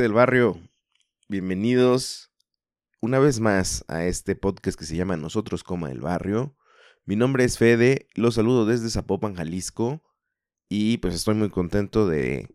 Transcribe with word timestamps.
Del 0.00 0.12
barrio, 0.12 0.60
bienvenidos 1.28 2.32
una 3.00 3.20
vez 3.20 3.38
más 3.38 3.84
a 3.86 4.04
este 4.06 4.34
podcast 4.34 4.76
que 4.76 4.86
se 4.86 4.96
llama 4.96 5.16
Nosotros 5.16 5.62
como 5.62 5.86
el 5.86 6.00
barrio. 6.00 6.56
Mi 7.04 7.14
nombre 7.14 7.44
es 7.44 7.58
Fede, 7.58 8.08
los 8.14 8.34
saludo 8.34 8.66
desde 8.66 8.90
Zapopan, 8.90 9.36
Jalisco, 9.36 10.02
y 10.68 10.98
pues 10.98 11.14
estoy 11.14 11.36
muy 11.36 11.48
contento 11.50 12.08
de 12.08 12.48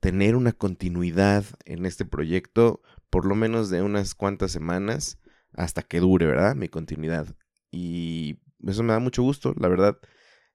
tener 0.00 0.34
una 0.34 0.52
continuidad 0.52 1.44
en 1.66 1.84
este 1.84 2.06
proyecto, 2.06 2.80
por 3.10 3.26
lo 3.26 3.34
menos 3.34 3.68
de 3.68 3.82
unas 3.82 4.14
cuantas 4.14 4.50
semanas, 4.50 5.20
hasta 5.52 5.82
que 5.82 6.00
dure, 6.00 6.24
¿verdad? 6.24 6.54
Mi 6.56 6.68
continuidad. 6.68 7.36
Y 7.70 8.40
eso 8.66 8.82
me 8.82 8.94
da 8.94 8.98
mucho 8.98 9.22
gusto, 9.22 9.54
la 9.58 9.68
verdad, 9.68 9.98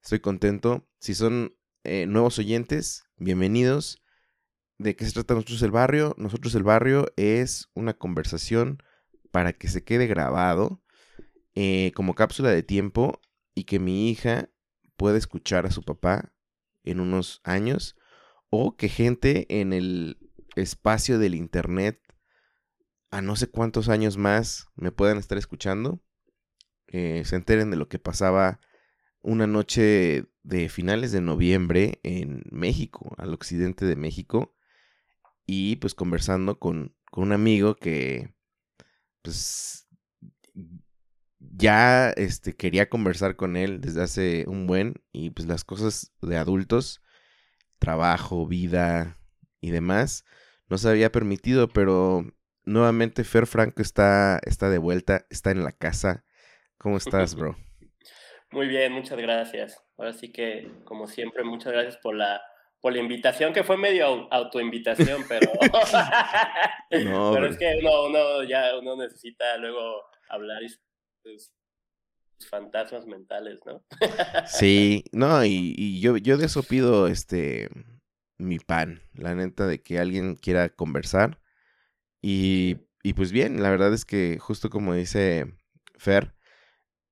estoy 0.01 0.19
contento. 0.19 0.89
Si 0.99 1.13
son 1.13 1.55
eh, 1.83 2.07
nuevos 2.07 2.39
oyentes, 2.39 3.03
bienvenidos. 3.17 4.03
¿De 4.79 4.95
qué 4.95 5.05
se 5.05 5.13
trata 5.13 5.33
Nosotros 5.33 5.61
el 5.63 5.71
Barrio? 5.71 6.13
Nosotros 6.17 6.53
el 6.53 6.63
Barrio 6.63 7.11
es 7.15 7.69
una 7.73 7.95
conversación 7.95 8.83
para 9.31 9.53
que 9.53 9.67
se 9.67 9.83
quede 9.83 10.05
grabado 10.05 10.83
eh, 11.55 11.91
como 11.95 12.13
cápsula 12.13 12.49
de 12.49 12.61
tiempo 12.61 13.19
y 13.55 13.63
que 13.63 13.79
mi 13.79 14.11
hija 14.11 14.49
pueda 14.95 15.17
escuchar 15.17 15.65
a 15.65 15.71
su 15.71 15.81
papá 15.81 16.33
en 16.83 16.99
unos 16.99 17.41
años 17.43 17.97
o 18.49 18.77
que 18.77 18.87
gente 18.87 19.47
en 19.49 19.73
el 19.73 20.19
espacio 20.55 21.17
del 21.17 21.33
internet 21.33 21.99
a 23.09 23.21
no 23.21 23.35
sé 23.35 23.47
cuántos 23.47 23.89
años 23.89 24.17
más 24.17 24.67
me 24.75 24.91
puedan 24.91 25.17
estar 25.17 25.37
escuchando, 25.37 26.01
eh, 26.87 27.23
se 27.25 27.35
enteren 27.35 27.71
de 27.71 27.77
lo 27.77 27.87
que 27.87 27.99
pasaba 27.99 28.59
una 29.21 29.47
noche 29.47 30.25
de 30.43 30.69
finales 30.69 31.11
de 31.11 31.21
noviembre 31.21 31.99
en 32.03 32.43
México, 32.51 33.15
al 33.17 33.33
occidente 33.33 33.85
de 33.85 33.95
México, 33.95 34.56
y 35.47 35.77
pues 35.77 35.95
conversando 35.95 36.59
con, 36.59 36.95
un 37.13 37.31
amigo 37.31 37.75
que 37.75 38.35
pues 39.23 39.87
ya 41.39 42.11
este, 42.11 42.55
quería 42.55 42.89
conversar 42.89 43.35
con 43.35 43.57
él 43.57 43.81
desde 43.81 44.03
hace 44.03 44.45
un 44.47 44.67
buen 44.67 45.01
y 45.11 45.31
pues 45.31 45.47
las 45.47 45.63
cosas 45.63 46.13
de 46.21 46.37
adultos, 46.37 47.01
trabajo, 47.79 48.45
vida 48.45 49.17
y 49.59 49.71
demás, 49.71 50.25
no 50.69 50.77
se 50.77 50.89
había 50.89 51.11
permitido, 51.11 51.69
pero 51.69 52.23
nuevamente 52.65 53.23
Fer 53.23 53.47
Franco 53.47 53.81
está, 53.81 54.39
está 54.43 54.69
de 54.69 54.77
vuelta, 54.77 55.25
está 55.29 55.49
en 55.51 55.63
la 55.63 55.71
casa. 55.71 56.25
¿Cómo 56.77 56.97
estás, 56.97 57.33
bro? 57.33 57.57
Muy 58.51 58.67
bien, 58.67 58.93
muchas 58.93 59.17
gracias. 59.17 59.83
Ahora 59.97 60.13
sí 60.13 60.31
que, 60.31 60.71
como 60.83 61.07
siempre, 61.07 61.43
muchas 61.43 61.73
gracias 61.73 61.97
por 61.97 62.15
la 62.15 62.39
por 62.81 62.93
la 62.93 62.99
invitación, 62.99 63.53
que 63.53 63.63
fue 63.63 63.77
medio 63.77 64.31
autoinvitación, 64.31 65.25
pero, 65.27 65.51
pero 66.89 67.47
es 67.47 67.57
que 67.57 67.79
uno, 67.81 68.43
ya 68.43 68.77
uno 68.79 68.95
necesita 68.95 69.57
luego 69.57 70.03
hablar 70.29 70.63
y 70.63 70.69
sus, 70.69 71.51
fantasmas 72.49 73.07
mentales, 73.07 73.59
¿no? 73.65 73.83
sí, 74.45 75.03
no, 75.11 75.43
y, 75.43 75.99
yo, 75.99 76.17
yo 76.17 76.37
de 76.37 76.45
eso 76.45 76.61
pido 76.61 77.07
este 77.07 77.69
mi 78.37 78.59
pan, 78.59 79.01
la 79.15 79.33
neta 79.33 79.65
de 79.65 79.81
que 79.81 79.97
alguien 79.97 80.35
quiera 80.35 80.69
conversar. 80.69 81.41
Y, 82.21 82.77
y 83.01 83.13
pues 83.13 83.31
bien, 83.31 83.63
la 83.63 83.71
verdad 83.71 83.91
es 83.93 84.05
que 84.05 84.37
justo 84.37 84.69
como 84.69 84.93
dice 84.93 85.55
Fer, 85.97 86.35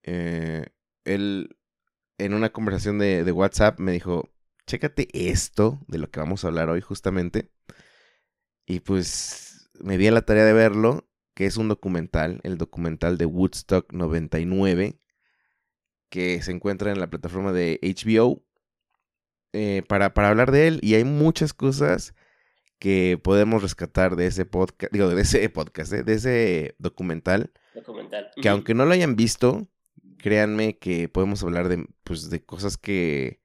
eh, 0.04 0.68
él 1.06 1.58
en 2.20 2.36
una 2.36 2.52
conversación 2.52 3.00
de, 3.00 3.24
de 3.24 3.32
WhatsApp 3.32 3.80
me 3.80 3.92
dijo, 3.92 4.35
chécate 4.66 5.08
esto 5.14 5.80
de 5.88 5.98
lo 5.98 6.10
que 6.10 6.20
vamos 6.20 6.44
a 6.44 6.48
hablar 6.48 6.70
hoy 6.70 6.82
justamente. 6.82 7.52
Y 8.66 8.80
pues 8.80 9.70
me 9.80 9.98
di 9.98 10.08
a 10.08 10.12
la 10.12 10.24
tarea 10.24 10.46
de 10.46 10.54
verlo, 10.54 11.08
que 11.34 11.46
es 11.46 11.58
un 11.58 11.68
documental, 11.68 12.40
el 12.44 12.58
documental 12.58 13.18
de 13.18 13.26
Woodstock 13.26 13.92
99, 13.94 15.00
que 16.10 16.42
se 16.42 16.52
encuentra 16.52 16.92
en 16.92 17.00
la 17.00 17.10
plataforma 17.10 17.52
de 17.52 17.80
HBO, 17.82 18.44
eh, 19.54 19.84
para, 19.88 20.14
para 20.14 20.30
hablar 20.30 20.52
de 20.52 20.68
él. 20.68 20.80
Y 20.82 20.96
hay 20.96 21.04
muchas 21.04 21.54
cosas 21.54 22.16
que 22.80 23.20
podemos 23.22 23.62
rescatar 23.62 24.16
de 24.16 24.28
ese 24.28 24.46
podcast, 24.46 24.92
digo, 24.92 25.10
de 25.10 25.22
ese 25.22 25.48
podcast, 25.50 25.92
de 25.92 26.14
ese 26.14 26.76
documental. 26.80 27.52
Documental. 27.74 28.32
Que 28.42 28.50
aunque 28.50 28.74
no 28.74 28.86
lo 28.86 28.94
hayan 28.94 29.16
visto, 29.16 29.68
créanme 30.18 30.78
que 30.78 31.08
podemos 31.08 31.44
hablar 31.44 31.70
de, 31.70 31.86
pues, 32.04 32.30
de 32.30 32.44
cosas 32.44 32.78
que 32.78 33.45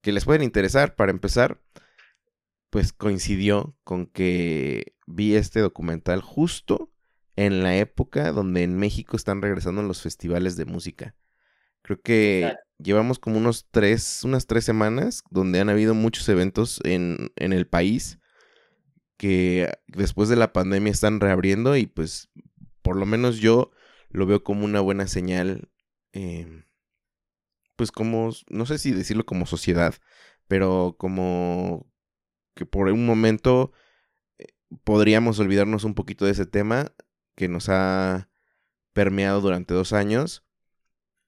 que 0.00 0.12
les 0.12 0.24
pueden 0.24 0.42
interesar. 0.42 0.94
Para 0.96 1.10
empezar, 1.10 1.60
pues 2.70 2.92
coincidió 2.92 3.76
con 3.84 4.06
que 4.06 4.94
vi 5.06 5.34
este 5.34 5.60
documental 5.60 6.20
justo 6.20 6.92
en 7.36 7.62
la 7.62 7.76
época 7.76 8.32
donde 8.32 8.62
en 8.62 8.76
México 8.76 9.16
están 9.16 9.42
regresando 9.42 9.82
los 9.82 10.02
festivales 10.02 10.56
de 10.56 10.64
música. 10.64 11.14
Creo 11.82 12.00
que 12.00 12.54
llevamos 12.78 13.18
como 13.18 13.38
unos 13.38 13.68
tres, 13.70 14.24
unas 14.24 14.46
tres 14.46 14.64
semanas 14.64 15.22
donde 15.30 15.60
han 15.60 15.68
habido 15.68 15.94
muchos 15.94 16.28
eventos 16.28 16.80
en, 16.84 17.32
en 17.36 17.52
el 17.52 17.66
país 17.66 18.18
que 19.16 19.72
después 19.86 20.28
de 20.28 20.36
la 20.36 20.52
pandemia 20.52 20.90
están 20.90 21.20
reabriendo 21.20 21.76
y 21.76 21.86
pues 21.86 22.30
por 22.82 22.96
lo 22.96 23.06
menos 23.06 23.38
yo 23.38 23.70
lo 24.10 24.26
veo 24.26 24.42
como 24.42 24.64
una 24.64 24.80
buena 24.80 25.06
señal 25.06 25.68
eh, 26.12 26.64
pues 27.78 27.92
como, 27.92 28.32
no 28.48 28.66
sé 28.66 28.76
si 28.78 28.90
decirlo 28.90 29.24
como 29.24 29.46
sociedad, 29.46 29.94
pero 30.48 30.96
como 30.98 31.86
que 32.54 32.66
por 32.66 32.88
un 32.88 33.06
momento 33.06 33.72
eh, 34.38 34.46
podríamos 34.82 35.38
olvidarnos 35.38 35.84
un 35.84 35.94
poquito 35.94 36.24
de 36.24 36.32
ese 36.32 36.44
tema 36.44 36.92
que 37.36 37.46
nos 37.46 37.68
ha 37.68 38.30
permeado 38.92 39.40
durante 39.40 39.74
dos 39.74 39.92
años 39.92 40.44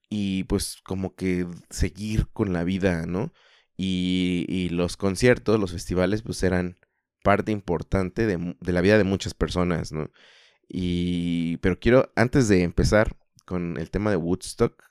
y 0.09 0.43
pues 0.43 0.81
como 0.83 1.15
que 1.15 1.47
seguir 1.69 2.27
con 2.33 2.51
la 2.51 2.65
vida, 2.65 3.05
¿no? 3.05 3.33
Y, 3.77 4.45
y 4.49 4.69
los 4.69 4.97
conciertos, 4.97 5.57
los 5.57 5.71
festivales, 5.71 6.21
pues 6.21 6.43
eran 6.43 6.75
parte 7.23 7.53
importante 7.53 8.25
de, 8.27 8.55
de, 8.59 8.73
la 8.73 8.81
vida 8.81 8.97
de 8.97 9.05
muchas 9.05 9.33
personas, 9.33 9.93
¿no? 9.93 10.11
Y, 10.67 11.57
pero 11.57 11.79
quiero, 11.79 12.11
antes 12.17 12.49
de 12.49 12.63
empezar 12.63 13.15
con 13.45 13.77
el 13.77 13.89
tema 13.89 14.11
de 14.11 14.17
Woodstock, 14.17 14.90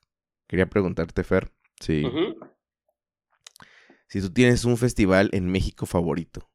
Quería 0.50 0.66
preguntarte, 0.66 1.22
Fer, 1.22 1.52
si, 1.78 2.02
si 4.08 4.20
tú 4.20 4.32
tienes 4.32 4.64
un 4.64 4.76
festival 4.76 5.30
en 5.32 5.46
México 5.46 5.86
favorito. 5.86 6.50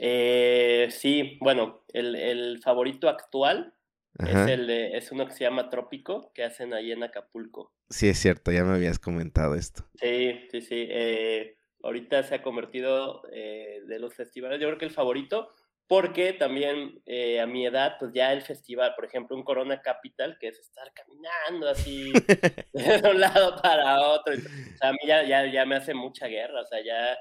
Eh, 0.00 0.88
sí, 0.90 1.38
bueno, 1.40 1.84
el, 1.92 2.60
favorito 2.60 3.08
actual 3.08 3.72
es, 4.18 4.48
el 4.48 4.66
de, 4.66 4.96
es 4.96 5.12
uno 5.12 5.28
que 5.28 5.32
se 5.32 5.44
llama 5.44 5.70
Trópico, 5.70 6.32
que 6.34 6.42
hacen 6.42 6.74
ahí 6.74 6.90
en 6.90 7.04
Acapulco. 7.04 7.72
Sí, 7.88 8.08
es 8.08 8.18
cierto, 8.18 8.50
ya 8.50 8.64
me 8.64 8.74
habías 8.74 8.98
comentado 8.98 9.54
esto. 9.54 9.88
Sí, 10.00 10.40
sí, 10.50 10.60
sí. 10.60 10.88
Eh, 10.90 11.56
ahorita 11.84 12.24
se 12.24 12.34
ha 12.34 12.42
convertido 12.42 13.22
eh, 13.32 13.80
de 13.86 14.00
los 14.00 14.12
festivales, 14.12 14.60
yo 14.60 14.66
creo 14.66 14.78
que 14.78 14.86
el 14.86 14.90
favorito, 14.90 15.54
porque 15.88 16.32
también 16.32 17.02
eh, 17.06 17.40
a 17.40 17.46
mi 17.46 17.66
edad, 17.66 17.96
pues 17.98 18.12
ya 18.14 18.32
el 18.32 18.42
festival, 18.42 18.94
por 18.94 19.04
ejemplo, 19.04 19.36
un 19.36 19.44
Corona 19.44 19.82
Capital, 19.82 20.38
que 20.40 20.48
es 20.48 20.58
estar 20.58 20.90
caminando 20.94 21.68
así 21.68 22.12
de 22.72 23.10
un 23.10 23.20
lado 23.20 23.60
para 23.62 24.00
otro, 24.00 24.34
o 24.34 24.76
sea, 24.78 24.88
a 24.88 24.92
mí 24.92 24.98
ya, 25.06 25.22
ya, 25.24 25.46
ya 25.46 25.66
me 25.66 25.76
hace 25.76 25.94
mucha 25.94 26.26
guerra, 26.28 26.62
o 26.62 26.66
sea, 26.66 26.82
ya, 26.82 27.18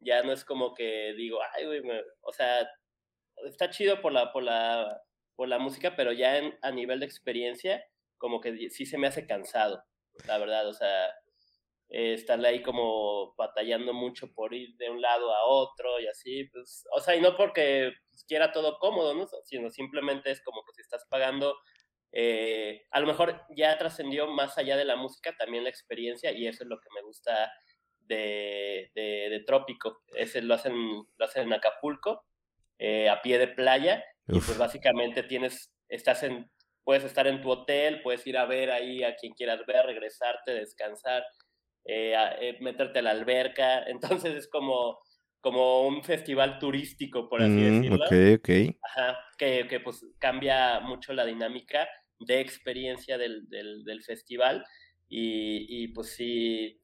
ya 0.00 0.22
no 0.22 0.32
es 0.32 0.44
como 0.44 0.74
que 0.74 1.14
digo, 1.14 1.38
ay, 1.54 1.66
güey, 1.66 1.82
o 2.22 2.32
sea, 2.32 2.68
está 3.46 3.70
chido 3.70 4.00
por 4.00 4.12
la, 4.12 4.32
por 4.32 4.42
la, 4.42 5.02
por 5.36 5.48
la 5.48 5.58
música, 5.58 5.94
pero 5.96 6.12
ya 6.12 6.38
en, 6.38 6.56
a 6.62 6.70
nivel 6.70 7.00
de 7.00 7.06
experiencia, 7.06 7.84
como 8.18 8.40
que 8.40 8.70
sí 8.70 8.86
se 8.86 8.98
me 8.98 9.06
hace 9.08 9.26
cansado, 9.26 9.84
la 10.26 10.38
verdad, 10.38 10.68
o 10.68 10.72
sea, 10.72 11.08
eh, 11.90 12.14
estarle 12.14 12.48
ahí 12.48 12.62
como 12.62 13.34
batallando 13.36 13.92
mucho 13.92 14.32
por 14.32 14.54
ir 14.54 14.76
de 14.76 14.90
un 14.90 15.00
lado 15.02 15.32
a 15.34 15.44
otro 15.44 16.00
y 16.00 16.06
así, 16.06 16.44
pues, 16.44 16.84
o 16.92 17.00
sea, 17.00 17.14
y 17.16 17.20
no 17.20 17.36
porque 17.36 17.92
pues, 18.14 18.24
quiera 18.24 18.52
todo 18.52 18.78
cómodo, 18.78 19.14
¿no? 19.14 19.26
Sino 19.44 19.70
simplemente 19.70 20.30
es 20.30 20.40
como 20.42 20.62
que 20.64 20.72
si 20.74 20.82
estás 20.82 21.04
pagando, 21.10 21.56
eh, 22.12 22.86
a 22.90 23.00
lo 23.00 23.06
mejor 23.06 23.42
ya 23.56 23.76
trascendió 23.76 24.28
más 24.28 24.56
allá 24.56 24.76
de 24.76 24.84
la 24.84 24.96
música 24.96 25.34
también 25.36 25.64
la 25.64 25.70
experiencia 25.70 26.30
y 26.30 26.46
eso 26.46 26.62
es 26.62 26.68
lo 26.68 26.80
que 26.80 26.88
me 26.94 27.02
gusta 27.02 27.52
de, 28.00 28.92
de, 28.94 29.42
Trópico. 29.46 30.02
Ese 30.14 30.42
lo 30.42 30.54
hacen, 30.54 30.74
lo 31.16 31.24
hacen 31.24 31.44
en 31.44 31.52
Acapulco, 31.54 32.24
eh, 32.78 33.08
a 33.08 33.20
pie 33.20 33.38
de 33.38 33.48
playa, 33.48 34.04
y 34.28 34.40
pues 34.40 34.56
básicamente 34.56 35.22
tienes, 35.22 35.72
estás 35.88 36.22
en, 36.22 36.50
puedes 36.84 37.04
estar 37.04 37.26
en 37.26 37.42
tu 37.42 37.50
hotel, 37.50 38.00
puedes 38.02 38.26
ir 38.26 38.38
a 38.38 38.46
ver 38.46 38.70
ahí 38.70 39.02
a 39.02 39.16
quien 39.16 39.32
quieras 39.34 39.66
ver, 39.66 39.84
regresarte, 39.86 40.52
descansar 40.52 41.24
eh, 41.84 42.14
eh, 42.40 42.56
meterte 42.60 43.00
a 43.00 43.02
la 43.02 43.10
alberca. 43.10 43.82
Entonces 44.28 44.34
es 44.36 44.48
como, 44.48 44.98
como 45.44 45.86
un 45.86 46.02
festival 46.02 46.58
turístico, 46.58 47.28
por 47.28 47.42
así 47.42 47.50
mm, 47.50 47.82
decirlo. 47.82 48.04
Ok, 48.06 48.38
ok. 48.38 48.76
Ajá, 48.80 49.18
que, 49.36 49.66
que, 49.68 49.78
pues 49.78 50.02
cambia 50.18 50.80
mucho 50.80 51.12
la 51.12 51.26
dinámica 51.26 51.86
de 52.18 52.40
experiencia 52.40 53.18
del, 53.18 53.46
del, 53.50 53.84
del 53.84 54.02
festival. 54.02 54.64
Y, 55.06 55.66
y, 55.68 55.88
pues 55.88 56.14
sí, 56.14 56.80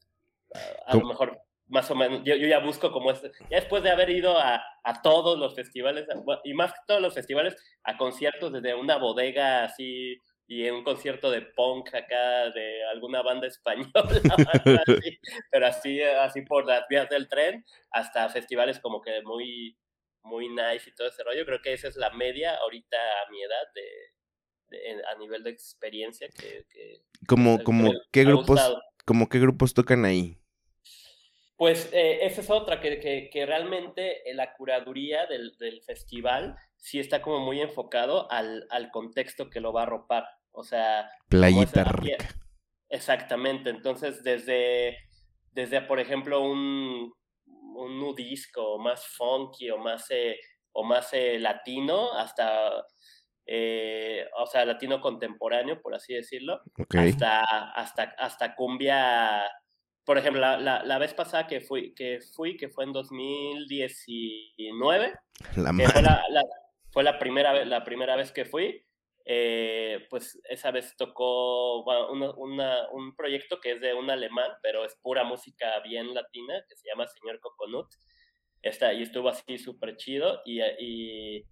a, 0.85 0.95
lo 0.95 1.07
mejor 1.07 1.41
más 1.69 1.91
o 1.91 1.95
menos, 1.95 2.21
yo, 2.23 2.37
yo, 2.37 2.47
ya 2.49 2.59
busco 2.59 2.93
como 2.93 3.11
este, 3.11 3.31
ya 3.49 3.61
después 3.61 3.83
de 3.83 3.93
haber 3.93 4.11
ido 4.11 4.37
a, 4.37 4.62
a 4.85 5.01
todos 5.01 5.39
los 5.39 5.55
festivales, 5.55 6.07
y 6.45 6.53
más 6.53 6.73
que 6.73 6.81
todos 6.87 7.01
los 7.01 7.15
festivales, 7.15 7.57
a 7.85 7.97
conciertos 7.97 8.53
desde 8.53 8.75
una 8.75 8.99
bodega 8.99 9.65
así 9.65 10.21
y 10.50 10.67
en 10.67 10.75
un 10.75 10.82
concierto 10.82 11.31
de 11.31 11.43
punk 11.43 11.94
acá 11.94 12.50
de 12.50 12.85
alguna 12.87 13.23
banda 13.23 13.47
española, 13.47 14.82
pero 15.49 15.67
así, 15.67 16.02
así 16.02 16.43
por 16.43 16.67
las 16.67 16.88
vías 16.88 17.08
del 17.08 17.29
tren, 17.29 17.64
hasta 17.93 18.29
festivales 18.31 18.81
como 18.81 19.00
que 19.00 19.23
muy, 19.23 19.79
muy 20.25 20.49
nice 20.49 20.91
y 20.91 20.94
todo 20.97 21.06
ese 21.06 21.23
rollo. 21.23 21.47
Creo 21.47 21.62
que 21.62 21.73
esa 21.73 21.87
es 21.87 21.94
la 21.94 22.11
media 22.11 22.56
ahorita 22.56 22.97
a 22.97 23.31
mi 23.31 23.41
edad 23.41 23.62
de, 23.76 25.05
a 25.05 25.17
nivel 25.20 25.44
de 25.44 25.50
experiencia 25.50 26.29
que... 26.31 26.64
como, 27.29 27.62
como 27.62 27.93
qué 28.11 28.25
grupos, 28.25 28.61
como 29.05 29.29
qué 29.29 29.38
grupos 29.38 29.73
tocan 29.73 30.05
ahí. 30.05 30.37
Pues 31.56 31.91
eh, 31.93 32.26
esa 32.26 32.41
es 32.41 32.50
otra, 32.50 32.81
que, 32.81 32.99
que, 32.99 33.31
que 33.31 33.47
realmente 33.47 34.23
la 34.35 34.52
curaduría 34.55 35.26
del, 35.26 35.56
del, 35.58 35.81
festival 35.82 36.56
sí 36.76 36.99
está 36.99 37.23
como 37.23 37.38
muy 37.38 37.61
enfocado 37.61 38.29
al, 38.32 38.67
al 38.70 38.91
contexto 38.91 39.49
que 39.49 39.61
lo 39.61 39.73
va 39.73 39.85
a 39.85 39.87
ropar. 39.87 40.40
O 40.52 40.62
sea... 40.62 41.11
Playita 41.29 41.85
rica. 41.85 42.29
Exactamente, 42.88 43.70
entonces 43.70 44.23
desde, 44.25 44.97
desde 45.52 45.81
por 45.82 46.00
ejemplo, 46.00 46.43
un, 46.43 47.12
un 47.47 48.00
nudisco 48.00 48.79
más 48.79 49.06
funky 49.06 49.70
o 49.70 49.79
más, 49.79 50.06
eh, 50.11 50.38
o 50.73 50.85
más 50.85 51.12
eh, 51.12 51.38
latino 51.38 52.12
hasta... 52.12 52.85
Eh, 53.52 54.25
o 54.38 54.47
sea, 54.47 54.64
latino 54.64 55.00
contemporáneo, 55.00 55.82
por 55.82 55.93
así 55.94 56.14
decirlo, 56.14 56.61
hasta, 56.97 57.41
hasta, 57.73 58.14
hasta 58.17 58.55
cumbia, 58.55 59.43
por 60.05 60.19
ejemplo, 60.19 60.41
la, 60.41 60.56
la, 60.58 60.85
la, 60.85 60.99
vez 60.99 61.14
pasada 61.14 61.49
que 61.49 61.61
fui, 61.61 61.93
que 61.94 62.20
fui, 62.37 62.56
que 62.56 62.69
fue 62.69 62.85
en 62.85 62.93
2019, 62.93 65.14
la 65.56 65.73
fue, 65.73 66.02
la, 66.02 66.23
fue 66.93 67.02
la, 67.02 67.19
primera, 67.19 67.64
la 67.64 67.82
primera 67.82 68.14
vez 68.14 68.31
que 68.31 68.44
fui, 68.44 68.85
eh, 69.32 70.09
pues 70.11 70.41
esa 70.49 70.73
vez 70.73 70.97
tocó 70.97 71.85
un 71.85 73.15
proyecto 73.17 73.61
que 73.61 73.73
es 73.73 73.81
de 73.81 73.94
un 73.94 74.11
alemán, 74.11 74.50
pero 74.61 74.85
es 74.85 74.97
pura 74.97 75.23
música 75.23 75.79
bien 75.85 76.12
latina, 76.12 76.65
que 76.69 76.75
se 76.75 76.88
llama 76.88 77.06
Señor 77.06 77.38
Coconut. 77.38 77.87
Está, 78.61 78.93
y 78.93 79.03
estuvo 79.03 79.29
así 79.29 79.56
súper 79.56 79.97
chido. 79.97 80.41
Y, 80.44 80.61
y, 80.81 81.47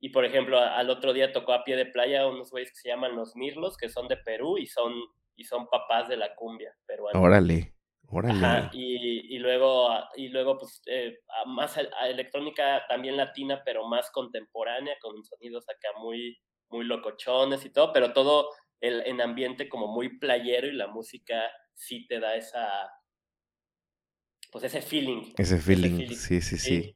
y, 0.00 0.08
por 0.08 0.24
ejemplo, 0.24 0.58
al 0.58 0.88
otro 0.88 1.12
día 1.12 1.30
tocó 1.30 1.52
a 1.52 1.64
pie 1.64 1.76
de 1.76 1.84
playa 1.84 2.26
unos 2.26 2.50
güeyes 2.50 2.70
que 2.70 2.76
se 2.76 2.88
llaman 2.88 3.14
Los 3.14 3.36
Mirlos, 3.36 3.76
que 3.76 3.90
son 3.90 4.08
de 4.08 4.16
Perú 4.16 4.56
y 4.56 4.66
son, 4.66 4.94
y 5.36 5.44
son 5.44 5.66
papás 5.68 6.08
de 6.08 6.16
la 6.16 6.34
cumbia 6.34 6.74
peruana. 6.86 7.20
Órale. 7.20 7.74
Órale. 8.10 8.70
y, 8.72 9.36
y, 9.36 9.38
luego, 9.38 9.90
y 10.16 10.28
luego 10.28 10.56
pues, 10.56 10.80
eh, 10.86 11.18
más 11.44 11.78
electrónica 12.06 12.86
también 12.88 13.18
latina, 13.18 13.60
pero 13.66 13.86
más 13.86 14.10
contemporánea, 14.12 14.96
con 14.98 15.22
sonidos 15.22 15.68
acá 15.68 15.90
muy, 15.98 16.40
muy 16.70 16.84
locochones 16.84 17.64
y 17.64 17.70
todo, 17.70 17.92
pero 17.92 18.12
todo 18.12 18.50
el, 18.80 19.02
en 19.06 19.20
ambiente 19.20 19.68
como 19.68 19.88
muy 19.88 20.18
playero 20.18 20.66
y 20.66 20.72
la 20.72 20.86
música 20.86 21.50
sí 21.74 22.06
te 22.06 22.20
da 22.20 22.36
esa, 22.36 22.90
pues 24.50 24.64
ese 24.64 24.82
feeling. 24.82 25.32
Ese 25.36 25.58
feeling, 25.58 26.08
sí, 26.08 26.40
sí, 26.40 26.58
sí. 26.58 26.94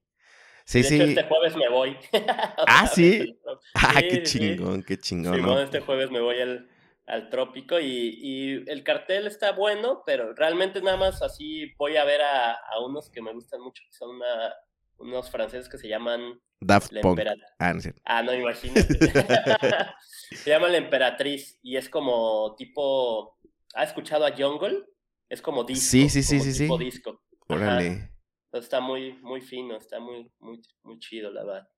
Sí, 0.65 0.85
sí. 0.85 1.01
este 1.01 1.25
jueves 1.25 1.57
me 1.57 1.69
voy. 1.69 1.97
ah, 2.69 2.87
sí. 2.87 3.39
ah, 3.75 4.01
qué 4.01 4.23
chingón, 4.23 4.83
qué 4.85 4.97
chingón. 4.97 5.35
Sí, 5.35 5.63
este 5.65 5.81
jueves 5.81 6.11
me 6.11 6.21
voy 6.21 6.41
al, 6.41 6.69
al 7.07 7.29
trópico 7.31 7.81
y, 7.81 8.19
y, 8.21 8.71
el 8.71 8.85
cartel 8.85 9.27
está 9.27 9.53
bueno, 9.53 10.03
pero 10.07 10.35
realmente 10.35 10.81
nada 10.81 10.97
más 10.97 11.21
así 11.21 11.73
voy 11.77 11.97
a 11.97 12.05
ver 12.05 12.23
a, 12.23 12.53
a 12.53 12.81
unos 12.85 13.11
que 13.11 13.21
me 13.21 13.33
gustan 13.33 13.61
mucho, 13.61 13.83
que 13.85 13.93
son 13.93 14.17
una, 14.17 14.55
unos 15.02 15.31
franceses 15.31 15.69
que 15.69 15.78
se 15.78 15.88
llaman 15.88 16.40
Daft 16.60 16.93
Punk. 17.02 17.20
Ah, 17.58 17.75
no, 17.75 17.81
ah, 18.04 18.22
no 18.22 18.34
imagínate. 18.34 18.99
se 20.31 20.50
llama 20.50 20.69
La 20.69 20.78
Emperatriz 20.78 21.58
y 21.62 21.76
es 21.76 21.88
como 21.88 22.54
tipo. 22.56 23.38
¿Has 23.75 23.88
escuchado 23.88 24.25
a 24.25 24.32
Jungle? 24.37 24.84
Es 25.28 25.43
como 25.43 25.64
disco. 25.64 25.90
Sí, 25.90 26.08
sí, 26.08 26.22
sí, 26.22 26.40
sí. 26.40 26.64
Tipo 26.64 26.78
disco. 26.78 27.22
Órale. 27.49 28.10
está 28.52 28.81
muy, 28.81 29.14
muy 29.22 29.40
fino, 29.40 29.76
está 29.76 29.99
muy, 29.99 30.31
muy, 30.38 30.60
muy 30.82 30.99
chido, 30.99 31.31
la 31.31 31.44
verdad. 31.44 31.69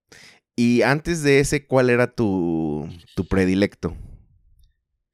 Y 0.55 0.81
antes 0.83 1.23
de 1.23 1.39
ese, 1.39 1.67
¿cuál 1.67 1.89
era 1.89 2.13
tu, 2.13 2.87
tu 3.15 3.25
predilecto? 3.25 3.95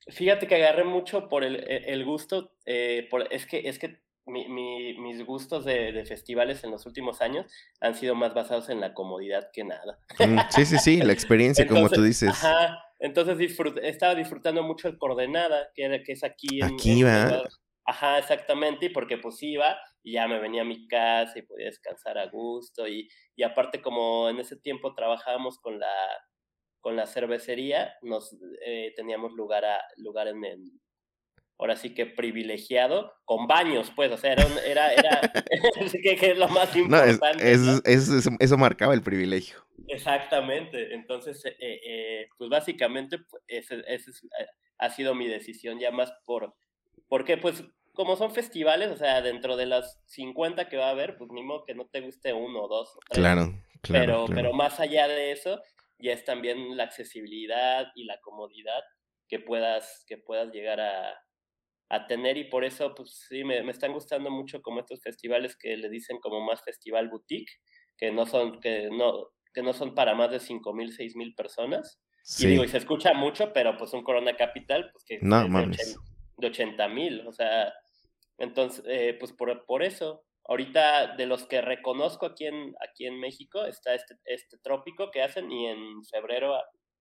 Fíjate 0.07 0.47
que 0.47 0.55
agarré 0.55 0.83
mucho 0.83 1.29
por 1.29 1.43
el, 1.43 1.63
el 1.67 2.03
gusto, 2.03 2.53
eh, 2.65 3.07
por, 3.09 3.31
es 3.31 3.45
que, 3.45 3.69
es 3.69 3.79
que 3.79 4.01
mi, 4.25 4.97
mis 4.97 5.25
gustos 5.25 5.65
de, 5.65 6.05
festivales 6.05 6.63
en 6.63 6.71
los 6.71 6.85
últimos 6.85 7.21
años 7.21 7.51
han 7.79 7.95
sido 7.95 8.15
más 8.15 8.33
basados 8.33 8.69
en 8.69 8.79
la 8.79 8.93
comodidad 8.93 9.49
que 9.51 9.63
nada. 9.63 9.99
Mm, 10.19 10.39
sí, 10.49 10.65
sí, 10.65 10.77
sí, 10.77 11.01
la 11.01 11.13
experiencia, 11.13 11.67
como 11.67 11.89
tú 11.89 12.03
dices. 12.03 12.29
Ajá, 12.29 12.83
entonces 12.99 13.37
estaba 13.81 14.15
disfrutando 14.15 14.63
mucho 14.63 14.87
el 14.87 14.97
Coordenada, 14.97 15.71
que, 15.73 15.85
era, 15.85 16.03
que 16.03 16.13
es 16.13 16.23
aquí. 16.23 16.59
En, 16.59 16.73
aquí 16.73 17.03
va. 17.03 17.43
Ajá, 17.85 18.19
exactamente, 18.19 18.85
y 18.85 18.89
porque 18.89 19.17
pues 19.17 19.41
iba 19.41 19.77
y 20.03 20.13
ya 20.13 20.27
me 20.27 20.39
venía 20.39 20.61
a 20.61 20.65
mi 20.65 20.87
casa 20.87 21.39
y 21.39 21.41
podía 21.41 21.65
descansar 21.65 22.17
a 22.17 22.27
gusto 22.27 22.87
y, 22.87 23.09
y 23.35 23.43
aparte 23.43 23.81
como 23.81 24.29
en 24.29 24.39
ese 24.39 24.55
tiempo 24.55 24.93
trabajábamos 24.93 25.57
con 25.59 25.79
la 25.79 25.87
con 26.81 26.95
la 26.95 27.05
cervecería, 27.05 27.93
nos 28.01 28.35
eh, 28.65 28.91
teníamos 28.95 29.33
lugar 29.33 29.63
a 29.65 29.79
lugar 29.97 30.27
en 30.27 30.43
el 30.43 30.71
ahora 31.61 31.75
sí 31.75 31.93
que 31.93 32.07
privilegiado, 32.07 33.13
con 33.23 33.45
baños, 33.45 33.91
pues, 33.95 34.11
o 34.11 34.17
sea, 34.17 34.33
era, 34.33 34.45
era, 34.65 34.93
era 34.93 35.21
que, 36.03 36.15
que, 36.17 36.31
es 36.31 36.37
lo 36.37 36.49
más 36.49 36.75
importante. 36.75 37.55
No, 37.55 37.81
eso, 37.85 38.57
marcaba 38.57 38.95
el 38.95 39.03
privilegio. 39.03 39.57
Exactamente, 39.87 40.95
entonces, 40.95 41.45
eh, 41.45 41.55
eh, 41.59 42.29
pues 42.35 42.49
básicamente 42.49 43.19
pues, 43.19 43.43
ese, 43.47 43.83
ese, 43.87 44.09
eh, 44.09 44.47
ha 44.79 44.89
sido 44.89 45.13
mi 45.13 45.27
decisión 45.27 45.79
ya 45.79 45.91
más 45.91 46.11
por, 46.25 46.55
porque 47.07 47.37
pues 47.37 47.63
como 47.93 48.15
son 48.15 48.33
festivales, 48.33 48.89
o 48.89 48.97
sea, 48.97 49.21
dentro 49.21 49.55
de 49.55 49.67
las 49.67 50.01
50 50.07 50.67
que 50.67 50.77
va 50.77 50.87
a 50.87 50.91
haber, 50.91 51.15
pues 51.15 51.29
ni 51.31 51.43
modo 51.43 51.63
que 51.65 51.75
no 51.75 51.85
te 51.85 52.01
guste 52.01 52.33
uno 52.33 52.63
o 52.63 52.67
dos. 52.67 52.97
claro, 53.11 53.53
claro 53.81 54.25
pero, 54.25 54.25
pero 54.33 54.53
más 54.53 54.79
allá 54.79 55.07
de 55.07 55.31
eso, 55.31 55.61
ya 55.99 56.13
es 56.13 56.25
también 56.25 56.75
la 56.75 56.85
accesibilidad 56.85 57.85
y 57.93 58.05
la 58.05 58.19
comodidad 58.21 58.81
que 59.27 59.39
puedas, 59.39 60.03
que 60.07 60.17
puedas 60.17 60.51
llegar 60.51 60.79
a, 60.79 61.13
a 61.91 62.07
tener 62.07 62.37
y 62.37 62.45
por 62.45 62.63
eso 62.63 62.95
pues 62.95 63.25
sí 63.27 63.43
me, 63.43 63.61
me, 63.63 63.71
están 63.71 63.91
gustando 63.91 64.31
mucho 64.31 64.61
como 64.61 64.79
estos 64.79 65.01
festivales 65.01 65.57
que 65.57 65.75
le 65.75 65.89
dicen 65.89 66.19
como 66.19 66.39
más 66.39 66.63
festival 66.63 67.09
boutique 67.09 67.51
que 67.97 68.11
no 68.11 68.25
son 68.25 68.61
que 68.61 68.89
no 68.89 69.27
que 69.53 69.61
no 69.61 69.73
son 69.73 69.93
para 69.93 70.15
más 70.15 70.31
de 70.31 70.39
cinco 70.39 70.73
mil 70.73 70.93
seis 70.93 71.15
mil 71.15 71.35
personas. 71.35 72.01
Y 72.39 72.47
digo 72.47 72.63
y 72.63 72.69
se 72.69 72.77
escucha 72.77 73.13
mucho 73.13 73.51
pero 73.51 73.77
pues 73.77 73.93
un 73.93 74.03
Corona 74.03 74.35
Capital 74.37 74.89
pues 74.91 75.03
que 75.03 75.19
no, 75.21 75.41
es 75.69 75.97
de 76.37 76.47
80 76.47 76.87
mil 76.87 77.27
o 77.27 77.33
sea 77.33 77.73
entonces 78.37 78.83
eh, 78.87 79.15
pues 79.19 79.31
por, 79.33 79.65
por 79.65 79.83
eso. 79.83 80.23
Ahorita 80.47 81.15
de 81.15 81.27
los 81.27 81.45
que 81.45 81.61
reconozco 81.61 82.25
aquí 82.25 82.45
en, 82.45 82.73
aquí 82.81 83.05
en 83.05 83.19
México 83.19 83.63
está 83.65 83.93
este, 83.93 84.15
este 84.25 84.57
trópico 84.57 85.11
que 85.11 85.21
hacen 85.21 85.51
y 85.51 85.67
en 85.67 86.03
febrero 86.05 86.55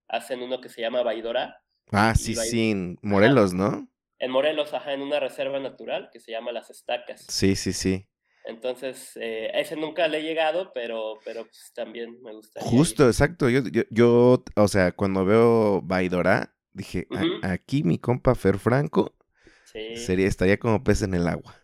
hacen 0.08 0.42
uno 0.42 0.60
que 0.60 0.68
se 0.68 0.82
llama 0.82 1.02
Baidora. 1.02 1.56
Ah, 1.90 2.14
sí, 2.14 2.34
sí, 2.36 2.70
en 2.70 2.98
Morelos, 3.02 3.54
¿no? 3.54 3.88
En 4.20 4.30
Morelos, 4.30 4.74
ajá, 4.74 4.92
en 4.92 5.00
una 5.00 5.18
reserva 5.18 5.58
natural 5.58 6.10
que 6.12 6.20
se 6.20 6.30
llama 6.30 6.52
Las 6.52 6.68
Estacas. 6.68 7.24
Sí, 7.26 7.56
sí, 7.56 7.72
sí. 7.72 8.06
Entonces, 8.44 9.16
eh, 9.16 9.50
ese 9.54 9.76
nunca 9.76 10.08
le 10.08 10.18
he 10.18 10.22
llegado, 10.22 10.72
pero, 10.74 11.18
pero 11.24 11.44
pues, 11.44 11.72
también 11.74 12.20
me 12.22 12.32
gusta. 12.32 12.60
Justo, 12.60 13.06
exacto. 13.06 13.48
Yo, 13.48 13.62
yo, 13.72 13.82
yo, 13.90 14.44
o 14.56 14.68
sea, 14.68 14.92
cuando 14.92 15.24
veo 15.24 15.80
Baidora, 15.82 16.54
dije, 16.72 17.06
aquí 17.42 17.82
mi 17.82 17.98
compa 17.98 18.34
Fer 18.34 18.58
Franco 18.58 19.16
sería, 19.64 20.26
estaría 20.26 20.58
como 20.58 20.84
pez 20.84 21.00
en 21.00 21.14
el 21.14 21.26
agua. 21.26 21.56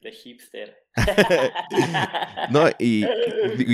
De 0.00 0.12
hipster. 0.12 0.76
no, 2.50 2.68
y, 2.78 3.04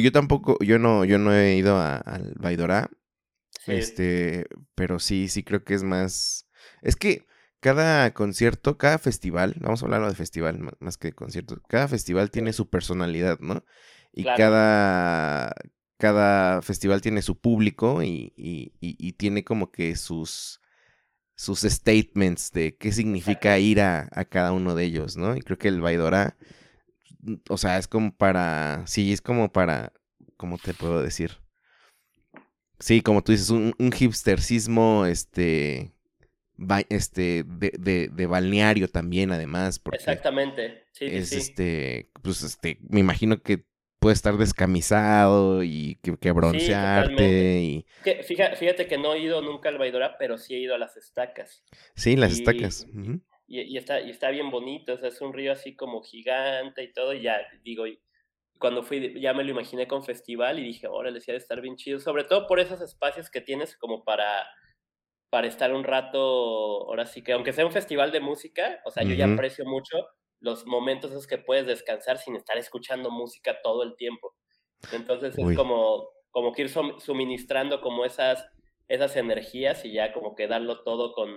yo 0.02 0.10
tampoco, 0.10 0.56
yo 0.60 0.78
no, 0.78 1.04
yo 1.04 1.18
no 1.18 1.34
he 1.34 1.56
ido 1.56 1.78
al 1.78 2.32
Baidora. 2.36 2.88
Este, 3.66 4.46
pero 4.74 4.98
sí, 4.98 5.28
sí 5.28 5.42
creo 5.42 5.64
que 5.64 5.74
es 5.74 5.82
más. 5.82 6.48
Es 6.80 6.96
que 6.96 7.26
cada 7.62 8.12
concierto, 8.12 8.76
cada 8.76 8.98
festival, 8.98 9.54
vamos 9.60 9.82
a 9.82 9.86
hablar 9.86 10.04
de 10.08 10.16
festival 10.16 10.58
más 10.80 10.98
que 10.98 11.08
de 11.08 11.14
concierto, 11.14 11.62
cada 11.68 11.86
festival 11.86 12.28
tiene 12.32 12.52
su 12.52 12.68
personalidad, 12.68 13.38
¿no? 13.38 13.64
Y 14.12 14.24
cada, 14.24 15.54
cada 15.96 16.60
festival 16.62 17.00
tiene 17.02 17.22
su 17.22 17.40
público 17.40 18.02
y, 18.02 18.32
y, 18.36 18.72
y, 18.80 19.12
tiene 19.12 19.44
como 19.44 19.70
que 19.70 19.94
sus, 19.94 20.60
sus 21.36 21.60
statements 21.60 22.50
de 22.50 22.76
qué 22.76 22.90
significa 22.90 23.56
ir 23.60 23.80
a, 23.80 24.08
a, 24.10 24.24
cada 24.24 24.50
uno 24.50 24.74
de 24.74 24.82
ellos, 24.82 25.16
¿no? 25.16 25.36
Y 25.36 25.40
creo 25.40 25.56
que 25.56 25.68
el 25.68 25.80
Baidora, 25.80 26.36
o 27.48 27.58
sea, 27.58 27.78
es 27.78 27.86
como 27.86 28.12
para, 28.12 28.82
sí, 28.88 29.12
es 29.12 29.20
como 29.22 29.52
para, 29.52 29.92
¿cómo 30.36 30.58
te 30.58 30.74
puedo 30.74 31.00
decir? 31.00 31.38
Sí, 32.80 33.02
como 33.02 33.22
tú 33.22 33.30
dices, 33.30 33.50
un, 33.50 33.72
un 33.78 33.92
hipstercismo, 33.92 35.06
este, 35.06 35.94
este, 36.88 37.44
de, 37.44 38.08
de, 38.08 38.26
balneario 38.26 38.88
también, 38.88 39.32
además. 39.32 39.80
Exactamente. 39.92 40.84
Sí, 40.92 41.06
es 41.06 41.32
este, 41.32 42.10
pues 42.22 42.42
este, 42.42 42.78
me 42.88 43.00
imagino 43.00 43.42
que 43.42 43.64
puede 44.02 44.14
estar 44.14 44.36
descamisado 44.36 45.62
y 45.62 45.96
que, 46.02 46.32
broncearte. 46.32 47.60
y... 47.62 47.86
fíjate, 48.24 48.86
que 48.86 48.98
no 48.98 49.14
he 49.14 49.20
ido 49.20 49.40
nunca 49.42 49.68
al 49.68 49.78
Baidora, 49.78 50.18
pero 50.18 50.38
sí 50.38 50.54
he 50.54 50.58
ido 50.58 50.74
a 50.74 50.78
las 50.78 50.96
estacas. 50.96 51.64
Sí, 51.94 52.16
las 52.16 52.32
estacas. 52.32 52.86
y, 53.46 53.76
está, 53.76 54.00
y 54.00 54.10
está 54.10 54.30
bien 54.30 54.50
bonito, 54.50 54.94
o 54.94 54.98
sea, 54.98 55.08
es 55.08 55.20
un 55.20 55.32
río 55.32 55.52
así 55.52 55.76
como 55.76 56.02
gigante 56.02 56.82
y 56.82 56.92
todo, 56.92 57.14
y 57.14 57.22
ya, 57.22 57.38
digo, 57.62 57.84
cuando 58.58 58.82
fui, 58.82 59.20
ya 59.20 59.34
me 59.34 59.44
lo 59.44 59.50
imaginé 59.52 59.86
con 59.86 60.04
festival 60.04 60.58
y 60.58 60.64
dije, 60.64 60.88
órale, 60.88 61.20
sí 61.20 61.30
ha 61.30 61.34
de 61.34 61.38
estar 61.38 61.60
bien 61.60 61.76
chido, 61.76 62.00
sobre 62.00 62.24
todo 62.24 62.48
por 62.48 62.58
esos 62.58 62.80
espacios 62.80 63.30
que 63.30 63.40
tienes 63.40 63.76
como 63.76 64.04
para 64.04 64.44
para 65.32 65.46
estar 65.46 65.72
un 65.72 65.82
rato, 65.82 66.18
ahora 66.90 67.06
sí 67.06 67.24
que, 67.24 67.32
aunque 67.32 67.54
sea 67.54 67.64
un 67.64 67.72
festival 67.72 68.12
de 68.12 68.20
música, 68.20 68.82
o 68.84 68.90
sea, 68.90 69.02
yo 69.02 69.14
ya 69.14 69.24
aprecio 69.24 69.64
mucho 69.64 69.96
los 70.40 70.66
momentos 70.66 71.10
esos 71.10 71.26
que 71.26 71.38
puedes 71.38 71.66
descansar 71.66 72.18
sin 72.18 72.36
estar 72.36 72.58
escuchando 72.58 73.10
música 73.10 73.56
todo 73.62 73.82
el 73.82 73.96
tiempo. 73.96 74.34
Entonces 74.92 75.38
es 75.38 75.56
como, 75.56 76.06
como 76.32 76.52
que 76.52 76.64
ir 76.64 76.68
suministrando 76.68 77.80
como 77.80 78.04
esas, 78.04 78.46
esas 78.88 79.16
energías 79.16 79.86
y 79.86 79.94
ya 79.94 80.12
como 80.12 80.34
que 80.34 80.48
darlo 80.48 80.82
todo 80.82 81.14
con, 81.14 81.30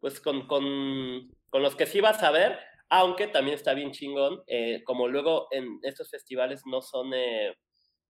pues 0.00 0.20
con, 0.20 0.48
con, 0.48 1.30
con 1.50 1.62
los 1.62 1.76
que 1.76 1.86
sí 1.86 2.00
vas 2.00 2.20
a 2.24 2.32
ver, 2.32 2.58
aunque 2.88 3.28
también 3.28 3.54
está 3.54 3.74
bien 3.74 3.92
chingón, 3.92 4.42
eh, 4.48 4.82
como 4.82 5.06
luego 5.06 5.46
en 5.52 5.78
estos 5.82 6.10
festivales 6.10 6.62
no 6.66 6.82
son, 6.82 7.14
eh, 7.14 7.54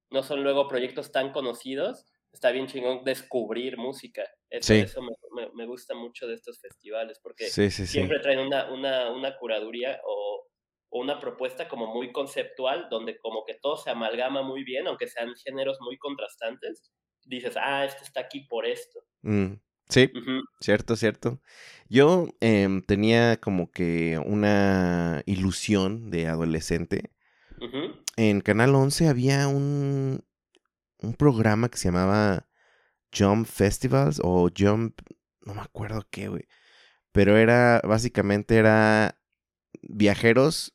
no 0.08 0.23
son 0.23 0.42
luego 0.42 0.66
proyectos 0.66 1.12
tan 1.12 1.30
conocidos, 1.30 2.06
está 2.34 2.50
bien 2.50 2.66
chingón 2.66 3.04
descubrir 3.04 3.78
música. 3.78 4.24
Eso, 4.50 5.00
me, 5.54 5.66
gusta 5.66 5.94
mucho 5.94 6.26
de 6.26 6.34
estos 6.34 6.60
festivales, 6.60 7.18
porque 7.22 7.46
siempre 7.46 8.20
traen 8.20 8.40
una, 8.40 8.72
una, 8.72 9.10
una 9.10 9.36
curaduría 9.38 10.00
o, 10.04 10.46
una 10.90 11.18
propuesta 11.18 11.68
como 11.68 11.92
muy 11.92 12.12
conceptual, 12.12 12.86
donde 12.88 13.18
como 13.18 13.44
que 13.44 13.54
todo 13.54 13.76
se 13.76 13.90
amalgama 13.90 14.42
muy 14.42 14.62
bien, 14.62 14.86
aunque 14.86 15.08
sean 15.08 15.34
géneros 15.44 15.78
muy 15.80 15.98
contrastantes. 15.98 16.92
Dices, 17.24 17.56
ah, 17.56 17.84
este 17.84 18.04
está 18.04 18.20
aquí 18.20 18.40
por 18.48 18.64
esto. 18.64 19.00
Mm, 19.22 19.54
sí, 19.88 20.12
cierto, 20.60 20.94
cierto. 20.94 21.40
Yo 21.88 22.28
em, 22.40 22.80
tenía 22.82 23.38
como 23.38 23.72
que 23.72 24.20
una 24.24 25.22
ilusión 25.26 26.10
de 26.10 26.28
adolescente. 26.28 27.10
En 28.16 28.40
Canal 28.40 28.74
11 28.74 29.08
había 29.08 29.48
un, 29.48 30.22
un 31.00 31.14
programa 31.14 31.68
que 31.68 31.78
se 31.78 31.88
llamaba 31.88 32.46
Jump 33.16 33.46
Festivals 33.46 34.20
o 34.22 34.48
Jump, 34.56 35.00
no 35.42 35.54
me 35.54 35.60
acuerdo 35.60 36.06
qué, 36.10 36.28
güey. 36.28 36.46
Pero 37.12 37.36
era, 37.36 37.80
básicamente 37.84 38.56
era 38.56 39.18
viajeros, 39.82 40.74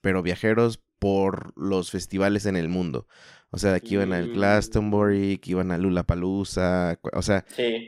pero 0.00 0.22
viajeros 0.22 0.82
por 0.98 1.52
los 1.56 1.90
festivales 1.90 2.46
en 2.46 2.56
el 2.56 2.68
mundo. 2.68 3.06
O 3.52 3.58
sea, 3.58 3.80
que 3.80 3.94
iban 3.94 4.12
al 4.12 4.28
mm. 4.28 4.32
Glastonbury, 4.34 5.38
que 5.38 5.50
iban 5.50 5.72
a 5.72 5.78
Lollapalooza, 5.78 7.00
o 7.12 7.22
sea, 7.22 7.44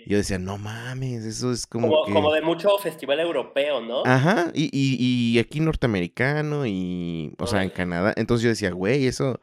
yo 0.07 0.17
decía, 0.17 0.39
no 0.39 0.59
mames, 0.59 1.25
eso 1.25 1.53
es 1.53 1.69
como 1.69 1.89
como, 1.89 2.13
como 2.13 2.33
de 2.33 2.43
mucho 2.43 2.77
festival 2.79 3.21
europeo, 3.21 3.81
¿no? 3.81 4.03
Ajá, 4.05 4.51
y, 4.55 4.65
y, 4.73 5.33
y 5.33 5.39
aquí 5.39 5.61
norteamericano 5.61 6.67
y, 6.67 7.33
o 7.39 7.47
sea, 7.47 7.63
en 7.63 7.71
Canadá. 7.71 8.13
Entonces 8.17 8.43
yo 8.43 8.49
decía, 8.49 8.73
güey, 8.73 9.07
eso, 9.07 9.41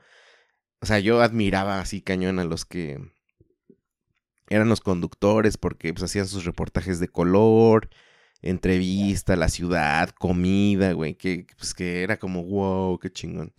o 0.82 0.86
sea, 0.86 1.00
yo 1.00 1.22
admiraba 1.22 1.80
así 1.80 2.02
cañón 2.02 2.40
a 2.40 2.46
los 2.46 2.66
que 2.66 3.00
eran 4.50 4.70
los 4.70 4.82
conductores 4.82 5.58
porque 5.58 5.94
pues 5.94 6.04
hacían 6.04 6.28
sus 6.28 6.46
reportajes 6.46 7.00
de 7.00 7.08
color, 7.08 7.90
entrevista, 8.42 9.36
la 9.36 9.50
ciudad, 9.50 10.10
comida, 10.12 10.94
güey, 10.94 11.16
que 11.16 11.46
pues 11.58 11.74
que 11.74 12.04
era 12.04 12.18
como 12.18 12.44
wow, 12.44 13.00
qué 13.00 13.12
chingón. 13.12 13.54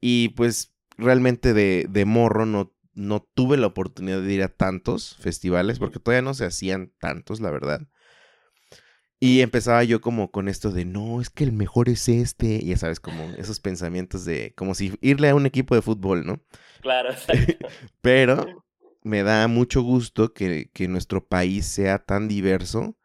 Y 0.00 0.30
pues 0.30 0.74
realmente 0.98 1.54
de, 1.54 1.86
de 1.88 2.04
morro 2.04 2.46
no, 2.46 2.72
no 2.94 3.20
tuve 3.34 3.56
la 3.56 3.68
oportunidad 3.68 4.22
de 4.22 4.32
ir 4.32 4.42
a 4.42 4.48
tantos 4.48 5.16
festivales 5.16 5.78
porque 5.78 5.98
todavía 6.00 6.22
no 6.22 6.34
se 6.34 6.46
hacían 6.46 6.92
tantos, 6.98 7.40
la 7.40 7.50
verdad. 7.50 7.88
Y 9.24 9.40
empezaba 9.40 9.84
yo 9.84 10.00
como 10.00 10.32
con 10.32 10.48
esto 10.48 10.72
de, 10.72 10.84
no, 10.84 11.20
es 11.20 11.30
que 11.30 11.44
el 11.44 11.52
mejor 11.52 11.88
es 11.88 12.08
este, 12.08 12.58
ya 12.64 12.76
sabes, 12.76 12.98
como 12.98 13.22
esos 13.38 13.60
pensamientos 13.60 14.24
de, 14.24 14.52
como 14.56 14.74
si 14.74 14.98
irle 15.00 15.28
a 15.28 15.36
un 15.36 15.46
equipo 15.46 15.76
de 15.76 15.80
fútbol, 15.80 16.26
¿no? 16.26 16.40
Claro, 16.80 17.10
Pero 18.00 18.64
me 19.04 19.22
da 19.22 19.46
mucho 19.46 19.82
gusto 19.82 20.32
que, 20.32 20.70
que, 20.72 20.88
nuestro 20.88 21.24
país 21.24 21.66
sea 21.66 22.00
tan 22.00 22.26
diverso 22.26 22.96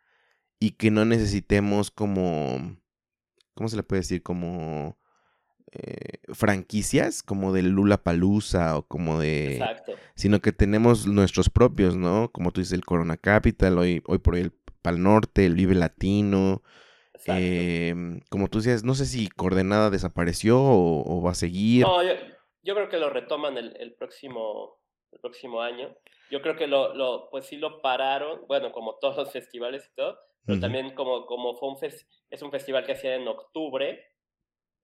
y 0.60 0.72
que 0.72 0.90
no 0.90 1.06
necesitemos 1.06 1.92
como, 1.92 2.80
¿cómo 3.54 3.70
se 3.70 3.76
le 3.76 3.84
puede 3.84 4.00
decir? 4.00 4.24
Como 4.24 4.98
eh, 5.72 6.18
franquicias, 6.34 7.22
como 7.22 7.54
de 7.54 7.62
Lula 7.62 8.02
Palusa 8.02 8.76
o 8.76 8.88
como 8.88 9.20
de... 9.20 9.58
Exacto. 9.58 9.92
Sino 10.16 10.42
que 10.42 10.52
tenemos 10.52 11.06
nuestros 11.06 11.52
propios, 11.52 11.96
¿no? 11.96 12.32
Como 12.32 12.52
tú 12.52 12.60
dices, 12.60 12.74
el 12.74 12.86
Corona 12.86 13.18
Capital, 13.18 13.78
hoy, 13.78 14.02
hoy 14.08 14.18
por 14.18 14.34
hoy 14.34 14.42
el 14.42 14.54
al 14.88 15.02
Norte, 15.02 15.46
el 15.46 15.56
Vive 15.56 15.76
Latino. 15.76 16.64
Em, 17.26 18.22
como 18.30 18.48
tú 18.48 18.60
decías, 18.60 18.84
no 18.84 18.94
sé 18.94 19.06
si 19.06 19.28
Coordenada 19.28 19.90
desapareció 19.90 20.60
o, 20.62 21.22
va 21.22 21.32
a 21.32 21.36
seguir. 21.36 21.84
No, 21.84 22.02
yo, 22.04 22.76
creo 22.76 22.90
que 22.90 22.98
lo 22.98 23.10
retoman 23.10 23.58
el, 23.58 23.96
próximo, 23.96 24.80
el 25.12 25.20
próximo 25.20 25.62
año. 25.62 25.96
Yo 26.32 26.42
creo 26.42 26.56
que 26.56 26.68
lo, 26.68 26.94
lo, 26.94 27.30
pues 27.30 27.46
sí 27.46 27.58
lo 27.58 27.82
pararon, 27.82 28.42
bueno, 28.48 28.72
como 28.72 28.98
todos 29.00 29.18
los 29.18 29.32
festivales 29.32 29.90
y 29.92 29.96
todo, 29.96 30.18
pero 30.46 30.60
también 30.60 30.94
como, 30.94 31.26
como 31.26 31.56
fue 31.56 31.70
un 31.70 31.78
es 32.30 32.42
un 32.42 32.52
festival 32.52 32.86
que 32.86 32.94
hacía 32.94 33.16
en 33.16 33.28
octubre, 33.28 34.06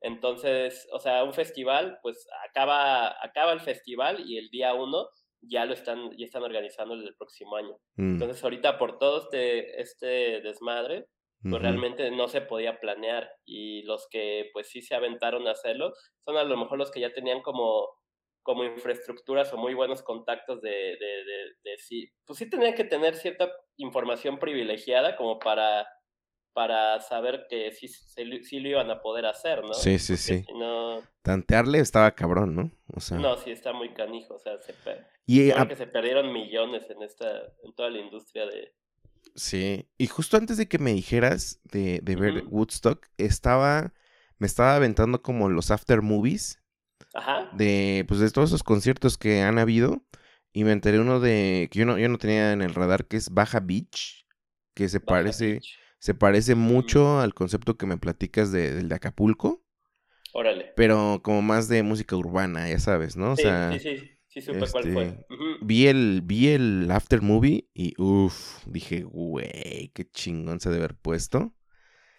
entonces, 0.03 0.85
o 0.91 0.99
sea, 0.99 1.23
un 1.23 1.33
festival, 1.33 1.99
pues 2.01 2.27
acaba, 2.49 3.15
acaba 3.23 3.53
el 3.53 3.61
festival 3.61 4.19
y 4.29 4.37
el 4.37 4.49
día 4.49 4.73
uno 4.73 5.07
ya 5.47 5.65
lo 5.65 5.73
están, 5.73 6.11
ya 6.17 6.25
están 6.25 6.43
organizando 6.43 6.93
el 6.93 7.15
próximo 7.15 7.55
año. 7.55 7.77
Mm. 7.95 8.13
Entonces, 8.13 8.43
ahorita 8.43 8.77
por 8.77 8.97
todo 8.97 9.19
este, 9.19 9.81
este 9.81 10.41
desmadre, 10.41 11.07
pues 11.49 11.61
realmente 11.61 12.09
no 12.09 12.29
se 12.29 12.39
podía 12.39 12.79
planear 12.79 13.29
y 13.45 13.81
los 13.83 14.07
que 14.09 14.49
pues 14.53 14.69
sí 14.69 14.81
se 14.81 14.95
aventaron 14.95 15.45
a 15.45 15.51
hacerlo 15.51 15.91
son 16.23 16.37
a 16.37 16.45
lo 16.45 16.55
mejor 16.55 16.77
los 16.77 16.89
que 16.89 17.01
ya 17.01 17.11
tenían 17.11 17.41
como, 17.41 17.89
como 18.43 18.63
infraestructuras 18.63 19.51
o 19.51 19.57
muy 19.57 19.73
buenos 19.73 20.03
contactos 20.03 20.61
de, 20.61 20.69
de, 20.69 21.23
de, 21.25 21.53
de 21.63 21.77
sí, 21.77 22.09
pues 22.25 22.39
sí 22.39 22.49
tenían 22.49 22.75
que 22.75 22.85
tener 22.85 23.15
cierta 23.15 23.51
información 23.75 24.39
privilegiada 24.39 25.17
como 25.17 25.37
para 25.39 25.85
para 26.53 27.01
saber 27.01 27.47
que 27.49 27.71
sí, 27.71 27.87
sí, 27.87 28.59
lo 28.59 28.69
iban 28.69 28.89
a 28.91 29.01
poder 29.01 29.25
hacer, 29.25 29.63
¿no? 29.63 29.73
Sí, 29.73 29.99
sí, 29.99 30.17
sí. 30.17 30.45
Tantearle 31.21 31.79
estaba 31.79 32.11
cabrón, 32.11 32.55
¿no? 32.55 32.71
O 32.93 32.99
sea... 32.99 33.17
No, 33.17 33.35
sí, 33.37 33.51
está 33.51 33.73
muy 33.73 33.93
canijo, 33.93 34.35
o 34.35 34.39
sea, 34.39 34.59
se 34.61 34.73
y, 35.25 35.51
que 35.51 35.75
se 35.75 35.87
perdieron 35.87 36.31
millones 36.31 36.89
en 36.89 37.01
esta, 37.01 37.27
en 37.63 37.73
toda 37.75 37.89
la 37.89 37.99
industria 37.99 38.45
de... 38.45 38.75
Sí, 39.35 39.89
y 39.97 40.07
justo 40.07 40.37
antes 40.37 40.57
de 40.57 40.67
que 40.67 40.77
me 40.77 40.93
dijeras 40.93 41.61
de, 41.63 41.99
de 42.03 42.15
ver 42.15 42.43
Woodstock, 42.47 43.07
estaba 43.17 43.93
me 44.43 44.47
estaba 44.47 44.75
aventando 44.75 45.21
como 45.21 45.47
los 45.47 45.71
after 45.71 46.01
movies. 46.01 46.61
Ajá. 47.13 47.49
De, 47.53 48.03
pues 48.09 48.19
de 48.19 48.29
todos 48.29 48.49
esos 48.49 48.61
conciertos 48.61 49.17
que 49.17 49.41
han 49.41 49.57
habido. 49.57 50.03
Y 50.51 50.65
me 50.65 50.73
enteré 50.73 50.99
uno 50.99 51.21
de, 51.21 51.69
que 51.71 51.79
yo 51.79 51.85
no, 51.85 51.97
yo 51.97 52.09
no 52.09 52.17
tenía 52.17 52.51
en 52.51 52.61
el 52.61 52.75
radar, 52.75 53.05
que 53.05 53.15
es 53.15 53.29
Baja 53.29 53.61
Beach. 53.61 54.27
Que 54.73 54.89
se 54.89 54.99
parece, 54.99 55.61
se 56.03 56.13
parece 56.13 56.55
mucho 56.55 57.21
al 57.21 57.33
concepto 57.33 57.77
que 57.77 57.85
me 57.85 57.95
platicas 57.95 58.51
de, 58.51 58.73
del 58.73 58.89
de 58.89 58.95
Acapulco. 58.95 59.63
Órale. 60.33 60.73
Pero 60.75 61.21
como 61.23 61.41
más 61.41 61.69
de 61.69 61.81
música 61.81 62.17
urbana, 62.17 62.67
ya 62.67 62.77
sabes, 62.77 63.15
¿no? 63.15 63.31
O 63.31 63.35
sí, 63.37 63.43
sea, 63.43 63.71
sí, 63.71 63.79
sí, 63.79 64.11
sí, 64.27 64.41
supe 64.41 64.65
cuál 64.69 64.91
fue. 64.91 65.05
este, 65.05 65.25
vi 65.61 65.87
el, 65.87 66.21
vi 66.21 66.49
el 66.49 66.91
after 66.91 67.21
movie 67.21 67.69
y 67.73 67.93
uff, 68.01 68.67
dije, 68.67 69.03
güey, 69.03 69.93
qué 69.93 70.05
chingón 70.11 70.59
se 70.59 70.71
debe 70.71 70.83
haber 70.83 70.97
puesto. 70.97 71.55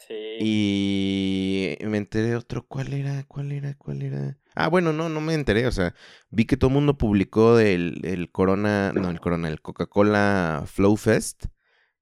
Sí. 0.09 0.15
Y 0.41 1.77
me 1.83 1.99
enteré 1.99 2.29
de 2.29 2.37
otro, 2.37 2.67
¿cuál 2.67 2.95
era? 2.95 3.23
¿Cuál 3.25 3.53
era? 3.53 3.75
¿Cuál 3.77 4.01
era? 4.01 4.39
Ah, 4.55 4.69
bueno, 4.69 4.95
no, 4.95 5.11
no 5.11 5.21
me 5.21 5.35
enteré, 5.35 5.67
o 5.67 5.73
sea, 5.73 5.95
vi 6.31 6.47
que 6.47 6.57
todo 6.57 6.69
el 6.69 6.75
mundo 6.75 6.97
publicó 6.97 7.59
el, 7.59 8.01
el 8.05 8.31
Corona, 8.31 8.95
no, 8.95 9.11
el 9.11 9.21
Corona, 9.21 9.49
el 9.49 9.61
Coca-Cola 9.61 10.65
Flow 10.67 10.97
Fest, 10.97 11.49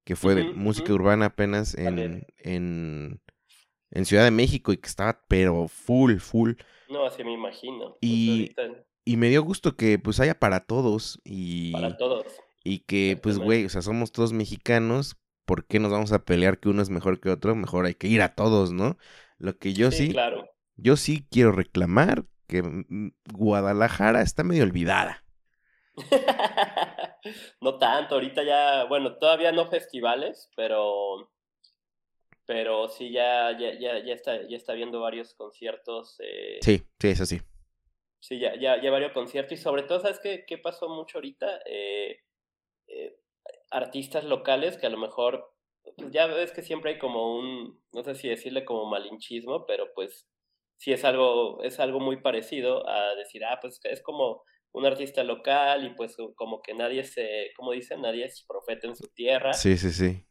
que 0.05 0.17
fue 0.17 0.35
de 0.35 0.45
música 0.45 0.93
urbana 0.93 1.27
apenas 1.27 1.75
en, 1.75 2.27
en, 2.39 3.21
en 3.91 4.05
Ciudad 4.07 4.25
de 4.25 4.31
México 4.31 4.73
y 4.73 4.77
que 4.79 4.89
estaba, 4.89 5.21
pero 5.29 5.69
full, 5.69 6.19
full. 6.19 6.53
No, 6.89 7.07
así 7.07 7.25
me 7.25 7.33
imagino. 7.33 7.97
Y- 8.01 8.55
Y 9.05 9.17
me 9.17 9.29
dio 9.31 9.43
gusto 9.43 9.77
que 9.77 9.99
pues 9.99 10.21
haya 10.21 10.39
para 10.39 10.61
todos 10.61 11.21
y, 11.25 11.73
para 11.73 11.97
todos. 11.97 12.25
y 12.63 12.81
que 12.81 13.19
pues 13.21 13.39
güey, 13.39 13.65
o 13.65 13.69
sea, 13.69 13.83
somos 13.83 14.13
todos 14.13 14.33
mexicanos, 14.33 15.17
¿por 15.45 15.67
qué 15.67 15.81
nos 15.81 15.91
vamos 15.91 16.13
a 16.13 16.25
pelear 16.25 16.61
que 16.61 16.69
uno 16.69 16.83
es 16.83 16.91
mejor 16.91 17.19
que 17.21 17.29
otro? 17.31 17.57
Mejor 17.57 17.87
hay 17.87 17.95
que 17.95 18.07
ir 18.07 18.23
a 18.23 18.35
todos, 18.37 18.73
¿no? 18.73 18.97
Lo 19.39 19.59
que 19.59 19.73
yo 19.73 19.91
sí, 19.91 20.11
claro. 20.13 20.49
yo 20.77 20.97
sí 20.97 21.27
quiero 21.31 21.51
reclamar 21.51 22.27
que 22.47 22.63
mm, 22.63 23.11
Guadalajara 23.33 24.23
está 24.23 24.45
medio 24.45 24.63
olvidada. 24.63 25.22
no 27.61 27.79
tanto, 27.79 28.15
ahorita 28.15 28.43
ya, 28.43 28.85
bueno, 28.85 29.17
todavía 29.19 29.53
no 29.53 29.69
festivales, 29.69 30.51
pero 30.57 31.31
pero 32.45 32.89
sí 32.89 33.13
ya 33.13 33.57
ya 33.59 33.79
ya, 33.79 34.05
ya 34.05 34.15
está 34.15 34.49
ya 34.49 34.57
está 34.57 34.73
viendo 34.73 35.01
varios 35.01 35.33
conciertos 35.35 36.17
eh, 36.21 36.59
Sí, 36.61 36.83
sí, 36.99 37.09
eso 37.09 37.27
sí. 37.27 37.41
Sí, 38.21 38.39
ya, 38.39 38.55
ya, 38.59 38.81
ya 38.81 38.91
varios 38.91 39.13
conciertos 39.13 39.59
y 39.59 39.61
sobre 39.61 39.83
todo, 39.83 40.01
¿sabes 40.01 40.21
qué, 40.21 40.45
qué 40.47 40.57
pasó 40.57 40.89
mucho 40.89 41.19
ahorita? 41.19 41.61
Eh, 41.67 42.21
eh, 42.87 43.19
artistas 43.71 44.25
locales 44.25 44.77
que 44.77 44.87
a 44.87 44.91
lo 44.91 44.99
mejor, 44.99 45.53
pues 45.97 46.13
ya 46.13 46.27
ves 46.29 46.53
que 46.53 46.63
siempre 46.63 46.93
hay 46.93 46.99
como 46.99 47.37
un, 47.37 47.83
no 47.93 48.05
sé 48.05 48.15
si 48.15 48.29
decirle 48.29 48.65
como 48.65 48.87
malinchismo, 48.87 49.67
pero 49.67 49.93
pues 49.95 50.29
sí 50.77 50.93
es 50.93 51.05
algo, 51.05 51.63
es 51.65 51.81
algo 51.81 51.99
muy 51.99 52.19
parecido 52.19 52.89
a 52.89 53.15
decir, 53.17 53.45
ah, 53.45 53.59
pues 53.61 53.81
es 53.85 54.03
como 54.03 54.45
un 54.73 54.87
artista 54.87 55.23
local 55.23 55.85
y 55.85 55.91
pues 55.95 56.17
como 56.35 56.63
que 56.63 56.75
nadie 56.75 57.05
se, 57.05 57.53
como 57.57 57.73
dicen, 57.73 58.01
nadie 58.01 58.25
es 58.25 58.45
profeta 58.47 58.87
en 58.87 58.97
su 58.97 59.09
tierra. 59.09 59.53
Sí, 59.53 59.77
sí, 59.77 59.91
sí. 59.93 60.27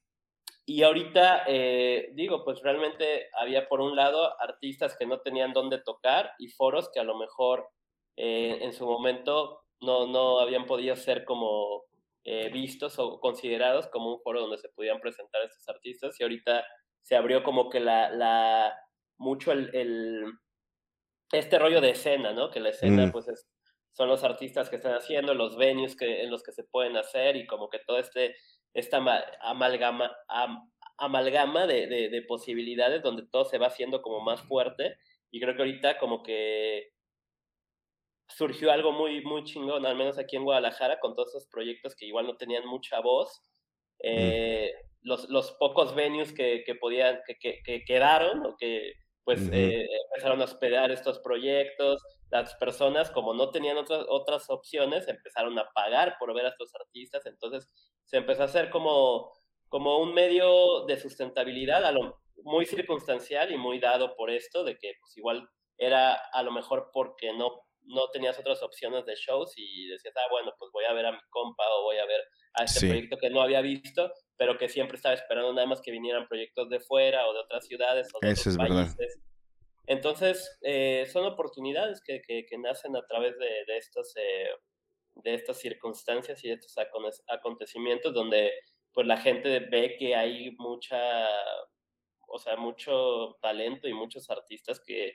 Y 0.65 0.83
ahorita, 0.83 1.43
eh, 1.47 2.09
digo, 2.13 2.43
pues 2.43 2.61
realmente 2.61 3.29
había 3.39 3.67
por 3.67 3.81
un 3.81 3.95
lado 3.95 4.39
artistas 4.41 4.95
que 4.97 5.05
no 5.05 5.19
tenían 5.19 5.53
dónde 5.53 5.79
tocar 5.79 6.31
y 6.39 6.47
foros 6.49 6.89
que 6.93 6.99
a 6.99 7.03
lo 7.03 7.17
mejor 7.17 7.67
eh, 8.15 8.59
en 8.61 8.73
su 8.73 8.85
momento 8.85 9.63
no, 9.81 10.07
no 10.07 10.39
habían 10.39 10.65
podido 10.65 10.95
ser 10.95 11.25
como 11.25 11.83
eh, 12.23 12.49
vistos 12.49 12.99
o 12.99 13.19
considerados 13.19 13.87
como 13.87 14.13
un 14.13 14.21
foro 14.21 14.41
donde 14.41 14.59
se 14.59 14.69
pudieran 14.69 15.01
presentar 15.01 15.41
estos 15.43 15.67
artistas 15.67 16.19
y 16.19 16.23
ahorita 16.23 16.63
se 17.01 17.15
abrió 17.15 17.43
como 17.43 17.69
que 17.69 17.79
la, 17.79 18.11
la 18.11 18.75
mucho 19.17 19.51
el, 19.51 19.75
el 19.75 20.25
este 21.31 21.57
rollo 21.57 21.81
de 21.81 21.91
escena, 21.91 22.33
¿no? 22.33 22.51
Que 22.51 22.59
la 22.59 22.69
escena 22.69 23.07
Mm. 23.07 23.11
pues 23.11 23.27
es, 23.27 23.47
son 23.93 24.07
los 24.07 24.23
artistas 24.23 24.69
que 24.69 24.77
están 24.77 24.93
haciendo, 24.93 25.33
los 25.33 25.57
venues 25.57 25.95
que, 25.95 26.23
en 26.23 26.31
los 26.31 26.43
que 26.43 26.51
se 26.51 26.63
pueden 26.63 26.97
hacer 26.97 27.35
y 27.35 27.45
como 27.45 27.69
que 27.69 27.79
todo 27.79 27.97
este 27.97 28.35
esta 28.73 28.97
ama- 28.97 29.23
amalgama, 29.41 30.15
am- 30.27 30.71
amalgama 30.97 31.67
de, 31.67 31.87
de, 31.87 32.09
de 32.09 32.21
posibilidades 32.21 33.03
donde 33.03 33.27
todo 33.29 33.45
se 33.45 33.57
va 33.57 33.67
haciendo 33.67 34.01
como 34.01 34.21
más 34.21 34.41
fuerte 34.43 34.97
y 35.29 35.39
creo 35.41 35.55
que 35.55 35.61
ahorita 35.61 35.97
como 35.97 36.23
que 36.23 36.91
surgió 38.27 38.71
algo 38.71 38.93
muy, 38.93 39.21
muy 39.23 39.43
chingón, 39.43 39.85
al 39.85 39.95
menos 39.95 40.17
aquí 40.17 40.37
en 40.37 40.45
Guadalajara, 40.45 40.99
con 40.99 41.15
todos 41.15 41.29
esos 41.35 41.47
proyectos 41.47 41.95
que 41.95 42.05
igual 42.05 42.27
no 42.27 42.37
tenían 42.37 42.65
mucha 42.65 43.01
voz. 43.01 43.41
Eh, 43.99 44.73
los, 45.01 45.29
los 45.29 45.51
pocos 45.53 45.93
venues 45.95 46.31
que, 46.31 46.63
que 46.65 46.75
podían, 46.75 47.19
que, 47.25 47.35
que, 47.37 47.61
que 47.63 47.83
quedaron 47.83 48.45
o 48.45 48.55
que 48.57 48.93
pues 49.23 49.49
eh, 49.51 49.87
empezaron 50.05 50.41
a 50.41 50.45
hospedar 50.45 50.91
estos 50.91 51.19
proyectos, 51.19 52.01
las 52.29 52.55
personas 52.55 53.11
como 53.11 53.33
no 53.33 53.51
tenían 53.51 53.77
otras, 53.77 54.05
otras 54.09 54.49
opciones, 54.49 55.07
empezaron 55.07 55.57
a 55.59 55.69
pagar 55.73 56.15
por 56.19 56.33
ver 56.33 56.45
a 56.45 56.49
estos 56.49 56.73
artistas, 56.75 57.25
entonces 57.25 57.69
se 58.05 58.17
empezó 58.17 58.41
a 58.41 58.45
hacer 58.45 58.69
como, 58.69 59.31
como 59.69 59.99
un 59.99 60.13
medio 60.13 60.85
de 60.85 60.97
sustentabilidad, 60.97 61.85
a 61.85 61.91
lo, 61.91 62.21
muy 62.43 62.65
circunstancial 62.65 63.51
y 63.51 63.57
muy 63.57 63.79
dado 63.79 64.15
por 64.15 64.31
esto, 64.31 64.63
de 64.63 64.77
que 64.77 64.93
pues 64.99 65.15
igual 65.17 65.47
era 65.77 66.13
a 66.13 66.43
lo 66.43 66.51
mejor 66.51 66.89
porque 66.93 67.33
no, 67.33 67.61
no 67.83 68.09
tenías 68.11 68.37
otras 68.39 68.61
opciones 68.63 69.05
de 69.05 69.15
shows 69.15 69.53
y 69.57 69.87
decías, 69.87 70.13
ah, 70.17 70.27
bueno, 70.29 70.53
pues 70.57 70.71
voy 70.71 70.85
a 70.85 70.93
ver 70.93 71.05
a 71.05 71.11
mi 71.11 71.19
compa 71.29 71.63
o 71.75 71.83
voy 71.83 71.97
a 71.97 72.05
ver 72.05 72.21
a 72.53 72.63
este 72.63 72.79
Sí. 72.81 72.87
proyecto 72.87 73.17
que 73.17 73.29
no 73.29 73.41
había 73.41 73.61
visto, 73.61 74.11
pero 74.37 74.57
que 74.57 74.69
siempre 74.69 74.97
estaba 74.97 75.15
esperando 75.15 75.53
nada 75.53 75.67
más 75.67 75.81
que 75.81 75.91
vinieran 75.91 76.27
proyectos 76.27 76.69
de 76.69 76.79
fuera 76.79 77.27
o 77.27 77.33
de 77.33 77.39
otras 77.39 77.65
ciudades 77.65 78.07
o 78.13 78.19
de 78.19 78.31
Eso 78.31 78.41
otros 78.41 78.47
es 78.53 78.57
verdad. 78.57 78.75
países. 78.97 79.19
Entonces, 79.87 80.57
eh, 80.61 81.07
son 81.11 81.25
oportunidades 81.25 82.01
que, 82.05 82.21
que, 82.21 82.45
que 82.45 82.57
nacen 82.57 82.95
a 82.95 83.05
través 83.07 83.37
de, 83.37 83.65
de 83.65 83.77
estos, 83.77 84.13
eh, 84.15 84.49
de 85.15 85.33
estas 85.33 85.57
circunstancias 85.57 86.43
y 86.43 86.49
de 86.49 86.53
estos 86.53 86.77
acon- 86.77 87.23
acontecimientos 87.27 88.13
donde 88.13 88.51
pues 88.93 89.07
la 89.07 89.17
gente 89.17 89.59
ve 89.59 89.95
que 89.97 90.15
hay 90.15 90.51
mucha, 90.57 91.27
o 92.27 92.37
sea, 92.39 92.55
mucho 92.57 93.37
talento 93.41 93.87
y 93.87 93.93
muchos 93.93 94.29
artistas 94.29 94.79
que, 94.85 95.13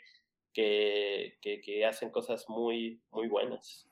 que, 0.56 1.38
que, 1.42 1.62
que 1.62 1.86
hacen 1.86 2.10
cosas 2.10 2.46
muy, 2.48 3.02
muy 3.12 3.28
buenas. 3.28 3.88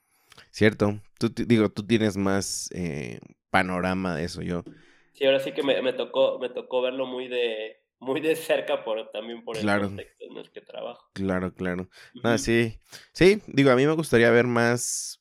Cierto. 0.51 1.01
Tú, 1.19 1.29
digo, 1.47 1.71
tú 1.71 1.87
tienes 1.87 2.17
más 2.17 2.69
eh, 2.73 3.21
panorama 3.51 4.15
de 4.17 4.25
eso. 4.25 4.43
Yo, 4.43 4.65
Sí, 5.13 5.25
ahora 5.25 5.41
sí 5.41 5.53
que 5.53 5.63
me, 5.63 5.81
me 5.83 5.93
tocó, 5.93 6.39
me 6.39 6.51
tocó 6.51 6.83
verlo 6.83 7.07
muy 7.07 7.29
de, 7.29 7.81
muy 8.01 8.21
de 8.21 8.37
cerca 8.37 8.85
por, 8.85 9.11
también 9.13 9.45
por 9.45 9.59
el 9.59 9.63
Claro. 9.63 9.73
contexto 9.73 10.25
en 10.27 10.37
el 10.37 10.51
que 10.53 10.61
trabajo. 10.61 11.11
claro, 11.13 11.55
claro. 11.55 11.89
No, 12.23 12.37
sí. 12.39 12.81
Sí, 13.13 13.43
digo, 13.47 13.71
a 13.71 13.77
mí 13.77 13.87
me 13.87 13.93
gustaría 13.95 14.31
ver 14.31 14.47
más, 14.47 15.21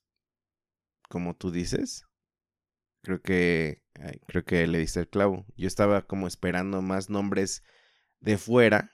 como 1.10 1.36
tú 1.36 1.52
dices. 1.52 2.06
Creo 3.04 3.22
que, 3.22 3.82
ay, 3.96 4.20
creo 4.28 4.46
que 4.46 4.68
le 4.68 4.80
diste 4.80 5.02
el 5.02 5.10
clavo. 5.10 5.46
Yo 5.58 5.68
estaba 5.68 6.04
como 6.08 6.28
esperando 6.28 6.82
más 6.82 7.10
nombres 7.10 7.64
de 8.22 8.38
fuera 8.40 8.93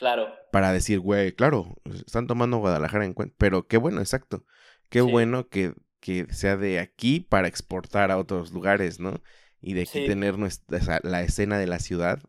Claro, 0.00 0.34
para 0.50 0.72
decir, 0.72 0.98
güey, 0.98 1.32
claro, 1.32 1.76
están 1.84 2.26
tomando 2.26 2.56
Guadalajara 2.56 3.04
en 3.04 3.12
cuenta. 3.14 3.36
Pero 3.38 3.68
qué 3.68 3.76
bueno, 3.76 4.00
exacto. 4.00 4.44
Qué 4.88 5.00
Sí. 5.02 5.08
bueno 5.10 5.48
que, 5.48 5.74
que 6.00 6.26
sea 6.32 6.56
de 6.56 6.80
aquí 6.80 7.20
para 7.20 7.46
exportar 7.46 8.10
a 8.10 8.16
otros 8.18 8.50
lugares, 8.50 8.98
¿no? 8.98 9.22
Y 9.60 9.74
de 9.74 9.82
aquí 9.82 10.00
Sí. 10.00 10.06
tener 10.06 10.38
nuestra, 10.38 11.00
la 11.04 11.22
escena 11.22 11.58
de 11.58 11.66
la 11.68 11.78
ciudad. 11.78 12.20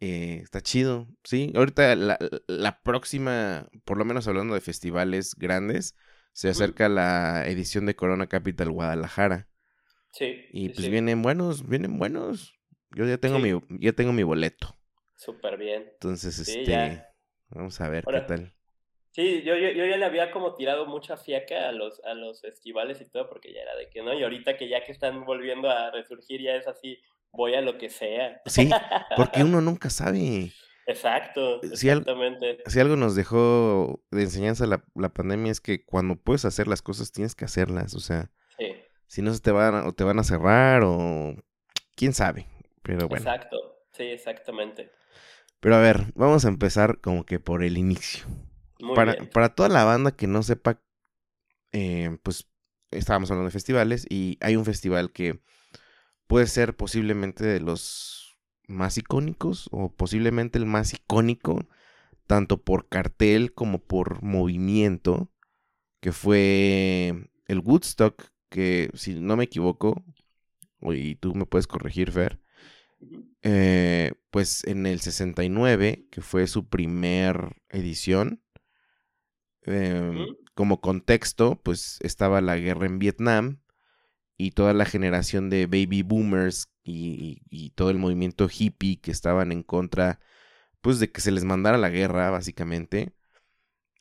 Eh, 0.00 0.38
está 0.44 0.60
chido, 0.60 1.08
sí. 1.24 1.52
Ahorita 1.56 1.96
la, 1.96 2.16
la 2.46 2.80
próxima, 2.82 3.68
por 3.84 3.98
lo 3.98 4.04
menos 4.04 4.28
hablando 4.28 4.54
de 4.54 4.60
festivales 4.60 5.34
grandes, 5.34 5.96
se 6.32 6.48
acerca 6.48 6.88
la 6.88 7.44
edición 7.48 7.84
de 7.86 7.96
Corona 7.96 8.28
Capital 8.28 8.70
Guadalajara. 8.70 9.48
sí. 10.12 10.36
Y 10.52 10.68
pues 10.68 10.84
sí. 10.84 10.90
vienen 10.90 11.20
buenos, 11.22 11.68
vienen 11.68 11.98
buenos. 11.98 12.54
Yo 12.92 13.06
ya 13.06 13.18
tengo 13.18 13.40
mi, 13.40 13.60
ya 13.80 13.92
tengo 13.92 14.12
mi 14.12 14.22
boleto. 14.22 14.77
Súper 15.18 15.58
bien. 15.58 15.88
Entonces, 15.92 16.34
Sí, 16.36 16.60
este, 16.60 16.64
ya. 16.70 17.10
vamos 17.50 17.78
a 17.80 17.88
ver 17.90 18.04
Ahora- 18.06 18.20
qué 18.22 18.26
tal. 18.28 18.54
Sí, 19.10 19.42
yo, 19.42 19.56
yo, 19.56 19.70
yo 19.70 19.84
ya 19.84 19.96
le 19.96 20.04
había 20.04 20.30
como 20.30 20.54
tirado 20.54 20.86
mucha 20.86 21.16
fiaca 21.16 21.68
a 21.68 21.72
los, 21.72 22.00
a 22.04 22.14
los 22.14 22.40
festivales 22.40 23.00
y 23.00 23.04
todo, 23.10 23.28
porque 23.28 23.52
ya 23.52 23.62
era 23.62 23.74
de 23.74 23.90
que 23.90 24.00
no, 24.02 24.14
y 24.14 24.22
ahorita 24.22 24.56
que 24.56 24.68
ya 24.68 24.84
que 24.84 24.92
están 24.92 25.24
volviendo 25.24 25.68
a 25.68 25.90
resurgir, 25.90 26.40
ya 26.40 26.54
es 26.54 26.68
así, 26.68 27.00
voy 27.32 27.54
a 27.54 27.60
lo 27.60 27.78
que 27.78 27.90
sea. 27.90 28.40
Sí, 28.46 28.70
porque 29.16 29.42
uno 29.42 29.60
nunca 29.60 29.90
sabe. 29.90 30.52
Exacto, 30.86 31.60
Si 31.74 31.90
al-. 31.90 32.04
Si 32.66 32.78
algo 32.80 32.96
nos 32.96 33.14
dejó 33.16 34.02
de 34.10 34.22
enseñanza 34.22 34.66
la, 34.66 34.84
la 34.94 35.08
pandemia 35.10 35.50
es 35.52 35.60
que 35.60 35.84
cuando 35.84 36.14
puedes 36.16 36.44
hacer 36.44 36.68
las 36.68 36.80
cosas 36.80 37.10
tienes 37.12 37.34
que 37.34 37.44
hacerlas. 37.44 37.94
O 37.94 38.00
sea, 38.00 38.30
Sí, 38.56 38.72
si 39.06 39.20
no 39.22 39.34
se 39.34 39.40
te 39.40 39.50
van 39.50 39.86
o 39.86 39.92
te 39.92 40.04
van 40.04 40.18
a 40.18 40.24
cerrar 40.24 40.82
o 40.84 41.34
quién 41.96 42.12
sabe. 42.14 42.46
Pero 42.82 43.08
bueno. 43.08 43.22
exacto, 43.22 43.82
sí, 43.92 44.04
exactamente. 44.04 44.90
Pero 45.60 45.76
a 45.76 45.80
ver, 45.80 46.12
vamos 46.14 46.44
a 46.44 46.48
empezar 46.48 47.00
como 47.00 47.24
que 47.24 47.40
por 47.40 47.62
el 47.62 47.78
inicio. 47.78 48.26
Muy 48.80 48.94
para, 48.94 49.14
bien. 49.14 49.30
para 49.32 49.54
toda 49.54 49.68
la 49.68 49.84
banda 49.84 50.12
que 50.12 50.26
no 50.26 50.42
sepa, 50.42 50.80
eh, 51.72 52.16
pues 52.22 52.48
estábamos 52.90 53.30
hablando 53.30 53.48
de 53.48 53.52
festivales 53.52 54.06
y 54.08 54.38
hay 54.40 54.56
un 54.56 54.64
festival 54.64 55.12
que 55.12 55.40
puede 56.26 56.46
ser 56.46 56.76
posiblemente 56.76 57.44
de 57.44 57.60
los 57.60 58.38
más 58.68 58.98
icónicos 58.98 59.68
o 59.72 59.90
posiblemente 59.90 60.58
el 60.58 60.66
más 60.66 60.92
icónico 60.94 61.66
tanto 62.28 62.62
por 62.62 62.88
cartel 62.88 63.54
como 63.54 63.78
por 63.80 64.22
movimiento, 64.22 65.32
que 66.00 66.12
fue 66.12 67.30
el 67.46 67.60
Woodstock, 67.60 68.22
que 68.50 68.90
si 68.94 69.14
no 69.14 69.36
me 69.36 69.44
equivoco, 69.44 70.04
y 70.82 71.16
tú 71.16 71.34
me 71.34 71.46
puedes 71.46 71.66
corregir, 71.66 72.12
Fer, 72.12 72.38
eh, 73.42 74.12
pues 74.30 74.64
en 74.64 74.86
el 74.86 75.00
69, 75.00 76.06
que 76.10 76.20
fue 76.20 76.46
su 76.46 76.68
primer 76.68 77.56
edición, 77.68 78.42
em, 79.62 80.26
como 80.54 80.80
contexto, 80.80 81.60
pues 81.62 81.98
estaba 82.02 82.40
la 82.40 82.56
guerra 82.56 82.86
en 82.86 82.98
Vietnam 82.98 83.60
y 84.36 84.52
toda 84.52 84.72
la 84.74 84.84
generación 84.86 85.50
de 85.50 85.66
baby 85.66 86.02
boomers 86.02 86.70
y, 86.84 87.72
todo 87.76 87.90
el 87.90 87.98
movimiento 87.98 88.48
hippie 88.48 89.00
que 89.00 89.10
estaban 89.10 89.52
en 89.52 89.62
contra, 89.62 90.20
pues 90.80 91.00
de 91.00 91.12
que 91.12 91.20
se 91.20 91.32
les 91.32 91.44
mandara 91.44 91.78
la 91.78 91.90
guerra, 91.90 92.30
básicamente. 92.30 93.14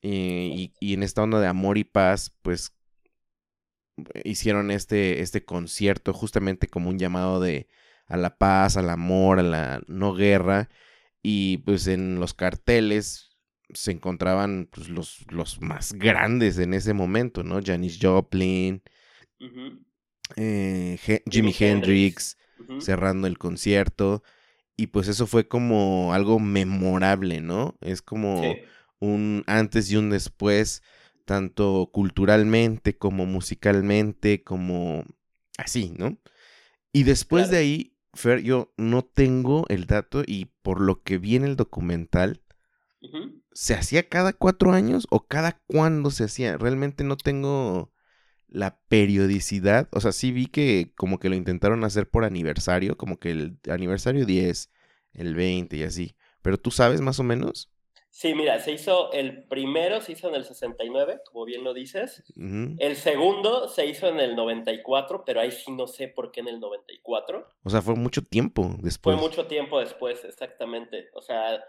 y, 0.01 0.73
y, 0.79 0.93
en 0.93 1.03
esta 1.03 1.23
onda 1.23 1.39
de 1.39 1.47
amor 1.47 1.77
y 1.77 1.83
paz, 1.83 2.31
pues 2.41 2.77
hicieron 4.23 4.71
este, 4.71 5.21
este 5.21 5.43
concierto 5.45 6.13
justamente 6.13 6.67
como 6.67 6.89
un 6.89 6.99
llamado 6.99 7.39
de 7.39 7.67
a 8.07 8.17
la 8.17 8.37
paz, 8.37 8.77
al 8.77 8.89
amor, 8.89 9.39
a 9.39 9.43
la 9.43 9.81
no 9.87 10.13
guerra. 10.13 10.69
Y 11.21 11.57
pues 11.59 11.87
en 11.87 12.19
los 12.19 12.33
carteles 12.33 13.37
se 13.73 13.91
encontraban 13.91 14.69
pues, 14.71 14.89
los, 14.89 15.25
los 15.29 15.61
más 15.61 15.93
grandes 15.93 16.57
en 16.57 16.73
ese 16.73 16.93
momento, 16.93 17.43
¿no? 17.43 17.59
Janis 17.63 17.99
Joplin, 18.01 18.81
eh, 20.35 20.97
Jimi 21.29 21.53
Hendrix, 21.57 22.37
cerrando 22.79 23.27
el 23.27 23.37
concierto. 23.37 24.23
Y 24.77 24.87
pues 24.87 25.07
eso 25.07 25.25
fue 25.25 25.47
como 25.47 26.13
algo 26.13 26.39
memorable, 26.39 27.41
¿no? 27.41 27.75
Es 27.81 28.01
como 28.01 28.55
un 28.99 29.43
antes 29.47 29.91
y 29.91 29.95
un 29.95 30.11
después, 30.11 30.83
tanto 31.25 31.89
culturalmente 31.91 32.97
como 32.97 33.25
musicalmente, 33.25 34.43
como 34.43 35.03
así, 35.57 35.93
¿no? 35.97 36.17
Y 36.93 37.03
después 37.03 37.49
de 37.49 37.57
ahí, 37.57 37.96
Fer, 38.17 38.41
yo 38.41 38.73
no 38.77 39.03
tengo 39.03 39.65
el 39.69 39.85
dato 39.85 40.23
y 40.25 40.45
por 40.61 40.81
lo 40.81 41.01
que 41.03 41.17
vi 41.17 41.35
en 41.35 41.43
el 41.43 41.55
documental, 41.55 42.41
¿se 43.53 43.73
hacía 43.73 44.07
cada 44.09 44.33
cuatro 44.33 44.73
años 44.73 45.07
o 45.09 45.25
cada 45.27 45.61
cuándo 45.67 46.11
se 46.11 46.25
hacía? 46.25 46.57
Realmente 46.57 47.03
no 47.03 47.17
tengo 47.17 47.91
la 48.47 48.79
periodicidad, 48.87 49.89
o 49.91 49.99
sea, 49.99 50.11
sí 50.11 50.31
vi 50.31 50.47
que 50.47 50.93
como 50.95 51.19
que 51.19 51.29
lo 51.29 51.35
intentaron 51.35 51.83
hacer 51.83 52.09
por 52.09 52.23
aniversario, 52.23 52.97
como 52.97 53.19
que 53.19 53.31
el 53.31 53.59
aniversario 53.69 54.25
10, 54.25 54.71
el 55.13 55.35
20 55.35 55.77
y 55.77 55.83
así, 55.83 56.15
pero 56.41 56.57
tú 56.57 56.71
sabes 56.71 57.01
más 57.01 57.19
o 57.19 57.23
menos. 57.23 57.71
Sí, 58.17 58.33
mira, 58.33 58.57
se 58.57 58.71
hizo 58.71 59.11
el 59.11 59.43
primero, 59.43 60.01
se 60.01 60.13
hizo 60.13 60.27
en 60.27 60.33
el 60.33 60.43
69, 60.43 61.21
como 61.23 61.45
bien 61.45 61.63
lo 61.63 61.75
dices. 61.75 62.23
El 62.35 62.95
segundo 62.95 63.69
se 63.69 63.85
hizo 63.85 64.07
en 64.07 64.19
el 64.19 64.35
94, 64.35 65.23
pero 65.23 65.39
ahí 65.39 65.51
sí 65.51 65.71
no 65.71 65.85
sé 65.85 66.07
por 66.07 66.31
qué 66.31 66.39
en 66.39 66.47
el 66.47 66.59
94. 66.59 67.47
O 67.63 67.69
sea, 67.69 67.83
fue 67.83 67.93
mucho 67.93 68.23
tiempo 68.23 68.71
después. 68.79 69.15
Fue 69.15 69.23
mucho 69.23 69.45
tiempo 69.45 69.79
después, 69.79 70.25
exactamente. 70.25 71.09
O 71.13 71.21
sea, 71.21 71.63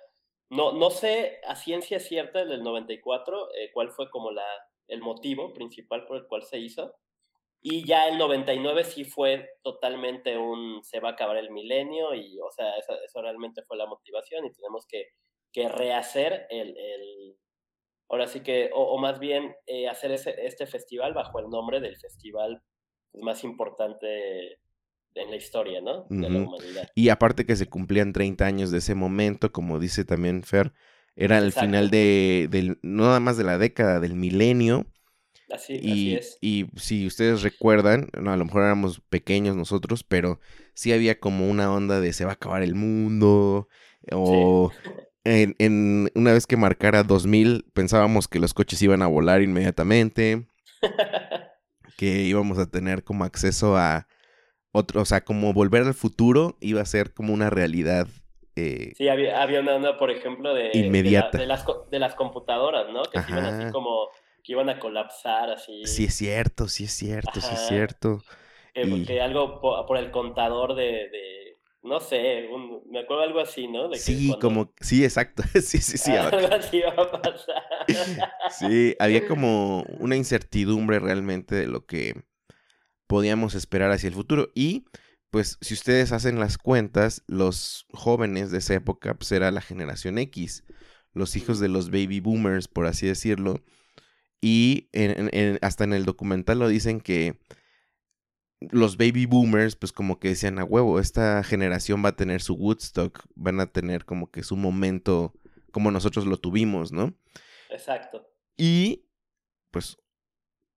no, 0.48 0.72
no 0.72 0.88
sé 0.88 1.38
a 1.46 1.54
ciencia 1.54 2.00
cierta 2.00 2.42
del 2.42 2.62
94 2.62 3.54
eh, 3.54 3.70
cuál 3.74 3.90
fue 3.90 4.08
como 4.08 4.30
la, 4.30 4.46
el 4.86 5.02
motivo 5.02 5.52
principal 5.52 6.06
por 6.06 6.16
el 6.16 6.26
cual 6.28 6.44
se 6.44 6.58
hizo. 6.58 6.94
Y 7.60 7.84
ya 7.84 8.08
el 8.08 8.16
99 8.16 8.84
sí 8.84 9.04
fue 9.04 9.50
totalmente 9.62 10.38
un 10.38 10.82
se 10.82 10.98
va 11.00 11.10
a 11.10 11.12
acabar 11.12 11.36
el 11.36 11.50
milenio 11.50 12.14
y, 12.14 12.40
o 12.40 12.50
sea, 12.50 12.74
eso, 12.78 12.94
eso 13.04 13.20
realmente 13.20 13.62
fue 13.64 13.76
la 13.76 13.84
motivación 13.84 14.46
y 14.46 14.52
tenemos 14.52 14.86
que, 14.86 15.08
que 15.52 15.68
rehacer 15.68 16.46
el, 16.50 16.76
el, 16.76 17.36
ahora 18.08 18.26
sí 18.26 18.40
que, 18.40 18.70
o, 18.74 18.98
más 18.98 19.18
bien 19.18 19.54
eh, 19.66 19.88
hacer 19.88 20.12
ese, 20.12 20.34
este 20.46 20.66
festival 20.66 21.14
bajo 21.14 21.38
el 21.38 21.48
nombre 21.48 21.80
del 21.80 21.96
festival 21.96 22.62
pues, 23.12 23.24
más 23.24 23.44
importante 23.44 24.58
en 25.14 25.30
la 25.30 25.36
historia, 25.36 25.80
¿no? 25.80 26.06
De 26.08 26.28
la 26.30 26.38
humanidad. 26.38 26.88
Y 26.94 27.08
aparte 27.08 27.44
que 27.44 27.56
se 27.56 27.68
cumplían 27.68 28.12
30 28.12 28.46
años 28.46 28.70
de 28.70 28.78
ese 28.78 28.94
momento, 28.94 29.52
como 29.52 29.78
dice 29.78 30.04
también 30.04 30.42
Fer, 30.42 30.72
era 31.16 31.38
el 31.38 31.52
final 31.52 31.90
de, 31.90 32.46
del, 32.50 32.78
no 32.82 33.04
nada 33.04 33.20
más 33.20 33.36
de 33.36 33.44
la 33.44 33.58
década, 33.58 33.98
del 33.98 34.14
milenio. 34.14 34.86
Así, 35.50 35.78
y, 35.82 36.14
es. 36.14 36.38
Y 36.40 36.66
si 36.76 37.06
ustedes 37.06 37.42
recuerdan, 37.42 38.08
no, 38.20 38.32
a 38.32 38.36
lo 38.36 38.44
mejor 38.44 38.62
éramos 38.62 39.00
pequeños 39.08 39.56
nosotros, 39.56 40.04
pero 40.04 40.38
sí 40.74 40.92
había 40.92 41.18
como 41.18 41.48
una 41.50 41.72
onda 41.72 42.00
de 42.00 42.12
se 42.12 42.24
va 42.24 42.32
a 42.32 42.34
acabar 42.34 42.62
el 42.62 42.74
mundo, 42.76 43.68
o 44.12 44.70
en, 45.24 45.54
en, 45.58 46.10
una 46.14 46.32
vez 46.32 46.46
que 46.46 46.56
marcara 46.56 47.02
2000 47.02 47.66
pensábamos 47.72 48.28
que 48.28 48.40
los 48.40 48.54
coches 48.54 48.80
iban 48.82 49.02
a 49.02 49.06
volar 49.06 49.42
inmediatamente, 49.42 50.46
que 51.96 52.22
íbamos 52.22 52.58
a 52.58 52.70
tener 52.70 53.04
como 53.04 53.24
acceso 53.24 53.76
a 53.76 54.06
otro, 54.72 55.02
o 55.02 55.04
sea, 55.04 55.24
como 55.24 55.52
volver 55.52 55.82
al 55.82 55.94
futuro 55.94 56.56
iba 56.60 56.80
a 56.80 56.86
ser 56.86 57.12
como 57.14 57.32
una 57.32 57.50
realidad 57.50 58.08
eh, 58.58 58.92
sí, 58.96 59.08
había, 59.08 59.40
había 59.40 59.60
una 59.60 59.76
onda, 59.76 59.96
por 59.96 60.10
ejemplo, 60.10 60.52
de, 60.52 60.70
inmediata. 60.74 61.38
De, 61.38 61.46
las, 61.46 61.64
de 61.90 61.98
las 62.00 62.16
computadoras, 62.16 62.92
¿no? 62.92 63.02
Que 63.04 63.20
iban 63.28 63.44
así 63.44 63.70
como, 63.70 64.08
que 64.42 64.52
iban 64.52 64.68
a 64.68 64.80
colapsar 64.80 65.50
así. 65.50 65.84
Sí 65.84 66.06
es 66.06 66.14
cierto, 66.14 66.66
sí 66.66 66.84
es 66.84 66.92
cierto, 66.92 67.40
sí 67.40 67.54
es 67.54 67.68
cierto. 67.68 68.20
Que, 68.74 69.20
algo 69.20 69.60
por, 69.60 69.96
el 69.96 70.10
contador 70.10 70.74
de, 70.74 71.08
de 71.08 71.47
no 71.82 72.00
sé, 72.00 72.48
me 72.90 73.00
acuerdo 73.00 73.22
algo 73.22 73.40
así, 73.40 73.68
¿no? 73.68 73.92
sí, 73.94 74.34
como, 74.40 74.72
sí, 74.80 75.04
exacto, 75.04 75.42
sí, 75.54 75.78
sí, 75.78 75.98
sí. 75.98 76.12
Algo 76.12 76.54
así 76.54 76.78
iba 76.78 76.90
a 76.90 77.10
pasar. 77.10 77.62
sí, 78.50 78.96
había 78.98 79.26
como 79.26 79.82
una 79.98 80.16
incertidumbre 80.16 80.98
realmente 80.98 81.54
de 81.54 81.66
lo 81.66 81.86
que 81.86 82.22
podíamos 83.06 83.54
esperar 83.54 83.90
hacia 83.90 84.08
el 84.08 84.14
futuro 84.14 84.50
y 84.54 84.84
pues 85.30 85.58
si 85.60 85.74
ustedes 85.74 86.12
hacen 86.12 86.40
las 86.40 86.58
cuentas, 86.58 87.22
los 87.26 87.86
jóvenes 87.92 88.50
de 88.50 88.58
esa 88.58 88.74
época 88.74 89.14
pues 89.14 89.30
era 89.32 89.50
la 89.50 89.60
generación 89.60 90.18
X, 90.18 90.64
los 91.12 91.36
hijos 91.36 91.60
de 91.60 91.68
los 91.68 91.90
baby 91.90 92.20
boomers, 92.20 92.68
por 92.68 92.86
así 92.86 93.06
decirlo. 93.06 93.62
Y 94.40 94.88
hasta 95.62 95.84
en 95.84 95.92
el 95.92 96.04
documental 96.04 96.60
lo 96.60 96.68
dicen 96.68 97.00
que 97.00 97.38
los 98.60 98.96
baby 98.96 99.26
boomers, 99.26 99.76
pues 99.76 99.92
como 99.92 100.18
que 100.18 100.28
decían 100.28 100.58
a 100.58 100.64
huevo, 100.64 100.98
esta 100.98 101.42
generación 101.44 102.04
va 102.04 102.10
a 102.10 102.16
tener 102.16 102.42
su 102.42 102.54
Woodstock, 102.54 103.24
van 103.34 103.60
a 103.60 103.66
tener 103.66 104.04
como 104.04 104.30
que 104.30 104.42
su 104.42 104.56
momento 104.56 105.34
como 105.70 105.90
nosotros 105.90 106.26
lo 106.26 106.38
tuvimos, 106.38 106.92
¿no? 106.92 107.14
Exacto. 107.70 108.28
Y 108.56 109.04
pues, 109.70 109.98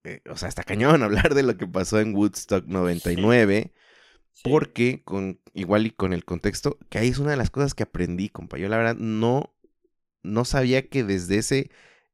eh, 0.04 0.22
o 0.30 0.38
sea, 0.38 0.50
está 0.50 0.63
cañón 0.63 1.04
hablar 1.04 1.34
de 1.34 1.44
lo 1.44 1.58
que 1.58 1.67
pasó 1.67 2.00
en 2.00 2.15
Woodstock 2.15 2.65
99. 2.65 3.74
Porque 4.44 5.04
con 5.04 5.41
igual 5.54 5.86
y 5.86 5.91
con 5.91 6.13
el 6.13 6.24
contexto, 6.24 6.80
que 6.89 6.98
ahí 6.98 7.10
es 7.10 7.20
una 7.20 7.32
de 7.32 7.38
las 7.38 7.50
cosas 7.50 7.74
que 7.74 7.84
aprendí, 7.84 8.30
compa. 8.30 8.58
Yo 8.58 8.70
la 8.70 8.78
verdad 8.78 8.96
no, 8.96 9.54
no 10.24 10.46
sabía 10.46 10.88
que 10.88 11.04
desde 11.04 11.38
ese 11.38 11.70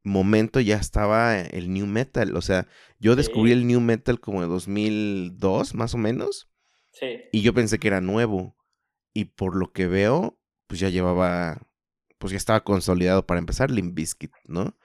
momento 0.08 0.60
ya 0.60 0.78
estaba 0.78 1.40
el 1.40 1.72
new 1.72 1.86
metal. 1.86 2.36
O 2.36 2.42
sea, 2.42 2.68
yo 3.00 3.16
descubrí 3.16 3.52
el 3.52 3.68
new 3.68 3.80
metal 3.80 4.20
como 4.20 4.44
en 4.44 4.50
2002, 4.50 5.76
más 5.76 5.94
o 5.94 5.98
menos. 5.98 6.50
Sí. 6.92 7.24
Y 7.32 7.42
yo 7.42 7.54
pensé 7.54 7.80
que 7.80 7.88
era 7.88 8.02
nuevo. 8.02 8.56
Y 9.14 9.26
por 9.26 9.56
lo 9.56 9.72
que 9.72 9.88
veo, 9.88 10.40
pues 10.68 10.80
ya 10.80 10.90
llevaba, 10.90 11.62
pues 12.18 12.32
ya 12.32 12.38
estaba 12.38 12.64
consolidado 12.64 13.26
para 13.26 13.40
empezar 13.40 13.72
Limp 13.72 13.96
Bizkit, 13.96 14.32
¿no? 14.46 14.76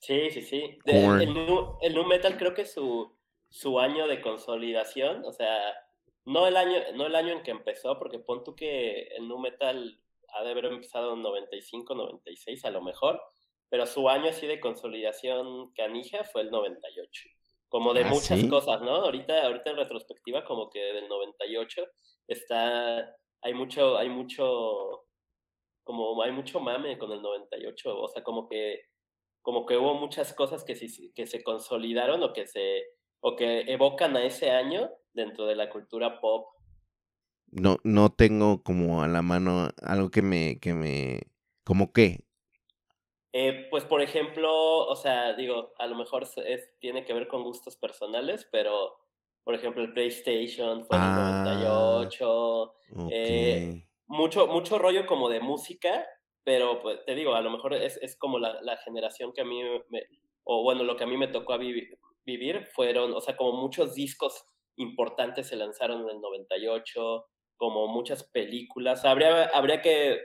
Sí, 0.00 0.30
sí, 0.30 0.42
sí. 0.42 0.78
el, 0.84 1.34
new, 1.34 1.76
el, 1.80 2.06
metal 2.06 2.36
creo 2.38 2.54
que 2.54 2.64
su, 2.64 3.16
su 3.48 3.80
año 3.80 4.06
de 4.06 4.20
consolidación, 4.20 5.24
o 5.24 5.32
sea, 5.32 5.58
no 6.24 6.46
el 6.46 6.56
año, 6.56 6.78
no 6.94 7.06
el 7.06 7.16
año 7.16 7.32
en 7.32 7.42
que 7.42 7.50
empezó, 7.50 7.98
porque 7.98 8.18
pon 8.18 8.44
tú 8.44 8.54
que 8.54 9.08
el 9.16 9.26
nu 9.26 9.38
metal 9.38 10.00
ha 10.34 10.44
de 10.44 10.50
haber 10.50 10.66
empezado 10.66 11.14
en 11.14 11.22
95, 11.22 11.94
96 11.94 12.64
a 12.64 12.70
lo 12.70 12.82
mejor, 12.82 13.20
pero 13.70 13.86
su 13.86 14.08
año 14.08 14.30
así 14.30 14.46
de 14.46 14.60
consolidación 14.60 15.72
canija 15.74 16.24
fue 16.24 16.42
el 16.42 16.50
98. 16.50 17.28
Como 17.68 17.92
de 17.92 18.04
ah, 18.04 18.08
muchas 18.08 18.42
cosas, 18.46 18.80
¿no? 18.80 18.96
Ahorita, 18.96 19.42
ahorita 19.44 19.70
en 19.70 19.76
retrospectiva, 19.76 20.44
como 20.44 20.70
que 20.70 20.80
del 20.80 21.08
98 21.08 21.82
está, 22.26 23.14
hay 23.42 23.54
mucho, 23.54 23.98
hay 23.98 24.08
mucho, 24.08 25.04
como 25.84 26.22
hay 26.22 26.32
mucho 26.32 26.60
mame 26.60 26.96
con 26.96 27.12
el 27.12 27.20
98, 27.20 28.00
o 28.00 28.08
sea, 28.08 28.22
como 28.22 28.48
que, 28.48 28.80
como 29.42 29.66
que 29.66 29.76
hubo 29.76 29.94
muchas 29.94 30.32
cosas 30.32 30.64
que, 30.64 30.74
que 31.14 31.26
se 31.26 31.42
consolidaron 31.42 32.22
o 32.22 32.32
que 32.32 32.46
se, 32.46 32.84
o 33.20 33.36
que 33.36 33.60
evocan 33.70 34.16
a 34.16 34.24
ese 34.24 34.50
año 34.50 34.90
dentro 35.12 35.46
de 35.46 35.56
la 35.56 35.68
cultura 35.68 36.20
pop. 36.20 36.46
No, 37.50 37.76
no 37.82 38.10
tengo 38.10 38.62
como 38.62 39.02
a 39.02 39.08
la 39.08 39.22
mano 39.22 39.68
algo 39.82 40.10
que 40.10 40.22
me, 40.22 40.58
que 40.58 40.72
me, 40.72 41.20
como 41.64 41.92
qué. 41.92 42.27
Eh, 43.32 43.66
pues 43.70 43.84
por 43.84 44.00
ejemplo, 44.00 44.50
o 44.86 44.96
sea, 44.96 45.34
digo, 45.34 45.72
a 45.78 45.86
lo 45.86 45.96
mejor 45.96 46.26
es, 46.46 46.78
tiene 46.78 47.04
que 47.04 47.12
ver 47.12 47.28
con 47.28 47.42
gustos 47.42 47.76
personales, 47.76 48.48
pero 48.50 48.96
por 49.44 49.54
ejemplo 49.54 49.82
el 49.82 49.92
PlayStation 49.92 50.84
fue 50.84 50.96
en 50.96 51.02
el 51.02 51.14
98. 51.14 52.74
Ah, 52.96 53.08
eh, 53.10 53.84
mucho, 54.06 54.46
mucho 54.46 54.78
rollo 54.78 55.06
como 55.06 55.28
de 55.28 55.40
música 55.40 56.06
pero 56.48 56.80
pues 56.80 57.04
te 57.04 57.14
digo, 57.14 57.34
a 57.34 57.42
lo 57.42 57.50
mejor 57.50 57.74
es, 57.74 57.98
es 57.98 58.16
como 58.16 58.38
la, 58.38 58.58
la, 58.62 58.78
generación 58.78 59.34
que 59.34 59.42
a 59.42 59.44
mí, 59.44 59.62
me, 59.90 60.04
o 60.44 60.62
bueno, 60.62 60.82
lo 60.82 60.96
que 60.96 61.04
a 61.04 61.06
mí 61.06 61.14
me 61.14 61.28
tocó 61.28 61.52
a 61.52 61.58
vivir, 61.58 61.98
vivir 62.24 62.64
fueron, 62.72 63.12
o 63.12 63.20
sea, 63.20 63.36
como 63.36 63.52
muchos 63.52 63.94
discos 63.94 64.46
importantes 64.76 65.48
se 65.48 65.56
lanzaron 65.56 66.00
en 66.04 66.08
el 66.08 66.22
98, 66.22 67.26
como 67.58 67.88
muchas 67.88 68.24
películas. 68.24 69.04
Habría, 69.04 69.44
habría 69.48 69.82
que 69.82 70.22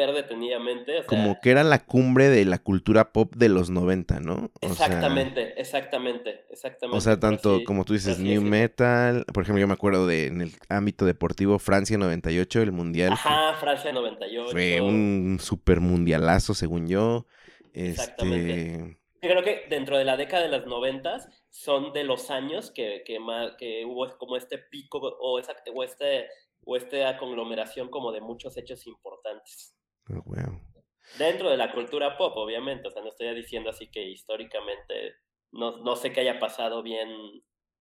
ver 0.00 0.12
detenidamente. 0.12 1.04
como 1.06 1.40
que 1.40 1.50
era 1.50 1.62
la 1.62 1.84
cumbre 1.84 2.28
de 2.28 2.44
la 2.44 2.58
cultura 2.58 3.12
pop 3.12 3.34
de 3.36 3.48
los 3.48 3.70
90, 3.70 4.20
¿no? 4.20 4.50
exactamente, 4.60 5.60
exactamente, 5.60 6.46
exactamente. 6.50 6.96
O 6.96 7.00
sea, 7.00 7.18
tanto 7.18 7.60
como 7.64 7.84
tú 7.84 7.92
dices, 7.92 8.18
New 8.18 8.42
Metal, 8.42 9.24
por 9.32 9.42
ejemplo, 9.42 9.60
yo 9.60 9.68
me 9.68 9.74
acuerdo 9.74 10.06
de 10.06 10.26
en 10.26 10.40
el 10.40 10.52
ámbito 10.68 11.04
deportivo 11.04 11.58
Francia 11.58 11.98
98, 11.98 12.62
el 12.62 12.72
Mundial. 12.72 13.12
Ajá, 13.12 13.54
Francia 13.60 13.92
98. 13.92 14.50
Fue 14.52 14.80
un 14.80 15.38
super 15.40 15.80
mundialazo, 15.80 16.54
según 16.54 16.88
yo. 16.88 17.26
Exactamente. 17.72 18.72
Este, 18.72 19.00
creo 19.20 19.42
que 19.42 19.66
dentro 19.68 19.98
de 19.98 20.04
la 20.04 20.16
década 20.16 20.44
de 20.44 20.48
los 20.48 20.66
noventas 20.66 21.28
son 21.50 21.92
de 21.92 22.04
los 22.04 22.30
años 22.30 22.70
que, 22.70 23.02
que, 23.04 23.18
que 23.58 23.84
hubo 23.84 24.16
como 24.18 24.36
este 24.36 24.58
pico 24.58 24.98
o, 24.98 25.38
esa, 25.38 25.54
o, 25.74 25.84
este, 25.84 26.28
o 26.64 26.76
esta 26.76 27.16
conglomeración 27.18 27.88
como 27.88 28.12
de 28.12 28.20
muchos 28.20 28.56
hechos 28.56 28.86
importantes. 28.86 29.76
Oh, 30.10 30.22
wow. 30.24 30.60
Dentro 31.18 31.50
de 31.50 31.56
la 31.56 31.72
cultura 31.72 32.16
pop, 32.16 32.36
obviamente, 32.36 32.88
o 32.88 32.90
sea, 32.90 33.02
no 33.02 33.08
estoy 33.08 33.34
diciendo 33.34 33.70
así 33.70 33.90
que 33.90 34.02
históricamente 34.02 35.14
no, 35.52 35.78
no 35.78 35.96
sé 35.96 36.12
qué 36.12 36.20
haya 36.20 36.38
pasado 36.38 36.82
bien 36.82 37.08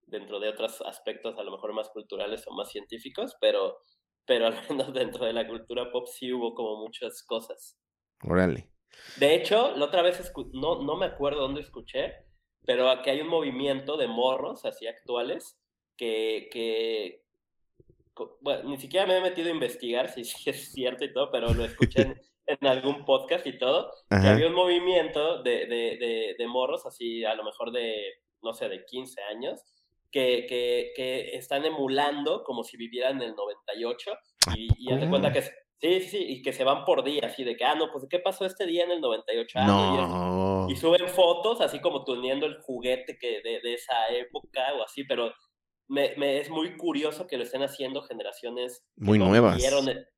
dentro 0.08 0.39
de 0.39 0.50
otros 0.50 0.82
aspectos 0.82 1.38
a 1.38 1.44
lo 1.44 1.52
mejor 1.52 1.74
más 1.74 1.89
culturales 1.89 2.46
o 2.48 2.54
más 2.54 2.72
científicos, 2.72 3.36
pero, 3.39 3.80
pero 4.26 4.48
al 4.48 4.54
menos 4.70 4.94
dentro 4.94 5.26
de 5.26 5.34
la 5.34 5.48
cultura 5.48 5.92
pop 5.92 6.08
sí 6.08 6.34
hubo 6.34 6.54
como 6.54 6.78
muchas 6.78 7.24
cosas. 7.24 7.80
Órale. 8.24 8.72
De 9.18 9.36
hecho, 9.36 9.76
la 9.76 9.86
otra 9.86 10.02
vez, 10.02 10.32
no, 10.54 10.82
no 10.82 10.96
me 10.96 11.06
acuerdo 11.06 11.42
dónde 11.42 11.62
escuché, 11.62 12.26
pero 12.65 12.89
aquí 12.89 13.12
hay 13.12 13.22
un 13.22 13.28
movimiento 13.28 13.98
de 13.98 14.08
morros 14.08 14.65
así 14.65 14.88
actuales 14.88 15.60
que, 15.96 16.50
que 16.52 17.24
bueno, 18.41 18.69
ni 18.69 18.77
siquiera 18.77 19.05
me 19.05 19.17
he 19.17 19.21
metido 19.21 19.47
a 19.47 19.53
investigar 19.53 20.10
si, 20.10 20.21
es 20.21 20.71
cierto 20.71 21.05
y 21.05 21.13
todo, 21.13 21.32
pero 21.32 21.53
lo 21.53 21.65
escuché 21.65 22.01
en, 22.45 22.67
algún 22.67 23.05
podcast 23.05 23.45
y 23.47 23.58
todo, 23.58 23.91
que 24.10 24.27
había 24.27 24.47
un 24.47 24.53
movimiento 24.53 25.43
de, 25.43 25.65
de, 25.67 26.36
de, 26.38 26.47
morros 26.47 26.86
así, 26.86 27.23
a 27.23 27.36
lo 27.36 27.43
mejor 27.43 27.71
de, 27.71 27.95
no 28.41 28.53
sé, 28.53 28.69
de 28.69 28.86
15 28.86 29.21
años, 29.23 29.62
que, 30.12 30.45
que, 30.47 30.91
que 30.95 31.36
están 31.36 31.65
emulando 31.65 32.43
como 32.43 32.63
si 32.63 32.77
vivieran 32.77 33.17
en 33.17 33.29
el 33.29 33.36
98 33.36 34.12
y, 34.55 34.67
y 34.77 34.91
haz 34.91 35.01
de 35.01 35.10
cuenta 35.10 35.32
que 35.32 35.43
Sí, 35.82 36.01
sí, 36.01 36.25
y 36.27 36.41
que 36.41 36.51
se 36.51 36.65
van 36.65 36.84
por 36.84 37.05
día, 37.05 37.21
así 37.23 37.45
de 37.45 37.55
que, 37.55 37.63
ah, 37.63 37.73
no, 37.73 37.89
pues, 37.89 38.05
¿qué 38.10 38.19
pasó 38.19 38.45
este 38.45 38.65
día 38.65 38.84
en 38.84 38.91
el 38.91 38.99
98? 38.99 39.60
No. 39.62 40.67
Y, 40.69 40.75
suben 40.75 41.08
fotos, 41.08 41.62
así 41.62 41.79
como 41.79 42.03
teniendo 42.03 42.45
el 42.45 42.60
juguete 42.62 43.17
que 43.17 43.41
de, 43.41 43.62
de 43.62 43.75
esa 43.75 44.10
época 44.10 44.73
o 44.77 44.84
así, 44.84 45.05
pero 45.05 45.34
me, 45.89 46.13
me, 46.17 46.39
es 46.39 46.52
muy 46.52 46.78
curioso 46.78 47.25
que 47.25 47.36
lo 47.36 47.43
estén 47.43 47.63
haciendo 47.63 48.04
generaciones 48.04 48.86
muy 48.95 49.17
nuevas. 49.17 49.60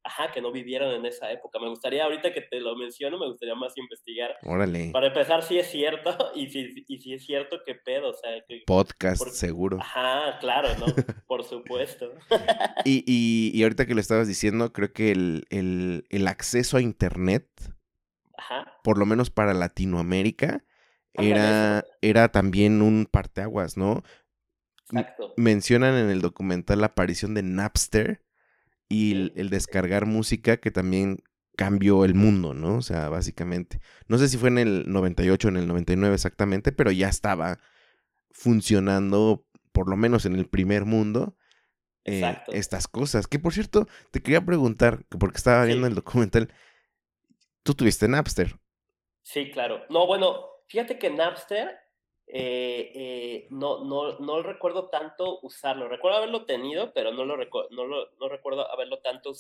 ajá, 0.04 0.32
que 0.34 0.42
no 0.42 0.52
vivieron 0.52 0.94
en 0.94 1.06
esa 1.06 1.32
época. 1.32 1.60
Me 1.60 1.70
gustaría, 1.70 2.04
ahorita 2.04 2.34
que 2.34 2.42
te 2.42 2.60
lo 2.60 2.76
menciono, 2.76 3.18
me 3.18 3.28
gustaría 3.28 3.56
más 3.56 3.78
investigar. 3.78 4.36
Órale. 4.44 4.92
Para 4.92 5.08
empezar, 5.08 5.44
si 5.44 5.58
es 5.58 5.68
cierto, 5.68 6.12
y 6.36 6.50
si, 6.50 6.84
y 6.88 7.00
si 7.00 7.14
es 7.14 7.26
cierto, 7.26 7.60
qué 7.66 7.76
pedo. 7.76 8.10
O 8.10 8.14
sea, 8.14 8.32
Podcast, 8.68 9.26
seguro. 9.30 9.78
Ajá, 9.80 10.40
claro, 10.40 10.68
¿no? 10.78 10.86
por 11.28 11.46
supuesto. 11.46 12.12
y, 12.86 13.04
y, 13.08 13.58
y, 13.58 13.64
ahorita 13.64 13.86
que 13.86 13.96
lo 13.96 14.02
estabas 14.02 14.28
diciendo, 14.28 14.74
creo 14.74 14.92
que 14.92 15.12
el, 15.12 15.46
el, 15.52 16.06
el 16.10 16.28
acceso 16.28 16.76
a 16.76 16.82
Internet, 16.82 17.48
ajá. 18.38 18.78
por 18.84 18.98
lo 18.98 19.06
menos 19.06 19.30
para 19.30 19.54
Latinoamérica, 19.54 20.66
era, 21.14 21.86
era 22.02 22.30
también 22.30 22.82
un 22.82 23.08
parteaguas, 23.10 23.78
¿no? 23.78 24.04
Mencionan 25.38 25.96
en 25.96 26.10
el 26.10 26.22
documental 26.22 26.82
la 26.82 26.88
aparición 26.88 27.34
de 27.34 27.44
Napster 27.44 28.24
y 28.90 29.32
el, 29.36 29.50
descargar 29.50 30.06
música 30.06 30.58
que 30.58 30.72
también 30.72 31.24
cambió 31.56 32.06
el 32.06 32.14
mundo, 32.14 32.54
¿no? 32.54 32.78
O 32.78 32.82
sea, 32.82 33.10
básicamente. 33.10 33.80
No 34.08 34.18
sé 34.18 34.28
si 34.28 34.38
fue 34.38 34.50
en 34.50 34.58
el 34.58 34.92
98 34.92 35.48
o 35.48 35.52
en 35.52 35.58
el 35.58 35.68
99 35.68 36.16
exactamente, 36.16 36.72
pero 36.72 36.92
ya 36.92 37.08
estaba 37.08 37.60
funcionando, 38.32 39.46
por 39.72 39.90
lo 39.90 39.96
menos 39.96 40.26
en 40.26 40.36
el 40.36 40.48
primer 40.48 40.86
mundo, 40.86 41.38
eh, 42.04 42.38
estas 42.48 42.88
cosas. 42.88 43.28
Que 43.28 43.40
por 43.40 43.54
cierto, 43.54 43.88
te 44.12 44.22
quería 44.22 44.46
preguntar, 44.46 45.06
porque 45.20 45.38
estaba 45.38 45.66
viendo 45.66 45.88
el 45.88 45.96
documental, 45.96 46.54
¿tú 47.64 47.74
tuviste 47.74 48.08
Napster? 48.08 48.60
Sí, 49.22 49.52
claro. 49.52 49.86
No, 49.90 50.08
bueno, 50.08 50.48
fíjate 50.68 50.98
que 50.98 51.10
Napster 51.10 51.80
eh, 52.34 52.92
eh, 52.96 53.48
no, 53.50 53.84
no, 53.84 54.18
no 54.20 54.42
recuerdo 54.42 54.90
tanto 54.90 55.40
usarlo. 55.42 55.90
Recuerdo 55.90 56.18
haberlo 56.18 56.46
tenido, 56.46 56.94
pero 56.94 57.12
no, 57.12 57.26
lo 57.26 57.36
no, 57.36 57.86
lo, 57.86 58.12
no 58.20 58.30
recuerdo 58.30 58.72
haberlo 58.72 59.00
tanto 59.00 59.34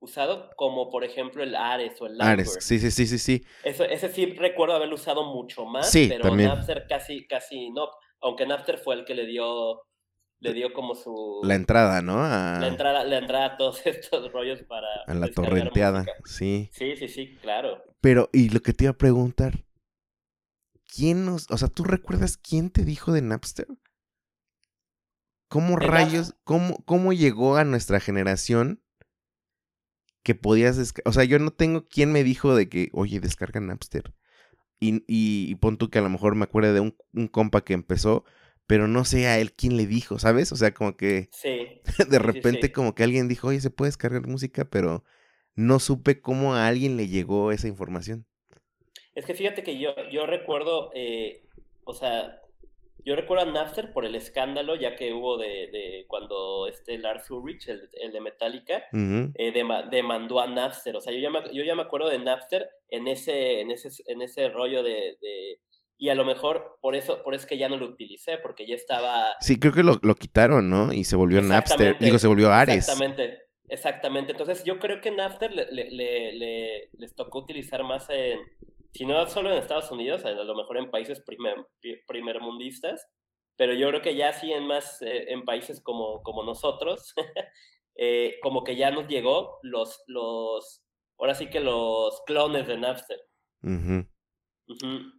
usado 0.00 0.50
como, 0.56 0.88
por 0.88 1.04
ejemplo, 1.04 1.42
el 1.42 1.54
Ares 1.54 2.00
o 2.00 2.06
el 2.06 2.18
Ares, 2.20 2.56
sí, 2.60 2.78
sí, 2.78 2.90
sí, 2.90 3.06
sí, 3.06 3.18
sí. 3.18 3.44
Eso, 3.62 3.84
ese 3.84 4.08
sí 4.08 4.24
recuerdo 4.26 4.76
haberlo 4.76 4.94
usado 4.94 5.24
mucho 5.24 5.66
más, 5.66 5.92
pero 5.92 6.34
Napster 6.34 6.86
casi, 6.88 7.26
casi 7.26 7.70
no. 7.70 7.90
Aunque 8.20 8.46
Napster 8.46 8.78
fue 8.78 8.94
el 8.94 9.04
que 9.04 9.14
le 9.14 9.26
dio 9.26 9.82
le 10.40 10.52
dio 10.52 10.72
como 10.72 10.94
su... 10.94 11.40
La 11.44 11.54
entrada, 11.54 12.02
¿no? 12.02 12.16
La, 12.16 12.66
entrada, 12.66 13.04
la 13.04 13.18
entrada 13.18 13.46
a 13.46 13.56
todos 13.56 13.80
estos 13.86 14.32
rollos 14.32 14.62
para... 14.62 14.86
A 15.06 15.14
la 15.14 15.28
torrenteada, 15.28 16.04
sí. 16.24 16.68
Sí, 16.72 16.96
sí, 16.96 17.08
sí, 17.08 17.36
claro. 17.40 17.82
Pero, 18.00 18.28
y 18.32 18.50
lo 18.50 18.60
que 18.60 18.72
te 18.72 18.84
iba 18.84 18.92
a 18.92 18.98
preguntar, 18.98 19.65
¿quién 20.96 21.26
nos, 21.26 21.50
o 21.50 21.58
sea, 21.58 21.68
tú 21.68 21.84
recuerdas 21.84 22.38
quién 22.38 22.70
te 22.70 22.84
dijo 22.84 23.12
de 23.12 23.22
Napster? 23.22 23.66
¿Cómo 25.48 25.76
rayos, 25.76 26.34
cómo, 26.42 26.82
cómo 26.84 27.12
llegó 27.12 27.56
a 27.56 27.64
nuestra 27.64 28.00
generación 28.00 28.82
que 30.24 30.34
podías 30.34 30.76
descargar? 30.76 31.10
O 31.10 31.12
sea, 31.12 31.24
yo 31.24 31.38
no 31.38 31.52
tengo 31.52 31.86
quién 31.86 32.10
me 32.12 32.24
dijo 32.24 32.56
de 32.56 32.68
que, 32.68 32.88
oye, 32.92 33.20
descarga 33.20 33.60
Napster. 33.60 34.14
Y, 34.80 35.04
y, 35.06 35.54
pon 35.56 35.78
tú 35.78 35.88
que 35.88 35.98
a 35.98 36.02
lo 36.02 36.10
mejor 36.10 36.34
me 36.34 36.44
acuerde 36.44 36.72
de 36.72 36.80
un, 36.80 36.96
un, 37.14 37.28
compa 37.28 37.64
que 37.64 37.72
empezó, 37.72 38.24
pero 38.66 38.88
no 38.88 39.04
sé 39.04 39.26
a 39.26 39.38
él 39.38 39.52
quién 39.52 39.76
le 39.76 39.86
dijo, 39.86 40.18
¿sabes? 40.18 40.52
O 40.52 40.56
sea, 40.56 40.74
como 40.74 40.96
que 40.96 41.30
sí, 41.32 41.80
de 42.10 42.18
repente 42.18 42.72
como 42.72 42.94
que 42.94 43.04
alguien 43.04 43.28
dijo, 43.28 43.48
oye, 43.48 43.60
se 43.60 43.70
puede 43.70 43.88
descargar 43.88 44.26
música, 44.26 44.66
pero 44.68 45.04
no 45.54 45.78
supe 45.78 46.20
cómo 46.20 46.54
a 46.54 46.66
alguien 46.66 46.96
le 46.96 47.08
llegó 47.08 47.52
esa 47.52 47.68
información. 47.68 48.26
Es 49.16 49.24
que 49.24 49.34
fíjate 49.34 49.62
que 49.62 49.78
yo, 49.78 49.94
yo 50.10 50.26
recuerdo, 50.26 50.90
eh, 50.94 51.42
o 51.84 51.94
sea, 51.94 52.42
yo 53.02 53.16
recuerdo 53.16 53.48
a 53.48 53.50
Napster 53.50 53.90
por 53.90 54.04
el 54.04 54.14
escándalo, 54.14 54.76
ya 54.76 54.94
que 54.94 55.14
hubo 55.14 55.38
de, 55.38 55.68
de 55.72 56.04
cuando 56.06 56.66
este 56.68 56.98
Lars 56.98 57.30
Ulrich, 57.30 57.66
el, 57.68 57.88
el 57.94 58.12
de 58.12 58.20
Metallica, 58.20 58.84
eh, 58.92 59.64
demandó 59.90 60.38
a 60.38 60.46
Napster. 60.46 60.96
O 60.96 61.00
sea, 61.00 61.14
yo 61.14 61.18
ya, 61.18 61.30
me, 61.30 61.40
yo 61.54 61.64
ya 61.64 61.74
me 61.74 61.82
acuerdo 61.82 62.10
de 62.10 62.18
Napster 62.18 62.68
en 62.90 63.08
ese, 63.08 63.62
en 63.62 63.70
ese, 63.70 63.88
en 64.06 64.20
ese 64.20 64.50
rollo 64.50 64.82
de, 64.82 65.16
de 65.22 65.60
y 65.96 66.10
a 66.10 66.14
lo 66.14 66.26
mejor 66.26 66.76
por 66.82 66.94
eso, 66.94 67.22
por 67.22 67.34
eso 67.34 67.46
que 67.46 67.56
ya 67.56 67.70
no 67.70 67.78
lo 67.78 67.86
utilicé, 67.86 68.36
porque 68.36 68.66
ya 68.66 68.74
estaba... 68.74 69.34
Sí, 69.40 69.58
creo 69.58 69.72
que 69.72 69.82
lo, 69.82 69.98
lo 70.02 70.14
quitaron, 70.14 70.68
¿no? 70.68 70.92
Y 70.92 71.04
se 71.04 71.16
volvió 71.16 71.40
Napster, 71.40 71.96
digo, 71.98 72.18
se 72.18 72.26
volvió 72.26 72.52
Ares. 72.52 72.76
Exactamente, 72.76 73.38
exactamente. 73.68 74.32
Entonces 74.32 74.62
yo 74.64 74.78
creo 74.78 75.00
que 75.00 75.10
Napster 75.10 75.54
le, 75.54 75.72
le, 75.72 76.32
le, 76.34 76.90
les 76.98 77.14
tocó 77.14 77.38
utilizar 77.38 77.82
más 77.82 78.10
en, 78.10 78.40
si 78.96 79.04
no 79.04 79.26
solo 79.28 79.50
en 79.50 79.58
Estados 79.58 79.90
Unidos, 79.90 80.24
a 80.24 80.32
lo 80.32 80.54
mejor 80.54 80.78
en 80.78 80.90
países 80.90 81.20
primer, 81.20 81.56
primermundistas, 82.06 83.06
pero 83.56 83.74
yo 83.74 83.88
creo 83.88 84.02
que 84.02 84.16
ya 84.16 84.32
sí 84.32 84.52
en 84.52 84.66
más, 84.66 85.00
eh, 85.02 85.32
en 85.32 85.44
países 85.44 85.80
como, 85.82 86.22
como 86.22 86.42
nosotros, 86.42 87.14
eh, 87.96 88.38
como 88.42 88.64
que 88.64 88.76
ya 88.76 88.90
nos 88.90 89.08
llegó 89.08 89.58
los, 89.62 90.02
los, 90.06 90.82
ahora 91.18 91.34
sí 91.34 91.48
que 91.48 91.60
los 91.60 92.22
clones 92.26 92.66
de 92.66 92.78
Napster. 92.78 93.20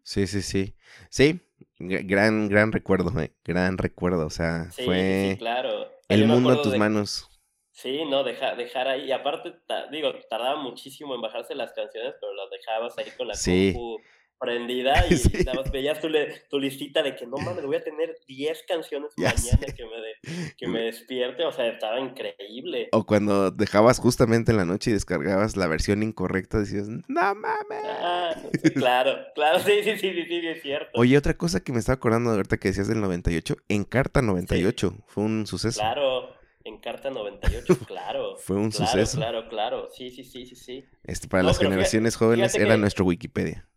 Sí, 0.03 0.27
sí, 0.27 0.41
sí. 0.41 0.75
Sí, 1.09 1.39
gran, 1.79 2.49
gran 2.49 2.71
recuerdo, 2.71 3.19
eh, 3.19 3.33
gran 3.43 3.77
recuerdo, 3.77 4.25
o 4.25 4.31
sea, 4.31 4.69
fue 4.71 5.35
claro. 5.39 5.91
el 6.09 6.27
mundo 6.27 6.53
en 6.53 6.61
tus 6.61 6.77
manos. 6.77 7.29
Sí, 7.77 8.05
no, 8.09 8.23
deja, 8.23 8.55
dejar 8.55 8.87
ahí. 8.87 9.05
Y 9.05 9.11
aparte, 9.11 9.53
digo, 9.91 10.11
tardaba 10.27 10.59
muchísimo 10.59 11.13
en 11.13 11.21
bajarse 11.21 11.53
las 11.53 11.73
canciones, 11.73 12.15
pero 12.19 12.33
las 12.33 12.49
dejabas 12.49 12.97
ahí 12.97 13.11
con 13.15 13.27
la 13.27 13.35
compu 13.35 14.01
prendida 14.39 15.05
y 15.07 15.71
veías 15.71 15.99
tu, 15.99 16.07
tu, 16.49 16.59
listita 16.59 17.03
de 17.03 17.15
que 17.15 17.25
no 17.27 17.37
mames, 17.37 17.65
voy 17.65 17.75
a 17.75 17.83
tener 17.83 18.15
10 18.27 18.63
canciones 18.67 19.11
mañana 19.17 19.73
que 19.75 19.83
me, 19.85 20.53
que 20.57 20.67
me 20.67 20.81
despierte. 20.85 21.45
O 21.45 21.51
sea, 21.51 21.67
estaba 21.67 21.99
increíble. 21.99 22.89
O 22.93 23.05
cuando 23.05 23.51
dejabas 23.51 23.99
justamente 23.99 24.49
en 24.49 24.57
la 24.57 24.65
noche 24.65 24.89
y 24.89 24.93
descargabas 24.93 25.55
la 25.55 25.67
versión 25.67 26.01
incorrecta, 26.01 26.57
decías, 26.57 26.87
no 26.89 27.35
mames. 27.35 27.83
Ah, 27.83 28.35
claro, 28.73 29.19
claro, 29.35 29.59
sí, 29.59 29.83
sí, 29.83 29.99
sí, 29.99 30.13
sí, 30.13 30.25
sí, 30.27 30.47
es 30.47 30.63
cierto. 30.63 30.89
Oye, 30.95 31.15
otra 31.15 31.35
cosa 31.37 31.63
que 31.63 31.71
me 31.71 31.77
estaba 31.77 31.97
acordando 31.97 32.31
de 32.31 32.37
ahorita 32.37 32.57
que 32.57 32.69
decías 32.69 32.87
del 32.87 33.01
98, 33.01 33.55
Encarta 33.69 34.23
98, 34.23 34.95
fue 35.05 35.23
un 35.25 35.45
suceso. 35.45 35.79
Claro. 35.79 36.36
En 36.67 36.77
Carta 36.79 37.09
98, 37.09 37.77
claro. 37.87 38.37
Fue 38.37 38.55
un 38.57 38.69
claro, 38.71 38.85
suceso. 38.91 39.17
Claro, 39.17 39.49
claro, 39.49 39.89
sí, 39.89 40.09
sí, 40.11 40.23
sí, 40.23 40.45
sí, 40.45 40.55
sí. 40.55 40.85
Este, 41.03 41.27
para 41.27 41.43
No, 41.43 41.49
las 41.49 41.57
generaciones 41.59 42.13
fíjate- 42.15 42.25
jóvenes 42.25 42.51
fíjate 42.51 42.65
era 42.65 42.75
que- 42.75 42.81
nuestro 42.81 43.05
Wikipedia. 43.05 43.67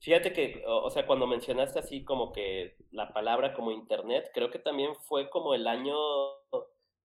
Fíjate 0.00 0.32
que, 0.32 0.62
o 0.66 0.84
o 0.84 0.90
sea, 0.90 1.04
cuando 1.06 1.26
mencionaste 1.26 1.78
así 1.80 2.04
como 2.04 2.32
que 2.32 2.76
la 2.92 3.12
palabra 3.12 3.54
como 3.54 3.72
internet, 3.72 4.30
creo 4.32 4.50
que 4.50 4.58
también 4.60 4.94
fue 5.08 5.28
como 5.30 5.54
el 5.54 5.66
año, 5.66 5.96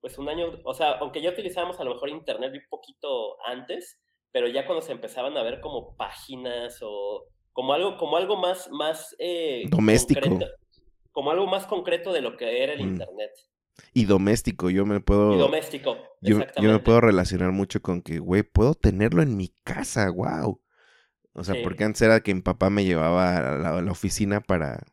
pues 0.01 0.17
un 0.19 0.29
año, 0.29 0.59
o 0.63 0.73
sea, 0.73 0.91
aunque 0.99 1.21
ya 1.21 1.31
utilizábamos 1.31 1.79
a 1.79 1.83
lo 1.83 1.93
mejor 1.93 2.09
internet 2.09 2.51
un 2.53 2.69
poquito 2.69 3.37
antes, 3.45 3.99
pero 4.31 4.47
ya 4.47 4.65
cuando 4.67 4.81
se 4.85 4.91
empezaban 4.91 5.35
a 5.37 5.41
ver 5.43 5.61
como 5.61 5.95
páginas 5.95 6.79
o 6.81 7.25
como 7.53 7.73
algo, 7.73 7.97
como 7.97 8.17
algo 8.17 8.37
más, 8.37 8.69
más 8.71 9.15
eh, 9.19 9.63
Doméstico. 9.69 10.21
concreto, 10.21 10.51
como 11.11 11.31
algo 11.31 11.47
más 11.47 11.65
concreto 11.65 12.13
de 12.13 12.21
lo 12.21 12.37
que 12.37 12.63
era 12.63 12.73
el 12.73 12.83
Mm. 12.85 12.89
internet. 12.89 13.31
Y 13.93 14.05
doméstico, 14.05 14.69
yo 14.69 14.85
me 14.85 14.99
puedo... 14.99 15.35
Y 15.35 15.37
doméstico, 15.39 15.97
Yo, 16.21 16.39
yo 16.57 16.71
me 16.71 16.79
puedo 16.79 17.01
relacionar 17.01 17.51
mucho 17.51 17.81
con 17.81 18.01
que, 18.01 18.19
güey, 18.19 18.43
puedo 18.43 18.75
tenerlo 18.75 19.21
en 19.21 19.35
mi 19.37 19.53
casa, 19.63 20.09
wow. 20.09 20.61
O 21.33 21.43
sea, 21.43 21.55
Sí. 21.55 21.61
porque 21.63 21.83
antes 21.83 22.01
era 22.01 22.21
que 22.21 22.33
mi 22.35 22.41
papá 22.41 22.69
me 22.69 22.83
llevaba 22.85 23.37
a 23.37 23.57
la, 23.57 23.77
a 23.77 23.81
la 23.81 23.91
oficina 23.91 24.41
para 24.41 24.83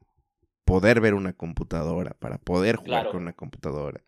poder 0.65 1.01
ver 1.01 1.15
una 1.15 1.33
computadora, 1.33 2.15
para 2.19 2.39
poder 2.39 2.77
jugar 2.77 3.03
Claro. 3.03 3.11
con 3.13 3.23
una 3.23 3.33
computadora. 3.33 4.05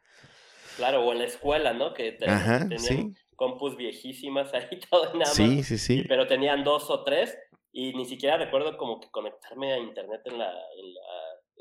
Claro, 0.77 1.05
o 1.05 1.13
en 1.13 1.19
la 1.19 1.25
escuela, 1.25 1.73
¿no? 1.73 1.93
Que 1.95 2.13
te- 2.13 2.29
Ajá, 2.29 2.61
tenían 2.61 2.79
sí. 2.81 3.15
compus 3.37 3.77
viejísimas 3.77 4.53
ahí, 4.55 4.81
todo 4.91 5.05
nada 5.15 5.19
más. 5.27 5.35
Sí, 5.35 5.63
sí, 5.63 5.79
sí. 5.79 6.05
pero 6.09 6.27
tenían 6.27 6.65
dos 6.65 6.89
o 6.91 7.05
tres 7.05 7.37
y 7.73 7.93
ni 7.95 8.05
siquiera 8.07 8.37
recuerdo 8.37 8.77
como 8.77 9.01
que 9.01 9.11
conectarme 9.11 9.73
a 9.73 9.79
internet 9.79 10.21
en 10.25 10.39
la, 10.39 10.47
en 10.51 10.95
la 10.95 11.01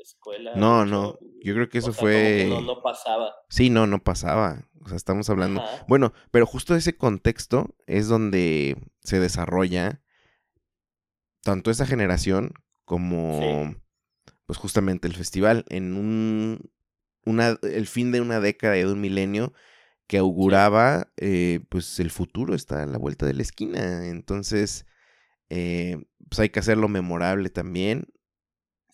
escuela. 0.02 0.52
No, 0.56 0.84
no, 0.84 1.18
yo 1.42 1.54
creo 1.54 1.68
que 1.68 1.78
O 1.78 1.80
eso 1.80 1.92
sea, 1.92 2.00
como 2.00 2.10
que 2.10 2.46
fue... 2.48 2.48
no, 2.48 2.60
no 2.62 2.82
pasaba. 2.82 3.34
Sí, 3.48 3.70
no, 3.70 3.86
no 3.86 4.02
pasaba. 4.02 4.68
O 4.82 4.88
sea, 4.88 4.96
estamos 4.96 5.28
hablando... 5.30 5.62
Ajá. 5.62 5.84
Bueno, 5.88 6.12
pero 6.30 6.46
justo 6.46 6.74
ese 6.74 6.96
contexto 6.96 7.74
es 7.86 8.08
donde 8.08 8.76
se 9.02 9.20
desarrolla 9.20 10.02
tanto 11.42 11.70
esa 11.70 11.86
generación 11.86 12.52
como, 12.84 13.74
pues 14.46 14.58
justamente 14.58 15.06
el 15.06 15.14
festival 15.14 15.64
en 15.68 15.94
un, 15.94 16.70
una, 17.24 17.58
el 17.62 17.86
fin 17.86 18.12
de 18.12 18.20
una 18.20 18.40
década 18.40 18.76
y 18.76 18.80
de 18.80 18.92
un 18.92 19.00
milenio 19.00 19.52
que 20.06 20.18
auguraba, 20.18 21.12
eh, 21.16 21.60
pues 21.68 22.00
el 22.00 22.10
futuro 22.10 22.54
está 22.54 22.82
a 22.82 22.86
la 22.86 22.98
vuelta 22.98 23.26
de 23.26 23.34
la 23.34 23.42
esquina. 23.42 24.08
Entonces, 24.08 24.86
eh, 25.50 26.02
pues 26.28 26.40
hay 26.40 26.48
que 26.48 26.58
hacerlo 26.58 26.88
memorable 26.88 27.48
también, 27.48 28.06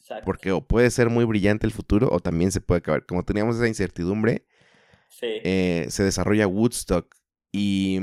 Exacto. 0.06 0.24
porque 0.24 0.52
o 0.52 0.66
puede 0.66 0.90
ser 0.90 1.10
muy 1.10 1.24
brillante 1.24 1.66
el 1.66 1.72
futuro 1.72 2.08
o 2.10 2.20
también 2.20 2.52
se 2.52 2.60
puede 2.60 2.78
acabar. 2.78 3.06
Como 3.06 3.24
teníamos 3.24 3.56
esa 3.56 3.68
incertidumbre, 3.68 4.46
Sí, 5.08 5.26
eh, 5.42 5.86
se 5.88 6.04
desarrolla 6.04 6.46
Woodstock 6.46 7.14
y, 7.52 8.00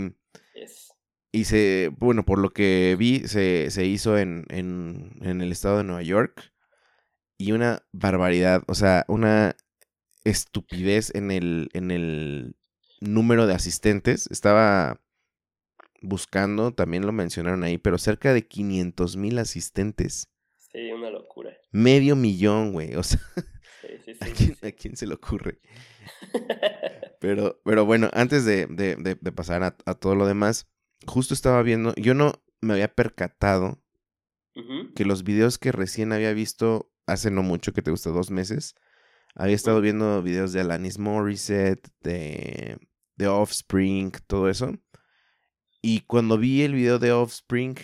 es, 0.53 0.91
y 1.31 1.45
se, 1.45 1.91
bueno, 1.97 2.25
por 2.25 2.39
lo 2.39 2.51
que 2.53 2.95
vi, 2.97 3.27
se, 3.27 3.71
se 3.71 3.85
hizo 3.85 4.17
en, 4.17 4.45
en, 4.49 5.11
en 5.21 5.41
el 5.41 5.51
estado 5.51 5.77
de 5.77 5.83
Nueva 5.83 6.03
York 6.03 6.53
y 7.37 7.51
una 7.53 7.83
barbaridad, 7.91 8.63
o 8.67 8.75
sea, 8.75 9.05
una 9.07 9.55
estupidez 10.25 11.13
en 11.15 11.31
el, 11.31 11.69
en 11.73 11.91
el 11.91 12.55
número 13.01 13.47
de 13.47 13.55
asistentes. 13.55 14.27
Estaba 14.31 15.01
buscando, 16.01 16.73
también 16.73 17.05
lo 17.05 17.11
mencionaron 17.11 17.63
ahí, 17.63 17.77
pero 17.77 17.97
cerca 17.97 18.33
de 18.33 18.47
500 18.47 19.17
mil 19.17 19.39
asistentes. 19.39 20.29
Medio 21.71 22.15
millón, 22.15 22.71
güey. 22.73 22.95
O 22.95 23.03
sea, 23.03 23.19
Sí, 23.81 23.87
sí, 24.05 24.17
¿a 24.21 24.25
quién, 24.27 24.55
sí, 24.55 24.67
a 24.67 24.71
quién 24.71 24.95
se 24.97 25.07
le 25.07 25.15
ocurre? 25.15 25.59
Pero, 27.19 27.61
pero 27.63 27.85
bueno, 27.85 28.09
antes 28.13 28.43
de, 28.43 28.65
de- 28.67 28.97
de- 28.97 29.15
de 29.19 29.31
pasar 29.31 29.63
a, 29.63 29.77
a 29.85 29.93
todo 29.95 30.13
lo 30.15 30.27
demás, 30.27 30.67
justo 31.07 31.33
estaba 31.33 31.61
viendo, 31.63 31.93
yo 31.95 32.13
no 32.13 32.33
me 32.59 32.73
había 32.73 32.93
percatado 32.93 33.79
que 34.95 35.05
los 35.05 35.23
videos 35.23 35.57
que 35.57 35.71
recién 35.71 36.11
había 36.11 36.33
visto 36.33 36.91
hace 37.07 37.31
no 37.31 37.41
mucho, 37.41 37.73
que 37.73 37.81
te 37.81 37.91
gustó 37.91 38.11
dos 38.11 38.29
meses, 38.29 38.75
había 39.35 39.55
estado 39.55 39.81
viendo 39.81 40.21
videos 40.21 40.53
de 40.53 40.61
Alanis 40.61 40.99
Morissette, 40.99 41.87
de, 42.01 42.77
de 43.15 43.27
Offspring, 43.27 44.11
todo 44.27 44.49
eso. 44.49 44.73
Y 45.81 46.01
cuando 46.01 46.37
vi 46.37 46.61
el 46.63 46.73
video 46.73 46.99
de 46.99 47.11
Offspring, 47.13 47.75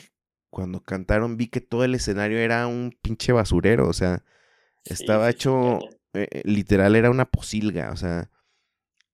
cuando 0.50 0.82
cantaron, 0.82 1.38
vi 1.38 1.48
que 1.48 1.62
todo 1.62 1.84
el 1.84 1.96
escenario 1.96 2.40
era 2.40 2.68
un 2.68 2.98
pinche 3.02 3.32
basurero, 3.32 3.88
o 3.88 3.94
sea, 3.94 4.24
estaba 4.86 5.30
sí, 5.30 5.36
hecho, 5.36 5.80
eh, 6.14 6.28
eh, 6.32 6.42
literal, 6.46 6.96
era 6.96 7.10
una 7.12 7.26
posilga, 7.26 7.92
o 7.92 7.98
sea. 7.98 8.30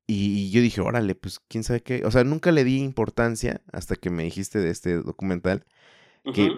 Y 0.08 0.52
yo 0.52 0.62
dije, 0.62 0.82
órale, 0.82 1.16
pues 1.16 1.40
quién 1.48 1.64
sabe 1.64 1.82
qué. 1.82 2.04
O 2.06 2.12
sea, 2.12 2.24
nunca 2.24 2.52
le 2.52 2.64
di 2.64 2.80
importancia 2.80 3.62
hasta 3.74 3.96
que 3.96 4.12
me 4.12 4.24
dijiste 4.24 4.60
de 4.60 4.70
este 4.70 4.98
documental. 4.98 5.66
Que, 6.34 6.52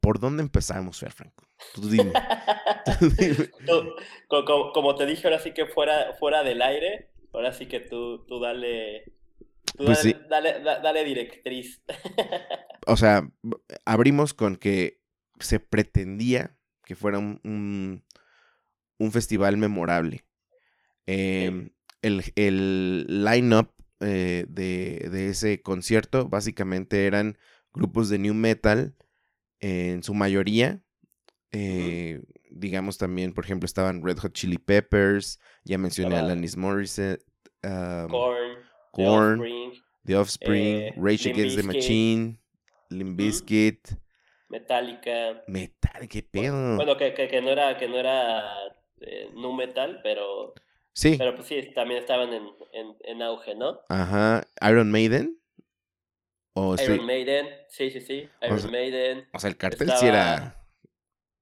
¿Por 0.00 0.18
dónde 0.18 0.42
empezamos, 0.42 0.98
Fer 0.98 1.12
Franco? 1.12 1.44
Tú 1.74 1.88
dime. 1.88 2.12
tú 3.00 3.08
dime. 3.10 3.34
Tú, 3.66 3.94
co- 4.28 4.44
co- 4.44 4.72
como 4.72 4.94
te 4.96 5.06
dije, 5.06 5.26
ahora 5.28 5.38
sí 5.38 5.52
que 5.54 5.66
fuera, 5.66 6.14
fuera 6.18 6.42
del 6.42 6.60
aire, 6.62 7.08
ahora 7.32 7.52
sí 7.52 7.66
que 7.66 7.80
tú, 7.80 8.24
tú 8.26 8.40
dale, 8.40 9.12
tú 9.76 9.84
Pues 9.84 9.98
dale, 9.98 10.12
sí. 10.14 10.16
dale, 10.28 10.60
da- 10.60 10.80
dale 10.80 11.04
directriz. 11.04 11.82
O 12.86 12.96
sea, 12.96 13.30
abrimos 13.84 14.34
con 14.34 14.56
que 14.56 15.00
se 15.38 15.60
pretendía 15.60 16.56
que 16.84 16.96
fuera 16.96 17.18
un, 17.18 17.40
un, 17.44 18.04
un 18.98 19.12
festival 19.12 19.56
memorable. 19.56 20.24
Em, 21.06 21.70
el, 22.02 22.24
el 22.36 23.24
line-up 23.24 23.70
eh, 24.00 24.46
de, 24.48 25.08
de 25.12 25.28
ese 25.28 25.62
concierto 25.62 26.28
básicamente 26.28 27.06
eran 27.06 27.38
grupos 27.72 28.08
de 28.08 28.18
new 28.18 28.34
metal 28.34 28.96
en 29.60 30.02
su 30.02 30.14
mayoría. 30.14 30.82
eh, 31.52 32.20
Digamos 32.50 32.98
también, 32.98 33.32
por 33.32 33.44
ejemplo, 33.44 33.66
estaban 33.66 34.04
Red 34.04 34.18
Hot 34.18 34.32
Chili 34.34 34.58
Peppers, 34.58 35.38
ya 35.64 35.78
mencioné 35.78 36.16
a 36.16 36.20
Alanis 36.20 36.56
Morissette, 36.56 37.24
um, 37.64 38.08
Korn, 38.10 38.58
The 38.94 39.02
Korn, 39.04 39.40
Offspring, 39.40 39.72
The 40.04 40.14
Offspring, 40.16 40.76
eh, 40.82 40.94
Rage 40.96 41.24
Limp 41.24 41.38
Against 41.38 41.56
the. 41.56 41.62
Machine, 41.62 42.38
Limp. 42.90 43.16
Bizkit, 43.18 43.96
Metallica. 44.48 45.42
Metal, 45.48 46.08
qué 46.08 46.22
pedo. 46.22 46.76
Bueno, 46.76 46.96
que, 46.96 47.14
que, 47.14 47.28
que 47.28 47.40
no 47.40 47.50
era, 47.50 47.76
que 47.78 47.88
no 47.88 47.98
era 47.98 48.44
eh, 49.00 49.30
nu 49.34 49.52
metal, 49.54 50.00
pero, 50.02 50.52
sí, 50.92 51.16
pero 51.16 51.34
pues 51.34 51.48
sí, 51.48 51.70
también 51.74 52.00
estaban 52.00 52.32
en, 52.32 52.48
en, 52.72 52.96
en 53.04 53.22
auge, 53.22 53.54
¿no? 53.54 53.80
ajá, 53.88 54.46
Iron 54.68 54.90
Maiden. 54.90 55.38
O, 56.54 56.74
Iron 56.74 57.06
Maiden, 57.06 57.48
sí, 57.68 57.90
sí, 57.90 58.00
sí, 58.02 58.28
Iron 58.42 58.60
sea, 58.60 58.70
Maiden. 58.70 59.26
o 59.32 59.38
sea, 59.38 59.48
el 59.48 59.56
cartel 59.56 59.90
sí 59.96 60.06
era. 60.06 60.58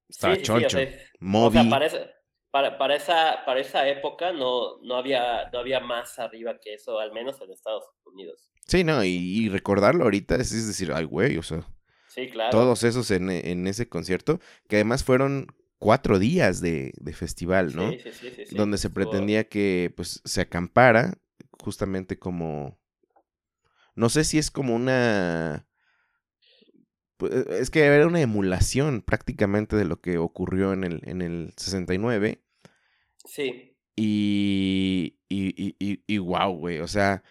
Estaba 0.08 0.34
sí, 0.34 0.40
sí, 0.40 0.46
sí, 0.46 0.52
o 0.52 0.60
choncho. 0.60 0.78
sea, 0.78 0.98
Moby. 1.18 1.58
O 1.58 1.88
sea, 1.88 2.14
para, 2.50 2.78
para 2.78 2.96
esa, 2.96 3.44
para 3.44 3.60
esa 3.60 3.88
época 3.88 4.32
no, 4.32 4.78
no, 4.82 4.96
había, 4.96 5.48
no 5.52 5.58
había 5.60 5.80
más 5.80 6.18
arriba 6.18 6.58
que 6.60 6.74
eso, 6.74 6.98
al 6.98 7.12
menos 7.12 7.40
en 7.40 7.52
Estados 7.52 7.84
Unidos. 8.04 8.50
Sí, 8.66 8.84
no, 8.84 9.02
y, 9.04 9.08
y 9.10 9.48
recordarlo 9.48 10.04
ahorita 10.04 10.36
es, 10.36 10.52
es 10.52 10.66
decir, 10.66 10.92
ay, 10.92 11.04
güey, 11.04 11.36
o 11.38 11.42
sea, 11.42 11.64
Sí, 12.08 12.28
claro. 12.28 12.50
todos 12.50 12.82
esos 12.82 13.10
en, 13.12 13.30
en 13.30 13.66
ese 13.66 13.88
concierto, 13.88 14.40
que 14.68 14.76
además 14.76 15.04
fueron 15.04 15.46
cuatro 15.78 16.18
días 16.18 16.60
de, 16.60 16.92
de 16.96 17.12
festival, 17.12 17.74
¿no? 17.74 17.90
Sí, 17.92 18.00
sí, 18.00 18.12
sí, 18.12 18.44
sí. 18.46 18.56
Donde 18.56 18.78
se 18.78 18.90
pretendía 18.90 19.44
que, 19.48 19.92
pues, 19.96 20.20
se 20.24 20.40
acampara, 20.40 21.18
justamente 21.58 22.18
como, 22.18 22.78
no 23.94 24.08
sé 24.08 24.24
si 24.24 24.38
es 24.38 24.50
como 24.50 24.74
una, 24.74 25.68
pues, 27.20 27.32
es 27.34 27.70
que 27.70 27.84
era 27.84 28.08
una 28.08 28.22
emulación 28.22 29.02
prácticamente 29.02 29.76
de 29.76 29.86
lo 29.86 30.00
que 30.02 30.18
ocurrió 30.18 30.74
en 30.74 30.84
el, 30.84 31.02
en 31.04 31.22
el 31.22 31.54
69, 31.58 32.42
Sí, 33.24 33.76
Y, 33.96 35.18
y, 35.28 35.54
y, 35.56 35.76
y, 35.78 36.02
y 36.06 36.18
wow, 36.18 36.52
güey. 36.56 36.80
O 36.80 36.88
sea, 36.88 37.22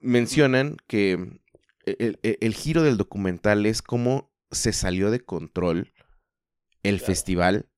mencionan 0.00 0.76
que 0.88 1.12
el, 1.86 2.18
el- 2.22 2.38
el 2.40 2.54
giro 2.54 2.82
del 2.82 2.96
documental 2.98 3.66
es 3.66 3.82
cómo 3.82 4.32
se 4.50 4.72
salió 4.72 5.10
de 5.10 5.20
control 5.20 5.92
el 6.84 7.00
Claro. 7.00 7.06
festival 7.06 7.68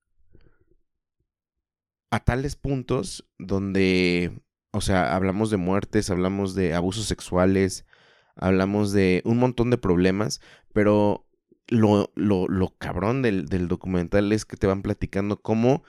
a 2.11 2.19
tales 2.23 2.55
puntos 2.55 3.27
donde, 3.37 4.41
o 4.71 4.81
sea, 4.81 5.15
hablamos 5.15 5.49
de 5.49 5.57
muertes, 5.57 6.09
hablamos 6.09 6.55
de 6.55 6.73
abusos 6.73 7.05
sexuales, 7.05 7.85
hablamos 8.35 8.91
de 8.93 9.21
un 9.25 9.37
montón 9.39 9.69
de 9.71 9.77
problemas, 9.77 10.41
pero 10.73 11.26
lo, 11.67 12.11
lo, 12.15 12.47
lo 12.47 12.69
cabrón 12.77 13.21
del, 13.21 13.47
del 13.47 13.67
documental 13.67 14.31
es 14.31 14.45
que 14.45 14.57
te 14.57 14.67
van 14.67 14.81
platicando 14.81 15.41
cómo 15.41 15.83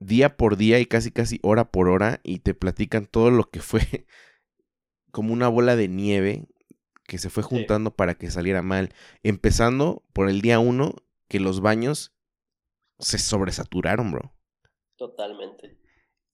día 0.00 0.36
por 0.36 0.56
día 0.56 0.80
y 0.80 0.86
casi 0.86 1.10
casi 1.12 1.40
hora 1.42 1.70
por 1.70 1.88
hora 1.88 2.20
y 2.24 2.40
te 2.40 2.54
platican 2.54 3.06
todo 3.06 3.30
lo 3.30 3.44
que 3.50 3.60
fue 3.60 3.80
como 5.12 5.32
una 5.32 5.48
bola 5.48 5.76
de 5.76 5.88
nieve 5.88 6.46
que 7.06 7.18
se 7.18 7.30
fue 7.30 7.42
Sí. 7.42 7.48
juntando 7.48 7.94
para 7.94 8.14
que 8.14 8.30
saliera 8.30 8.62
mal. 8.62 8.90
Empezando 9.22 10.02
por 10.12 10.28
el 10.30 10.40
día 10.40 10.58
uno 10.58 10.94
que 11.28 11.40
los 11.40 11.60
baños 11.60 12.14
se 12.98 13.18
sobresaturaron, 13.18 14.12
bro. 14.12 14.34
totalmente. 14.96 15.78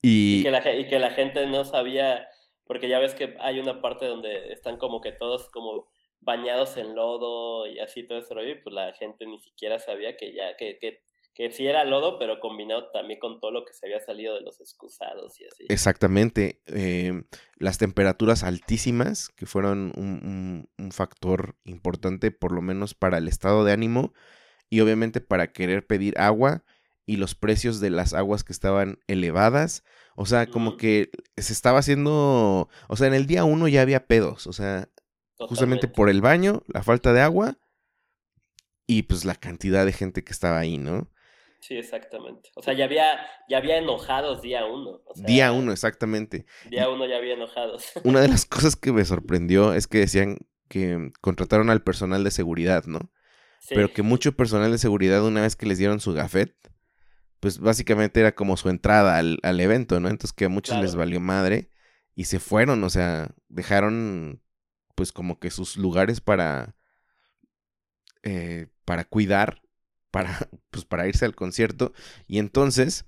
Y, 0.02 0.40
Y 0.40 0.42
que, 0.42 0.50
la, 0.50 0.62
ge- 0.62 0.80
y 0.80 0.88
que 0.88 0.98
la 0.98 1.10
gente 1.10 1.46
no 1.46 1.64
sabía, 1.64 2.26
porque 2.64 2.88
ya 2.88 2.98
ves 2.98 3.14
que 3.14 3.36
hay 3.40 3.58
una 3.60 3.80
parte 3.82 4.06
donde 4.06 4.52
están 4.52 4.76
como 4.78 5.00
que 5.00 5.12
todos 5.12 5.50
como 5.50 5.88
bañados 6.20 6.76
en 6.76 6.94
lodo 6.94 7.66
y 7.66 7.78
así 7.80 8.06
todo 8.06 8.18
eso, 8.18 8.34
y 8.42 8.54
pues 8.56 8.74
la 8.74 8.92
gente 8.92 9.26
ni 9.26 9.40
siquiera 9.40 9.78
sabía 9.78 10.16
que 10.16 10.34
ya, 10.34 10.56
que, 10.56 10.78
que, 10.78 11.02
que 11.34 11.50
sí 11.50 11.66
era 11.66 11.84
lodo, 11.84 12.18
pero 12.18 12.40
combinado 12.40 12.90
también 12.90 13.18
con 13.18 13.40
todo 13.40 13.50
lo 13.50 13.64
que 13.64 13.72
se 13.72 13.86
había 13.86 14.00
salido 14.00 14.34
de 14.34 14.42
los 14.42 14.60
excusados 14.60 15.40
y 15.40 15.46
así. 15.46 15.64
Exactamente. 15.68 16.60
Em, 16.66 17.24
las 17.56 17.78
temperaturas 17.78 18.42
altísimas, 18.42 19.30
que 19.30 19.46
fueron 19.46 19.92
un, 19.96 20.68
un, 20.78 20.92
factor 20.92 21.56
importante, 21.64 22.30
por 22.30 22.52
lo 22.52 22.60
menos 22.60 22.94
para 22.94 23.18
el 23.18 23.28
estado 23.28 23.64
de 23.64 23.72
ánimo, 23.72 24.12
y 24.68 24.80
obviamente 24.80 25.20
para 25.20 25.52
querer 25.52 25.86
pedir 25.86 26.18
agua, 26.18 26.64
y 27.06 27.16
los 27.16 27.34
precios 27.34 27.80
de 27.80 27.90
las 27.90 28.14
aguas 28.14 28.44
que 28.44 28.52
estaban 28.52 29.00
elevadas. 29.08 29.82
O 30.14 30.26
sea, 30.26 30.46
como 30.46 30.76
que 30.76 31.10
se 31.36 31.52
estaba 31.52 31.80
haciendo, 31.80 32.68
o 32.88 32.96
sea, 32.96 33.08
en 33.08 33.14
el 33.14 33.26
día 33.26 33.42
uno 33.42 33.66
ya 33.66 33.82
había 33.82 34.06
pedos, 34.06 34.46
o 34.46 34.52
sea, 34.52 34.88
justamente 35.48 35.88
por 35.88 36.10
el 36.10 36.20
baño, 36.20 36.62
la 36.68 36.82
falta 36.82 37.12
de 37.12 37.20
agua 37.20 37.58
y 38.86 39.02
pues 39.04 39.24
la 39.24 39.34
cantidad 39.34 39.86
de 39.86 39.92
gente 39.92 40.24
que 40.24 40.32
estaba 40.32 40.58
ahí, 40.58 40.78
¿no? 40.78 41.10
Sí, 41.60 41.76
exactamente. 41.76 42.50
O 42.56 42.62
sea, 42.62 42.72
ya 42.72 42.86
había, 42.86 43.20
ya 43.48 43.58
había 43.58 43.76
enojados 43.76 44.40
día 44.40 44.64
uno. 44.64 45.02
día 45.14 45.52
uno, 45.52 45.72
exactamente. 45.72 46.46
Día 46.70 46.88
uno 46.88 47.06
ya 47.06 47.16
había 47.16 47.34
enojados. 47.34 47.84
Una 48.04 48.20
de 48.20 48.28
las 48.28 48.46
cosas 48.46 48.76
que 48.76 48.92
me 48.92 49.04
sorprendió 49.04 49.74
es 49.74 49.86
que 49.86 49.98
decían 49.98 50.38
que 50.68 51.12
contrataron 51.20 51.68
al 51.68 51.82
personal 51.82 52.24
de 52.24 52.30
seguridad, 52.30 52.84
¿no? 52.86 53.12
Pero 53.68 53.92
que 53.92 54.02
mucho 54.02 54.32
personal 54.32 54.72
de 54.72 54.78
seguridad, 54.78 55.22
una 55.22 55.42
vez 55.42 55.54
que 55.54 55.66
les 55.66 55.76
dieron 55.76 56.00
su 56.00 56.14
gafet, 56.14 56.56
pues 57.40 57.58
básicamente 57.58 58.20
era 58.20 58.34
como 58.34 58.56
su 58.56 58.70
entrada 58.70 59.18
al, 59.18 59.60
evento, 59.60 60.00
¿no? 60.00 60.08
Entonces 60.08 60.32
que 60.32 60.46
a 60.46 60.48
muchos 60.48 60.80
les 60.80 60.94
valió 60.94 61.20
madre 61.20 61.70
y 62.14 62.24
se 62.24 62.40
fueron, 62.40 62.82
o 62.84 62.90
sea, 62.90 63.34
dejaron 63.48 64.42
pues 65.00 65.12
como 65.12 65.40
que 65.40 65.50
sus 65.50 65.78
lugares 65.78 66.20
para, 66.20 66.76
eh, 68.22 68.66
para 68.84 69.04
cuidar, 69.04 69.62
para, 70.10 70.28
pues 70.70 70.84
para 70.84 71.08
irse 71.08 71.24
al 71.24 71.34
concierto. 71.34 71.94
Y 72.26 72.38
entonces, 72.38 73.06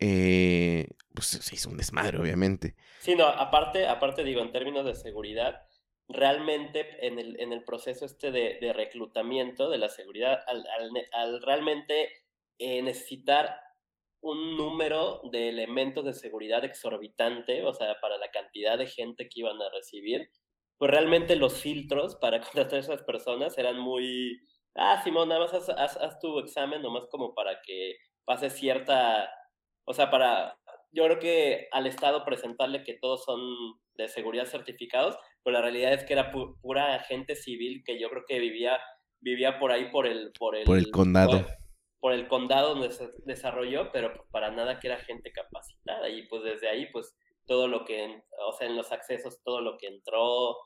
eh, 0.00 0.88
pues 1.14 1.28
se 1.28 1.54
hizo 1.54 1.70
un 1.70 1.76
desmadre, 1.76 2.18
obviamente. 2.18 2.74
Sí, 2.98 3.14
no, 3.14 3.24
aparte, 3.24 3.86
aparte 3.86 4.24
digo, 4.24 4.42
en 4.42 4.50
términos 4.50 4.84
de 4.84 4.96
seguridad, 4.96 5.62
realmente 6.08 7.06
en 7.06 7.20
el, 7.20 7.38
en 7.38 7.52
el 7.52 7.62
proceso 7.62 8.04
este 8.04 8.32
de, 8.32 8.72
reclutamiento 8.72 9.70
de 9.70 9.78
la 9.78 9.90
seguridad, 9.90 10.40
al, 10.48 11.40
realmente 11.42 12.10
eh, 12.58 12.82
necesitar 12.82 13.60
un 14.22 14.56
número 14.56 15.20
de 15.30 15.50
elementos 15.50 16.04
de 16.04 16.14
seguridad 16.14 16.64
exorbitante, 16.64 17.62
o 17.64 17.72
sea, 17.74 17.94
para 18.00 18.18
la 18.18 18.28
cantidad 18.32 18.76
de 18.76 18.88
gente 18.88 19.28
que 19.28 19.38
iban 19.38 19.62
a 19.62 19.70
recibir, 19.70 20.32
pues 20.78 20.90
realmente 20.90 21.36
los 21.36 21.60
filtros 21.60 22.16
para 22.16 22.40
contratar 22.40 22.74
a 22.74 22.80
esas 22.80 23.02
personas 23.02 23.58
eran 23.58 23.78
muy, 23.78 24.40
ah, 24.74 25.00
Simón, 25.02 25.28
nada 25.28 25.40
más 25.40 25.68
haz, 25.70 26.18
tu 26.20 26.38
examen, 26.38 26.82
nomás 26.82 27.06
como 27.10 27.34
para 27.34 27.60
que 27.62 27.96
pase 28.24 28.50
cierta, 28.50 29.30
o 29.84 29.92
sea, 29.92 30.10
para, 30.10 30.58
yo 30.92 31.04
creo 31.04 31.18
que 31.18 31.68
al 31.72 31.86
Estado 31.86 32.24
presentarle 32.24 32.84
que 32.84 32.94
todos 32.94 33.24
son 33.24 33.40
de 33.94 34.08
seguridad 34.08 34.46
certificados, 34.46 35.16
pero 35.42 35.54
la 35.54 35.62
realidad 35.62 35.92
es 35.92 36.04
que 36.04 36.12
era 36.12 36.30
pura 36.30 36.98
gente 37.00 37.34
civil 37.34 37.82
que 37.84 37.98
yo 37.98 38.08
creo 38.10 38.24
que 38.26 38.38
vivía, 38.38 38.78
vivía 39.20 39.58
por 39.58 39.72
ahí 39.72 39.90
por 39.90 40.06
el... 40.06 40.30
Por 40.38 40.56
el, 40.56 40.64
por 40.64 40.78
el 40.78 40.90
condado. 40.90 41.46
Por, 42.00 42.12
el 42.12 42.28
condado 42.28 42.74
donde 42.74 42.92
se 42.92 43.08
desarrolló, 43.24 43.90
pero 43.90 44.26
para 44.30 44.50
nada 44.52 44.78
que 44.78 44.86
era 44.86 44.98
gente 44.98 45.32
capacitada. 45.32 46.08
Y 46.08 46.28
pues 46.28 46.44
desde 46.44 46.68
ahí, 46.68 46.86
pues 46.92 47.16
todo 47.46 47.66
lo 47.66 47.84
que, 47.84 48.22
o 48.46 48.52
sea, 48.52 48.68
en 48.68 48.76
los 48.76 48.92
accesos, 48.92 49.42
todo 49.42 49.60
lo 49.60 49.76
que 49.78 49.88
entró, 49.88 50.56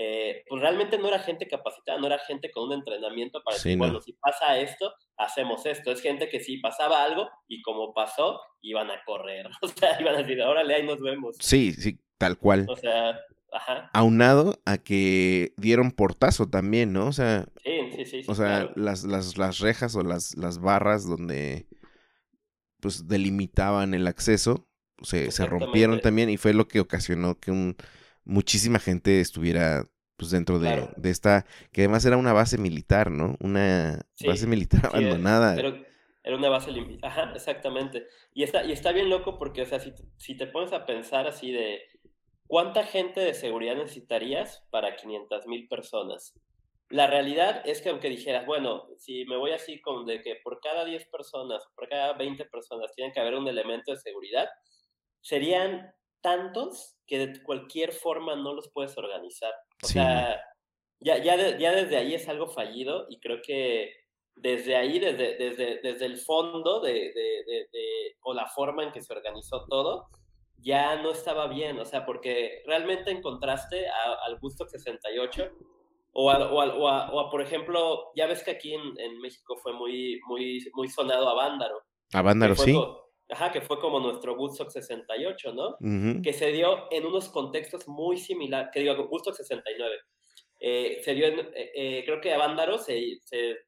eh, 0.00 0.44
pues 0.48 0.62
realmente 0.62 0.96
no 0.96 1.08
era 1.08 1.18
gente 1.18 1.48
capacitada, 1.48 1.98
no 1.98 2.06
era 2.06 2.20
gente 2.20 2.52
con 2.52 2.68
un 2.68 2.72
entrenamiento 2.74 3.42
para 3.42 3.56
decir, 3.56 3.76
bueno, 3.76 4.00
si 4.00 4.12
pasa 4.12 4.56
esto, 4.56 4.94
hacemos 5.16 5.66
esto. 5.66 5.90
Es 5.90 6.00
gente 6.00 6.28
que 6.28 6.38
si 6.38 6.58
pasaba 6.58 7.02
algo 7.02 7.28
y 7.48 7.62
como 7.62 7.92
pasó, 7.92 8.40
iban 8.60 8.92
a 8.92 9.02
correr. 9.04 9.48
O 9.60 9.66
sea, 9.66 10.00
iban 10.00 10.14
a 10.14 10.18
decir, 10.18 10.40
órale, 10.40 10.76
ahí 10.76 10.86
nos 10.86 11.00
vemos. 11.00 11.34
Sí, 11.40 11.72
sí, 11.72 11.98
tal 12.16 12.38
cual. 12.38 12.66
O 12.68 12.76
sea, 12.76 13.18
ajá. 13.50 13.90
Aunado 13.92 14.60
a 14.64 14.78
que 14.78 15.52
dieron 15.56 15.90
portazo 15.90 16.48
también, 16.48 16.92
¿no? 16.92 17.08
O 17.08 17.12
sea, 17.12 17.46
sí, 17.64 17.90
sí, 17.96 18.04
sí, 18.04 18.22
o 18.28 18.36
sea 18.36 18.70
las, 18.76 19.02
las, 19.02 19.36
las 19.36 19.58
rejas 19.58 19.96
o 19.96 20.04
las, 20.04 20.36
las 20.36 20.60
barras 20.60 21.08
donde 21.08 21.66
pues 22.78 23.08
delimitaban 23.08 23.94
el 23.94 24.06
acceso 24.06 24.68
se, 25.02 25.32
se 25.32 25.44
rompieron 25.44 26.00
también 26.00 26.30
y 26.30 26.36
fue 26.36 26.52
lo 26.54 26.68
que 26.68 26.78
ocasionó 26.78 27.40
que 27.40 27.50
un, 27.50 27.76
muchísima 28.28 28.78
gente 28.78 29.20
estuviera 29.20 29.84
pues 30.16 30.32
dentro 30.32 30.58
de, 30.58 30.88
de, 30.96 31.10
esta, 31.10 31.46
que 31.72 31.82
además 31.82 32.04
era 32.04 32.16
una 32.16 32.32
base 32.32 32.58
militar, 32.58 33.10
¿no? 33.10 33.36
Una 33.40 34.04
base 34.26 34.46
militar 34.46 34.86
abandonada. 34.92 35.54
pero 35.54 35.76
era 36.24 36.36
una 36.36 36.48
base 36.48 36.72
Ajá, 37.02 37.32
exactamente. 37.34 38.06
Y 38.34 38.42
está, 38.42 38.64
y 38.64 38.72
está 38.72 38.92
bien 38.92 39.08
loco 39.08 39.38
porque, 39.38 39.62
o 39.62 39.66
sea, 39.66 39.78
si, 39.78 39.92
si 40.16 40.36
te 40.36 40.48
pones 40.48 40.72
a 40.72 40.86
pensar 40.86 41.28
así 41.28 41.52
de 41.52 41.80
cuánta 42.48 42.82
gente 42.82 43.20
de 43.20 43.32
seguridad 43.32 43.76
necesitarías 43.76 44.66
para 44.70 44.96
500 44.96 45.46
mil 45.46 45.68
personas. 45.68 46.34
La 46.90 47.06
realidad 47.06 47.62
es 47.64 47.80
que 47.80 47.90
aunque 47.90 48.08
dijeras, 48.08 48.44
bueno, 48.44 48.88
si 48.96 49.24
me 49.26 49.36
voy 49.36 49.52
así 49.52 49.80
con 49.80 50.04
de 50.04 50.20
que 50.20 50.36
por 50.42 50.58
cada 50.60 50.84
10 50.84 51.06
personas, 51.06 51.64
por 51.76 51.88
cada 51.88 52.14
20 52.14 52.44
personas 52.46 52.92
tienen 52.94 53.12
que 53.12 53.20
haber 53.20 53.34
un 53.34 53.46
elemento 53.46 53.92
de 53.92 53.98
seguridad, 53.98 54.48
serían 55.20 55.92
tantos 56.20 56.96
que 57.06 57.26
de 57.26 57.42
cualquier 57.42 57.92
forma 57.92 58.36
no 58.36 58.54
los 58.54 58.70
puedes 58.70 58.96
organizar. 58.98 59.52
O 59.82 59.86
sea, 59.86 60.40
ya, 61.00 61.18
ya, 61.18 61.56
ya 61.56 61.72
desde 61.72 61.96
ahí 61.96 62.14
es 62.14 62.28
algo 62.28 62.48
fallido 62.48 63.06
y 63.08 63.20
creo 63.20 63.40
que 63.42 63.92
desde 64.34 64.76
ahí, 64.76 64.98
desde, 64.98 65.36
desde, 65.36 65.80
desde 65.82 66.06
el 66.06 66.18
fondo 66.18 66.80
de, 66.80 66.92
de, 66.92 67.66
de, 67.72 68.16
o 68.22 68.34
la 68.34 68.46
forma 68.46 68.84
en 68.84 68.92
que 68.92 69.02
se 69.02 69.12
organizó 69.12 69.66
todo, 69.66 70.08
ya 70.58 71.00
no 71.02 71.10
estaba 71.10 71.46
bien. 71.48 71.78
O 71.78 71.84
sea, 71.84 72.04
porque 72.04 72.62
realmente 72.66 73.10
encontraste 73.10 73.86
al 73.88 74.38
Gusto 74.38 74.66
68 74.66 75.50
o 76.12 76.30
a, 76.30 76.52
o, 76.52 76.60
a, 76.60 77.10
o, 77.12 77.20
a, 77.20 77.30
por 77.30 77.42
ejemplo, 77.42 78.10
ya 78.16 78.26
ves 78.26 78.42
que 78.42 78.52
aquí 78.52 78.74
en, 78.74 78.98
en, 78.98 79.20
México 79.20 79.56
fue 79.56 79.72
muy, 79.72 80.20
muy, 80.26 80.64
muy 80.74 80.88
sonado 80.88 81.28
a 81.28 81.34
Vándaro. 81.34 81.82
A 82.12 82.22
Vándaro, 82.22 82.54
sí. 82.56 82.74
Ajá, 83.30 83.52
que 83.52 83.60
fue 83.60 83.78
como 83.78 84.00
nuestro 84.00 84.34
Woodstock 84.36 84.70
68, 84.70 85.52
¿no? 85.52 85.76
Que 86.22 86.32
se 86.32 86.50
dio 86.50 86.90
en 86.90 87.04
unos 87.04 87.28
contextos 87.28 87.86
muy 87.86 88.16
similares, 88.16 88.70
que 88.72 88.80
digo, 88.80 89.06
Woodstock 89.10 89.34
69. 89.34 89.96
Eh, 90.60 91.00
se 91.04 91.14
dio 91.14 91.26
en, 91.26 91.40
eh, 91.40 91.72
eh, 91.74 92.02
creo 92.04 92.20
que 92.20 92.32
a 92.32 92.38
Vándaro 92.38 92.78
se, 92.78 93.18
se, 93.20 93.58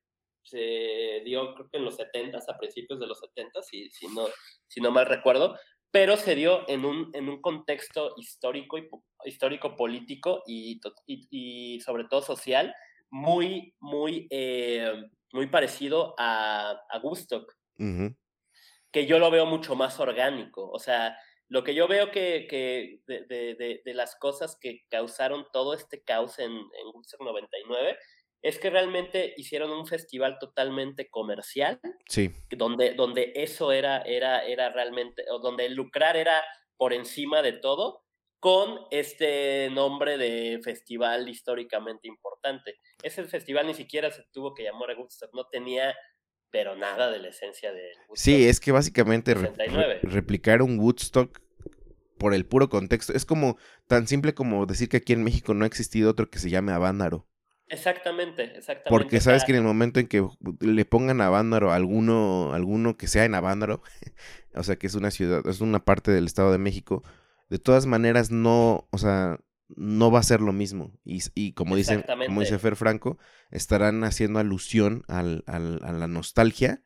se, 0.43 1.23
dio, 1.25 1.55
creo 1.55 1.69
que 1.69 1.77
en 1.77 1.85
los 1.85 1.97
70 1.97 2.39
a 2.39 2.59
principios 2.59 2.99
de 2.99 3.07
los 3.07 3.21
70 3.21 3.63
si, 3.63 3.91
si, 3.91 4.09
no, 4.09 4.27
si 4.67 4.81
no 4.81 4.91
mal 4.91 5.07
recuerdo, 5.07 5.57
pero 5.91 6.17
se 6.17 6.35
dio 6.35 6.69
en 6.69 6.85
un, 6.85 7.11
en 7.15 7.29
un 7.29 7.41
contexto 7.41 8.15
histórico, 8.17 8.79
y, 8.79 8.89
histórico 9.25 9.77
político 9.77 10.43
y, 10.47 10.81
y, 11.07 11.29
y 11.77 11.81
sobre 11.81 12.05
todo 12.05 12.23
social 12.23 12.75
muy, 13.11 13.75
muy, 13.81 14.29
muy 15.33 15.47
parecido 15.49 16.15
a, 16.17 16.71
a 16.89 16.99
Woodstock 16.99 17.53
que 18.93 19.07
yo 19.07 19.19
lo 19.19 19.31
veo 19.31 19.47
mucho 19.47 19.75
más 19.75 20.01
orgánico. 20.01 20.69
O 20.71 20.79
sea, 20.79 21.19
lo 21.49 21.65
que 21.65 21.75
yo 21.75 21.89
veo 21.89 22.11
que, 22.11 22.47
que 22.49 23.03
de, 23.07 23.25
de, 23.25 23.83
de, 23.85 23.95
las 23.95 24.17
cosas 24.17 24.57
que 24.61 24.83
causaron 24.89 25.47
todo 25.53 25.75
este 25.75 26.03
caos 26.03 26.39
en, 26.39 26.53
en 26.53 26.87
Woodstock 26.93 27.23
99 27.23 27.99
es 28.43 28.59
que 28.59 28.71
realmente 28.71 29.35
hicieron 29.37 29.71
un 29.71 29.87
festival 29.87 30.39
totalmente 30.39 31.11
comercial. 31.11 31.81
Sí. 32.09 32.31
Donde, 32.51 32.95
donde 32.95 33.33
eso 33.35 33.73
era, 33.73 34.03
era, 34.03 34.45
era 34.45 34.71
realmente, 34.71 35.25
o 35.31 35.39
donde 35.39 35.67
el 35.67 35.75
lucrar 35.75 36.17
era 36.17 36.43
por 36.77 36.93
encima 36.93 37.43
de 37.43 37.53
todo, 37.53 38.05
con 38.41 38.87
este 38.91 39.69
nombre 39.71 40.17
de 40.17 40.61
festival 40.65 41.29
históricamente 41.29 42.09
importante. 42.09 42.79
Ese 43.03 43.25
festival 43.25 43.67
ni 43.67 43.75
siquiera 43.75 44.11
se 44.11 44.25
tuvo 44.33 44.55
que 44.55 44.63
llamar 44.63 44.97
Woodstock, 44.97 45.35
no 45.35 45.47
tenía 45.49 45.95
pero 46.51 46.77
nada 46.77 47.11
de 47.11 47.19
la 47.19 47.29
esencia 47.29 47.73
de 47.73 47.83
Woodstock. 48.09 48.17
Sí, 48.17 48.47
es 48.47 48.61
que 48.61 48.73
básicamente 48.73 49.35
replicar 50.03 50.63
un 50.63 50.79
Woodstock 50.79 51.41
por 52.19 52.35
el 52.35 52.45
puro 52.45 52.69
contexto 52.69 53.15
es 53.15 53.25
como 53.25 53.57
tan 53.87 54.07
simple 54.07 54.35
como 54.35 54.67
decir 54.67 54.89
que 54.89 54.99
aquí 54.99 55.13
en 55.13 55.25
México 55.25 55.55
no 55.55 55.65
ha 55.65 55.67
existido 55.67 56.11
otro 56.11 56.29
que 56.29 56.39
se 56.39 56.51
llame 56.51 56.73
Avándaro. 56.73 57.27
Exactamente, 57.69 58.43
exactamente. 58.43 58.91
Porque 58.91 59.21
sabes 59.21 59.45
que 59.45 59.53
en 59.53 59.59
el 59.59 59.65
momento 59.65 60.01
en 60.01 60.09
que 60.09 60.27
le 60.61 60.85
pongan 60.85 61.21
a 61.21 61.27
Avándaro 61.27 61.73
alguno, 61.73 62.53
alguno 62.53 62.97
que 62.97 63.07
sea 63.07 63.25
en 63.25 63.35
Avándaro, 63.35 63.83
o 64.55 64.63
sea 64.63 64.77
que 64.77 64.89
es 64.89 64.95
una 64.95 65.11
ciudad, 65.11 65.47
es 65.47 65.61
una 65.61 65.85
parte 65.85 66.11
del 66.11 66.27
Estado 66.27 66.53
de 66.53 66.59
México, 66.59 67.05
de 67.49 67.59
todas 67.59 67.87
maneras 67.87 68.31
no, 68.31 68.89
o 68.91 68.99
sea, 68.99 69.39
no 69.77 70.11
va 70.11 70.21
a 70.21 70.25
ser 70.25 70.41
lo 70.41 70.53
mismo. 70.53 70.93
Y, 71.05 71.21
y 71.35 71.53
como, 71.53 71.77
dicen, 71.77 72.05
como 72.27 72.41
dice 72.41 72.59
Fer 72.59 72.77
Franco, 72.77 73.19
estarán 73.51 74.05
haciendo 74.05 74.39
alusión 74.39 75.05
al, 75.09 75.45
al, 75.47 75.81
a 75.83 75.93
la 75.93 76.07
nostalgia. 76.07 76.83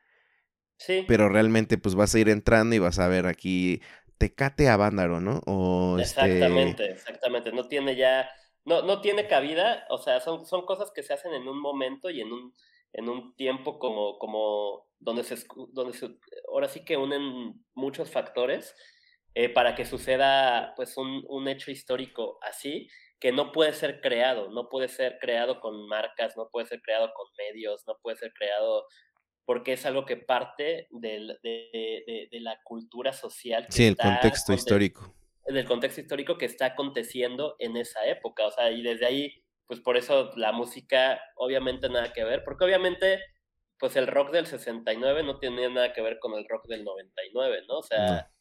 Sí. 0.77 1.05
Pero 1.07 1.29
realmente 1.29 1.79
pues 1.79 1.95
vas 1.95 2.15
a 2.15 2.19
ir 2.19 2.29
entrando 2.29 2.75
y 2.75 2.81
vas 2.81 2.99
a 2.99 3.09
ver 3.09 3.27
aquí 3.27 3.81
Tecate 4.19 4.69
a 4.69 4.77
Vándaro, 4.77 5.21
¿no? 5.21 5.41
O 5.47 5.99
este 5.99 6.21
exactamente, 6.21 6.91
exactamente. 6.91 7.53
No 7.53 7.69
tiene 7.69 7.97
ya, 7.97 8.29
no, 8.65 8.83
no 8.83 9.01
tiene 9.01 9.29
cabida, 9.29 9.85
o 9.89 9.99
sea, 9.99 10.21
son, 10.21 10.47
son 10.47 10.67
cosas 10.67 10.91
que 10.95 11.03
se 11.03 11.13
hacen 11.13 11.33
en 11.33 11.49
un 11.49 11.61
momento 11.61 12.11
y 12.11 12.21
en 12.21 12.33
un, 12.33 12.55
en 12.93 13.09
un 13.09 13.35
tiempo 13.37 13.79
como, 13.79 14.19
como 14.19 14.89
donde 14.99 15.25
se, 15.25 15.37
donde 15.73 15.97
se, 15.97 16.11
ahora 16.53 16.69
sí 16.69 16.85
que 16.85 16.97
unen 16.97 17.65
muchos 17.75 18.11
factores 18.11 18.75
eh, 19.35 19.49
para 19.49 19.75
que 19.75 19.85
suceda 19.85 20.73
pues 20.77 20.97
un, 20.97 21.25
un 21.29 21.49
hecho 21.49 21.71
histórico 21.71 22.39
así 22.43 22.89
que 23.21 23.33
no 23.33 23.53
puede 23.53 23.73
ser 23.73 24.01
creado, 24.03 24.51
no 24.51 24.69
puede 24.69 24.89
ser 24.89 25.19
creado 25.19 25.59
con 25.61 25.87
marcas, 25.89 26.37
no 26.37 26.51
puede 26.51 26.67
ser 26.67 26.83
creado 26.83 27.13
con 27.15 27.27
medios, 27.39 27.83
no 27.87 27.97
puede 28.03 28.17
ser 28.19 28.33
creado 28.35 28.87
porque 29.47 29.75
es 29.75 29.87
algo 29.87 30.05
que 30.05 30.17
parte 30.17 30.89
del, 30.91 31.39
de, 31.43 32.29
de, 32.31 32.41
la 32.41 32.59
cultura 32.65 33.13
social. 33.13 33.67
sí, 33.69 33.87
el 33.87 33.97
contexto 33.97 34.53
histórico. 34.53 35.15
Del 35.47 35.67
contexto 35.67 36.01
histórico 36.01 36.39
que 36.39 36.47
está 36.47 36.67
aconteciendo 36.67 37.57
en 37.59 37.77
esa 37.77 38.07
época, 38.07 38.47
o 38.47 38.51
sea, 38.51 38.71
y 38.71 38.83
desde 38.83 39.07
ahí, 39.07 39.45
pues 39.67 39.81
por 39.81 39.97
eso 39.97 40.33
la 40.37 40.53
música 40.53 41.21
obviamente 41.37 41.89
nada 41.89 42.13
que 42.13 42.25
ver, 42.25 42.43
porque 42.45 42.65
obviamente, 42.65 43.23
pues 43.79 43.97
el 43.97 44.07
rock 44.07 44.33
del 44.33 44.47
69 44.47 45.23
no 45.23 45.39
tenía 45.39 45.69
nada 45.69 45.93
que 45.93 46.01
ver 46.01 46.19
con 46.19 46.33
el 46.39 46.47
rock 46.49 46.67
del 46.67 46.85
99, 46.85 47.65
¿no? 47.69 47.79
O 47.79 47.83
sea, 47.83 48.07
no, 48.07 48.34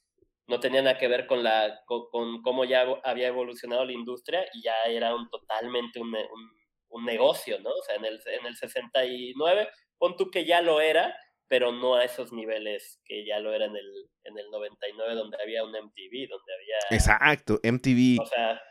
tenía 0.60 0.82
nada 0.82 0.98
que 0.98 1.08
ver 1.08 1.26
con, 1.26 1.44
la, 1.44 1.82
con, 1.86 2.42
cómo 2.42 2.66
ya 2.66 2.86
había 3.04 3.28
evolucionado 3.28 3.86
la 3.86 3.94
industria 3.94 4.46
y 4.54 4.62
ya 4.62 4.74
era 4.88 5.16
un 5.16 5.30
totalmente 5.30 6.00
un, 6.00 6.10
un, 6.10 6.52
un 6.90 7.06
negocio, 7.06 7.60
¿no? 7.60 7.70
O 7.70 7.84
sea, 7.84 7.96
en 7.96 8.06
el, 8.06 8.20
en 8.26 8.46
el 8.46 8.56
69 8.56 9.68
pon 9.98 10.16
tú 10.18 10.30
que 10.30 10.46
ya 10.46 10.62
lo 10.62 10.82
era, 10.82 11.16
pero 11.48 11.72
no 11.72 11.96
a 11.96 12.04
esos 12.04 12.34
niveles 12.34 13.00
que 13.06 13.26
ya 13.26 13.40
lo 13.40 13.54
era 13.54 13.66
en 13.66 13.76
el, 13.76 14.10
en 14.24 14.38
el 14.38 14.50
99, 14.52 15.16
donde 15.16 15.38
había 15.42 15.64
un 15.64 15.72
MTV, 15.72 16.28
donde 16.30 16.54
había... 16.54 16.78
Exacto, 16.98 17.60
MTV. 17.64 18.22
O 18.22 18.26
sea... 18.26 18.62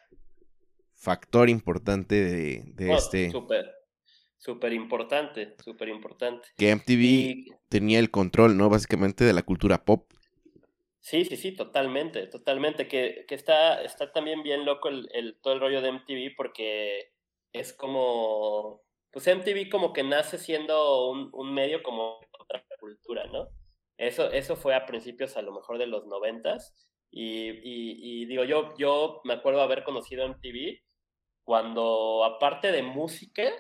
Factor 0.94 1.48
importante 1.48 2.14
de, 2.14 2.62
de 2.66 2.92
este... 2.92 3.30
Súper, 3.30 3.72
súper 4.36 4.72
importante, 4.72 5.56
súper 5.64 5.88
importante. 5.88 6.48
Que 6.56 6.74
MTV 6.74 7.56
tenía 7.68 7.98
el 7.98 8.10
control, 8.10 8.56
¿no? 8.56 8.68
Básicamente 8.68 9.24
de 9.24 9.32
la 9.32 9.42
cultura 9.42 9.84
pop. 9.84 10.12
Sí, 11.02 11.24
sí, 11.24 11.36
sí, 11.36 11.52
totalmente, 11.52 12.28
totalmente. 12.28 12.86
Que, 12.88 13.24
que 13.26 13.34
está, 13.34 13.82
está 13.82 14.12
también 14.12 14.42
bien 14.44 14.64
loco 14.64 14.88
el, 14.88 15.38
todo 15.42 15.52
el 15.54 15.60
rollo 15.60 15.80
de 15.82 15.88
MTV 15.88 16.34
porque 16.36 17.12
es 17.52 17.72
como 17.72 18.82
pues 19.10 19.26
MTV 19.26 19.68
como 19.70 19.92
que 19.92 20.04
nace 20.04 20.38
siendo 20.38 21.10
un, 21.10 21.28
un 21.32 21.52
medio 21.52 21.82
como 21.82 22.20
otra 22.38 22.64
cultura, 22.78 23.26
¿no? 23.26 23.48
Eso, 23.98 24.30
eso 24.30 24.56
fue 24.56 24.74
a 24.74 24.86
principios 24.86 25.36
a 25.36 25.42
lo 25.42 25.52
mejor 25.52 25.78
de 25.78 25.86
los 25.86 26.06
noventas. 26.06 26.74
Y, 27.10 27.50
y, 27.62 28.24
digo, 28.26 28.44
yo, 28.44 28.74
yo 28.78 29.20
me 29.24 29.34
acuerdo 29.34 29.60
haber 29.60 29.84
conocido 29.84 30.24
MTV 30.24 30.80
cuando, 31.44 32.24
aparte 32.24 32.72
de 32.72 32.82
música, 32.82 33.50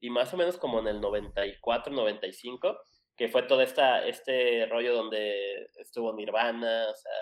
y 0.00 0.10
más 0.10 0.32
o 0.32 0.36
menos 0.38 0.56
como 0.58 0.80
en 0.80 0.88
el 0.88 1.00
94, 1.00 1.92
95, 1.92 2.78
que 3.16 3.28
fue 3.28 3.42
todo 3.44 3.62
esta, 3.62 4.06
este 4.06 4.66
rollo 4.66 4.94
donde 4.94 5.68
estuvo 5.76 6.12
Nirvana, 6.14 6.88
o 6.90 6.94
sea, 6.94 7.12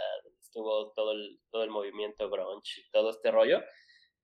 estuvo 0.40 0.92
todo 0.92 1.12
el, 1.12 1.38
todo 1.50 1.62
el 1.64 1.70
movimiento 1.70 2.28
grunge 2.28 2.80
y 2.80 2.90
todo 2.90 3.10
este 3.10 3.30
rollo 3.30 3.60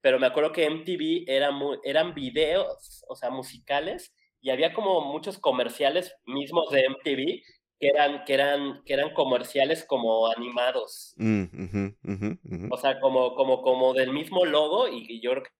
pero 0.00 0.18
me 0.18 0.26
acuerdo 0.26 0.52
que 0.52 0.68
MTV 0.68 1.24
era 1.26 1.50
muy, 1.50 1.78
eran 1.84 2.14
videos, 2.14 3.04
o 3.08 3.14
sea, 3.14 3.30
musicales, 3.30 4.14
y 4.40 4.50
había 4.50 4.72
como 4.72 5.02
muchos 5.12 5.38
comerciales 5.38 6.14
mismos 6.24 6.70
de 6.70 6.86
MTV 6.88 7.42
que 7.78 7.88
eran, 7.88 8.24
que 8.24 8.34
eran, 8.34 8.82
que 8.84 8.94
eran 8.94 9.12
comerciales 9.14 9.84
como 9.84 10.28
animados. 10.28 11.14
Mm, 11.16 12.68
o 12.70 12.76
sea, 12.78 13.00
como, 13.00 13.34
como, 13.34 13.62
como 13.62 13.92
del 13.94 14.12
mismo 14.12 14.44
logo, 14.44 14.88
y 14.88 15.20
yo 15.20 15.32
creo 15.32 15.42
que 15.42 15.50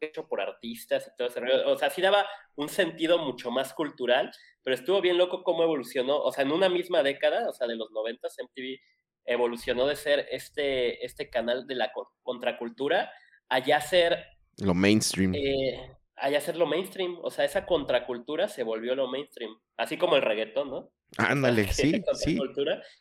hecho 0.00 0.26
por 0.28 0.40
artistas 0.40 1.06
y 1.06 1.16
todo 1.16 1.28
ese 1.28 1.40
O 1.66 1.76
sea, 1.76 1.90
sí 1.90 2.02
daba 2.02 2.26
un 2.56 2.68
sentido 2.68 3.18
mucho 3.18 3.50
más 3.50 3.72
cultural, 3.74 4.30
pero 4.62 4.74
estuvo 4.74 5.00
bien 5.00 5.18
loco 5.18 5.42
cómo 5.42 5.62
evolucionó. 5.62 6.18
O 6.20 6.32
sea, 6.32 6.44
en 6.44 6.52
una 6.52 6.68
misma 6.68 7.02
década, 7.02 7.48
o 7.48 7.52
sea, 7.52 7.66
de 7.66 7.76
los 7.76 7.90
90, 7.90 8.28
MTV 8.28 8.80
evolucionó 9.26 9.86
de 9.86 9.96
ser 9.96 10.26
este, 10.30 11.04
este 11.04 11.30
canal 11.30 11.66
de 11.66 11.74
la 11.76 11.92
contracultura 12.22 13.10
allá 13.48 13.80
ser... 13.80 14.24
Lo 14.58 14.74
mainstream. 14.74 15.34
Eh, 15.34 15.96
allá 16.16 16.40
ser 16.40 16.56
lo 16.56 16.66
mainstream. 16.66 17.18
O 17.22 17.30
sea, 17.30 17.44
esa 17.44 17.66
contracultura 17.66 18.48
se 18.48 18.62
volvió 18.62 18.94
lo 18.94 19.08
mainstream. 19.08 19.56
Así 19.76 19.96
como 19.96 20.16
el 20.16 20.22
reggaetón, 20.22 20.70
¿no? 20.70 20.92
Ándale, 21.18 21.68
sí, 21.72 22.02
sí. 22.14 22.38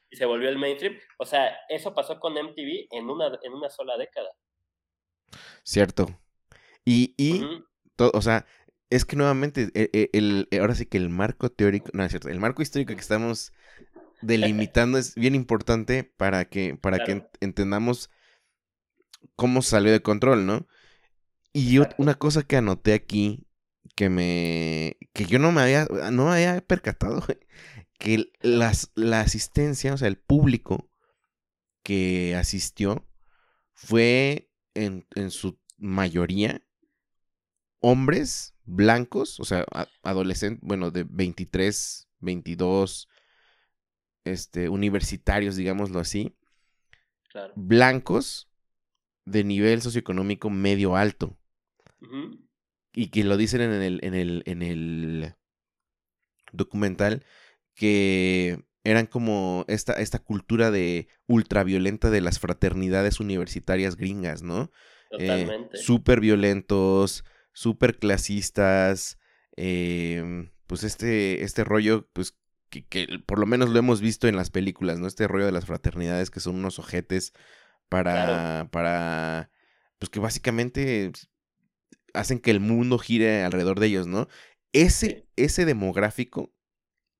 Y 0.09 0.15
se 0.15 0.25
volvió 0.25 0.49
el 0.49 0.57
mainstream. 0.57 0.97
O 1.17 1.25
sea, 1.25 1.57
eso 1.69 1.93
pasó 1.93 2.19
con 2.19 2.33
MTV 2.33 2.87
en 2.91 3.09
una, 3.09 3.39
en 3.41 3.53
una 3.53 3.69
sola 3.69 3.97
década. 3.97 4.29
Cierto. 5.63 6.07
Y, 6.85 7.13
y 7.17 7.43
o 7.97 8.21
sea, 8.21 8.45
es 8.89 9.05
que 9.05 9.15
nuevamente, 9.15 9.71
e, 9.73 9.89
e, 9.93 10.09
el, 10.13 10.47
ahora 10.59 10.75
sí 10.75 10.85
que 10.85 10.97
el 10.97 11.09
marco 11.09 11.49
teórico, 11.49 11.89
no 11.93 12.03
es 12.03 12.11
cierto, 12.11 12.29
el 12.29 12.39
marco 12.39 12.61
histórico 12.61 12.93
que 12.93 13.01
estamos 13.01 13.53
delimitando 14.21 14.97
es 14.97 15.15
bien 15.15 15.35
importante 15.35 16.03
para 16.03 16.45
que, 16.45 16.75
para 16.75 17.03
que 17.03 17.27
entendamos 17.41 18.09
cómo 19.35 19.61
salió 19.61 19.91
de 19.91 20.01
control, 20.01 20.45
¿no? 20.45 20.67
Y 21.53 21.79
una 21.97 22.15
cosa 22.15 22.43
que 22.43 22.57
anoté 22.57 22.93
aquí, 22.93 23.47
que 23.95 24.09
me. 24.09 24.97
que 25.13 25.25
yo 25.25 25.39
no 25.39 25.51
me 25.51 25.61
había. 25.61 25.87
no 26.11 26.25
me 26.25 26.31
había 26.31 26.61
percatado, 26.61 27.23
que 27.99 28.31
las, 28.41 28.91
la 28.95 29.21
asistencia, 29.21 29.93
o 29.93 29.97
sea, 29.97 30.07
el 30.07 30.17
público 30.17 30.89
que 31.83 32.35
asistió 32.35 33.07
fue 33.73 34.51
en, 34.73 35.05
en 35.15 35.31
su 35.31 35.59
mayoría 35.77 36.63
hombres 37.83 38.55
blancos, 38.63 39.39
o 39.41 39.43
sea, 39.43 39.65
adolescentes, 40.01 40.61
bueno, 40.65 40.89
de 40.89 41.03
23, 41.03 42.07
22, 42.19 43.09
este, 44.23 44.69
universitarios, 44.69 45.57
digámoslo 45.57 45.99
así, 45.99 46.33
claro. 47.29 47.53
blancos, 47.57 48.49
de 49.25 49.43
nivel 49.43 49.81
socioeconómico 49.81 50.49
medio 50.49 50.95
alto. 50.95 51.37
Y 52.93 53.07
que 53.07 53.23
lo 53.23 53.37
dicen 53.37 53.61
en 53.61 53.81
el, 53.81 53.99
en 54.03 54.13
el, 54.13 54.43
en 54.45 54.61
el 54.61 55.35
documental, 56.51 57.25
que 57.75 58.63
eran 58.83 59.07
como 59.07 59.65
esta, 59.67 59.93
esta 59.93 60.19
cultura 60.19 60.71
de 60.71 61.07
ultraviolenta 61.27 62.09
de 62.09 62.21
las 62.21 62.39
fraternidades 62.39 63.19
universitarias 63.19 63.95
gringas, 63.95 64.43
¿no? 64.43 64.71
Eh, 65.11 65.27
Totalmente. 65.27 65.77
súper 65.77 66.19
violentos, 66.19 67.23
súper 67.53 67.99
clasistas, 67.99 69.19
em, 69.55 70.51
pues 70.67 70.83
este, 70.83 71.43
este 71.43 71.63
rollo, 71.63 72.09
pues 72.13 72.37
que, 72.69 72.85
que, 72.85 73.19
por 73.25 73.39
lo 73.39 73.45
menos 73.45 73.69
lo 73.69 73.79
hemos 73.79 74.01
visto 74.01 74.27
en 74.27 74.35
las 74.35 74.49
películas, 74.49 74.99
¿no? 74.99 75.07
Este 75.07 75.27
rollo 75.27 75.45
de 75.45 75.51
las 75.51 75.65
fraternidades 75.65 76.31
que 76.31 76.39
son 76.39 76.55
unos 76.55 76.79
ojetes 76.79 77.33
para, 77.89 78.69
para, 78.71 79.51
pues 79.99 80.09
que 80.09 80.19
básicamente 80.19 81.11
hacen 82.13 82.39
que 82.39 82.51
el 82.51 82.59
mundo 82.59 82.97
gire 82.97 83.43
alrededor 83.43 83.79
de 83.79 83.87
ellos, 83.87 84.07
¿no? 84.07 84.27
Ese, 84.71 85.27
ese 85.35 85.65
demográfico 85.65 86.51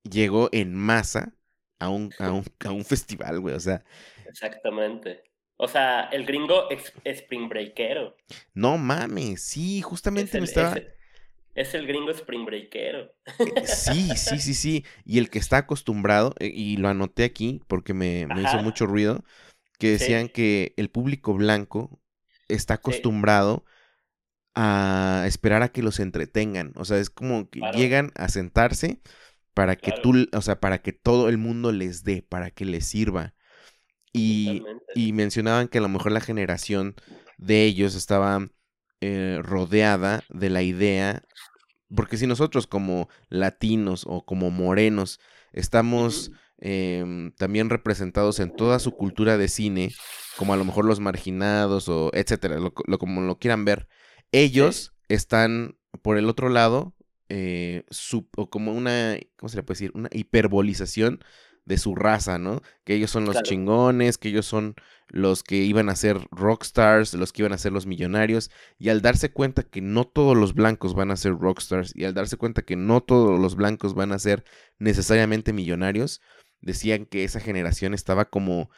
llegó 0.02 0.48
en 0.52 0.74
masa 0.74 1.36
a 1.78 1.88
un, 1.88 2.12
a 2.18 2.32
un, 2.32 2.44
a 2.64 2.72
un 2.72 2.84
festival, 2.84 3.40
güey, 3.40 3.54
o 3.54 3.60
sea. 3.60 3.84
Exactamente. 4.26 5.22
O 5.56 5.68
sea, 5.68 6.08
el 6.12 6.26
gringo 6.26 6.68
es 6.70 6.92
spring 7.04 7.48
breakero. 7.48 8.16
No 8.54 8.76
mames, 8.76 9.42
sí, 9.42 9.82
justamente 9.82 10.38
me 10.38 10.46
estaba... 10.46 10.76
Es 11.54 11.72
el 11.74 11.86
gringo 11.86 12.10
spring 12.10 12.44
breakero. 12.44 13.14
Eh, 13.38 13.66
sí, 13.66 14.16
sí, 14.16 14.40
sí, 14.40 14.54
sí. 14.54 14.84
Y 15.04 15.18
el 15.18 15.30
que 15.30 15.38
está 15.38 15.58
acostumbrado, 15.58 16.34
eh, 16.40 16.50
y 16.52 16.76
lo 16.78 16.88
anoté 16.88 17.22
aquí 17.22 17.62
porque 17.68 17.94
me, 17.94 18.26
me 18.26 18.42
hizo 18.42 18.60
mucho 18.60 18.86
ruido, 18.86 19.24
que 19.78 19.90
decían 19.90 20.28
que 20.28 20.74
el 20.76 20.90
público 20.90 21.34
blanco 21.34 22.00
está 22.48 22.74
acostumbrado 22.74 23.64
a 24.56 25.24
esperar 25.26 25.62
a 25.62 25.68
que 25.68 25.82
los 25.82 26.00
entretengan. 26.00 26.72
O 26.76 26.84
sea, 26.84 26.98
es 26.98 27.10
como 27.10 27.48
que 27.48 27.60
llegan 27.74 28.10
a 28.16 28.28
sentarse 28.28 29.00
para 29.52 29.76
que 29.76 29.92
tú, 30.02 30.26
o 30.32 30.42
sea, 30.42 30.58
para 30.58 30.82
que 30.82 30.92
todo 30.92 31.28
el 31.28 31.38
mundo 31.38 31.70
les 31.70 32.02
dé, 32.02 32.22
para 32.22 32.50
que 32.50 32.64
les 32.64 32.86
sirva. 32.86 33.34
Y, 34.16 34.62
y, 34.94 35.12
mencionaban 35.12 35.68
que 35.68 35.78
a 35.78 35.80
lo 35.80 35.88
mejor 35.88 36.12
la 36.12 36.20
generación 36.20 36.94
de 37.36 37.64
ellos 37.64 37.96
estaba 37.96 38.48
eh, 39.00 39.40
rodeada 39.42 40.22
de 40.28 40.50
la 40.50 40.62
idea, 40.62 41.24
porque 41.94 42.16
si 42.16 42.26
nosotros 42.26 42.68
como 42.68 43.08
latinos 43.28 44.04
o 44.06 44.24
como 44.24 44.50
morenos 44.50 45.18
estamos 45.52 46.30
Em, 46.66 47.32
también 47.32 47.68
representados 47.68 48.40
en 48.40 48.54
toda 48.54 48.78
su 48.78 48.92
cultura 48.92 49.36
de 49.36 49.48
cine, 49.48 49.92
como 50.36 50.54
a 50.54 50.56
lo 50.56 50.64
mejor 50.64 50.84
los 50.84 50.98
marginados 51.00 51.88
o 51.88 52.10
etcétera, 52.14 52.58
lo, 52.58 52.72
como 52.72 53.20
lo 53.20 53.38
quieran 53.38 53.64
ver, 53.64 53.88
ellos 54.32 54.94
están 55.08 55.76
por 56.00 56.16
el 56.16 56.28
otro 56.28 56.48
lado, 56.48 56.94
eh, 57.28 57.84
o 58.36 58.50
como 58.50 58.72
una, 58.72 59.18
¿cómo 59.36 59.48
se 59.50 59.56
le 59.56 59.62
puede 59.62 59.76
decir? 59.76 59.92
Una 59.94 60.08
hiperbolización 60.12 61.22
de 61.64 61.78
su 61.78 61.94
raza, 61.94 62.38
¿no? 62.38 62.60
Que 62.84 62.94
ellos 62.94 63.10
son 63.10 63.24
los 63.24 63.42
chingones, 63.42 64.18
que 64.18 64.28
ellos 64.28 64.46
son 64.46 64.74
los 65.08 65.42
que 65.42 65.56
iban 65.56 65.88
a 65.88 65.96
ser 65.96 66.18
rockstars, 66.30 67.14
los 67.14 67.32
que 67.32 67.42
iban 67.42 67.52
a 67.52 67.58
ser 67.58 67.72
los 67.72 67.86
millonarios, 67.86 68.50
y 68.78 68.90
al 68.90 69.00
darse 69.00 69.32
cuenta 69.32 69.62
que 69.62 69.80
no 69.80 70.04
todos 70.04 70.36
los 70.36 70.54
blancos 70.54 70.94
van 70.94 71.10
a 71.10 71.16
ser 71.16 71.36
rockstars, 71.38 71.94
y 71.94 72.04
al 72.04 72.14
darse 72.14 72.36
cuenta 72.36 72.62
que 72.62 72.76
no 72.76 73.02
todos 73.02 73.38
los 73.38 73.56
blancos 73.56 73.94
van 73.94 74.12
a 74.12 74.18
ser 74.18 74.44
necesariamente 74.78 75.52
millonarios, 75.52 76.20
decían 76.60 77.06
que 77.06 77.24
esa 77.24 77.40
generación 77.40 77.94
estaba 77.94 78.26
como, 78.26 78.70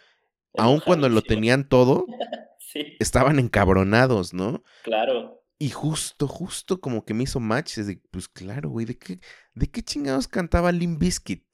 aun 0.56 0.80
cuando 0.80 1.08
lo 1.08 1.22
tenían 1.22 1.68
todo, 1.68 2.06
estaban 3.00 3.38
encabronados, 3.38 4.32
¿no? 4.32 4.62
Claro. 4.82 5.42
Y 5.58 5.70
justo, 5.70 6.28
justo 6.28 6.80
como 6.80 7.04
que 7.04 7.14
me 7.14 7.22
hizo 7.24 7.40
match, 7.40 7.78
de, 7.78 8.00
pues 8.10 8.28
claro, 8.28 8.68
güey, 8.68 8.84
¿de 8.84 8.98
qué, 8.98 9.20
¿de 9.54 9.70
qué 9.70 9.82
chingados 9.82 10.28
cantaba 10.28 10.70
Limp 10.70 11.00
Bizkit? 11.00 11.46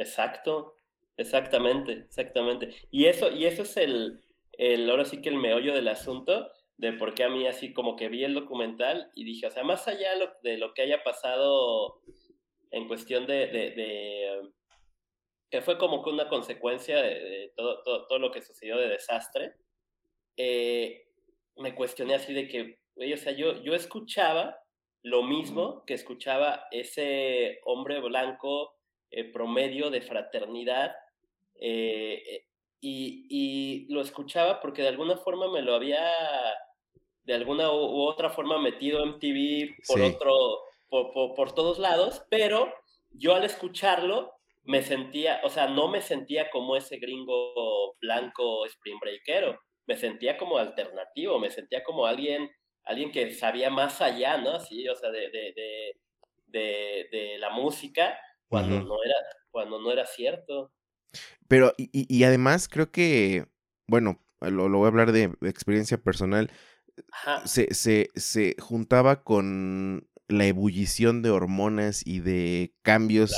Exacto, 0.00 0.76
exactamente, 1.18 1.92
exactamente. 1.92 2.74
Y 2.90 3.04
eso, 3.04 3.30
y 3.30 3.44
eso 3.44 3.62
es 3.62 3.76
el, 3.76 4.24
el, 4.52 4.88
ahora 4.88 5.04
sí 5.04 5.20
que 5.20 5.28
el 5.28 5.36
meollo 5.36 5.74
del 5.74 5.88
asunto, 5.88 6.50
de 6.78 6.94
por 6.94 7.14
qué 7.14 7.24
a 7.24 7.28
mí 7.28 7.46
así 7.46 7.74
como 7.74 7.96
que 7.96 8.08
vi 8.08 8.24
el 8.24 8.32
documental 8.32 9.10
y 9.14 9.24
dije, 9.24 9.46
o 9.46 9.50
sea, 9.50 9.62
más 9.62 9.86
allá 9.88 10.12
de 10.42 10.56
lo 10.56 10.72
que 10.72 10.82
haya 10.82 11.04
pasado 11.04 12.00
en 12.70 12.88
cuestión 12.88 13.26
de, 13.26 13.48
de, 13.48 14.40
que 15.50 15.60
fue 15.60 15.76
como 15.76 16.02
que 16.02 16.08
una 16.08 16.30
consecuencia 16.30 17.02
de, 17.02 17.52
todo, 17.54 17.82
todo, 18.06 18.18
lo 18.18 18.30
que 18.30 18.40
sucedió 18.40 18.78
de 18.78 18.88
desastre, 18.88 19.56
eh, 20.38 21.08
me 21.56 21.74
cuestioné 21.74 22.14
así 22.14 22.32
de 22.32 22.48
que, 22.48 22.78
o 22.96 23.16
sea, 23.18 23.32
yo, 23.32 23.62
yo 23.62 23.74
escuchaba 23.74 24.56
lo 25.02 25.22
mismo 25.24 25.84
que 25.84 25.92
escuchaba 25.92 26.68
ese 26.70 27.60
hombre 27.66 28.00
blanco 28.00 28.79
eh, 29.12 29.24
promedio 29.24 29.90
de 29.90 30.02
fraternidad 30.02 30.94
eh, 31.56 32.22
eh, 32.28 32.46
y, 32.80 33.86
lo 33.92 34.00
escuchaba 34.00 34.60
porque 34.60 34.82
de 34.82 34.88
alguna 34.88 35.16
forma 35.16 35.50
me 35.50 35.62
lo 35.62 35.74
había 35.74 36.00
de 37.24 37.34
alguna 37.34 37.72
u 37.72 38.02
otra 38.02 38.30
forma 38.30 38.58
metido 38.58 39.02
en 39.02 39.18
TV 39.18 39.74
por 39.86 40.00
otro 40.00 40.60
por, 40.88 41.34
por, 41.34 41.52
todos 41.52 41.80
lados 41.80 42.22
pero 42.30 42.72
yo 43.10 43.34
al 43.34 43.44
escucharlo 43.44 44.32
me 44.62 44.80
sentía 44.82 45.40
o 45.42 45.50
sea 45.50 45.66
no 45.66 45.88
me 45.88 46.02
sentía 46.02 46.48
como 46.50 46.76
ese 46.76 46.98
gringo 46.98 47.96
blanco 48.00 48.64
spring 48.66 49.00
breakero 49.00 49.58
me 49.86 49.96
sentía 49.96 50.38
como 50.38 50.56
alternativo 50.56 51.40
me 51.40 51.50
sentía 51.50 51.82
como 51.82 52.06
alguien 52.06 52.48
alguien 52.84 53.10
que 53.10 53.32
sabía 53.32 53.70
más 53.70 54.00
allá 54.00 54.38
no 54.38 54.52
así 54.52 54.88
o 54.88 54.94
sea 54.94 55.10
de, 55.10 55.30
de, 55.30 55.52
de, 56.46 57.08
de 57.10 57.38
la 57.38 57.50
música 57.50 58.16
cuando, 58.50 58.82
no, 58.82 58.96
era, 59.04 59.14
cuando 59.50 59.80
no 59.80 59.92
era 59.92 60.04
cierto. 60.06 60.72
Pero, 61.48 61.72
y, 61.78 61.88
y 61.92 62.24
además 62.24 62.68
creo 62.68 62.90
que, 62.90 63.46
bueno, 63.86 64.20
lo, 64.40 64.68
lo 64.68 64.78
voy 64.78 64.86
a 64.86 64.88
hablar 64.88 65.12
de, 65.12 65.32
experiencia 65.42 65.98
personal, 65.98 66.50
Se, 67.44 67.72
se, 67.72 68.10
se, 68.14 68.56
juntaba 68.58 69.22
con 69.22 70.08
la 70.28 70.46
ebullición 70.46 71.22
de 71.22 71.30
hormonas 71.30 72.06
y 72.06 72.20
de 72.20 72.74
cambios 72.82 73.34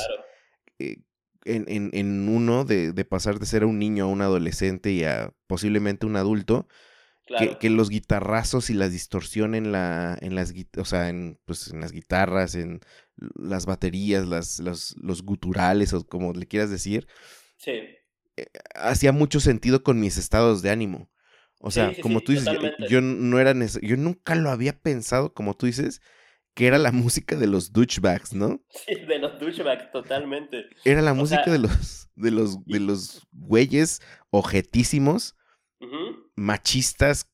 eh, 0.79 0.97
en, 1.45 1.65
en, 1.67 1.89
en, 1.93 2.29
uno 2.29 2.65
de, 2.65 2.91
de, 2.91 3.05
pasar 3.05 3.39
de 3.39 3.45
ser 3.45 3.65
un 3.65 3.79
niño 3.79 4.05
a 4.05 4.07
un 4.07 4.21
adolescente 4.21 4.91
y 4.91 5.03
a 5.03 5.33
posiblemente 5.47 6.05
un 6.05 6.15
adulto, 6.15 6.67
que, 7.59 7.69
los 7.69 7.89
guitarrazos 7.89 8.69
y 8.69 8.73
las 8.73 8.91
distorsiones 8.91 9.59
en, 9.59 9.71
la, 9.71 10.17
en 10.21 10.35
las, 10.35 10.53
o 10.77 10.85
sea, 10.85 11.09
en, 11.09 11.39
pues, 11.45 11.69
en 11.69 11.79
las 11.79 11.91
guitarras, 11.91 12.55
en 12.55 12.81
las 13.35 13.65
baterías, 13.65 14.27
las, 14.27 14.59
los 14.59 15.23
guturales 15.23 15.93
o 15.93 16.05
como 16.05 16.33
le 16.33 16.47
quieras 16.47 16.69
decir, 16.69 17.07
sí. 17.57 17.81
Eh, 18.35 18.47
hacía 18.75 19.11
mucho 19.11 19.39
sentido 19.39 19.83
con 19.83 19.99
mis 19.99 20.17
estados 20.17 20.61
de 20.61 20.71
ánimo. 20.71 21.09
O 21.59 21.71
sea, 21.71 21.93
como 22.01 22.19
tú 22.19 22.33
dices, 22.33 22.49
yo, 22.89 22.99
no 22.99 23.39
era 23.39 23.53
yo 23.81 23.95
nunca 23.95 24.35
lo 24.35 24.49
había 24.49 24.77
pensado, 24.77 25.33
como 25.33 25.55
tú 25.55 25.65
dices, 25.65 26.01
que 26.55 26.67
era 26.67 26.77
la 26.77 26.91
música 26.91 27.37
de 27.37 27.47
los 27.47 27.71
douchebags, 27.71 28.33
¿no? 28.33 28.61
Sí, 28.85 28.95
de 29.07 29.19
los 29.19 29.39
douchebags, 29.39 29.91
totalmente. 29.91 30.65
Era 30.83 31.01
la 31.01 31.13
música 31.13 31.49
de 31.49 31.59
los, 31.59 32.09
de 32.15 32.31
los, 32.31 32.65
de 32.65 32.79
los 32.79 33.25
güeyes 33.31 34.01
objetísimos 34.29 35.35
machistas 36.35 37.29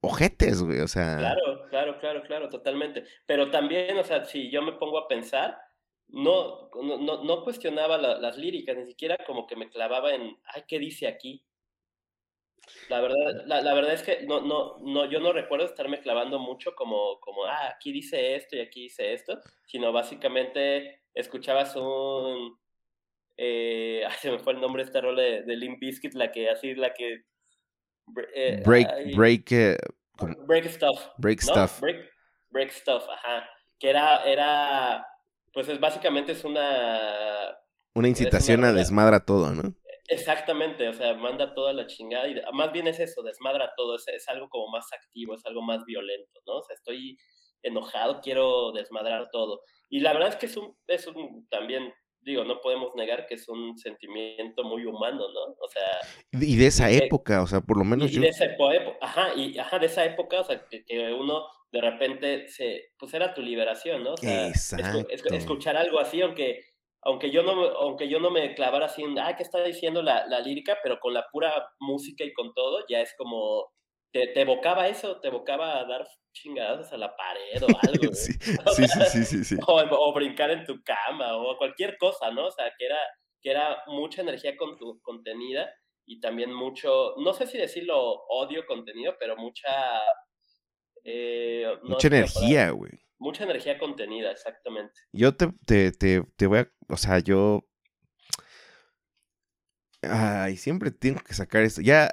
ojetes, 0.00 0.62
güey, 0.62 0.80
o 0.80 0.88
sea. 0.88 1.16
Claro, 1.16 1.53
claro, 1.74 1.98
claro, 1.98 2.22
claro, 2.22 2.48
totalmente. 2.48 3.04
Pero 3.26 3.50
también, 3.50 3.98
o 3.98 4.04
sea, 4.04 4.24
si 4.24 4.48
yo 4.48 4.62
me 4.62 4.72
pongo 4.72 4.96
a 4.98 5.08
pensar, 5.08 5.58
no, 6.06 6.70
no, 6.80 7.24
no 7.24 7.42
cuestionaba 7.42 7.98
las 7.98 8.36
líricas, 8.38 8.76
ni 8.76 8.86
siquiera 8.86 9.18
como 9.26 9.46
que 9.46 9.56
me 9.56 9.68
clavaba 9.68 10.14
en, 10.14 10.38
ay, 10.44 10.62
¿qué 10.68 10.78
dice 10.78 11.08
aquí? 11.08 11.44
La 12.88 13.00
verdad, 13.00 13.44
la, 13.46 13.74
verdad 13.74 13.92
es 13.92 14.02
que 14.02 14.22
no, 14.22 14.40
no, 14.40 14.78
no, 14.78 15.10
yo 15.10 15.18
no 15.18 15.32
recuerdo 15.32 15.66
estarme 15.66 16.00
clavando 16.00 16.38
mucho 16.38 16.74
como, 16.74 17.18
como, 17.20 17.44
ah, 17.44 17.72
aquí 17.74 17.92
dice 17.92 18.36
esto 18.36 18.56
y 18.56 18.60
aquí 18.60 18.82
dice 18.82 19.12
esto, 19.12 19.40
sino 19.66 19.92
básicamente 19.92 21.02
escuchabas 21.12 21.74
un, 21.76 22.56
eh, 23.36 24.04
ay, 24.08 24.16
se 24.20 24.30
me 24.30 24.38
fue 24.38 24.52
el 24.52 24.60
nombre 24.60 24.82
de 24.84 24.86
esta 24.86 25.00
rola 25.00 25.22
de, 25.22 25.42
de 25.42 25.56
Limp 25.56 25.80
Bizkit, 25.80 26.14
la 26.14 26.30
que 26.30 26.48
así, 26.48 26.74
la 26.74 26.94
que 26.94 27.24
eh, 28.34 28.62
break, 28.64 29.16
break, 29.16 29.50
break 30.46 30.68
stuff. 30.68 31.08
Break 31.18 31.40
stuff. 31.42 31.80
Break, 31.80 31.96
break 32.50 32.72
stuff, 32.72 33.04
ajá. 33.08 33.48
Que 33.78 33.90
era, 33.90 34.24
era, 34.24 35.06
pues 35.52 35.68
es 35.68 35.80
básicamente 35.80 36.32
es 36.32 36.44
una... 36.44 37.56
Una 37.94 38.08
incitación 38.08 38.64
a 38.64 38.72
desmadra 38.72 39.24
todo, 39.24 39.50
¿no? 39.50 39.74
Exactamente, 40.08 40.88
o 40.88 40.92
sea, 40.92 41.14
manda 41.14 41.54
toda 41.54 41.72
la 41.72 41.86
chingada 41.86 42.28
y 42.28 42.34
más 42.52 42.72
bien 42.72 42.86
es 42.88 43.00
eso, 43.00 43.22
desmadra 43.22 43.72
todo, 43.74 43.96
es, 43.96 44.06
es 44.08 44.28
algo 44.28 44.50
como 44.50 44.68
más 44.68 44.92
activo, 44.92 45.34
es 45.34 45.46
algo 45.46 45.62
más 45.62 45.84
violento, 45.86 46.40
¿no? 46.46 46.58
O 46.58 46.62
sea, 46.62 46.74
estoy 46.74 47.16
enojado, 47.62 48.20
quiero 48.20 48.72
desmadrar 48.72 49.30
todo. 49.30 49.62
Y 49.88 50.00
la 50.00 50.12
verdad 50.12 50.28
es 50.28 50.36
que 50.36 50.46
es 50.46 50.56
un, 50.56 50.76
es 50.86 51.06
un 51.06 51.48
también 51.48 51.92
digo, 52.24 52.44
no 52.44 52.60
podemos 52.60 52.94
negar 52.94 53.26
que 53.26 53.34
es 53.34 53.48
un 53.48 53.76
sentimiento 53.76 54.64
muy 54.64 54.84
humano, 54.84 55.28
¿no? 55.32 55.54
O 55.60 55.68
sea... 55.68 56.00
Y 56.32 56.56
de 56.56 56.66
esa 56.66 56.90
época, 56.90 57.42
o 57.42 57.46
sea, 57.46 57.60
por 57.60 57.76
lo 57.76 57.84
menos 57.84 58.12
y, 58.12 58.18
de 58.18 58.28
esa 58.28 58.46
época, 58.46 58.96
ajá, 59.00 59.34
y 59.34 59.58
ajá, 59.58 59.78
de 59.78 59.86
esa 59.86 60.04
época, 60.04 60.40
o 60.40 60.44
sea, 60.44 60.64
que, 60.68 61.12
uno 61.12 61.46
de 61.70 61.80
repente 61.80 62.48
se, 62.48 62.92
pues 62.98 63.12
era 63.14 63.34
tu 63.34 63.42
liberación, 63.42 64.04
¿no? 64.04 64.14
O 64.14 64.16
sea, 64.16 64.48
Exacto. 64.48 65.06
escuchar 65.34 65.76
algo 65.76 65.98
así, 65.98 66.22
aunque, 66.22 66.60
aunque 67.02 67.30
yo 67.30 67.42
no, 67.42 67.52
aunque 67.52 68.08
yo 68.08 68.20
no 68.20 68.30
me 68.30 68.54
clavara 68.54 68.86
así 68.86 69.02
en, 69.02 69.18
ah, 69.18 69.36
¿qué 69.36 69.42
está 69.42 69.62
diciendo 69.62 70.02
la, 70.02 70.26
la 70.26 70.40
lírica? 70.40 70.78
Pero 70.82 70.98
con 71.00 71.12
la 71.12 71.26
pura 71.30 71.52
música 71.80 72.24
y 72.24 72.32
con 72.32 72.54
todo, 72.54 72.84
ya 72.88 73.00
es 73.00 73.14
como, 73.18 73.72
te, 74.14 74.28
te 74.28 74.42
evocaba 74.42 74.86
eso, 74.86 75.20
te 75.20 75.26
evocaba 75.26 75.80
a 75.80 75.84
dar 75.86 76.06
chingadas 76.32 76.92
a 76.92 76.96
la 76.96 77.16
pared 77.16 77.60
o 77.62 77.66
algo. 77.82 78.14
sí, 78.14 78.32
sí, 79.10 79.24
sí, 79.24 79.44
sí, 79.44 79.56
O, 79.66 80.14
brincar 80.14 80.52
en 80.52 80.64
tu 80.64 80.80
cama 80.84 81.36
o 81.36 81.58
cualquier 81.58 81.98
cosa, 81.98 82.30
¿no? 82.30 82.46
O 82.46 82.50
sea, 82.52 82.72
que 82.78 82.86
era, 82.86 82.98
que 83.42 83.50
era 83.50 83.82
mucha 83.88 84.22
energía 84.22 84.56
con 84.56 84.78
tu, 84.78 85.00
contenida 85.02 85.68
y 86.06 86.20
también 86.20 86.54
mucho, 86.54 87.14
no 87.24 87.34
sé 87.34 87.48
si 87.48 87.58
decirlo 87.58 87.98
odio 88.28 88.64
contenido, 88.66 89.16
pero 89.18 89.36
mucha... 89.36 90.00
Eh, 91.02 91.66
mucha 91.82 92.06
energía, 92.06 92.70
güey. 92.70 92.92
Mucha 93.18 93.42
energía 93.42 93.78
contenida, 93.78 94.30
exactamente. 94.30 94.94
Yo 95.12 95.36
te, 95.36 95.48
te, 95.66 95.90
te, 95.90 96.22
te 96.36 96.46
voy 96.46 96.60
a, 96.60 96.72
o 96.88 96.96
sea, 96.96 97.18
yo... 97.18 97.66
Ay, 100.02 100.56
siempre 100.56 100.90
tengo 100.92 101.20
que 101.20 101.32
sacar 101.32 101.62
esto. 101.62 101.80
Ya, 101.80 102.10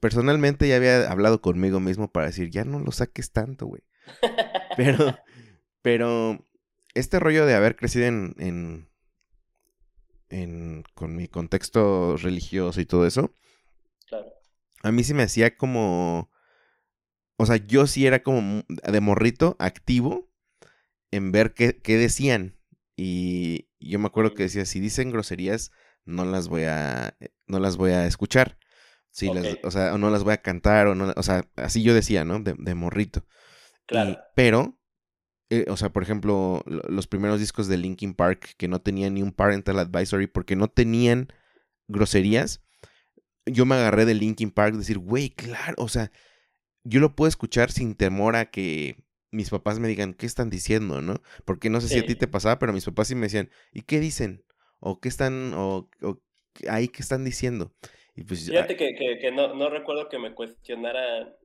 personalmente 0.00 0.68
ya 0.68 0.76
había 0.76 1.10
hablado 1.10 1.40
conmigo 1.40 1.80
mismo 1.80 2.10
para 2.10 2.26
decir, 2.26 2.50
ya 2.50 2.64
no 2.64 2.80
lo 2.80 2.92
saques 2.92 3.32
tanto, 3.32 3.66
güey. 3.66 3.82
Pero, 4.76 5.18
pero 5.80 6.46
este 6.92 7.18
rollo 7.18 7.46
de 7.46 7.54
haber 7.54 7.76
crecido 7.76 8.04
en, 8.04 8.34
en, 8.38 8.90
en, 10.28 10.84
con 10.94 11.16
mi 11.16 11.28
contexto 11.28 12.18
religioso 12.18 12.78
y 12.78 12.84
todo 12.84 13.06
eso, 13.06 13.32
claro. 14.06 14.26
a 14.82 14.92
mí 14.92 15.02
sí 15.02 15.14
me 15.14 15.22
hacía 15.22 15.56
como, 15.56 16.30
o 17.38 17.46
sea, 17.46 17.56
yo 17.56 17.86
sí 17.86 18.06
era 18.06 18.22
como 18.22 18.64
de 18.68 19.00
morrito, 19.00 19.56
activo, 19.58 20.30
en 21.10 21.32
ver 21.32 21.54
qué, 21.54 21.80
qué 21.80 21.96
decían. 21.96 22.58
Y 22.96 23.68
yo 23.80 23.98
me 23.98 24.06
acuerdo 24.08 24.34
que 24.34 24.42
decía, 24.44 24.66
si 24.66 24.78
dicen 24.78 25.10
groserías, 25.10 25.70
no 26.04 26.24
las 26.24 26.48
voy 26.48 26.64
a, 26.64 27.16
no 27.46 27.60
las 27.60 27.76
voy 27.76 27.92
a 27.92 28.06
escuchar. 28.06 28.58
Sí, 29.16 29.30
o 29.62 29.70
sea, 29.70 29.94
o 29.94 29.98
no 29.98 30.10
las 30.10 30.24
voy 30.24 30.34
a 30.34 30.42
cantar, 30.42 30.88
o 30.88 30.94
no, 30.94 31.10
o 31.16 31.22
sea, 31.22 31.48
así 31.56 31.82
yo 31.82 31.94
decía, 31.94 32.26
¿no? 32.26 32.38
De, 32.38 32.54
de 32.58 32.74
morrito. 32.74 33.24
Claro. 33.86 34.18
pero, 34.34 34.78
eh, 35.48 35.64
o 35.68 35.76
sea, 35.78 35.88
por 35.90 36.02
ejemplo, 36.02 36.62
los 36.66 37.06
primeros 37.06 37.40
discos 37.40 37.66
de 37.66 37.78
Linkin 37.78 38.12
Park 38.12 38.56
que 38.58 38.68
no 38.68 38.82
tenían 38.82 39.14
ni 39.14 39.22
un 39.22 39.32
parental 39.32 39.78
advisory 39.78 40.26
porque 40.26 40.54
no 40.54 40.68
tenían 40.68 41.32
groserías, 41.88 42.62
yo 43.46 43.64
me 43.64 43.76
agarré 43.76 44.04
de 44.04 44.12
Linkin 44.12 44.50
Park 44.50 44.74
decir, 44.74 44.98
güey, 44.98 45.30
claro, 45.30 45.76
o 45.78 45.88
sea, 45.88 46.12
yo 46.84 47.00
lo 47.00 47.16
puedo 47.16 47.30
escuchar 47.30 47.70
sin 47.70 47.94
temor 47.94 48.36
a 48.36 48.50
que 48.50 49.02
mis 49.30 49.48
papás 49.48 49.78
me 49.78 49.88
digan, 49.88 50.12
¿qué 50.12 50.26
están 50.26 50.50
diciendo, 50.50 51.00
no? 51.00 51.22
Porque 51.46 51.70
no 51.70 51.80
sé 51.80 51.88
si 51.88 51.98
a 52.00 52.04
ti 52.04 52.16
te 52.16 52.28
pasaba, 52.28 52.58
pero 52.58 52.74
mis 52.74 52.84
papás 52.84 53.08
sí 53.08 53.14
me 53.14 53.28
decían, 53.28 53.48
¿y 53.72 53.80
qué 53.80 53.98
dicen? 53.98 54.44
¿O 54.78 55.00
qué 55.00 55.08
están, 55.08 55.54
o, 55.54 55.88
o 56.02 56.22
ahí 56.68 56.88
que 56.88 57.00
están 57.00 57.24
diciendo. 57.24 57.74
Y 58.16 58.24
pues, 58.24 58.48
Fíjate 58.48 58.76
que, 58.76 58.94
que, 58.94 59.30
no, 59.30 59.54
no, 59.54 59.68
recuerdo 59.68 60.08
que 60.08 60.18
me 60.18 60.34
cuestionara 60.34 61.36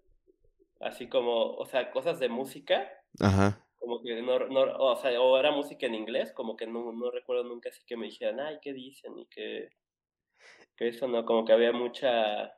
así 0.80 1.08
como, 1.08 1.54
o 1.56 1.66
sea, 1.66 1.92
cosas 1.92 2.20
de 2.20 2.30
música. 2.30 2.90
Ajá. 3.20 3.68
Como 3.78 4.02
que 4.02 4.22
no, 4.22 4.40
no 4.48 4.62
o 4.62 4.96
sea, 4.96 5.20
o 5.20 5.38
era 5.38 5.52
música 5.52 5.86
en 5.86 5.96
inglés, 5.96 6.32
como 6.32 6.56
que 6.56 6.68
no, 6.68 6.94
no 6.94 7.12
recuerdo 7.12 7.44
nunca 7.44 7.70
así 7.70 7.82
que 7.86 7.98
me 7.98 8.06
dijeran, 8.06 8.40
ay, 8.40 8.60
¿qué 8.62 8.74
dicen? 8.74 9.18
Y 9.18 9.26
que, 9.26 9.70
que 10.78 10.88
eso 10.88 11.08
no, 11.08 11.26
como 11.26 11.44
que 11.44 11.52
había 11.52 11.74
mucha, 11.74 12.54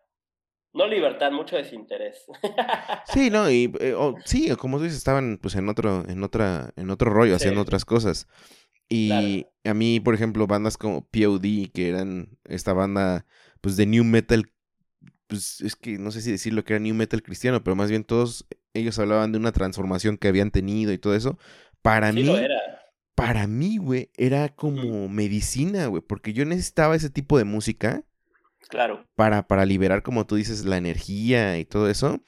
no 0.74 0.86
libertad, 0.88 1.32
mucho 1.32 1.55
desinterés. 1.55 2.26
Sí, 3.14 3.30
no, 3.30 3.49
y 3.49 3.74
eh, 3.80 3.95
sí, 4.26 4.53
como 4.57 4.78
tú 4.78 4.84
dices, 4.84 4.99
estaban 4.99 5.39
pues 5.41 5.55
en 5.55 5.70
otro, 5.70 6.03
en 6.07 6.24
otra, 6.24 6.72
en 6.76 6.89
otro 6.89 7.11
rollo, 7.11 7.36
haciendo 7.36 7.61
otras 7.61 7.86
cosas. 7.86 8.28
Y 8.89 9.47
a 9.64 9.74
mí, 9.74 9.99
por 9.99 10.14
ejemplo, 10.14 10.45
bandas 10.45 10.78
como 10.78 11.01
POD, 11.07 11.72
que 11.74 11.89
eran 11.89 12.38
esta 12.43 12.74
banda 12.74 13.26
pues 13.64 13.78
de 13.78 13.86
new 13.86 14.03
metal, 14.03 14.51
pues 15.28 15.61
es 15.61 15.78
que 15.78 15.97
no 15.97 16.11
sé 16.11 16.22
si 16.22 16.32
decirlo 16.32 16.66
que 16.66 16.74
era 16.74 16.82
new 16.82 16.93
metal 16.93 17.24
cristiano, 17.24 17.64
pero 17.64 17.78
más 17.78 17.89
bien 17.89 18.03
todos 18.03 18.45
ellos 18.74 18.99
hablaban 18.99 19.32
de 19.32 19.38
una 19.38 19.53
transformación 19.53 20.18
que 20.18 20.28
habían 20.28 20.51
tenido 20.51 20.91
y 20.91 20.97
todo 20.97 21.16
eso. 21.16 21.39
Para 21.82 22.11
mí, 22.11 22.30
para 23.16 23.47
mí, 23.47 23.78
güey, 23.78 24.11
era 24.18 24.49
como 24.49 25.07
medicina, 25.07 25.88
güey, 25.88 26.01
porque 26.01 26.34
yo 26.34 26.43
necesitaba 26.43 26.95
ese 26.95 27.09
tipo 27.09 27.38
de 27.38 27.45
música 27.45 28.03
Claro. 28.70 29.05
Para, 29.16 29.47
para 29.47 29.66
liberar, 29.66 30.03
como 30.03 30.26
tú 30.26 30.36
dices, 30.36 30.66
la 30.66 30.78
energía 30.78 31.57
y 31.59 31.66
todo 31.66 31.89
eso. 31.89 32.24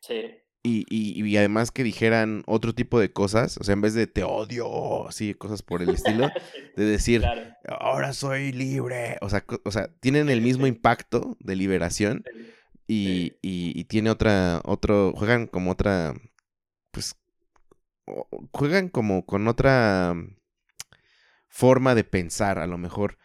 Sí. 0.00 0.37
Y, 0.62 0.84
y, 0.90 1.36
además 1.36 1.70
que 1.70 1.84
dijeran 1.84 2.42
otro 2.46 2.74
tipo 2.74 2.98
de 2.98 3.12
cosas, 3.12 3.56
o 3.58 3.64
sea, 3.64 3.72
en 3.72 3.80
vez 3.80 3.94
de 3.94 4.06
te 4.06 4.24
odio, 4.24 5.08
así, 5.08 5.32
cosas 5.32 5.62
por 5.62 5.82
el 5.82 5.90
estilo, 5.90 6.28
de 6.76 6.84
decir, 6.84 7.24
ahora 7.68 8.12
soy 8.12 8.52
libre, 8.52 9.16
o 9.20 9.30
sea, 9.30 9.44
o 9.64 9.70
sea, 9.70 9.88
tienen 10.00 10.28
el 10.28 10.42
mismo 10.42 10.66
impacto 10.66 11.36
de 11.38 11.56
liberación 11.56 12.24
y, 12.86 13.36
y, 13.40 13.84
tiene 13.84 14.10
otra, 14.10 14.60
otro, 14.64 15.12
juegan 15.14 15.46
como 15.46 15.70
otra, 15.70 16.14
pues, 16.90 17.14
juegan 18.52 18.88
como 18.88 19.26
con 19.26 19.46
otra 19.46 20.14
forma 21.48 21.94
de 21.94 22.04
pensar, 22.04 22.58
a 22.58 22.66
lo 22.66 22.78
mejor. 22.78 23.18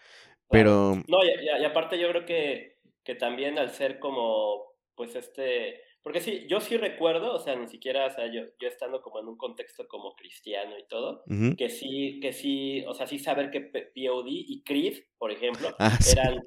Pero... 0.50 1.02
No, 1.08 1.18
y, 1.24 1.66
aparte 1.66 1.98
yo 1.98 2.10
creo 2.10 2.26
que, 2.26 2.80
que 3.04 3.16
también 3.16 3.58
al 3.58 3.72
ser 3.72 4.00
como, 4.00 4.66
pues 4.96 5.16
este, 5.16 5.82
porque 6.04 6.20
sí, 6.20 6.46
yo 6.50 6.60
sí 6.60 6.76
recuerdo, 6.76 7.34
o 7.34 7.40
sea, 7.40 7.56
ni 7.56 7.68
siquiera, 7.68 8.08
o 8.08 8.10
sea, 8.12 8.28
yo, 8.28 8.42
yo 8.60 8.68
estando 8.68 9.02
como 9.02 9.20
en 9.20 9.28
un 9.30 9.38
contexto 9.38 9.88
como 9.88 10.16
cristiano 10.16 10.78
y 10.78 10.86
todo, 10.88 11.24
que 11.58 11.70
sí, 11.70 12.20
que 12.22 12.34
sí, 12.34 12.84
o 12.86 12.94
sea, 12.94 13.08
sí 13.08 13.20
saber 13.20 13.50
que 13.50 13.62
POD 13.62 14.26
y 14.28 14.64
Creed, 14.64 15.04
por 15.18 15.32
ejemplo, 15.32 15.74
ah, 15.80 15.98
eran, 16.12 16.40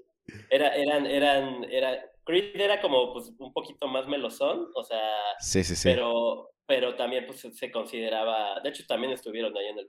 era, 0.51 0.77
eran, 0.77 1.07
eran, 1.07 1.65
era, 1.65 2.05
Creed 2.25 2.61
era 2.61 2.83
como 2.83 3.15
pues 3.15 3.33
un 3.39 3.53
poquito 3.55 3.89
más 3.89 4.07
melosón, 4.07 4.69
o 4.75 4.85
sea, 4.85 5.17
sí, 5.39 5.65
sí, 5.65 5.75
sí. 5.75 5.89
pero, 5.89 6.51
pero 6.67 6.95
también 6.95 7.25
pues 7.27 7.41
se 7.41 7.71
consideraba, 7.71 8.61
de 8.61 8.69
hecho 8.69 8.85
también 8.87 9.15
estuvieron 9.15 9.57
ahí 9.57 9.69
en 9.69 9.79
el 9.79 9.89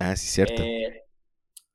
Ah, 0.00 0.16
sí, 0.16 0.26
cierto. 0.26 0.60
Eh, 0.60 1.04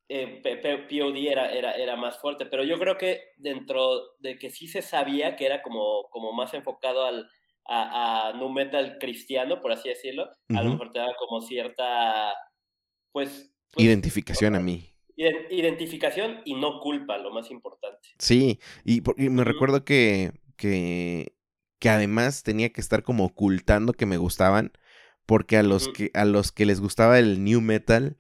eh, 0.10 0.42
POD 0.44 1.28
era, 1.30 1.52
era, 1.52 1.74
era 1.74 1.96
más 1.96 2.18
fuerte, 2.18 2.48
pero 2.48 2.64
yo 2.64 2.80
creo 2.80 2.98
que 2.98 3.22
dentro 3.38 4.16
de 4.20 4.40
que 4.40 4.50
sí 4.50 4.68
se 4.68 4.82
sabía 4.82 5.36
que 5.36 5.46
era 5.46 5.62
como, 5.62 6.10
como 6.10 6.34
más 6.34 6.54
enfocado 6.56 7.06
al, 7.06 7.30
a, 7.66 8.30
a 8.30 8.34
nu 8.34 8.50
metal 8.50 8.98
cristiano, 9.00 9.62
por 9.62 9.72
así 9.72 9.88
decirlo, 9.88 10.28
a 10.50 10.64
lo 10.64 10.72
mejor 10.72 10.92
te 10.92 11.00
daba 11.00 11.14
como 11.18 11.42
cierta, 11.42 12.34
pues... 13.12 13.54
pues 13.72 13.86
identificación 13.86 14.56
a 14.56 14.60
mí. 14.60 14.90
Identificación 15.16 16.42
y 16.44 16.56
no 16.56 16.80
culpa, 16.80 17.18
lo 17.20 17.30
más 17.32 17.52
importante. 17.52 18.10
Sí, 18.18 18.60
y, 18.84 19.02
me 19.30 19.44
recuerdo 19.44 19.86
que, 19.86 20.32
que, 20.56 21.34
que 21.78 21.90
además 21.90 22.42
tenía 22.42 22.70
que 22.70 22.82
estar 22.82 23.04
como 23.04 23.26
ocultando 23.26 23.94
que 23.94 24.08
me 24.08 24.18
gustaban, 24.18 24.72
porque 25.28 25.58
a 25.58 25.64
los, 25.64 25.90
que, 25.90 26.10
a 26.16 26.26
los 26.26 26.52
que 26.52 26.66
les 26.66 26.82
gustaba 26.82 27.20
el 27.20 27.44
new 27.44 27.62
metal 27.62 28.18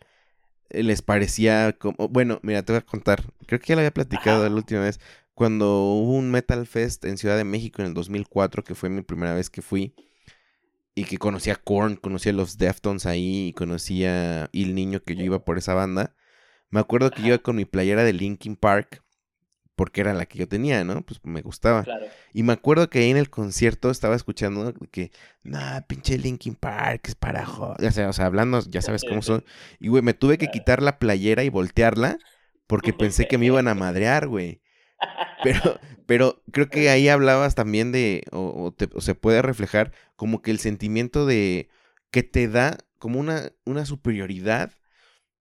les 0.69 1.01
parecía 1.01 1.73
como, 1.73 2.07
bueno, 2.09 2.39
mira, 2.43 2.63
te 2.63 2.73
voy 2.73 2.79
a 2.79 2.85
contar, 2.85 3.23
creo 3.45 3.59
que 3.59 3.67
ya 3.67 3.75
lo 3.75 3.81
había 3.81 3.93
platicado 3.93 4.47
la 4.47 4.55
última 4.55 4.81
vez, 4.81 4.99
cuando 5.33 5.83
hubo 5.93 6.13
un 6.13 6.31
Metal 6.31 6.65
Fest 6.67 7.05
en 7.05 7.17
Ciudad 7.17 7.37
de 7.37 7.45
México 7.45 7.81
en 7.81 7.87
el 7.89 7.93
2004, 7.93 8.63
que 8.63 8.75
fue 8.75 8.89
mi 8.89 9.01
primera 9.01 9.33
vez 9.33 9.49
que 9.49 9.61
fui, 9.61 9.95
y 10.95 11.05
que 11.05 11.17
conocía 11.17 11.53
a 11.53 11.55
Korn, 11.55 11.95
conocía 11.95 12.31
a 12.31 12.35
los 12.35 12.57
Deftones 12.57 13.05
ahí, 13.05 13.47
y 13.47 13.53
conocía 13.53 14.45
a 14.45 14.49
Il 14.51 14.75
Niño, 14.75 15.01
que 15.01 15.15
yo 15.15 15.23
iba 15.23 15.45
por 15.45 15.57
esa 15.57 15.73
banda, 15.73 16.15
me 16.69 16.79
acuerdo 16.79 17.11
que 17.11 17.21
yo 17.21 17.29
iba 17.29 17.37
con 17.39 17.55
mi 17.55 17.65
playera 17.65 18.03
de 18.03 18.13
Linkin 18.13 18.55
Park, 18.55 19.03
porque 19.79 20.01
era 20.01 20.13
la 20.13 20.25
que 20.25 20.37
yo 20.37 20.45
tenía, 20.45 20.83
¿no? 20.83 21.03
Pues 21.03 21.21
me 21.23 21.41
gustaba. 21.41 21.85
Y 22.33 22.43
me 22.43 22.51
acuerdo 22.51 22.89
que 22.89 22.99
ahí 22.99 23.11
en 23.11 23.15
el 23.15 23.29
concierto 23.29 23.89
estaba 23.89 24.13
escuchando 24.13 24.73
que, 24.91 25.13
nah, 25.41 25.79
pinche 25.87 26.17
Linkin 26.17 26.55
Park 26.55 27.07
es 27.07 27.15
para 27.15 27.47
Ya 27.79 27.89
sea, 27.93 28.09
o 28.09 28.11
sea, 28.11 28.25
hablando, 28.25 28.59
ya 28.67 28.81
sabes 28.81 29.05
cómo 29.07 29.21
son. 29.21 29.45
Y, 29.79 29.87
güey, 29.87 30.03
me 30.03 30.13
tuve 30.13 30.37
que 30.37 30.47
quitar 30.47 30.83
la 30.83 30.99
playera 30.99 31.45
y 31.45 31.49
voltearla 31.49 32.17
porque 32.67 32.91
pensé 32.91 33.29
que 33.29 33.37
me 33.37 33.45
iban 33.45 33.69
a 33.69 33.73
madrear, 33.85 34.27
güey. 34.27 34.61
Pero, 35.43 35.61
pero 36.05 36.43
creo 36.51 36.67
que 36.67 36.89
ahí 36.89 37.07
hablabas 37.07 37.55
también 37.55 37.93
de, 37.93 38.23
o, 38.33 38.75
se 38.97 39.15
puede 39.15 39.41
reflejar 39.41 39.93
como 40.17 40.41
que 40.41 40.51
el 40.51 40.59
sentimiento 40.59 41.25
de 41.25 41.69
que 42.11 42.23
te 42.23 42.49
da 42.49 42.79
como 42.97 43.17
una, 43.17 43.53
una 43.63 43.85
superioridad. 43.85 44.73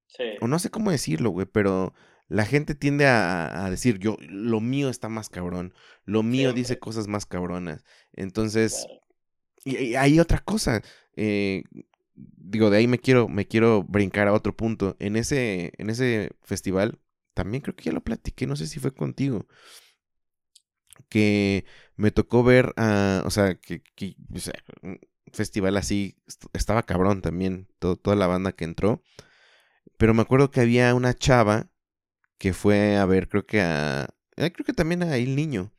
Sí. 0.06 0.22
O 0.40 0.46
no 0.46 0.60
sé 0.60 0.70
cómo 0.70 0.92
decirlo, 0.92 1.30
güey, 1.30 1.46
pero 1.50 1.92
la 2.28 2.44
gente 2.44 2.74
tiende 2.74 3.06
a, 3.06 3.68
decir, 3.70 3.98
yo, 3.98 4.16
lo 4.28 4.60
mío 4.60 4.90
está 4.90 5.08
más 5.08 5.30
cabrón, 5.30 5.72
lo 6.04 6.22
mío 6.22 6.52
dice 6.52 6.78
cosas 6.78 7.08
más 7.08 7.24
cabronas. 7.24 7.84
Entonces, 8.12 8.86
y, 9.64 9.94
hay 9.94 10.20
otra 10.20 10.38
cosa, 10.38 10.82
eh, 11.16 11.64
digo, 12.14 12.68
de 12.68 12.78
ahí 12.78 12.86
me 12.86 12.98
quiero, 12.98 13.28
me 13.28 13.46
quiero 13.46 13.82
brincar 13.82 14.28
a 14.28 14.34
otro 14.34 14.54
punto. 14.54 14.94
En 14.98 15.16
ese, 15.16 15.72
en 15.78 15.88
ese 15.88 16.30
festival, 16.42 16.98
también 17.32 17.62
creo 17.62 17.74
que 17.74 17.84
ya 17.84 17.92
lo 17.92 18.02
platiqué, 18.04 18.46
no 18.46 18.56
sé 18.56 18.66
si 18.66 18.78
fue 18.78 18.92
contigo, 18.92 19.46
que 21.08 21.64
me 21.96 22.10
tocó 22.10 22.44
ver, 22.44 22.74
a, 22.76 23.22
o 23.24 23.30
sea, 23.30 23.54
que, 23.54 23.82
un 24.82 25.00
festival 25.32 25.78
así, 25.78 26.16
estaba 26.52 26.82
cabrón 26.82 27.22
también, 27.22 27.68
toda 27.78 28.16
la 28.16 28.26
banda 28.26 28.52
que 28.52 28.64
entró. 28.64 29.02
Pero 29.96 30.14
me 30.14 30.22
acuerdo 30.22 30.50
que 30.50 30.60
había 30.60 30.94
una 30.94 31.14
chava 31.14 31.70
que 32.38 32.52
fue 32.52 32.96
a 32.96 33.04
ver, 33.06 33.28
creo 33.28 33.46
que 33.46 33.60
a. 33.60 34.08
Eh, 34.36 34.52
creo 34.52 34.64
que 34.64 34.72
también 34.72 35.02
a 35.02 35.16
El 35.16 35.36
Niño. 35.36 35.72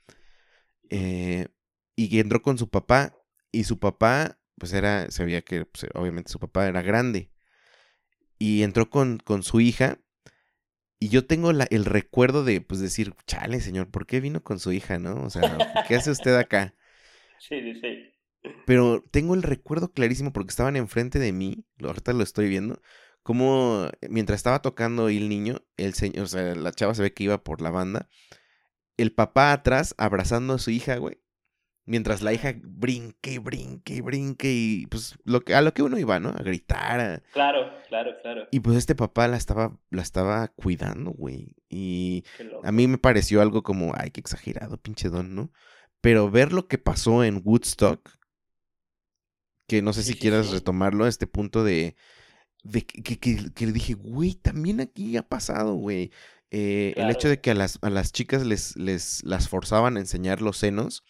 Eh, 0.90 1.48
y 1.96 2.10
que 2.10 2.20
entró 2.20 2.42
con 2.42 2.58
su 2.58 2.70
papá. 2.70 3.16
Y 3.52 3.64
su 3.64 3.80
papá, 3.80 4.40
pues 4.58 4.74
era. 4.74 5.10
Sabía 5.12 5.42
que 5.42 5.66
pues, 5.66 5.88
obviamente 5.94 6.32
su 6.32 6.40
papá 6.40 6.68
era 6.68 6.82
grande. 6.82 7.32
Y 8.38 8.64
entró 8.64 8.90
con, 8.90 9.18
con 9.18 9.44
su 9.44 9.62
hija. 9.62 10.00
Y 11.00 11.08
yo 11.10 11.26
tengo 11.26 11.54
la, 11.54 11.66
el 11.72 11.86
recuerdo 11.86 12.44
de, 12.44 12.60
pues, 12.60 12.82
decir, 12.82 13.14
chale, 13.26 13.62
señor, 13.62 13.90
¿por 13.90 14.06
qué 14.06 14.20
vino 14.20 14.44
con 14.44 14.60
su 14.60 14.74
hija, 14.74 15.00
no? 15.00 15.24
O 15.24 15.30
sea, 15.30 15.86
¿qué 15.88 15.96
hace 15.96 16.12
usted 16.12 16.36
acá? 16.36 16.76
Sí, 17.42 17.74
sí. 17.80 18.12
Pero 18.66 19.04
tengo 19.12 19.34
el 19.34 19.44
recuerdo 19.44 19.92
clarísimo 19.92 20.34
porque 20.34 20.50
estaban 20.50 20.76
enfrente 20.76 21.20
de 21.20 21.32
mí, 21.32 21.66
ahorita 21.82 22.14
lo 22.14 22.24
estoy 22.24 22.50
viendo, 22.50 22.82
como 23.24 23.88
mientras 24.10 24.38
estaba 24.38 24.62
tocando 24.62 25.10
el 25.10 25.30
niño, 25.30 25.62
el 25.78 25.94
señor, 25.94 26.24
o 26.24 26.28
sea, 26.28 26.56
la 26.56 26.72
chava 26.72 26.96
se 26.96 27.02
ve 27.02 27.14
que 27.14 27.26
iba 27.26 27.44
por 27.44 27.62
la 27.62 27.70
banda, 27.70 28.08
el 28.98 29.14
papá 29.14 29.52
atrás 29.54 29.96
abrazando 29.98 30.54
a 30.54 30.60
su 30.60 30.72
hija, 30.72 30.98
güey. 30.98 31.22
Mientras 31.86 32.22
la 32.22 32.34
hija 32.34 32.54
brinque, 32.62 33.40
brinque, 33.40 34.02
brinque 34.02 34.52
y 34.52 34.86
pues 34.86 35.18
lo 35.24 35.42
que, 35.42 35.56
a 35.56 35.62
lo 35.62 35.74
que 35.74 35.82
uno 35.82 35.98
iba, 35.98 36.20
¿no? 36.20 36.30
A 36.30 36.44
gritar. 36.44 37.24
Claro, 37.34 37.72
claro, 37.88 38.12
claro. 38.22 38.48
Y 38.52 38.60
pues 38.60 38.78
este 38.78 38.94
papá 38.94 39.28
la 39.28 39.38
estaba, 39.38 39.76
la 39.90 40.04
estaba 40.04 40.50
cuidando, 40.50 41.10
güey. 41.10 41.56
Y 41.68 42.26
a 42.64 42.72
mí 42.72 42.88
me 42.88 43.00
pareció 43.00 43.42
algo 43.42 43.64
como, 43.64 43.94
ay, 43.96 44.12
qué 44.12 44.20
exagerado, 44.20 44.78
pinche 44.78 45.10
don, 45.10 45.34
¿no? 45.34 45.52
Pero 46.00 46.30
ver 46.30 46.54
lo 46.54 46.68
que 46.68 46.78
pasó 46.78 47.24
en 47.24 47.42
Woodstock, 47.44 48.08
que 49.68 49.82
no 49.82 49.94
sé 49.94 50.04
si 50.04 50.14
quieras 50.14 50.52
retomarlo, 50.52 51.08
este 51.08 51.26
punto 51.26 51.64
de 51.64 51.96
de 52.64 52.86
que, 52.86 53.18
que, 53.20 53.66
le 53.66 53.72
dije, 53.72 53.94
güey, 53.94 54.36
también 54.36 54.82
aquí 54.82 55.16
ha 55.18 55.24
pasado, 55.24 55.76
güey. 55.76 56.12
Eh, 56.52 56.94
el 56.98 57.10
hecho 57.10 57.30
de 57.30 57.40
que 57.40 57.52
a 57.52 57.56
las, 57.56 57.78
a 57.82 57.90
las 57.90 58.12
chicas 58.12 58.46
les, 58.46 58.76
les 58.76 59.24
las 59.24 59.50
forzaban 59.50 59.98
a 59.98 60.00
enseñar 60.00 60.42
los 60.42 60.58
senos. 60.58 61.04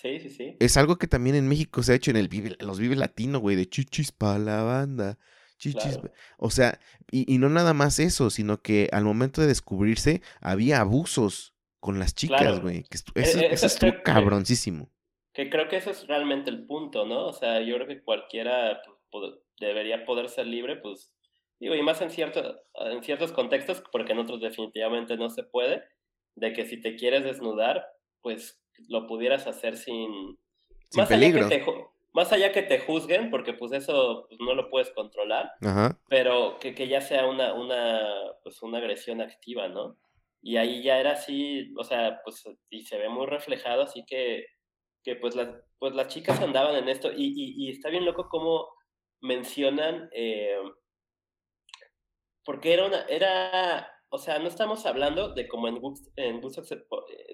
Sí, 0.00 0.20
sí, 0.20 0.30
sí. 0.30 0.56
Es 0.60 0.76
algo 0.76 0.96
que 0.96 1.08
también 1.08 1.34
en 1.34 1.48
México 1.48 1.82
se 1.82 1.92
ha 1.92 1.96
hecho 1.96 2.12
en 2.12 2.16
el 2.16 2.28
vive, 2.28 2.56
los 2.60 2.78
Vive 2.78 2.94
Latino, 2.94 3.40
güey, 3.40 3.56
de 3.56 3.68
chichis 3.68 4.12
para 4.12 4.38
la 4.38 4.62
banda. 4.62 5.18
Chichis. 5.58 5.98
O 6.38 6.50
sea, 6.50 6.78
y, 7.10 7.32
y, 7.32 7.38
no 7.38 7.48
nada 7.48 7.74
más 7.74 7.98
eso, 7.98 8.30
sino 8.30 8.62
que 8.62 8.88
al 8.92 9.02
momento 9.02 9.40
de 9.40 9.48
descubrirse 9.48 10.22
había 10.40 10.80
abusos 10.80 11.54
con 11.80 11.98
las 11.98 12.14
chicas, 12.14 12.60
güey. 12.60 12.78
E, 12.78 12.86
eso, 13.16 13.40
e, 13.40 13.52
eso, 13.52 13.66
estuvo 13.66 13.92
cabroncísimo. 14.04 14.88
Que 15.32 15.50
creo 15.50 15.68
que 15.68 15.76
eso 15.76 15.90
es 15.90 16.06
realmente 16.06 16.50
el 16.50 16.64
punto, 16.66 17.06
¿no? 17.06 17.26
O 17.26 17.32
sea, 17.32 17.60
yo 17.60 17.74
creo 17.74 17.88
que 17.88 18.02
cualquiera 18.02 18.80
pues, 19.10 19.34
debería 19.60 20.04
poder 20.04 20.28
ser 20.28 20.46
libre, 20.46 20.76
pues 20.76 21.12
digo, 21.60 21.74
y 21.74 21.82
más 21.82 22.00
en, 22.00 22.10
cierto, 22.10 22.60
en 22.74 23.02
ciertos 23.02 23.32
contextos, 23.32 23.82
porque 23.92 24.12
en 24.12 24.18
otros 24.18 24.40
definitivamente 24.40 25.16
no 25.16 25.28
se 25.30 25.42
puede, 25.42 25.82
de 26.36 26.52
que 26.52 26.66
si 26.66 26.80
te 26.80 26.96
quieres 26.96 27.24
desnudar, 27.24 27.84
pues 28.22 28.62
lo 28.88 29.06
pudieras 29.06 29.46
hacer 29.46 29.76
sin, 29.76 30.38
sin 30.90 31.06
peligro. 31.06 31.46
Allá 31.46 31.48
que 31.48 31.64
te, 31.64 31.72
más 32.12 32.32
allá 32.32 32.52
que 32.52 32.62
te 32.62 32.78
juzguen, 32.78 33.30
porque 33.30 33.52
pues 33.54 33.72
eso 33.72 34.26
pues, 34.28 34.40
no 34.40 34.54
lo 34.54 34.70
puedes 34.70 34.90
controlar, 34.90 35.52
pero 36.08 36.58
que, 36.58 36.74
que, 36.74 36.88
ya 36.88 37.00
sea 37.00 37.26
una, 37.26 37.54
una, 37.54 38.00
pues, 38.42 38.62
una 38.62 38.78
agresión 38.78 39.20
activa, 39.20 39.68
¿no? 39.68 39.96
Y 40.40 40.56
ahí 40.56 40.82
ya 40.82 40.98
era 41.00 41.12
así, 41.12 41.72
o 41.76 41.84
sea, 41.84 42.20
pues, 42.24 42.44
y 42.70 42.82
se 42.82 42.98
ve 42.98 43.08
muy 43.08 43.26
reflejado, 43.26 43.82
así 43.82 44.04
que, 44.06 44.46
que 45.02 45.16
pues, 45.16 45.34
las, 45.34 45.48
pues 45.78 45.94
las 45.94 46.08
chicas 46.08 46.40
andaban 46.40 46.76
en 46.76 46.88
esto, 46.88 47.10
y, 47.12 47.32
y, 47.34 47.70
está 47.70 47.88
bien 47.88 48.04
loco 48.04 48.28
cómo 48.28 48.68
mencionan, 49.20 50.08
eh, 50.12 50.56
porque 52.44 52.72
era 52.72 52.86
una, 52.86 53.02
era, 53.02 53.90
o 54.10 54.18
sea, 54.18 54.38
no 54.38 54.48
estamos 54.48 54.86
hablando 54.86 55.34
de 55.34 55.48
como 55.48 55.68
en, 55.68 55.80
en 56.16 56.42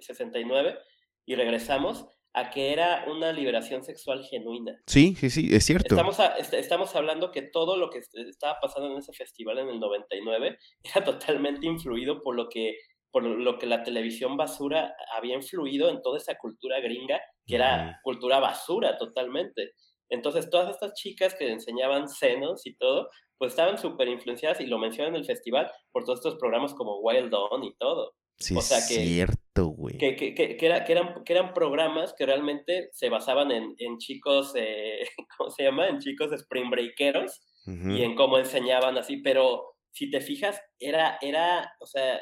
69 0.01 0.79
y 1.27 1.35
regresamos, 1.35 2.07
a 2.35 2.51
que 2.51 2.73
era 2.73 3.05
una 3.09 3.33
liberación 3.33 3.85
sexual 3.85 4.25
genuina. 4.25 4.77
Sí, 4.87 5.15
sí, 5.15 5.31
sí, 5.31 5.49
es 5.53 5.65
cierto. 5.65 5.95
Estamos, 5.95 6.19
estamos 6.53 6.95
hablando 6.97 7.31
que 7.31 7.43
todo 7.43 7.77
lo 7.77 7.91
que 7.91 8.01
estaba 8.01 8.59
pasando 8.61 8.91
en 8.91 8.99
ese 8.99 9.13
festival 9.13 9.59
en 9.59 9.69
el 9.69 9.79
99 9.79 10.59
era 10.83 11.05
totalmente 11.05 11.67
influido 11.67 12.23
por 12.23 12.35
lo 12.35 12.49
que 12.49 12.77
por 13.13 13.23
lo 13.23 13.59
que 13.61 13.67
la 13.67 13.85
televisión 13.85 14.37
basura 14.37 14.93
había 15.17 15.37
influido 15.37 15.89
en 15.89 16.03
toda 16.03 16.19
esa 16.19 16.37
cultura 16.37 16.81
gringa, 16.81 17.21
que 17.47 17.55
era 17.55 18.01
cultura 18.03 18.41
basura 18.41 18.99
totalmente. 18.99 19.75
Entonces, 20.09 20.51
todas 20.51 20.71
estas 20.71 20.95
chicas 20.95 21.35
que 21.35 21.51
enseñaban 21.51 22.09
senos 22.09 22.67
y 22.67 22.77
todo, 22.77 23.09
pues 23.39 23.53
estaban 23.53 23.79
súper 23.79 24.09
influenciadas, 24.09 24.61
y 24.61 24.67
lo 24.67 24.79
mencionan 24.79 25.15
en 25.15 25.21
el 25.21 25.27
festival, 25.27 25.71
por 25.93 26.05
todos 26.05 26.21
estos 26.21 26.37
programas 26.37 26.75
como 26.75 27.01
Wild 27.01 27.33
On 27.35 27.65
y 27.65 27.75
todo. 27.77 28.15
Sí, 28.37 28.57
es 28.59 28.67
cierto, 28.87 29.67
güey. 29.67 29.97
Que, 29.97 30.17
que, 30.17 30.35
que, 30.35 30.57
que, 30.57 30.67
eran, 30.67 31.25
que 31.25 31.33
eran 31.33 31.55
programas 31.55 32.15
que 32.15 32.27
realmente 32.27 32.91
se 32.93 33.09
basaban 33.09 33.51
en, 33.53 33.75
en 33.79 33.99
chicos, 33.99 34.53
eh, 34.57 35.07
¿cómo 35.39 35.51
se 35.51 35.65
llama? 35.65 35.89
En 35.89 35.99
chicos 35.99 36.33
spring 36.33 36.71
breakeros 36.71 37.41
y 37.67 38.03
en 38.03 38.15
cómo 38.15 38.37
enseñaban 38.37 38.99
así, 38.99 39.19
pero 39.19 39.77
si 39.91 40.11
te 40.11 40.21
fijas, 40.21 40.61
era, 40.79 41.17
era, 41.23 41.75
o 41.81 41.87
sea, 41.87 42.21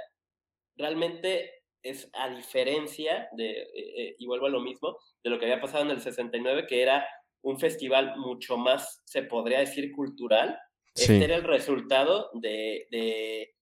realmente 0.76 1.50
es 1.82 2.08
a 2.12 2.28
diferencia 2.28 3.28
de, 3.32 3.50
eh, 3.50 3.68
eh, 3.74 4.16
y 4.18 4.26
vuelvo 4.26 4.46
a 4.46 4.50
lo 4.50 4.60
mismo, 4.60 4.96
de 5.24 5.30
lo 5.30 5.38
que 5.38 5.46
había 5.46 5.60
pasado 5.60 5.82
en 5.82 5.90
el 5.90 6.00
69, 6.00 6.66
que 6.68 6.82
era 6.82 7.04
un 7.42 7.58
festival 7.58 8.16
mucho 8.16 8.56
más, 8.56 9.02
se 9.04 9.22
podría 9.22 9.60
decir, 9.60 9.92
cultural. 9.92 10.58
Este 10.94 11.24
era 11.24 11.36
el 11.36 11.44
resultado 11.44 12.30
de, 12.34 12.86
de 12.90 13.54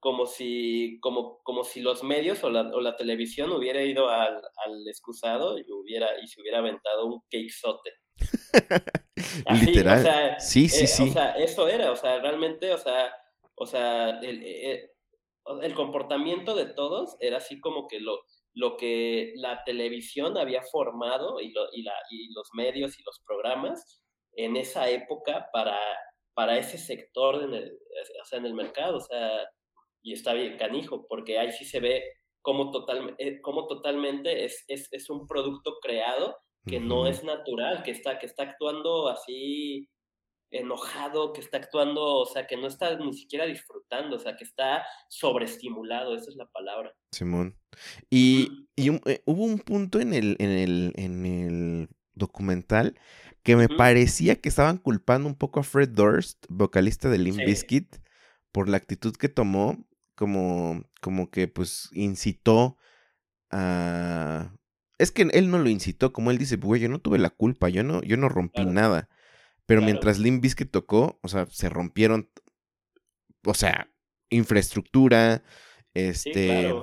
como 0.00 0.26
si, 0.26 0.98
como, 1.00 1.38
como 1.42 1.64
si 1.64 1.80
los 1.80 2.04
medios 2.04 2.42
o 2.44 2.50
la, 2.50 2.62
o 2.62 2.80
la 2.80 2.96
televisión 2.96 3.52
hubiera 3.52 3.82
ido 3.82 4.08
al, 4.08 4.36
al, 4.36 4.88
excusado 4.88 5.58
y, 5.58 5.70
hubiera, 5.72 6.08
y 6.22 6.28
se 6.28 6.40
hubiera 6.40 6.58
aventado 6.58 7.06
un 7.06 7.20
cakezote. 7.22 7.92
Literal. 9.66 9.98
O 9.98 10.02
sea, 10.02 10.40
sí, 10.40 10.68
sí, 10.68 10.84
eh, 10.84 10.86
sí. 10.86 11.02
O 11.08 11.12
sea, 11.12 11.32
eso 11.32 11.68
era, 11.68 11.90
o 11.90 11.96
sea, 11.96 12.20
realmente, 12.20 12.72
o 12.72 12.78
sea, 12.78 13.12
o 13.54 13.66
sea, 13.66 14.20
el, 14.20 14.42
el, 14.44 14.90
el, 15.62 15.74
comportamiento 15.74 16.54
de 16.54 16.66
todos 16.66 17.16
era 17.20 17.38
así 17.38 17.58
como 17.60 17.88
que 17.88 18.00
lo, 18.00 18.20
lo 18.58 18.76
que 18.76 19.34
la 19.36 19.62
televisión 19.62 20.36
había 20.36 20.62
formado 20.62 21.40
y, 21.40 21.52
lo, 21.52 21.68
y, 21.72 21.82
la, 21.82 21.94
y 22.10 22.32
los 22.32 22.48
medios 22.54 22.98
y 22.98 23.04
los 23.04 23.20
programas 23.24 24.02
en 24.32 24.56
esa 24.56 24.90
época 24.90 25.48
para, 25.52 25.78
para 26.34 26.58
ese 26.58 26.76
sector 26.76 27.40
en 27.44 27.54
el, 27.54 27.78
o 28.20 28.24
sea, 28.24 28.40
en 28.40 28.46
el 28.46 28.54
mercado, 28.54 28.96
o 28.96 29.00
sea, 29.00 29.48
y 30.02 30.12
está 30.12 30.32
bien 30.32 30.58
canijo, 30.58 31.06
porque 31.08 31.38
ahí 31.38 31.52
sí 31.52 31.64
se 31.64 31.78
ve 31.78 32.02
como, 32.42 32.72
total, 32.72 33.14
eh, 33.18 33.40
como 33.42 33.68
totalmente 33.68 34.44
es, 34.44 34.64
es, 34.66 34.88
es, 34.90 35.08
un 35.08 35.28
producto 35.28 35.76
creado 35.80 36.36
que 36.66 36.80
no 36.80 37.06
es 37.06 37.22
natural, 37.22 37.84
que 37.84 37.92
está, 37.92 38.18
que 38.18 38.26
está 38.26 38.42
actuando 38.42 39.08
así 39.08 39.88
enojado, 40.50 41.32
que 41.32 41.40
está 41.40 41.58
actuando, 41.58 42.02
o 42.02 42.26
sea, 42.26 42.46
que 42.46 42.56
no 42.56 42.66
está 42.66 42.96
ni 42.96 43.12
siquiera 43.12 43.46
disfrutando, 43.46 44.16
o 44.16 44.18
sea, 44.18 44.36
que 44.36 44.44
está 44.44 44.84
sobreestimulado, 45.08 46.16
esa 46.16 46.30
es 46.30 46.36
la 46.36 46.46
palabra. 46.46 46.94
Simón. 47.12 47.56
Y, 48.10 48.66
y 48.76 48.90
eh, 49.06 49.22
hubo 49.26 49.44
un 49.44 49.58
punto 49.58 50.00
en 50.00 50.14
el, 50.14 50.36
en 50.38 50.50
el, 50.50 50.92
en 50.96 51.26
el 51.26 51.88
documental 52.14 52.98
que 53.42 53.56
me 53.56 53.68
parecía 53.68 54.36
que 54.36 54.48
estaban 54.48 54.78
culpando 54.78 55.28
un 55.28 55.34
poco 55.34 55.60
a 55.60 55.62
Fred 55.62 55.90
Durst, 55.90 56.44
vocalista 56.48 57.08
de 57.08 57.18
Limp 57.18 57.38
Bizkit, 57.38 57.96
por 58.52 58.68
la 58.68 58.76
actitud 58.76 59.14
que 59.16 59.28
tomó 59.28 59.86
como, 60.14 60.82
como 61.00 61.30
que 61.30 61.48
pues 61.48 61.88
incitó 61.92 62.76
a... 63.50 64.54
Es 64.98 65.12
que 65.12 65.22
él 65.22 65.50
no 65.50 65.58
lo 65.58 65.70
incitó, 65.70 66.12
como 66.12 66.30
él 66.30 66.38
dice, 66.38 66.56
güey, 66.56 66.80
yo 66.80 66.88
no 66.88 66.98
tuve 66.98 67.18
la 67.18 67.30
culpa, 67.30 67.68
yo 67.68 67.84
no, 67.84 68.02
yo 68.02 68.16
no 68.16 68.28
rompí 68.28 68.64
nada. 68.64 69.08
Pero 69.68 69.82
mientras 69.82 70.18
Limp 70.18 70.42
Bizkit 70.42 70.70
tocó, 70.70 71.20
o 71.22 71.28
sea, 71.28 71.44
se 71.44 71.68
rompieron, 71.68 72.30
o 73.44 73.52
sea, 73.52 73.92
infraestructura, 74.30 75.42
este, 75.92 76.70
eh, 76.70 76.74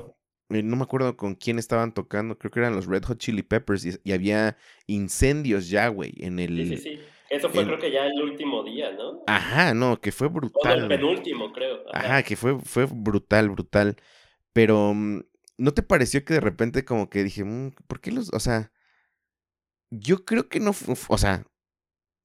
no 0.49 0.75
me 0.75 0.83
acuerdo 0.83 1.17
con 1.17 1.33
quién 1.33 1.57
estaban 1.57 1.95
tocando, 1.95 2.37
creo 2.37 2.51
que 2.51 2.59
eran 2.59 2.75
los 2.75 2.85
Red 2.85 3.05
Hot 3.05 3.17
Chili 3.17 3.41
Peppers 3.41 3.99
y, 4.03 4.11
había 4.11 4.55
incendios 4.85 5.67
ya, 5.67 5.87
güey, 5.87 6.13
en 6.19 6.37
el... 6.37 6.55
Sí, 6.57 6.77
sí, 6.77 6.83
sí. 6.83 6.99
Eso 7.31 7.49
fue 7.49 7.65
creo 7.65 7.79
que 7.79 7.89
ya 7.91 8.05
el 8.05 8.21
último 8.21 8.63
día, 8.63 8.91
¿no? 8.91 9.23
Ajá, 9.25 9.73
no, 9.73 9.99
que 9.99 10.11
fue 10.11 10.27
brutal. 10.27 10.81
O 10.81 10.83
el 10.83 10.87
penúltimo, 10.87 11.51
creo. 11.53 11.85
Ajá, 11.91 12.21
que 12.21 12.35
fue, 12.35 12.59
fue 12.59 12.85
brutal, 12.85 13.49
brutal. 13.49 13.95
Pero, 14.53 14.93
mm, 14.93 15.21
¿no 15.57 15.73
te 15.73 15.81
pareció 15.81 16.23
que 16.23 16.35
de 16.35 16.39
repente 16.39 16.85
como 16.85 17.09
que 17.09 17.23
dije, 17.23 17.43
mm, 17.43 17.71
¿por 17.87 17.99
qué 17.99 18.11
los, 18.11 18.31
o 18.31 18.39
sea, 18.39 18.71
yo 19.89 20.23
creo 20.23 20.49
que 20.49 20.59
no, 20.59 20.75
o 21.07 21.17
sea, 21.17 21.47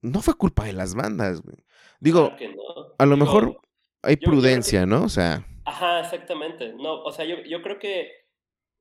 no 0.03 0.23
fue 0.23 0.35
culpa 0.35 0.65
de 0.65 0.73
las 0.73 0.95
bandas, 0.95 1.43
güey. 1.43 1.57
Digo, 2.01 2.33
a 2.99 3.07
lo 3.07 3.17
mejor 3.17 3.61
hay 4.03 4.17
prudencia, 4.17 4.87
¿no? 4.87 5.05
O 5.05 5.09
sea. 5.09 5.47
Ajá, 5.65 6.01
exactamente. 6.01 6.73
No, 6.75 7.03
o 7.03 7.13
sea, 7.13 7.25
yo, 7.25 7.37
yo 7.45 7.63
creo 7.63 7.79
que 7.79 8.11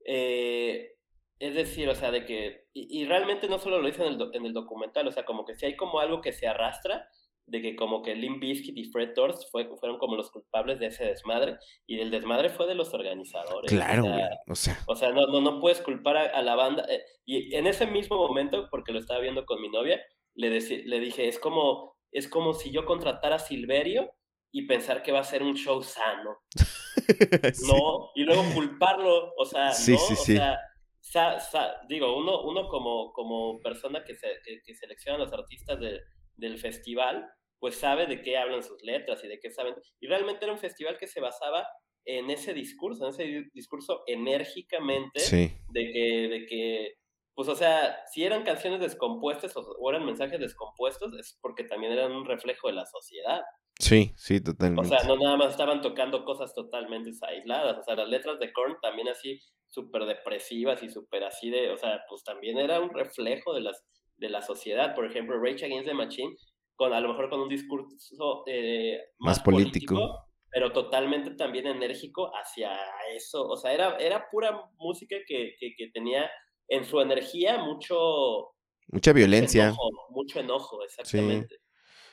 eh, 0.05 0.93
es 1.39 1.55
decir, 1.55 1.87
o 1.87 1.95
sea, 1.95 2.11
de 2.11 2.25
que, 2.25 2.65
y, 2.73 3.05
realmente 3.05 3.47
no 3.47 3.59
solo 3.59 3.79
lo 3.79 3.87
dice 3.87 4.05
en 4.05 4.13
el, 4.13 4.29
en 4.33 4.45
el, 4.45 4.53
documental, 4.53 5.07
o 5.07 5.11
sea, 5.11 5.23
como 5.23 5.45
que 5.45 5.55
si 5.55 5.65
hay 5.65 5.75
como 5.75 5.99
algo 5.99 6.21
que 6.21 6.33
se 6.33 6.47
arrastra, 6.47 7.07
de 7.45 7.61
que 7.61 7.75
como 7.75 8.03
que 8.03 8.13
Limp 8.13 8.41
Bizkit 8.41 8.77
y 8.77 8.85
Fred 8.91 9.13
Durst 9.15 9.49
fue, 9.49 9.67
fueron 9.77 9.97
como 9.97 10.15
los 10.15 10.31
culpables 10.31 10.79
de 10.79 10.87
ese 10.87 11.05
desmadre, 11.05 11.57
y 11.87 11.99
el 11.99 12.11
desmadre 12.11 12.49
fue 12.49 12.67
de 12.67 12.75
los 12.75 12.93
organizadores. 12.93 13.71
Claro, 13.71 14.05
o 14.47 14.55
sea. 14.55 14.77
O 14.87 14.95
sea, 14.95 15.11
no, 15.11 15.27
no, 15.27 15.41
no 15.41 15.59
puedes 15.59 15.81
culpar 15.81 16.17
a, 16.17 16.41
la 16.41 16.55
banda. 16.55 16.85
Eh, 16.89 17.03
y 17.25 17.55
en 17.55 17.65
ese 17.65 17.87
mismo 17.87 18.17
momento, 18.17 18.67
porque 18.69 18.91
lo 18.91 18.99
estaba 18.99 19.21
viendo 19.21 19.45
con 19.45 19.61
mi 19.61 19.69
novia, 19.69 20.01
le, 20.39 20.59
le 20.59 20.99
dije, 20.99 21.27
es 21.27 21.39
como, 21.39 21.97
es 22.11 22.27
como 22.27 22.53
si 22.53 22.71
yo 22.71 22.85
contratara 22.85 23.35
a 23.35 23.39
Silverio 23.39 24.11
y 24.51 24.65
pensar 24.65 25.03
que 25.03 25.11
va 25.11 25.19
a 25.19 25.23
ser 25.23 25.43
un 25.43 25.55
show 25.55 25.81
sano. 25.83 26.39
No, 27.65 28.11
y 28.13 28.23
luego 28.23 28.43
culparlo, 28.53 29.33
o 29.35 29.45
sea, 29.45 29.71
sí, 29.71 29.93
¿no? 29.93 29.97
Sí, 29.97 30.13
o 30.13 30.15
sí. 30.15 30.37
sea, 31.01 31.81
digo, 31.87 32.15
uno, 32.15 32.43
uno 32.43 32.67
como, 32.67 33.11
como 33.13 33.59
persona 33.61 34.03
que, 34.03 34.13
se, 34.13 34.27
que, 34.43 34.75
selecciona 34.75 35.15
a 35.15 35.21
los 35.21 35.33
artistas 35.33 35.79
del 36.35 36.57
festival, 36.59 37.27
pues 37.57 37.75
sabe 37.75 38.05
de 38.05 38.21
qué 38.21 38.37
hablan 38.37 38.61
sus 38.61 38.83
letras 38.83 39.23
y 39.23 39.27
de 39.27 39.39
qué 39.39 39.49
saben. 39.49 39.73
Y 39.99 40.07
realmente 40.07 40.45
era 40.45 40.53
un 40.53 40.59
festival 40.59 40.97
que 40.99 41.07
se 41.07 41.19
basaba 41.19 41.67
en 42.05 42.29
ese 42.29 42.53
discurso, 42.53 43.05
en 43.05 43.09
ese 43.09 43.49
discurso 43.53 44.03
enérgicamente 44.05 45.19
de 45.69 45.91
que, 45.91 46.27
de 46.29 46.45
que, 46.47 46.93
pues 47.39 47.47
o 47.47 47.55
sea, 47.55 48.05
si 48.11 48.25
eran 48.25 48.43
canciones 48.43 48.81
descompuestas 48.81 49.55
o, 49.55 49.89
eran 49.89 50.05
mensajes 50.05 50.41
descompuestos, 50.41 51.13
es 51.17 51.39
porque 51.41 51.63
también 51.63 51.93
eran 51.93 52.11
un 52.11 52.25
reflejo 52.25 52.67
de 52.67 52.73
la 52.73 52.85
sociedad. 52.85 53.39
Sí, 53.79 54.11
sí, 54.17 54.43
totalmente. 54.43 54.93
O 54.93 54.97
sea, 54.99 55.07
no 55.07 55.15
nada 55.15 55.37
más 55.37 55.51
estaban 55.51 55.79
tocando 55.79 56.25
cosas 56.25 56.53
totalmente 56.53 57.11
aisladas. 57.21 57.77
O 57.77 57.83
sea, 57.83 57.95
las 57.95 58.09
letras 58.09 58.39
de 58.39 58.51
Korn 58.51 58.75
también 58.81 59.07
así 59.07 59.39
súper 59.69 60.03
depresivas 60.03 60.83
y 60.83 60.89
súper 60.89 61.23
así 61.23 61.49
de, 61.49 61.71
o 61.71 61.77
sea, 61.77 62.01
pues 62.09 62.25
también 62.25 62.57
era 62.57 62.81
un 62.81 62.89
reflejo 62.89 63.53
de, 63.53 63.61
las, 63.61 63.85
de 64.17 64.27
la 64.27 64.41
sociedad. 64.41 64.93
Por 64.93 65.05
ejemplo, 65.05 65.41
Rage 65.41 65.63
Against 65.63 65.87
the 65.87 65.93
Machine, 65.93 66.35
con, 66.75 66.91
a 66.91 66.99
lo 66.99 67.07
mejor 67.07 67.29
con 67.29 67.39
un 67.39 67.47
discurso 67.47 68.43
eh, 68.47 68.99
más, 69.17 69.39
político, 69.39 70.27
pero 70.51 70.73
totalmente 70.73 71.35
también 71.35 71.67
enérgico 71.67 72.33
hacia 72.35 72.77
eso. 73.15 73.47
O 73.47 73.55
sea, 73.55 73.71
era, 73.71 73.95
era 73.95 74.27
pura 74.29 74.61
música 74.77 75.15
que, 75.25 75.55
que, 75.57 75.89
tenía 75.93 76.29
en 76.69 76.85
su 76.85 77.01
energía 77.01 77.57
mucho... 77.57 78.53
Mucha 78.87 79.13
violencia. 79.13 79.75
Mucho 80.09 80.39
enojo, 80.39 80.83
exactamente. 80.83 81.57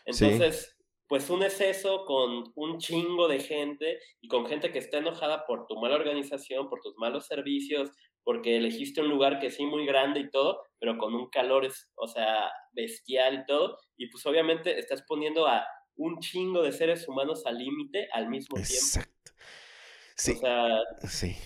Entonces 0.04 0.76
pues 1.08 1.30
unes 1.30 1.60
eso 1.60 2.04
con 2.04 2.52
un 2.54 2.78
chingo 2.78 3.28
de 3.28 3.38
gente 3.40 4.00
y 4.20 4.28
con 4.28 4.46
gente 4.46 4.72
que 4.72 4.78
está 4.78 4.98
enojada 4.98 5.46
por 5.46 5.66
tu 5.66 5.76
mala 5.76 5.94
organización, 5.94 6.68
por 6.68 6.80
tus 6.80 6.96
malos 6.96 7.26
servicios, 7.26 7.90
porque 8.24 8.56
elegiste 8.56 9.00
un 9.00 9.08
lugar 9.08 9.38
que 9.38 9.50
sí 9.50 9.64
muy 9.66 9.86
grande 9.86 10.20
y 10.20 10.30
todo, 10.30 10.62
pero 10.80 10.98
con 10.98 11.14
un 11.14 11.30
calor, 11.30 11.68
o 11.94 12.08
sea, 12.08 12.50
bestial 12.72 13.34
y 13.34 13.46
todo, 13.46 13.78
y 13.96 14.08
pues 14.08 14.26
obviamente 14.26 14.78
estás 14.78 15.02
poniendo 15.06 15.46
a 15.46 15.64
un 15.94 16.18
chingo 16.18 16.62
de 16.62 16.72
seres 16.72 17.06
humanos 17.08 17.46
al 17.46 17.58
límite 17.58 18.08
al 18.12 18.28
mismo 18.28 18.56
tiempo. 18.56 18.74
Exacto. 18.74 19.32
Sí. 20.16 20.32
O 20.32 20.38
sea, 20.38 20.80
sí. 21.08 21.36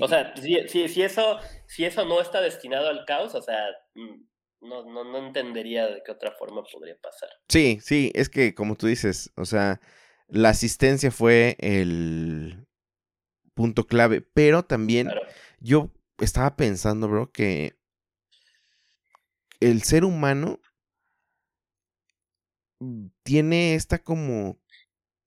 O 0.00 0.08
sea, 0.08 0.34
si, 0.36 0.88
si, 0.88 1.02
eso, 1.02 1.38
si 1.66 1.84
eso 1.84 2.04
no 2.04 2.20
está 2.20 2.40
destinado 2.40 2.88
al 2.88 3.04
caos, 3.04 3.34
o 3.34 3.42
sea, 3.42 3.58
mm, 3.94 4.24
no, 4.62 4.84
no, 4.84 5.04
no 5.04 5.26
entendería 5.26 5.86
de 5.88 6.02
qué 6.04 6.12
otra 6.12 6.32
forma 6.32 6.62
podría 6.72 6.96
pasar. 7.00 7.28
Sí, 7.48 7.78
sí, 7.82 8.12
es 8.14 8.28
que 8.28 8.54
como 8.54 8.76
tú 8.76 8.86
dices, 8.86 9.32
o 9.36 9.44
sea, 9.44 9.80
la 10.28 10.50
asistencia 10.50 11.10
fue 11.10 11.56
el 11.58 12.66
punto 13.54 13.86
clave, 13.86 14.20
pero 14.20 14.64
también 14.64 15.10
yo 15.60 15.90
estaba 16.18 16.56
pensando, 16.56 17.08
bro, 17.08 17.30
que 17.30 17.76
el 19.60 19.82
ser 19.82 20.04
humano 20.04 20.60
tiene 23.22 23.74
esta 23.74 24.02
como, 24.02 24.60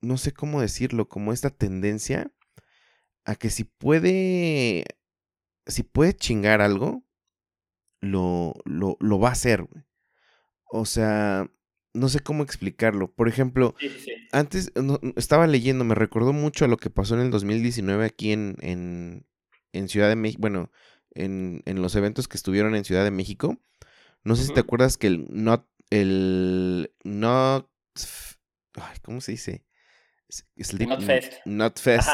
no 0.02 0.18
sé 0.18 0.34
cómo 0.34 0.62
decirlo, 0.62 1.08
como 1.08 1.32
esta 1.32 1.50
tendencia 1.50 2.32
a 3.26 3.36
que 3.36 3.50
si 3.50 3.64
puede, 3.64 4.86
si 5.66 5.84
puede 5.84 6.14
chingar 6.14 6.62
algo, 6.62 7.04
lo, 8.02 8.54
lo, 8.66 8.98
lo 9.00 9.20
va 9.20 9.30
a 9.30 9.34
hacer. 9.34 9.68
O 10.66 10.86
sea, 10.86 11.50
no 11.94 12.10
sé 12.10 12.20
cómo 12.20 12.44
explicarlo. 12.44 13.12
Por 13.12 13.28
ejemplo, 13.28 13.76
antes 14.32 14.72
estaba 15.16 15.48
leyendo, 15.48 15.84
me 15.84 15.96
recordó 15.96 16.34
mucho 16.34 16.66
a 16.66 16.68
lo 16.68 16.78
que 16.78 16.90
pasó 16.90 17.16
en 17.16 17.22
el 17.22 17.32
2019 17.32 18.06
aquí 18.06 18.32
en, 18.32 18.58
en, 18.62 19.26
en 19.74 19.90
Ciudad 19.90 20.10
de 20.10 20.16
México, 20.16 20.42
bueno, 20.42 20.72
en, 21.12 21.64
en, 21.66 21.82
los 21.82 21.96
eventos 21.96 22.28
que 22.28 22.38
estuvieron 22.38 22.76
en 22.76 22.86
Ciudad 22.86 23.04
de 23.04 23.12
México. 23.12 23.58
No 24.24 24.36
sé 24.36 24.44
si 24.44 24.54
te 24.54 24.60
acuerdas 24.60 24.98
que 24.98 25.08
el 25.08 25.28
Not, 25.30 25.68
el 25.90 26.92
Not, 27.04 27.70
ay, 28.74 28.98
¿cómo 29.02 29.22
se 29.22 29.32
dice? 29.32 29.66
Sleep, 30.30 31.02
Fest. 31.02 31.34
Not 31.46 31.80
Fest. 31.80 32.10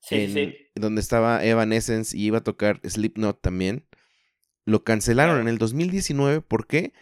Sí, 0.00 0.28
sí. 0.32 0.54
Donde 0.74 1.00
estaba 1.00 1.44
Evanescence 1.44 2.16
y 2.16 2.26
iba 2.26 2.38
a 2.38 2.44
tocar 2.44 2.80
Slipknot 2.84 3.40
también. 3.40 3.86
Lo 4.64 4.84
cancelaron 4.84 5.40
en 5.40 5.48
el 5.48 5.58
2019, 5.58 6.40
¿por 6.40 6.66
qué? 6.66 6.92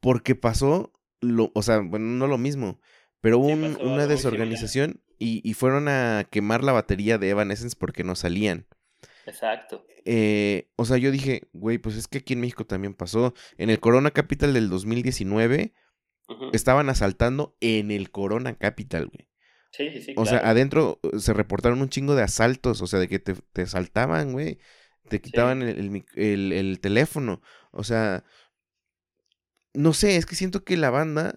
Porque 0.00 0.34
pasó, 0.34 0.92
lo, 1.20 1.50
o 1.54 1.62
sea, 1.62 1.80
bueno, 1.80 2.06
no 2.06 2.26
lo 2.26 2.38
mismo, 2.38 2.80
pero 3.20 3.38
hubo 3.38 3.48
una 3.48 4.06
desorganización 4.06 5.02
y, 5.18 5.40
y, 5.48 5.54
fueron 5.54 5.88
a 5.88 6.28
quemar 6.30 6.62
la 6.62 6.70
batería 6.70 7.18
de 7.18 7.30
Evanescence 7.30 7.76
porque 7.76 8.04
no 8.04 8.14
salían. 8.14 8.66
Exacto. 9.26 9.84
Eh, 10.04 10.70
o 10.76 10.86
sea, 10.86 10.96
yo 10.96 11.10
dije, 11.10 11.42
güey, 11.52 11.76
pues 11.76 11.96
es 11.96 12.08
que 12.08 12.18
aquí 12.18 12.32
en 12.32 12.40
México 12.40 12.64
también 12.64 12.94
pasó. 12.94 13.34
En 13.58 13.68
el 13.68 13.78
Corona 13.78 14.10
Capital 14.10 14.54
del 14.54 14.70
2019 14.70 15.74
estaban 16.52 16.88
asaltando 16.88 17.54
en 17.60 17.90
el 17.90 18.10
Corona 18.10 18.54
Capital, 18.56 19.08
güey. 19.08 19.27
Sí, 19.70 19.90
sí, 19.90 20.02
sí. 20.02 20.14
O 20.16 20.26
sea, 20.26 20.38
adentro 20.38 20.98
uh, 21.02 21.18
se 21.18 21.32
reportaron 21.32 21.80
un 21.80 21.88
chingo 21.88 22.14
de 22.14 22.22
asaltos, 22.22 22.80
o 22.82 22.86
sea, 22.86 22.98
de 22.98 23.08
que 23.08 23.18
te, 23.18 23.34
te 23.52 23.62
asaltaban, 23.62 24.32
güey 24.32 24.58
te 25.08 25.20
quitaban 25.20 25.62
el, 25.62 26.80
teléfono. 26.80 27.42
O 27.72 27.82
sea, 27.82 28.24
no 29.74 29.92
sé, 29.92 30.16
es 30.16 30.26
que 30.26 30.34
siento 30.34 30.64
que 30.64 30.76
la 30.76 30.90
banda 30.90 31.34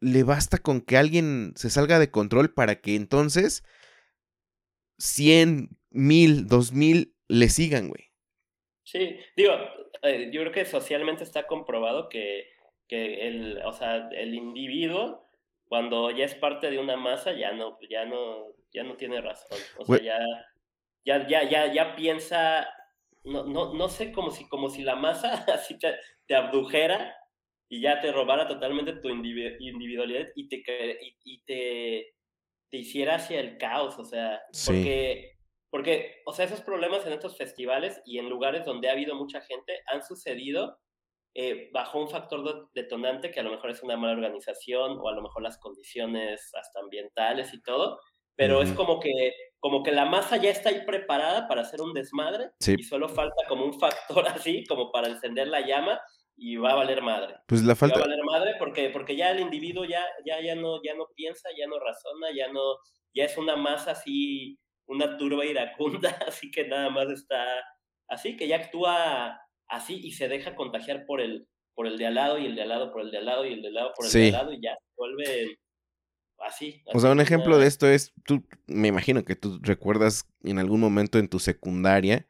le 0.00 0.22
basta 0.22 0.58
con 0.58 0.80
que 0.80 0.96
alguien 0.96 1.52
se 1.56 1.70
salga 1.70 1.98
de 1.98 2.10
control 2.10 2.52
para 2.52 2.80
que 2.80 2.96
entonces 2.96 3.62
100, 4.98 5.68
1000, 5.90 6.46
2000 6.46 7.14
le 7.28 7.48
sigan, 7.48 7.88
güey. 7.88 8.10
Sí, 8.82 9.18
digo, 9.36 9.52
eh, 10.02 10.30
yo 10.32 10.40
creo 10.40 10.52
que 10.52 10.64
socialmente 10.64 11.22
está 11.22 11.46
comprobado 11.46 12.08
que, 12.08 12.46
que 12.88 13.28
el, 13.28 13.58
o 13.64 13.72
sea, 13.72 14.08
el 14.10 14.34
individuo, 14.34 15.29
cuando 15.70 16.10
ya 16.10 16.26
es 16.26 16.34
parte 16.34 16.70
de 16.70 16.78
una 16.78 16.98
masa, 16.98 17.32
ya 17.32 17.52
no, 17.52 17.78
ya 17.88 18.04
no, 18.04 18.48
ya 18.74 18.82
no 18.82 18.96
tiene 18.96 19.22
razón. 19.22 19.58
O 19.78 19.86
sea, 19.86 20.02
ya 20.02 20.18
ya, 21.04 21.26
ya, 21.26 21.48
ya, 21.48 21.72
ya 21.72 21.96
piensa, 21.96 22.68
no, 23.24 23.44
no, 23.44 23.74
no 23.74 23.88
sé, 23.88 24.12
como 24.12 24.30
si, 24.30 24.48
como 24.48 24.68
si 24.68 24.82
la 24.82 24.96
masa 24.96 25.32
así 25.54 25.78
te, 25.78 25.96
te 26.26 26.34
abdujera 26.34 27.16
y 27.68 27.80
ya 27.80 28.00
te 28.00 28.12
robara 28.12 28.48
totalmente 28.48 28.94
tu 28.94 29.08
individualidad 29.08 30.28
y 30.34 30.48
te, 30.48 30.62
y, 31.24 31.42
te, 31.44 32.14
te 32.68 32.76
hiciera 32.76 33.16
hacia 33.16 33.40
el 33.40 33.58
caos, 33.58 33.98
o 33.98 34.04
sea, 34.04 34.42
porque, 34.66 35.36
porque, 35.70 36.22
o 36.26 36.32
sea, 36.32 36.46
esos 36.46 36.62
problemas 36.62 37.06
en 37.06 37.12
estos 37.12 37.38
festivales 37.38 38.02
y 38.04 38.18
en 38.18 38.28
lugares 38.28 38.64
donde 38.64 38.88
ha 38.88 38.92
habido 38.92 39.14
mucha 39.14 39.40
gente 39.40 39.80
han 39.86 40.02
sucedido 40.02 40.80
eh, 41.34 41.70
bajo 41.72 42.00
un 42.00 42.08
factor 42.08 42.70
detonante 42.74 43.30
que 43.30 43.40
a 43.40 43.42
lo 43.44 43.50
mejor 43.50 43.70
es 43.70 43.82
una 43.82 43.96
mala 43.96 44.14
organización 44.14 44.98
o 45.00 45.08
a 45.08 45.12
lo 45.12 45.22
mejor 45.22 45.42
las 45.42 45.58
condiciones 45.58 46.50
hasta 46.54 46.80
ambientales 46.80 47.54
y 47.54 47.62
todo, 47.62 48.00
pero 48.34 48.62
es 48.62 48.72
como 48.72 48.98
que 48.98 49.32
como 49.58 49.82
que 49.82 49.92
la 49.92 50.06
masa 50.06 50.38
ya 50.38 50.50
está 50.50 50.70
ahí 50.70 50.82
preparada 50.86 51.46
para 51.46 51.60
hacer 51.60 51.82
un 51.82 51.92
desmadre 51.92 52.50
y 52.66 52.82
solo 52.82 53.08
falta 53.08 53.44
como 53.46 53.66
un 53.66 53.78
factor 53.78 54.26
así 54.28 54.64
como 54.66 54.90
para 54.90 55.08
encender 55.08 55.48
la 55.48 55.60
llama 55.60 56.00
y 56.36 56.56
va 56.56 56.72
a 56.72 56.76
valer 56.76 57.02
madre. 57.02 57.34
Pues 57.46 57.62
la 57.62 57.76
falta 57.76 57.98
va 57.98 58.04
a 58.04 58.08
valer 58.08 58.24
madre 58.24 58.54
porque 58.58 58.88
porque 58.88 59.14
ya 59.14 59.30
el 59.30 59.40
individuo 59.40 59.84
ya 59.84 60.02
ya 60.24 60.40
ya 60.40 60.54
no 60.54 60.82
ya 60.82 60.94
no 60.94 61.06
piensa, 61.14 61.50
ya 61.56 61.66
no 61.66 61.78
razona, 61.78 62.28
ya 62.34 62.50
no 62.50 62.78
ya 63.14 63.24
es 63.24 63.36
una 63.36 63.56
masa 63.56 63.92
así 63.92 64.58
una 64.86 65.16
turba 65.18 65.44
iracunda, 65.44 66.08
así 66.26 66.50
que 66.50 66.66
nada 66.66 66.90
más 66.90 67.08
está 67.10 67.44
así 68.08 68.36
que 68.36 68.48
ya 68.48 68.56
actúa 68.56 69.38
así 69.70 70.00
y 70.02 70.12
se 70.12 70.28
deja 70.28 70.54
contagiar 70.54 71.06
por 71.06 71.20
el 71.20 71.46
por 71.74 71.86
el 71.86 71.96
de 71.96 72.06
al 72.06 72.14
lado 72.16 72.38
y 72.38 72.46
el 72.46 72.56
de 72.56 72.62
al 72.62 72.68
lado 72.68 72.92
por 72.92 73.02
el 73.02 73.10
de 73.10 73.18
al 73.18 73.24
lado 73.24 73.46
y 73.46 73.54
el 73.54 73.62
de 73.62 73.68
al 73.68 73.74
lado 73.74 73.92
por 73.96 74.04
el 74.04 74.12
de 74.12 74.26
al 74.26 74.32
lado 74.32 74.52
y 74.52 74.60
ya 74.60 74.74
se 74.74 74.92
vuelve 74.96 75.58
así, 76.40 76.82
O 76.86 77.00
sea, 77.00 77.12
un 77.12 77.20
ejemplo 77.20 77.58
de 77.58 77.66
esto 77.66 77.86
es, 77.86 78.12
tú, 78.24 78.44
me 78.66 78.88
imagino 78.88 79.24
que 79.24 79.36
tú 79.36 79.58
recuerdas 79.62 80.26
en 80.42 80.58
algún 80.58 80.80
momento 80.80 81.18
en 81.18 81.28
tu 81.28 81.38
secundaria 81.38 82.26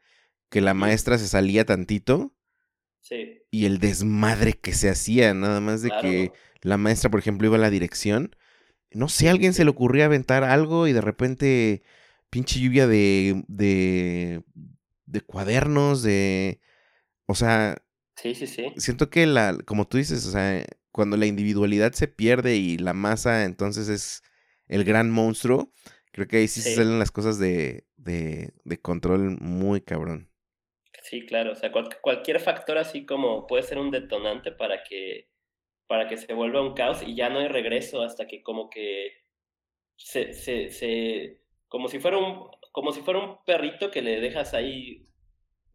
que 0.49 0.61
la 0.61 0.73
maestra 0.73 1.17
se 1.17 1.27
salía 1.27 1.65
tantito. 1.65 2.33
Sí. 2.99 3.41
Y 3.49 3.65
el 3.65 3.79
desmadre 3.79 4.53
que 4.53 4.73
se 4.73 4.89
hacía, 4.89 5.33
nada 5.33 5.59
más 5.61 5.81
de 5.81 5.89
que 6.01 6.31
la 6.61 6.77
maestra, 6.77 7.09
por 7.09 7.19
ejemplo, 7.19 7.47
iba 7.47 7.55
a 7.55 7.59
la 7.59 7.69
dirección. 7.69 8.35
No 8.91 9.07
sé, 9.07 9.29
a 9.29 9.31
alguien 9.31 9.53
se 9.53 9.63
le 9.63 9.71
ocurría 9.71 10.05
aventar 10.05 10.43
algo 10.43 10.87
y 10.87 10.93
de 10.93 11.01
repente 11.01 11.83
pinche 12.29 12.59
lluvia 12.59 12.85
de, 12.85 13.43
de, 13.47 14.43
de 15.05 15.21
cuadernos, 15.21 16.03
de... 16.03 16.59
O 17.31 17.35
sea... 17.35 17.81
Sí, 18.17 18.35
sí, 18.35 18.45
sí. 18.45 18.73
Siento 18.75 19.09
que 19.09 19.25
la, 19.25 19.57
como 19.65 19.87
tú 19.87 19.97
dices, 19.97 20.25
o 20.27 20.31
sea, 20.31 20.65
cuando 20.91 21.15
la 21.15 21.25
individualidad 21.25 21.93
se 21.93 22.07
pierde 22.07 22.57
y 22.57 22.77
la 22.77 22.93
masa 22.93 23.45
entonces 23.45 23.87
es 23.87 24.21
el 24.67 24.83
gran 24.83 25.09
monstruo, 25.09 25.71
creo 26.11 26.27
que 26.27 26.37
ahí 26.37 26.47
sí, 26.47 26.61
se 26.61 26.75
salen 26.75 26.99
las 26.99 27.11
cosas 27.11 27.39
de, 27.39 27.85
de, 27.95 28.81
control 28.81 29.37
muy 29.39 29.81
cabrón. 29.81 30.29
Sí, 31.03 31.25
claro, 31.25 31.53
o 31.53 31.55
sea, 31.55 31.71
cualquier 32.01 32.39
factor 32.39 32.77
así 32.77 33.05
como 33.05 33.47
puede 33.47 33.63
ser 33.63 33.79
un 33.79 33.91
detonante 33.91 34.51
para 34.51 34.83
que, 34.83 35.29
para 35.87 36.07
que 36.07 36.17
se 36.17 36.33
vuelva 36.33 36.61
un 36.61 36.73
caos 36.73 37.01
y 37.01 37.15
ya 37.15 37.29
no 37.29 37.39
hay 37.39 37.47
regreso 37.47 38.03
hasta 38.03 38.27
que 38.27 38.43
como 38.43 38.69
que 38.69 39.23
se, 39.95 40.33
se, 40.33 40.69
se 40.69 41.41
como 41.69 41.87
si 41.87 41.99
fuera 41.99 42.17
un, 42.17 42.49
como 42.73 42.91
si 42.91 43.01
fuera 43.01 43.19
un 43.19 43.37
perrito 43.45 43.89
que 43.89 44.01
le 44.01 44.19
dejas 44.19 44.53
ahí 44.53 45.07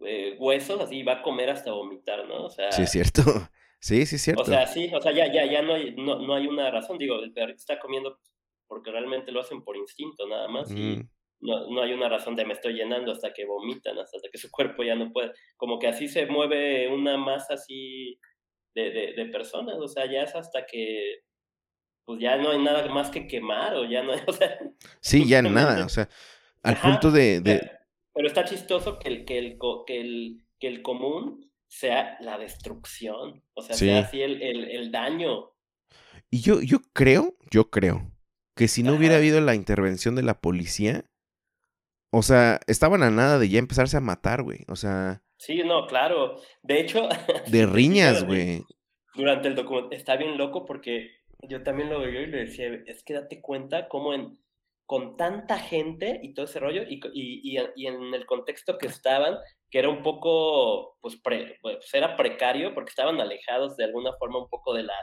eh, 0.00 0.36
huesos, 0.38 0.80
así 0.80 1.02
va 1.02 1.14
a 1.14 1.22
comer 1.22 1.50
hasta 1.50 1.72
vomitar, 1.72 2.26
¿no? 2.26 2.44
O 2.44 2.50
sea, 2.50 2.72
sí, 2.72 2.82
es 2.82 2.90
cierto. 2.90 3.22
Sí, 3.78 4.06
sí, 4.06 4.18
cierto. 4.18 4.42
O 4.42 4.44
sea, 4.44 4.66
sí, 4.66 4.90
o 4.92 5.00
sea, 5.00 5.12
ya, 5.12 5.30
ya, 5.30 5.44
ya 5.44 5.62
no 5.62 5.74
hay, 5.74 5.94
no, 5.94 6.18
no 6.18 6.34
hay 6.34 6.46
una 6.48 6.70
razón. 6.70 6.96
Digo, 6.98 7.22
el 7.22 7.32
perrito 7.32 7.58
está 7.58 7.78
comiendo 7.78 8.18
porque 8.66 8.90
realmente 8.90 9.30
lo 9.30 9.40
hacen 9.40 9.62
por 9.62 9.76
instinto 9.76 10.26
nada 10.26 10.48
más. 10.48 10.72
Y 10.72 11.02
no, 11.40 11.70
no 11.70 11.82
hay 11.82 11.92
una 11.92 12.08
razón 12.08 12.34
de 12.34 12.46
me 12.46 12.54
estoy 12.54 12.72
llenando 12.72 13.12
hasta 13.12 13.32
que 13.32 13.44
vomitan, 13.44 13.96
hasta 13.98 14.28
que 14.32 14.38
su 14.38 14.50
cuerpo 14.50 14.82
ya 14.82 14.96
no 14.96 15.12
puede. 15.12 15.32
Como 15.56 15.78
que 15.78 15.86
así 15.86 16.08
se 16.08 16.26
mueve 16.26 16.88
una 16.88 17.16
masa 17.16 17.54
así 17.54 18.18
de, 18.74 18.90
de, 18.90 19.12
de 19.12 19.26
personas. 19.26 19.76
O 19.78 19.86
sea, 19.86 20.10
ya 20.10 20.22
es 20.22 20.34
hasta 20.34 20.66
que 20.66 21.20
pues 22.06 22.20
ya 22.20 22.36
no 22.36 22.50
hay 22.50 22.62
nada 22.62 22.86
más 22.88 23.10
que 23.10 23.26
quemar 23.26 23.74
o 23.74 23.84
ya 23.84 24.02
no 24.02 24.12
hay, 24.12 24.20
o 24.26 24.32
sea, 24.32 24.58
sí, 25.00 25.28
ya 25.28 25.42
nada, 25.42 25.84
o 25.84 25.88
sea, 25.88 26.08
al 26.62 26.76
punto 26.80 27.10
de, 27.10 27.40
de... 27.40 27.70
Pero, 28.16 28.28
está 28.28 28.44
chistoso 28.44 28.98
que 28.98 29.08
el, 29.08 29.24
que 29.24 29.38
el, 29.38 29.58
que 29.86 30.00
el, 30.00 30.42
que 30.58 30.68
el 30.68 30.82
común 30.82 31.50
sea 31.68 32.16
la 32.20 32.38
destrucción, 32.38 33.44
o 33.54 33.62
sea, 33.62 33.76
sea 33.76 34.00
así 34.00 34.22
el, 34.22 34.42
el, 34.42 34.90
daño. 34.90 35.52
Y 36.30 36.40
yo, 36.40 36.60
yo 36.62 36.78
creo, 36.92 37.36
yo 37.50 37.70
creo, 37.70 38.10
que 38.56 38.68
si 38.68 38.82
no 38.82 38.94
hubiera 38.94 39.16
habido 39.16 39.40
la 39.40 39.54
intervención 39.54 40.16
de 40.16 40.22
la 40.22 40.40
policía, 40.40 41.04
o 42.10 42.22
sea, 42.22 42.60
estaban 42.66 43.02
a 43.02 43.10
nada 43.10 43.38
de 43.38 43.48
ya 43.48 43.58
empezarse 43.58 43.96
a 43.96 44.00
matar, 44.00 44.42
güey, 44.42 44.60
o 44.68 44.76
sea... 44.76 45.22
Sí, 45.38 45.62
no, 45.64 45.86
claro. 45.86 46.40
De 46.62 46.80
hecho... 46.80 47.08
De 47.50 47.66
riñas, 47.66 48.24
güey. 48.24 48.64
Durante 49.14 49.48
el 49.48 49.54
documento, 49.54 49.94
está 49.94 50.16
bien 50.16 50.38
loco 50.38 50.64
porque 50.64 51.10
yo 51.42 51.62
también 51.62 51.90
lo 51.90 52.00
veía 52.00 52.22
y 52.22 52.26
le 52.26 52.38
decía, 52.38 52.68
es 52.86 53.02
que 53.02 53.14
date 53.14 53.40
cuenta 53.40 53.88
cómo 53.88 54.14
en, 54.14 54.38
con 54.86 55.16
tanta 55.16 55.58
gente 55.58 56.20
y 56.22 56.32
todo 56.32 56.46
ese 56.46 56.60
rollo, 56.60 56.82
y, 56.88 57.00
y, 57.12 57.58
y 57.74 57.86
en 57.86 58.14
el 58.14 58.24
contexto 58.24 58.78
que 58.78 58.86
estaban, 58.86 59.36
que 59.68 59.80
era 59.80 59.88
un 59.88 60.02
poco, 60.02 60.96
pues, 61.00 61.20
pues, 61.22 61.92
era 61.92 62.16
precario 62.16 62.72
porque 62.72 62.90
estaban 62.90 63.20
alejados 63.20 63.76
de 63.76 63.84
alguna 63.84 64.12
forma 64.16 64.38
un 64.38 64.48
poco 64.48 64.72
de 64.74 64.84
la, 64.84 64.94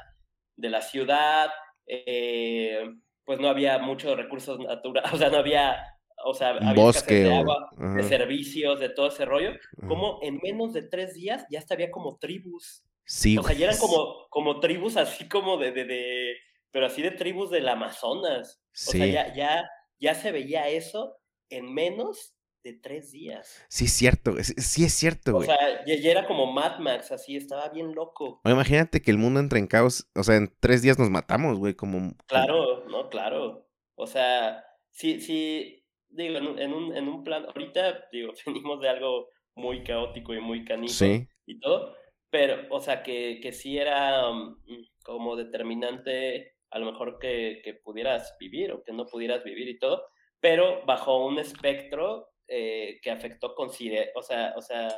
de 0.55 0.69
la 0.69 0.81
ciudad, 0.81 1.51
eh, 1.85 2.81
pues 3.25 3.39
no 3.39 3.49
había 3.49 3.77
muchos 3.79 4.15
recursos 4.15 4.57
naturales, 4.59 5.11
o 5.13 5.17
sea, 5.17 5.29
no 5.29 5.37
había, 5.37 5.83
o 6.25 6.33
sea, 6.33 6.51
había 6.51 6.73
bosque 6.73 7.15
de 7.15 7.35
agua, 7.35 7.69
de 7.77 8.03
servicios, 8.03 8.79
de 8.79 8.87
todo 8.87 9.07
ese 9.07 9.25
rollo, 9.25 9.51
como 9.87 10.19
en 10.21 10.39
menos 10.41 10.71
de 10.71 10.83
tres 10.83 11.13
días 11.13 11.45
ya 11.51 11.59
hasta 11.59 11.73
había 11.73 11.91
como 11.91 12.17
tribus. 12.17 12.85
Sí, 13.05 13.37
O 13.37 13.43
sea, 13.43 13.53
ya 13.53 13.65
eran 13.65 13.79
como, 13.79 14.27
como 14.29 14.61
tribus 14.61 14.95
así 14.95 15.27
como 15.27 15.57
de, 15.57 15.73
de, 15.73 15.83
de, 15.83 16.37
pero 16.71 16.85
así 16.85 17.01
de 17.01 17.11
tribus 17.11 17.49
del 17.49 17.67
Amazonas. 17.67 18.62
O 18.73 18.91
sea, 18.91 19.05
ya, 19.05 19.33
ya, 19.33 19.69
ya 19.99 20.15
se 20.15 20.31
veía 20.31 20.67
eso 20.67 21.17
en 21.49 21.73
menos 21.73 22.35
de 22.63 22.73
tres 22.73 23.11
días. 23.11 23.63
Sí, 23.67 23.85
es 23.85 23.93
cierto, 23.93 24.35
sí 24.41 24.85
es 24.85 24.93
cierto, 24.93 25.33
güey. 25.33 25.49
O 25.49 25.51
sea, 25.51 25.85
ya, 25.85 26.11
era 26.11 26.25
como 26.25 26.51
Mad 26.51 26.79
Max, 26.79 27.11
así, 27.11 27.35
estaba 27.35 27.69
bien 27.69 27.93
loco. 27.93 28.41
imagínate 28.45 29.01
que 29.01 29.11
el 29.11 29.17
mundo 29.17 29.39
entra 29.39 29.59
en 29.59 29.67
caos, 29.67 30.09
o 30.15 30.23
sea, 30.23 30.37
en 30.37 30.51
tres 30.59 30.81
días 30.81 30.97
nos 30.97 31.09
matamos, 31.09 31.59
güey, 31.59 31.75
como... 31.75 32.15
Claro, 32.25 32.85
no, 32.87 33.09
claro. 33.09 33.67
O 33.95 34.07
sea, 34.07 34.63
sí, 34.91 35.19
sí, 35.19 35.85
digo, 36.09 36.37
en 36.37 36.47
un, 36.47 36.59
en 36.59 36.73
un, 36.73 36.95
en 36.95 37.07
un 37.07 37.23
plan, 37.23 37.45
ahorita, 37.45 38.07
digo, 38.11 38.33
venimos 38.47 38.79
de 38.79 38.89
algo 38.89 39.29
muy 39.55 39.83
caótico 39.83 40.33
y 40.33 40.39
muy 40.39 40.65
canijo 40.65 40.93
sí. 40.93 41.27
y 41.45 41.59
todo, 41.59 41.95
pero, 42.29 42.65
o 42.71 42.79
sea, 42.79 43.03
que, 43.03 43.39
que 43.41 43.51
sí 43.51 43.77
era 43.77 44.31
mm, 44.31 44.57
como 45.03 45.35
determinante 45.35 46.52
a 46.73 46.79
lo 46.79 46.91
mejor 46.91 47.19
que, 47.19 47.61
que 47.63 47.75
pudieras 47.75 48.35
vivir 48.39 48.71
o 48.71 48.83
que 48.83 48.91
no 48.91 49.05
pudieras 49.05 49.43
vivir 49.43 49.69
y 49.69 49.77
todo, 49.77 50.07
pero 50.39 50.83
bajo 50.85 51.25
un 51.25 51.37
espectro 51.37 52.31
eh, 52.47 52.99
que 53.01 53.11
afectó, 53.11 53.55
o 53.55 54.23
sea, 54.23 54.53
o 54.57 54.61
sea, 54.61 54.89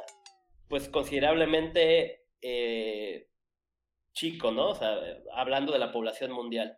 pues 0.69 0.87
considerablemente 0.87 2.23
eh, 2.41 3.27
chico, 4.13 4.51
¿no? 4.51 4.69
O 4.69 4.75
sea, 4.75 4.97
hablando 5.33 5.73
de 5.73 5.79
la 5.79 5.91
población 5.91 6.31
mundial. 6.31 6.77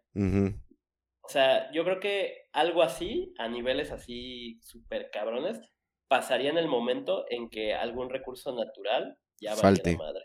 O 1.21 1.29
sea, 1.29 1.71
yo 1.71 1.83
creo 1.83 1.99
que 1.99 2.47
algo 2.51 2.81
así, 2.81 3.33
a 3.37 3.47
niveles 3.47 3.91
así 3.91 4.59
súper 4.61 5.11
cabrones, 5.11 5.61
pasaría 6.07 6.49
en 6.49 6.57
el 6.57 6.67
momento 6.67 7.25
en 7.29 7.49
que 7.49 7.73
algún 7.73 8.09
recurso 8.09 8.55
natural 8.55 9.17
ya 9.39 9.55
Falte. 9.55 9.91
la 9.91 9.97
madre. 9.97 10.23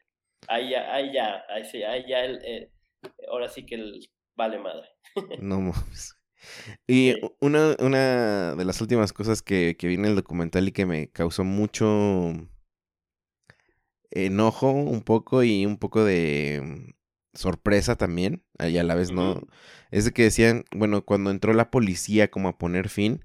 Ahí 0.49 0.71
ya, 0.71 0.95
ahí 0.95 1.13
ya, 1.13 1.45
ahí 1.49 1.65
sí, 1.65 1.83
ahí 1.83 2.05
ya, 2.09 2.25
el, 2.25 2.41
eh, 2.45 2.71
ahora 3.29 3.49
sí 3.49 3.67
que 3.67 3.77
el 3.77 4.01
vale 4.37 4.59
madre. 4.59 4.89
no 5.41 5.61
mames. 5.61 6.17
Y 6.87 7.15
una, 7.41 7.77
una 7.79 8.55
de 8.55 8.65
las 8.65 8.81
últimas 8.81 9.13
cosas 9.13 9.43
que, 9.43 9.77
que 9.79 9.87
vi 9.87 9.95
en 9.95 10.05
el 10.05 10.17
documental 10.17 10.69
y 10.69 10.73
que 10.73 10.87
me 10.87 11.09
causó 11.11 11.45
mucho 11.45 12.33
enojo 14.11 14.71
un 14.71 15.03
poco 15.03 15.43
y 15.43 15.67
un 15.67 15.79
poco 15.79 16.05
de 16.05 16.61
mm, 16.63 17.37
sorpresa 17.37 17.97
también, 17.97 18.45
y 18.59 18.77
a 18.77 18.83
la 18.83 18.95
vez 18.95 19.11
no, 19.11 19.41
es 19.91 20.05
de 20.05 20.13
que 20.13 20.25
decían, 20.25 20.65
bueno, 20.75 21.05
cuando 21.05 21.31
entró 21.31 21.55
la 21.55 21.71
policía 21.71 22.31
como 22.31 22.49
a 22.49 22.59
poner 22.59 22.89
fin, 22.89 23.25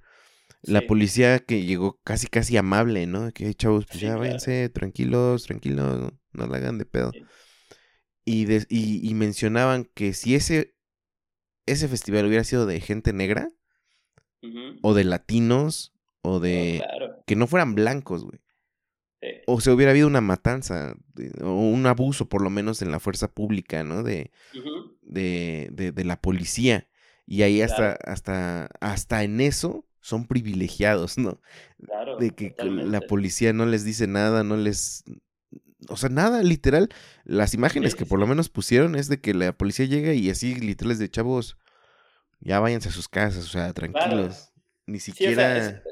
la 0.62 0.82
policía 0.82 1.39
que 1.39 1.64
llegó 1.64 1.99
casi 2.03 2.28
casi 2.28 2.58
amable, 2.58 3.05
¿no? 3.05 3.32
Que 3.32 3.53
chavos, 3.53 3.86
pues 3.86 3.99
ya 3.99 4.18
váyanse, 4.18 4.70
tranquilos, 4.70 5.45
tranquilos, 5.45 6.14
no, 6.34 6.47
la 6.47 6.58
hagan 6.58 6.78
de 6.78 6.86
pedo. 6.86 7.12
Y, 8.26 8.51
y, 8.70 9.10
y 9.10 9.14
mencionaban 9.14 9.86
que 9.93 10.14
si 10.14 10.36
ese 10.36 10.76
ese 11.68 11.88
festival 11.88 12.26
hubiera 12.26 12.43
sido 12.43 12.65
de 12.65 12.80
gente 12.82 13.13
negra, 13.13 13.51
o 14.82 14.93
de 14.93 15.03
latinos, 15.03 15.93
o 16.22 16.39
de... 16.39 16.84
Que 17.26 17.36
no 17.36 17.47
fueran 17.47 17.76
blancos, 17.76 18.24
güey. 18.24 18.39
O 19.45 19.59
se 19.61 19.72
hubiera 19.72 19.91
habido 19.91 20.07
una 20.07 20.22
matanza, 20.22 20.95
o 21.41 21.51
un 21.51 21.86
abuso, 21.86 22.30
por 22.30 22.41
lo 22.41 22.49
menos 22.49 22.82
en 22.82 22.91
la 22.91 22.99
fuerza 22.99 23.28
pública, 23.28 23.84
¿no? 23.84 24.03
De, 24.03 24.32
de, 25.01 25.70
de, 25.72 26.03
la 26.03 26.22
policía. 26.22 26.88
Y 27.26 27.41
ahí 27.41 27.61
hasta, 27.61 27.93
hasta, 27.93 28.70
hasta 28.80 29.24
en 29.24 29.41
eso 29.41 29.86
son 30.01 30.28
privilegiados, 30.28 31.18
¿no? 31.18 31.41
Claro, 31.84 32.18
de 32.18 32.32
que 32.32 32.55
la 32.59 33.01
policía 33.01 33.51
no 33.53 33.65
les 33.65 33.84
dice 33.84 34.07
nada, 34.07 34.43
no 34.43 34.55
les, 34.55 35.03
o 35.89 35.97
sea, 35.97 36.09
nada, 36.09 36.41
literal. 36.43 36.89
Las 37.23 37.53
imágenes 37.53 37.95
que 37.95 38.05
por 38.05 38.19
lo 38.19 38.28
menos 38.28 38.49
pusieron 38.49 38.95
es 38.95 39.09
de 39.09 39.21
que 39.21 39.34
la 39.34 39.53
policía 39.53 39.86
llega 39.86 40.13
y 40.13 40.30
así, 40.30 40.55
literales 40.55 40.99
de 40.99 41.09
chavos, 41.09 41.57
ya 42.39 42.59
váyanse 42.59 42.89
a 42.89 42.91
sus 42.91 43.07
casas, 43.07 43.45
o 43.45 43.49
sea, 43.49 43.73
tranquilos. 43.73 44.51
Ni 44.86 44.99
siquiera. 44.99 45.84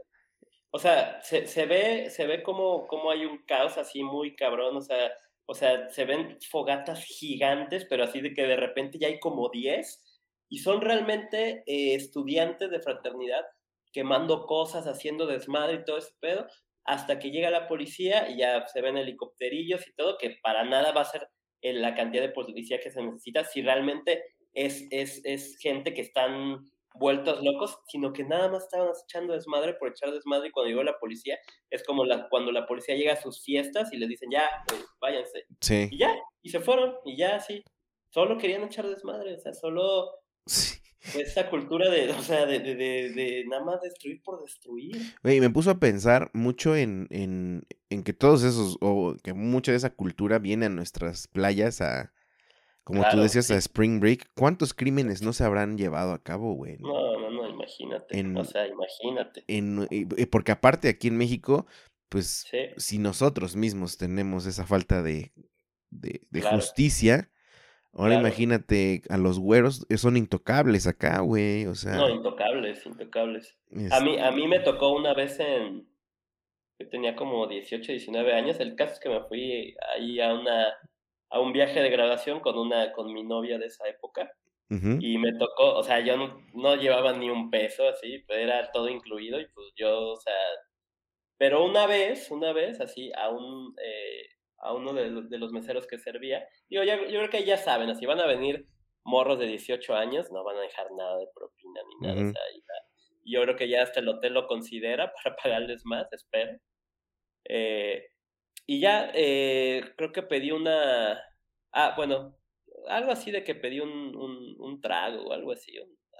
o 0.71 0.79
sea, 0.79 1.21
se, 1.21 1.47
se, 1.47 1.65
ve, 1.65 2.09
se 2.09 2.25
ve 2.25 2.43
como, 2.43 2.88
como 2.88 3.11
hay 3.11 3.25
un 3.25 3.39
caos 3.45 3.77
así 3.77 4.03
muy 4.03 4.36
cabrón, 4.36 4.77
o 4.77 4.81
sea, 4.81 5.11
o 5.45 5.53
sea, 5.53 5.89
se 5.89 6.05
ven 6.05 6.38
fogatas 6.49 7.03
gigantes, 7.03 7.86
pero 7.86 8.03
así 8.03 8.21
de 8.21 8.33
que 8.33 8.43
de 8.43 8.55
repente 8.55 8.97
ya 8.97 9.07
hay 9.07 9.19
como 9.19 9.49
10 9.49 10.03
y 10.49 10.59
son 10.59 10.81
realmente 10.81 11.63
eh, 11.67 11.95
estudiantes 11.95 12.71
de 12.71 12.79
fraternidad 12.79 13.45
quemando 13.91 14.45
cosas, 14.45 14.88
haciendo 14.88 15.25
desmadre 15.25 15.75
y 15.75 15.86
todo 15.86 15.97
ese 15.97 16.11
pedo, 16.19 16.47
hasta 16.86 17.19
que 17.19 17.31
llega 17.31 17.49
la 17.49 17.67
policía 17.67 18.29
y 18.29 18.38
ya 18.38 18.65
se 18.67 18.81
ven 18.81 18.97
helicópterillos 18.97 19.88
y 19.88 19.93
todo, 19.93 20.17
que 20.17 20.38
para 20.41 20.63
nada 20.63 20.91
va 20.91 21.01
a 21.01 21.05
ser 21.05 21.27
la 21.61 21.95
cantidad 21.95 22.21
de 22.21 22.29
policía 22.29 22.79
que 22.79 22.91
se 22.91 23.01
necesita 23.01 23.43
si 23.43 23.61
realmente 23.61 24.23
es, 24.53 24.88
es, 24.91 25.21
es 25.25 25.57
gente 25.57 25.93
que 25.93 26.01
están 26.01 26.63
vueltos 26.93 27.43
locos, 27.43 27.79
sino 27.88 28.13
que 28.13 28.23
nada 28.23 28.49
más 28.49 28.63
estaban 28.63 28.91
echando 29.03 29.33
desmadre 29.33 29.73
por 29.73 29.89
echar 29.89 30.11
desmadre 30.11 30.49
y 30.49 30.51
cuando 30.51 30.69
llegó 30.69 30.83
la 30.83 30.97
policía, 30.99 31.38
es 31.69 31.83
como 31.83 32.05
la, 32.05 32.29
cuando 32.29 32.51
la 32.51 32.65
policía 32.65 32.95
llega 32.95 33.13
a 33.13 33.21
sus 33.21 33.43
fiestas 33.43 33.91
y 33.91 33.97
les 33.97 34.09
dicen, 34.09 34.29
ya, 34.31 34.49
pues, 34.67 34.86
váyanse. 35.01 35.45
Sí. 35.59 35.89
Y 35.91 35.97
ya, 35.97 36.15
y 36.41 36.49
se 36.49 36.59
fueron, 36.59 36.95
y 37.03 37.17
ya, 37.17 37.39
sí. 37.39 37.63
Solo 38.11 38.38
querían 38.38 38.63
echar 38.63 38.88
desmadre, 38.88 39.33
o 39.33 39.39
sea, 39.39 39.53
solo... 39.53 40.11
Sí. 40.45 40.74
Esa 41.14 41.49
cultura 41.49 41.89
de, 41.89 42.10
o 42.12 42.22
sea, 42.22 42.45
de, 42.45 42.60
de, 42.60 42.76
de, 42.76 43.45
nada 43.47 43.64
más 43.64 43.82
destruir 43.82 44.22
por 44.24 44.41
destruir. 44.41 44.95
Y 45.24 45.39
me 45.39 45.49
puso 45.49 45.72
a 45.72 45.80
pensar 45.80 46.32
mucho 46.34 46.76
en, 46.76 47.08
en, 47.12 47.64
en, 47.89 48.03
que 48.03 48.14
todos 48.14 48.43
esos, 48.43 48.78
o 48.82 49.16
que 49.24 49.34
mucha 49.34 49.72
de 49.72 49.78
esa 49.78 49.91
cultura 49.91 50.39
viene 50.39 50.66
a 50.66 50.70
nuestras 50.70 51.28
playas 51.28 51.82
a, 51.82 52.12
como 52.84 53.03
tú 53.12 53.20
decías, 53.20 53.51
a 53.51 53.58
Spring 53.58 53.99
Break. 53.99 54.30
¿Cuántos 54.36 54.74
crímenes 54.74 55.22
no 55.22 55.34
se 55.34 55.43
habrán 55.43 55.78
llevado 55.78 56.12
a 56.14 56.24
cabo, 56.24 56.53
güey? 56.53 56.78
No, 56.80 57.20
no, 57.20 57.30
no, 57.30 57.49
imagínate. 57.49 58.26
o 58.36 58.43
sea, 58.43 58.68
imagínate. 58.68 59.43
En, 59.47 59.88
porque 60.32 60.51
aparte 60.51 60.89
aquí 60.89 61.08
en 61.08 61.18
México, 61.18 61.68
pues, 62.10 62.45
si 62.78 62.97
nosotros 62.97 63.56
mismos 63.56 63.97
tenemos 63.97 64.45
esa 64.45 64.66
falta 64.66 65.01
de, 65.01 65.32
de, 65.89 66.22
de 66.30 66.41
justicia 66.41 67.30
Ahora 67.98 68.16
imagínate 68.16 69.04
a 69.10 69.18
los 69.18 69.39
güeros, 69.39 69.86
eh, 69.89 69.98
son 69.98 70.18
intocables 70.18 70.86
acá, 70.86 71.22
güey, 71.22 71.66
o 71.66 71.76
sea. 71.76 71.96
No, 71.96 72.10
intocables, 72.10 72.86
intocables. 72.86 73.58
A, 73.89 74.02
mí, 74.02 74.20
a 74.20 74.32
mí 74.32 74.48
me 74.48 74.60
tocó 74.60 74.91
una 74.91 75.14
vez 75.14 75.39
en, 75.39 75.88
yo 76.78 76.89
tenía 76.89 77.16
como 77.16 77.48
18, 77.48 77.93
19 77.93 78.34
años, 78.34 78.60
el 78.60 78.76
caso 78.76 78.93
es 78.93 79.00
que 79.00 79.10
me 79.10 79.22
fui 79.22 79.76
ahí 79.93 80.20
a 80.20 80.34
una, 80.34 80.74
a 81.30 81.39
un 81.39 81.54
viaje 81.54 81.82
de 81.82 81.89
graduación 81.89 82.41
con 82.41 82.58
una, 82.58 82.91
con 82.91 83.14
mi 83.14 83.24
novia 83.24 83.58
de 83.58 83.68
esa 83.68 83.88
época. 83.88 84.30
Y 85.00 85.20
me 85.20 85.32
tocó, 85.34 85.76
o 85.76 85.84
sea, 85.84 86.00
yo 86.00 86.18
no, 86.18 86.43
no, 86.54 86.76
llevaba 86.76 87.13
ni 87.13 87.30
un 87.30 87.51
peso 87.51 87.88
así, 87.88 88.24
pues 88.28 88.39
era 88.39 88.72
todo 88.72 88.89
incluido 88.89 89.39
y 89.39 89.46
pues 89.54 89.67
yo, 89.78 90.13
o 90.13 90.17
sea, 90.17 90.34
pero 91.38 91.63
una 91.63 91.86
vez, 91.86 92.32
una 92.32 92.51
vez 92.51 92.82
así, 92.82 93.12
a 93.16 93.30
un, 93.30 93.76
eh, 93.82 94.28
a 94.66 94.74
uno 94.74 94.93
de, 94.93 95.09
los 95.09 95.51
meseros 95.51 95.87
que 95.87 95.97
servía. 95.97 96.47
Digo, 96.70 96.83
ya, 96.83 96.97
yo 97.08 97.20
creo 97.20 97.29
que 97.29 97.46
ya 97.46 97.58
saben, 97.58 97.89
así 97.89 98.05
van 98.05 98.20
a 98.20 98.28
venir 98.28 98.66
morros 99.04 99.39
de 99.39 99.47
18 99.47 99.96
años, 99.96 100.32
no 100.32 100.43
van 100.43 100.58
a 100.58 100.62
dejar 100.62 100.87
nada 100.92 101.17
de 101.17 101.28
propina 101.33 101.82
ni 101.87 102.08
nada. 102.08 102.33
y 103.24 103.33
yo 103.33 103.42
creo 103.43 103.55
que 103.55 103.70
ya 103.70 103.83
hasta 103.83 104.00
el 104.00 104.09
hotel 104.09 104.33
lo 104.33 104.47
considera 104.47 105.12
para 105.24 105.36
pagarles 105.36 105.86
más, 105.86 106.12
espero. 106.12 106.59
Eh, 107.46 108.08
y 108.66 108.79
ya 108.79 109.12
eh, 109.13 109.93
creo 109.96 110.12
que 110.12 110.24
pedí 110.24 110.51
una... 110.51 111.21
Ah, 111.71 111.93
bueno, 111.96 112.37
algo 112.87 113.12
así 113.12 113.32
de 113.32 113.43
que 113.43 113.55
pedí 113.55 113.79
un, 113.79 114.16
un, 114.59 114.82
trago 114.82 115.24
o 115.25 115.33
algo 115.33 115.51
así, 115.51 115.74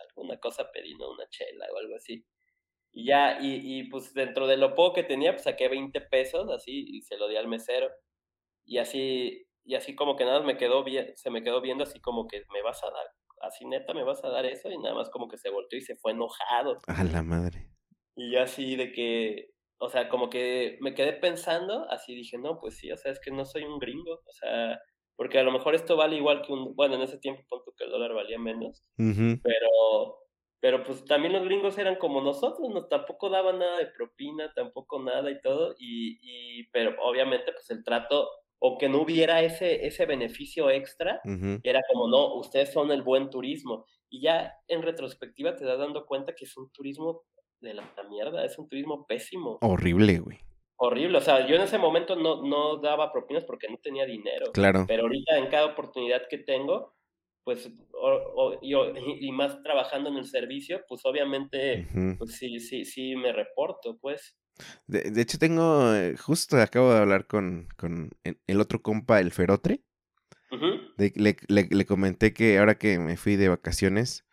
alguna 0.10 0.38
cosa 0.40 0.72
pedí, 0.72 0.94
¿no? 0.96 1.12
Una 1.12 1.28
chela 1.30 1.68
o 1.74 1.78
algo 1.78 1.96
así. 1.96 2.26
Y 2.92 3.06
ya, 3.08 3.40
y, 3.42 3.80
y 3.80 3.84
pues 3.90 4.14
dentro 4.14 4.48
de 4.48 4.58
lo 4.58 4.76
poco 4.76 4.96
que 4.96 5.04
tenía, 5.04 5.32
pues 5.32 5.44
saqué 5.44 5.68
20 5.68 6.02
pesos, 6.02 6.50
así, 6.50 6.86
y 6.88 7.02
se 7.02 7.18
lo 7.18 7.28
di 7.28 7.36
al 7.36 7.48
mesero. 7.48 7.90
Y 8.66 8.80
así, 8.80 9.48
y 9.64 9.76
así 9.76 9.96
como 9.96 10.16
que 10.16 10.26
nada 10.26 10.42
me 10.42 10.58
quedó 10.58 10.84
bien, 10.84 11.12
se 11.16 11.30
me 11.30 11.44
quedó 11.44 11.62
viendo 11.62 11.84
así 11.84 12.00
como 12.00 12.28
que 12.28 12.44
me 12.54 12.62
vas 12.62 12.84
a 12.84 12.88
dar, 12.88 13.08
así 13.42 13.66
neta 13.66 13.94
me 13.94 14.04
vas 14.04 14.24
a 14.24 14.30
dar 14.30 14.46
eso 14.46 14.70
y 14.70 14.78
nada 14.78 14.96
más 14.96 15.10
como 15.10 15.28
que 15.28 15.38
se 15.38 15.50
volteó 15.50 15.78
y 15.78 15.82
se 15.82 15.96
fue 15.96 16.12
enojado. 16.12 16.80
A 16.88 17.04
la 17.04 17.22
madre. 17.22 17.70
Y 18.16 18.32
yo 18.32 18.42
así 18.42 18.76
de 18.76 18.92
que, 18.92 19.52
o 19.78 19.90
sea, 19.90 20.10
como 20.10 20.30
que 20.30 20.78
me 20.82 20.94
quedé 20.94 21.14
pensando, 21.14 21.86
así 21.90 22.16
dije, 22.16 22.38
no, 22.38 22.60
pues 22.60 22.78
sí, 22.78 22.92
o 22.92 22.98
sea, 22.98 23.12
es 23.12 23.20
que 23.20 23.32
no 23.32 23.46
soy 23.46 23.64
un 23.64 23.80
gringo, 23.80 24.22
o 24.26 24.32
sea, 24.32 24.80
porque 25.16 25.40
a 25.40 25.44
lo 25.44 25.52
mejor 25.52 25.76
esto 25.76 25.98
vale 25.98 26.16
igual 26.16 26.42
que 26.42 26.54
un, 26.54 26.76
bueno, 26.76 26.96
en 26.96 27.02
ese 27.02 27.18
tiempo 27.18 27.44
punto 27.50 27.74
que 27.78 27.86
el 27.86 27.92
dólar 27.92 28.14
valía 28.14 28.40
menos, 28.40 28.84
pero, 28.98 30.20
pero 30.62 30.84
pues 30.84 31.04
también 31.06 31.34
los 31.34 31.44
gringos 31.44 31.78
eran 31.78 31.98
como 31.98 32.22
nosotros, 32.22 32.70
no, 32.70 32.88
tampoco 32.88 33.30
daban 33.30 33.60
nada 33.60 33.80
de 33.80 33.88
propina, 33.88 34.52
tampoco 34.54 35.02
nada 35.02 35.30
y 35.30 35.42
todo, 35.42 35.76
y, 35.78 36.20
y 36.22 36.68
pero 36.72 36.96
obviamente 37.02 37.52
pues 37.52 37.70
el 37.70 37.84
trato 37.84 38.30
o 38.60 38.78
que 38.78 38.90
no 38.90 39.02
hubiera 39.02 39.42
ese, 39.42 39.86
ese 39.86 40.06
beneficio 40.06 40.70
extra, 40.70 41.22
era 41.64 41.82
como, 41.92 42.08
no, 42.08 42.36
ustedes 42.36 42.72
son 42.72 42.92
el 42.92 43.04
buen 43.04 43.30
turismo. 43.30 43.86
Y 44.10 44.22
ya 44.22 44.54
en 44.68 44.82
retrospectiva 44.82 45.56
te 45.56 45.66
das 45.66 45.78
dando 45.78 46.06
cuenta 46.06 46.34
que 46.36 46.46
es 46.46 46.58
un 46.58 46.72
turismo 46.72 47.24
de 47.60 47.74
la 47.74 47.84
mierda, 48.10 48.46
es 48.46 48.58
un 48.58 48.68
turismo 48.68 49.06
pésimo. 49.08 49.58
Horrible, 49.62 50.20
güey. 50.20 50.40
Horrible, 50.78 51.18
o 51.18 51.22
sea, 51.22 51.48
yo 51.48 51.56
en 51.56 51.62
ese 51.62 51.78
momento 51.78 52.16
no, 52.16 52.44
no 52.44 52.78
daba 52.78 53.12
propinas 53.12 53.46
porque 53.46 53.70
no 53.70 53.78
tenía 53.78 54.06
dinero. 54.06 54.52
Claro. 54.52 54.86
Pero 54.88 55.04
ahorita 55.04 55.38
en 55.38 55.48
cada 55.48 55.68
oportunidad 55.68 56.24
que 56.30 56.38
tengo, 56.40 56.96
pues, 57.46 57.72
o, 57.94 58.60
yo, 58.62 58.92
y, 59.20 59.32
más 59.32 59.62
trabajando 59.64 60.10
en 60.10 60.18
el 60.18 60.26
servicio, 60.26 60.84
pues 60.88 61.02
obviamente, 61.06 61.88
pues 62.18 62.36
sí, 62.36 62.60
sí, 62.60 62.84
sí 62.84 63.16
me 63.16 63.32
reporto, 63.32 63.98
pues. 64.02 64.38
De, 64.88 65.12
de 65.12 65.22
hecho, 65.22 65.38
tengo, 65.38 65.94
eh, 65.94 66.16
justo 66.18 66.58
acabo 66.58 66.94
de 66.94 67.00
hablar 67.00 67.28
con, 67.28 67.68
con 67.78 68.12
el 68.24 68.62
otro 68.62 68.82
compa, 68.82 69.20
el 69.20 69.32
Ferotre. 69.32 69.82
le, 70.98 71.14
le, 71.48 71.68
le, 71.70 71.86
comenté 71.86 72.34
que 72.34 72.58
ahora 72.60 72.78
que 72.78 72.98
me 73.00 73.18
fui 73.18 73.36
de 73.36 73.50
vacaciones, 73.50 74.26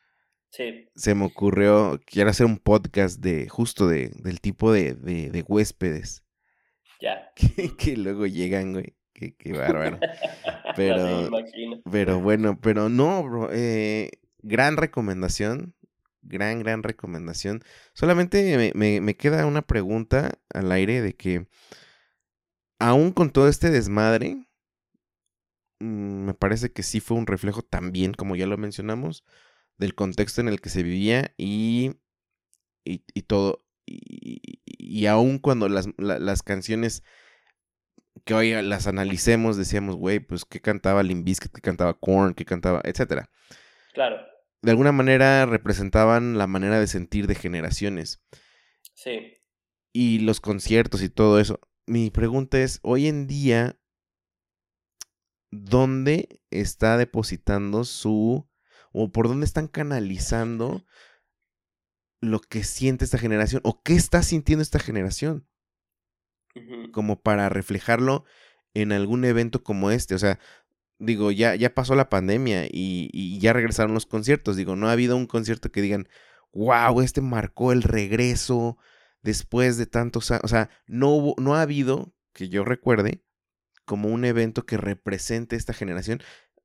se 0.94 1.15
me 1.15 1.24
ocurrió, 1.24 1.99
quiero 2.05 2.28
hacer 2.28 2.44
un 2.44 2.59
podcast 2.59 3.20
de 3.20 3.49
justo 3.49 3.89
de, 3.89 4.11
del 4.16 4.40
tipo 4.40 4.70
de, 4.70 4.94
de, 4.94 5.44
huéspedes. 5.49 6.24
Ya. 7.01 7.32
Que, 7.78 7.97
luego 7.97 8.27
llegan, 8.27 8.73
güey. 8.73 8.94
Qué, 9.15 9.35
qué 9.36 9.53
bárbaro. 9.53 9.99
Pero, 10.77 11.28
pero 11.90 12.20
bueno, 12.20 12.59
pero 12.59 12.89
no, 12.89 13.23
bro. 13.23 13.51
Eh, 13.53 14.11
gran 14.39 14.78
recomendación. 14.78 15.74
Gran, 16.23 16.61
gran 16.61 16.82
recomendación. 16.82 17.62
Solamente 17.94 18.73
me, 18.74 19.01
me, 19.01 19.16
queda 19.16 19.44
una 19.44 19.62
pregunta 19.62 20.39
al 20.55 20.70
aire 20.70 21.03
de 21.03 21.15
que, 21.15 21.49
aún 22.78 23.12
con 23.12 23.31
todo 23.31 23.49
este 23.49 23.70
desmadre, 23.70 24.49
mm, 25.81 26.24
me 26.27 26.35
parece 26.35 26.73
que 26.73 26.82
sí 26.85 27.01
fue 27.01 27.16
un 27.16 27.27
reflejo 27.27 27.62
también, 27.62 28.15
como 28.15 28.36
ya 28.36 28.47
lo 28.47 28.57
mencionamos, 28.57 29.24
del 29.78 29.94
contexto 29.94 30.40
en 30.40 30.49
el 30.49 30.61
que 30.61 30.69
se 30.70 30.85
vivía 30.85 31.35
y, 31.36 31.97
y, 32.85 33.23
todo. 33.23 33.65
Y, 33.85 34.61
y, 34.65 35.07
aún 35.07 35.39
cuando 35.39 35.69
las, 35.69 35.89
las, 35.99 36.43
canciones 36.43 37.03
que 38.24 38.35
hoy 38.35 38.53
las 38.62 38.86
analicemos, 38.86 39.57
decíamos, 39.57 39.97
güey, 39.97 40.20
pues 40.20 40.44
qué 40.44 40.61
cantaba 40.61 41.03
Limbiskit, 41.03 41.53
qué 41.53 41.61
cantaba 41.61 41.94
Korn, 41.94 42.35
qué 42.35 42.44
cantaba, 42.44 42.81
etcétera. 42.85 43.28
Claro. 43.93 44.31
De 44.62 44.70
alguna 44.70 44.93
manera 44.93 45.44
representaban 45.47 46.39
la 46.39 46.47
manera 46.47 46.78
de 46.78 46.86
sentir 46.86 47.26
de 47.26 47.34
generaciones. 47.34 48.22
Sí. 48.94 49.39
Y 49.93 50.20
los 50.20 50.40
conciertos 50.40 51.02
y 51.02 51.09
todo 51.09 51.40
eso. 51.40 51.60
Mi 51.86 52.10
pregunta 52.10 52.60
es, 52.60 52.78
hoy 52.82 53.09
en 53.09 53.26
día, 53.26 53.78
¿dónde 55.51 56.40
está 56.51 56.97
depositando 56.97 57.84
su 57.84 58.48
o 58.93 59.10
por 59.10 59.28
dónde 59.28 59.47
están 59.47 59.68
canalizando 59.68 60.86
lo 62.20 62.40
que 62.40 62.62
siente 62.62 63.05
esta 63.05 63.18
generación 63.18 63.60
o 63.64 63.82
qué 63.82 63.94
está 63.94 64.22
sintiendo 64.22 64.62
esta 64.62 64.78
generación. 64.78 65.48
Como 66.93 67.22
para 67.22 67.48
reflejarlo 67.48 68.24
en 68.74 68.93
algún 68.93 69.24
evento 69.24 69.62
como 69.64 69.90
este. 69.90 70.14
O 70.14 70.18
sea, 70.18 70.39
digo, 71.02 71.30
ya, 71.32 71.54
ya 71.56 71.74
pasó 71.74 71.94
la 71.94 72.08
pandemia 72.08 72.66
y, 72.70 73.38
ya 73.38 73.52
regresaron 73.52 73.94
los 73.94 74.06
conciertos. 74.06 74.56
Digo, 74.56 74.76
no 74.76 74.88
ha 74.88 74.92
habido 74.92 75.16
un 75.16 75.26
concierto 75.26 75.70
que 75.70 75.82
digan, 75.82 76.08
wow, 76.52 77.00
este 77.00 77.20
marcó 77.20 77.72
el 77.72 77.82
regreso 77.82 78.78
después 79.22 79.76
de 79.76 79.86
tantos 79.86 80.30
años. 80.30 80.44
O 80.44 80.48
sea, 80.48 80.70
no, 80.86 81.10
hubo, 81.10 81.34
no 81.38 81.56
ha 81.56 81.62
habido, 81.62 82.14
que 82.32 82.48
yo 82.48 82.64
recuerde, 82.64 83.22
como 83.84 84.08
un 84.08 84.24
evento 84.24 84.64
que 84.64 84.76
represente 84.76 85.56
esta 85.56 85.74
generación 85.74 86.22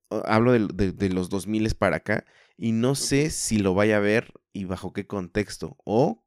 hablo 0.09 0.53
de, 0.53 0.91
de, 0.91 1.09
los 1.09 1.29
2000 1.29 1.75
para 1.75 1.97
acá 1.97 2.25
y 2.55 2.71
no 2.71 2.95
sé 2.95 3.29
si 3.29 3.57
lo 3.57 3.73
vaya 3.73 3.97
a 3.97 4.01
ver 4.01 4.33
y 4.53 4.65
bajo 4.65 4.93
qué 4.93 5.05
contexto. 5.05 5.77
O, 5.83 6.23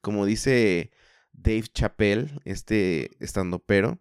como 0.00 0.26
dice 0.26 0.92
Dave 1.32 1.64
Chappelle, 1.72 2.38
este 2.44 3.10
estando 3.24 3.58
pero, 3.58 4.00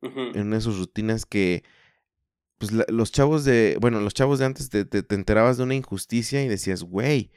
en 0.00 0.46
una 0.46 0.56
de 0.56 0.62
sus 0.62 0.78
rutinas 0.78 1.26
que 1.26 1.64
pues 2.62 2.88
los 2.88 3.10
chavos 3.10 3.44
de, 3.44 3.76
bueno, 3.80 4.00
los 4.00 4.14
chavos 4.14 4.38
de 4.38 4.44
antes 4.44 4.70
te, 4.70 4.84
te, 4.84 5.14
enterabas 5.14 5.56
de 5.56 5.64
una 5.64 5.74
injusticia 5.74 6.44
y 6.44 6.48
decías, 6.48 6.84
güey, 6.84 7.32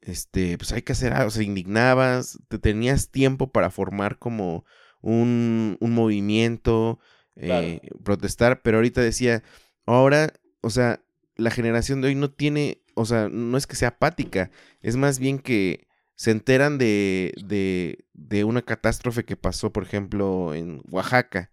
este, 0.00 0.56
pues 0.58 0.72
hay 0.72 0.82
que 0.82 0.92
hacer 0.92 1.12
algo, 1.12 1.28
o 1.28 1.30
sea, 1.30 1.42
indignabas, 1.42 2.38
te 2.48 2.60
tenías 2.60 3.10
tiempo 3.10 3.50
para 3.50 3.70
formar 3.70 4.18
como 4.18 4.64
un, 5.00 5.76
un 5.80 5.90
movimiento, 5.92 7.00
eh, 7.34 7.80
protestar, 8.04 8.62
pero 8.62 8.76
ahorita 8.76 9.00
decía, 9.00 9.42
ahora 9.86 10.32
o 10.64 10.70
sea, 10.70 11.04
la 11.36 11.50
generación 11.50 12.00
de 12.00 12.08
hoy 12.08 12.14
no 12.14 12.30
tiene, 12.30 12.82
o 12.94 13.04
sea, 13.04 13.28
no 13.28 13.58
es 13.58 13.66
que 13.66 13.76
sea 13.76 13.88
apática, 13.88 14.50
es 14.80 14.96
más 14.96 15.18
bien 15.18 15.38
que 15.38 15.88
se 16.14 16.30
enteran 16.30 16.78
de, 16.78 17.34
de, 17.44 18.06
de 18.12 18.44
una 18.44 18.62
catástrofe 18.62 19.24
que 19.24 19.36
pasó, 19.36 19.72
por 19.72 19.82
ejemplo, 19.82 20.54
en 20.54 20.80
Oaxaca, 20.88 21.50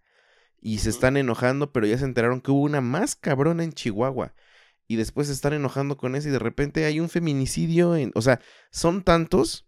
y 0.62 0.78
se 0.78 0.90
están 0.90 1.16
enojando, 1.16 1.72
pero 1.72 1.86
ya 1.86 1.98
se 1.98 2.04
enteraron 2.04 2.40
que 2.40 2.52
hubo 2.52 2.62
una 2.62 2.80
más 2.80 3.16
cabrona 3.16 3.64
en 3.64 3.72
Chihuahua. 3.72 4.32
Y 4.86 4.96
después 4.96 5.26
se 5.26 5.32
están 5.32 5.52
enojando 5.52 5.96
con 5.96 6.14
eso 6.14 6.28
y 6.28 6.32
de 6.32 6.38
repente 6.38 6.84
hay 6.84 7.00
un 7.00 7.08
feminicidio 7.08 7.96
en... 7.96 8.12
O 8.14 8.22
sea, 8.22 8.40
son 8.70 9.02
tantos. 9.02 9.66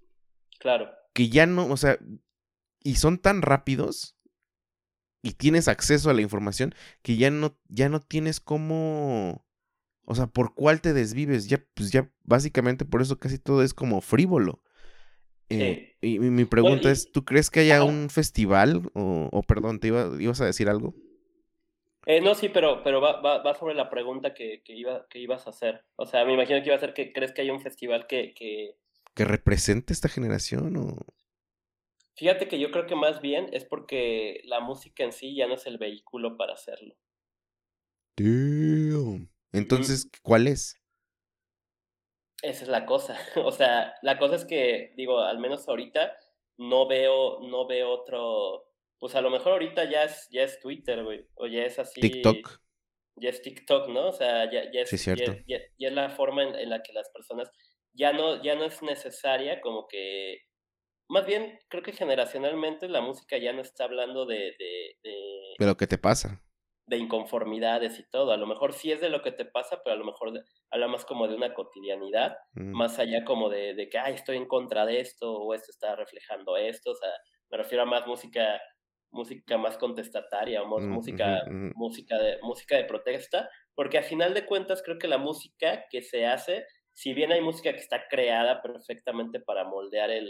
Claro. 0.61 0.91
Que 1.13 1.29
ya 1.29 1.47
no, 1.47 1.67
o 1.67 1.77
sea, 1.77 1.99
y 2.83 2.97
son 2.97 3.19
tan 3.19 3.43
rápidos 3.43 4.17
y 5.23 5.33
tienes 5.33 5.69
acceso 5.69 6.11
a 6.11 6.15
la 6.15 6.23
información 6.23 6.75
que 7.03 7.17
ya 7.17 7.31
no, 7.31 7.59
ya 7.69 7.89
no 7.89 8.01
tienes 8.01 8.41
cómo, 8.41 9.47
o 10.05 10.15
sea, 10.15 10.27
por 10.27 10.55
cuál 10.55 10.81
te 10.81 10.93
desvives, 10.93 11.49
ya, 11.49 11.65
pues 11.75 11.91
ya 11.91 12.13
básicamente 12.23 12.85
por 12.85 13.03
eso 13.03 13.19
casi 13.19 13.39
todo 13.39 13.63
es 13.63 13.75
como 13.75 14.01
frívolo. 14.01 14.63
Eh, 15.49 15.97
y 16.01 16.19
mi, 16.19 16.45
pregunta 16.45 16.91
es, 16.91 17.13
¿tú 17.13 17.25
crees 17.25 17.51
que 17.51 17.61
haya 17.61 17.85
un 17.85 18.11
festival? 18.11 18.83
O, 18.95 19.43
perdón, 19.47 19.81
¿te 19.81 19.89
iba, 19.89 20.11
ibas 20.19 20.41
a 20.41 20.47
decir 20.47 20.69
algo? 20.69 20.95
Eh, 22.07 22.21
no, 22.21 22.35
sí, 22.35 22.49
pero, 22.49 22.83
pero 22.83 23.01
va, 23.01 23.21
va, 23.21 23.55
sobre 23.55 23.75
la 23.75 23.89
pregunta 23.89 24.35
que, 24.35 24.63
que, 24.63 24.75
iba, 24.75 25.07
que 25.09 25.19
ibas 25.19 25.47
a 25.47 25.51
hacer. 25.51 25.85
O 25.97 26.07
sea, 26.07 26.25
me 26.25 26.35
imagino 26.35 26.61
que 26.61 26.67
iba 26.67 26.77
a 26.77 26.81
ser 26.81 26.93
que 26.93 27.13
crees 27.13 27.33
que 27.33 27.43
haya 27.43 27.53
un 27.53 27.61
festival 27.61 28.07
que... 28.07 28.35
Que, 28.35 28.77
¿Que 29.15 29.25
represente 29.25 29.93
esta 29.93 30.09
generación 30.09 30.77
o... 30.77 30.99
Fíjate 32.17 32.47
que 32.47 32.61
yo 32.61 32.71
creo 32.71 32.87
que 32.87 32.95
más 32.95 33.21
bien 33.21 33.49
es 33.53 33.65
porque 33.65 34.41
la 34.45 34.61
música 34.61 35.03
en 35.03 35.13
sí 35.13 35.35
ya 35.35 35.49
no 35.49 35.55
es 35.55 35.67
el 35.67 35.79
vehículo 35.79 36.37
para 36.37 36.53
hacerlo. 36.53 36.95
Entonces, 39.53 40.09
¿cuál 40.23 40.47
es? 40.47 40.81
Esa 42.45 42.65
es 42.65 42.69
la 42.69 42.87
cosa. 42.87 43.17
O 43.45 43.51
sea, 43.51 43.95
la 44.03 44.19
cosa 44.19 44.37
es 44.37 44.45
que, 44.45 44.93
digo, 44.97 45.21
al 45.21 45.39
menos 45.39 45.69
ahorita 45.69 46.17
no 46.59 46.87
veo, 46.87 47.41
no 47.41 47.67
veo 47.67 47.91
otro. 47.91 48.71
Pues 48.99 49.15
a 49.15 49.21
lo 49.21 49.31
mejor 49.31 49.53
ahorita 49.53 49.91
ya 49.91 50.05
es, 50.05 50.29
ya 50.31 50.43
es 50.43 50.61
Twitter, 50.61 51.03
güey. 51.03 51.27
O 51.35 51.47
ya 51.47 51.65
es 51.65 51.79
así. 51.79 52.01
TikTok. 52.01 52.61
Ya 53.17 53.31
es 53.31 53.43
TikTok, 53.43 53.89
¿no? 53.89 54.09
O 54.09 54.13
sea, 54.13 54.51
ya, 54.51 54.71
ya, 54.73 54.81
es, 54.81 55.05
ya, 55.05 55.59
es 55.79 55.93
la 55.93 56.11
forma 56.11 56.43
en, 56.43 56.55
en, 56.57 56.69
la 56.69 56.83
que 56.83 56.93
las 56.93 57.11
personas 57.11 57.51
ya 57.93 58.13
no, 58.13 58.43
ya 58.43 58.57
no 58.57 58.65
es 58.65 58.83
necesaria 58.83 59.61
como 59.61 59.87
que 59.87 60.39
más 61.09 61.27
bien, 61.27 61.59
creo 61.69 61.83
que 61.83 61.93
generacionalmente 61.93 62.89
la 62.89 63.01
música 63.01 63.37
ya 63.37 63.53
no 63.53 63.61
está 63.61 63.85
hablando 63.85 64.27
de... 64.27 64.55
de, 64.59 64.97
de, 65.03 65.67
lo 65.67 65.77
que 65.77 65.87
te 65.87 65.99
pasa. 65.99 66.43
De 66.87 66.99
inconformidades 66.99 67.99
y 67.99 68.09
todo. 68.11 68.33
A 68.33 68.37
lo 68.37 68.47
mejor 68.47 68.73
sí 68.73 68.93
es 68.93 69.01
de 69.01 69.09
lo 69.09 69.23
que 69.23 69.33
te 69.33 69.45
pasa, 69.45 69.81
pero 69.83 69.95
a 69.95 69.99
lo 69.99 70.05
mejor 70.05 70.33
habla 70.71 70.89
más 70.89 71.05
como 71.05 71.27
de 71.27 71.35
una 71.35 71.55
cotidianidad, 71.55 72.37
mm. 72.55 72.73
más 72.73 72.99
allá 72.99 73.25
como 73.25 73.49
de, 73.49 73.75
de 73.75 73.89
que, 73.89 73.99
ay, 73.99 74.15
estoy 74.15 74.37
en 74.37 74.47
contra 74.47 74.85
de 74.85 75.01
esto, 75.01 75.33
o 75.33 75.55
esto 75.55 75.71
está 75.71 75.97
reflejando 75.97 76.57
esto. 76.57 76.91
O 76.91 76.95
sea, 76.95 77.11
me 77.51 77.59
refiero 77.59 77.85
a 77.85 77.87
más 77.87 78.07
música 78.07 78.61
música 79.15 79.57
más 79.57 79.79
contestataria 79.79 80.63
o 80.63 80.67
más 80.67 80.83
mm, 80.83 80.91
música, 80.91 81.45
música, 81.75 82.19
de, 82.19 82.39
música 82.43 82.77
de 82.77 82.85
protesta, 82.85 83.49
porque 83.75 83.99
a 83.99 84.03
final 84.03 84.35
de 84.35 84.45
cuentas 84.45 84.83
creo 84.83 84.99
que 84.99 85.09
la 85.09 85.19
música 85.19 85.85
que 85.89 86.03
se 86.03 86.27
hace, 86.27 86.67
si 86.93 87.15
bien 87.15 87.33
hay 87.33 87.41
música 87.41 87.73
que 87.73 87.79
está 87.79 88.07
creada 88.09 88.61
perfectamente 88.61 89.41
para 89.41 89.65
moldear 89.65 90.11
el, 90.11 90.29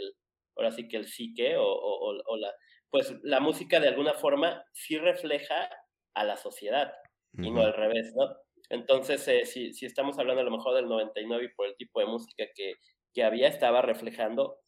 ahora 0.55 0.71
sí 0.71 0.87
que 0.87 0.97
el 0.97 1.07
psique 1.07 1.57
o, 1.57 1.65
o, 1.65 2.21
o, 2.25 2.37
la, 2.37 2.53
pues 2.89 3.13
la 3.23 3.39
música 3.39 3.79
de 3.79 3.89
alguna 3.89 4.13
forma 4.13 4.63
sí 4.71 4.97
refleja 4.97 5.69
a 6.15 6.23
la 6.23 6.37
sociedad 6.37 6.93
y 7.37 7.51
no 7.51 7.61
al 7.61 7.73
revés, 7.73 8.13
¿no? 8.15 8.33
Entonces, 8.69 9.27
eh, 9.27 9.45
si, 9.45 9.73
si 9.73 9.85
estamos 9.85 10.17
hablando 10.17 10.41
a 10.41 10.45
lo 10.45 10.51
mejor 10.51 10.73
del 10.75 10.87
99 10.87 11.45
y 11.45 11.55
por 11.55 11.67
el 11.67 11.75
tipo 11.75 11.99
de 11.99 12.05
música 12.07 12.45
que, 12.55 12.75
que 13.13 13.23
había, 13.23 13.47
estaba 13.47 13.81
reflejando 13.81 14.59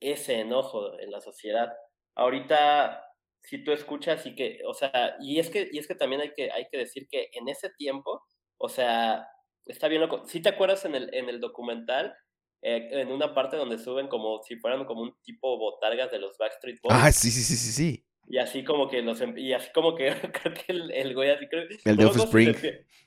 ese 0.00 0.40
enojo 0.40 0.98
en 0.98 1.10
la 1.10 1.20
sociedad. 1.20 1.72
Ahorita, 2.14 3.04
si 3.42 3.62
tú 3.64 3.72
escuchas 3.72 4.24
y 4.26 4.34
que, 4.34 4.60
o 4.66 4.74
sea, 4.74 5.16
y 5.20 5.38
es 5.38 5.50
que, 5.50 5.68
y 5.70 5.78
es 5.78 5.86
que 5.86 5.94
también 5.94 6.22
hay 6.22 6.32
que, 6.34 6.50
hay 6.50 6.66
que 6.70 6.78
decir 6.78 7.06
que 7.10 7.28
en 7.32 7.48
ese 7.48 7.70
tiempo, 7.70 8.22
o 8.58 8.68
sea, 8.68 9.26
está 9.66 9.88
bien 9.88 10.00
loco. 10.00 10.24
Si 10.26 10.40
te 10.40 10.50
acuerdas 10.50 10.84
en 10.84 10.94
el, 10.94 11.14
en 11.14 11.28
el 11.28 11.40
documental, 11.40 12.14
eh, 12.62 12.88
en 12.92 13.12
una 13.12 13.34
parte 13.34 13.56
donde 13.56 13.78
suben 13.78 14.08
como 14.08 14.42
si 14.42 14.56
fueran 14.56 14.84
como 14.86 15.02
un 15.02 15.14
tipo 15.22 15.58
botargas 15.58 16.10
de 16.10 16.18
los 16.18 16.38
Backstreet 16.38 16.80
Boys. 16.82 16.96
Ah, 16.98 17.12
sí, 17.12 17.30
sí, 17.30 17.42
sí, 17.42 17.56
sí, 17.56 17.72
sí. 17.72 18.06
Y 18.28 18.38
así 18.38 18.64
como 18.64 18.88
que 18.88 19.02
los 19.02 19.20
em, 19.20 19.36
y 19.36 19.52
así 19.52 19.70
como 19.72 19.94
que 19.94 20.06
creo 20.42 20.54
que 20.54 20.64
el, 20.68 20.90
el 20.90 21.14
güey 21.14 21.30
así 21.30 21.46
creo 21.48 21.64
El 21.84 21.96
de 21.96 22.04
Offspring. 22.04 22.56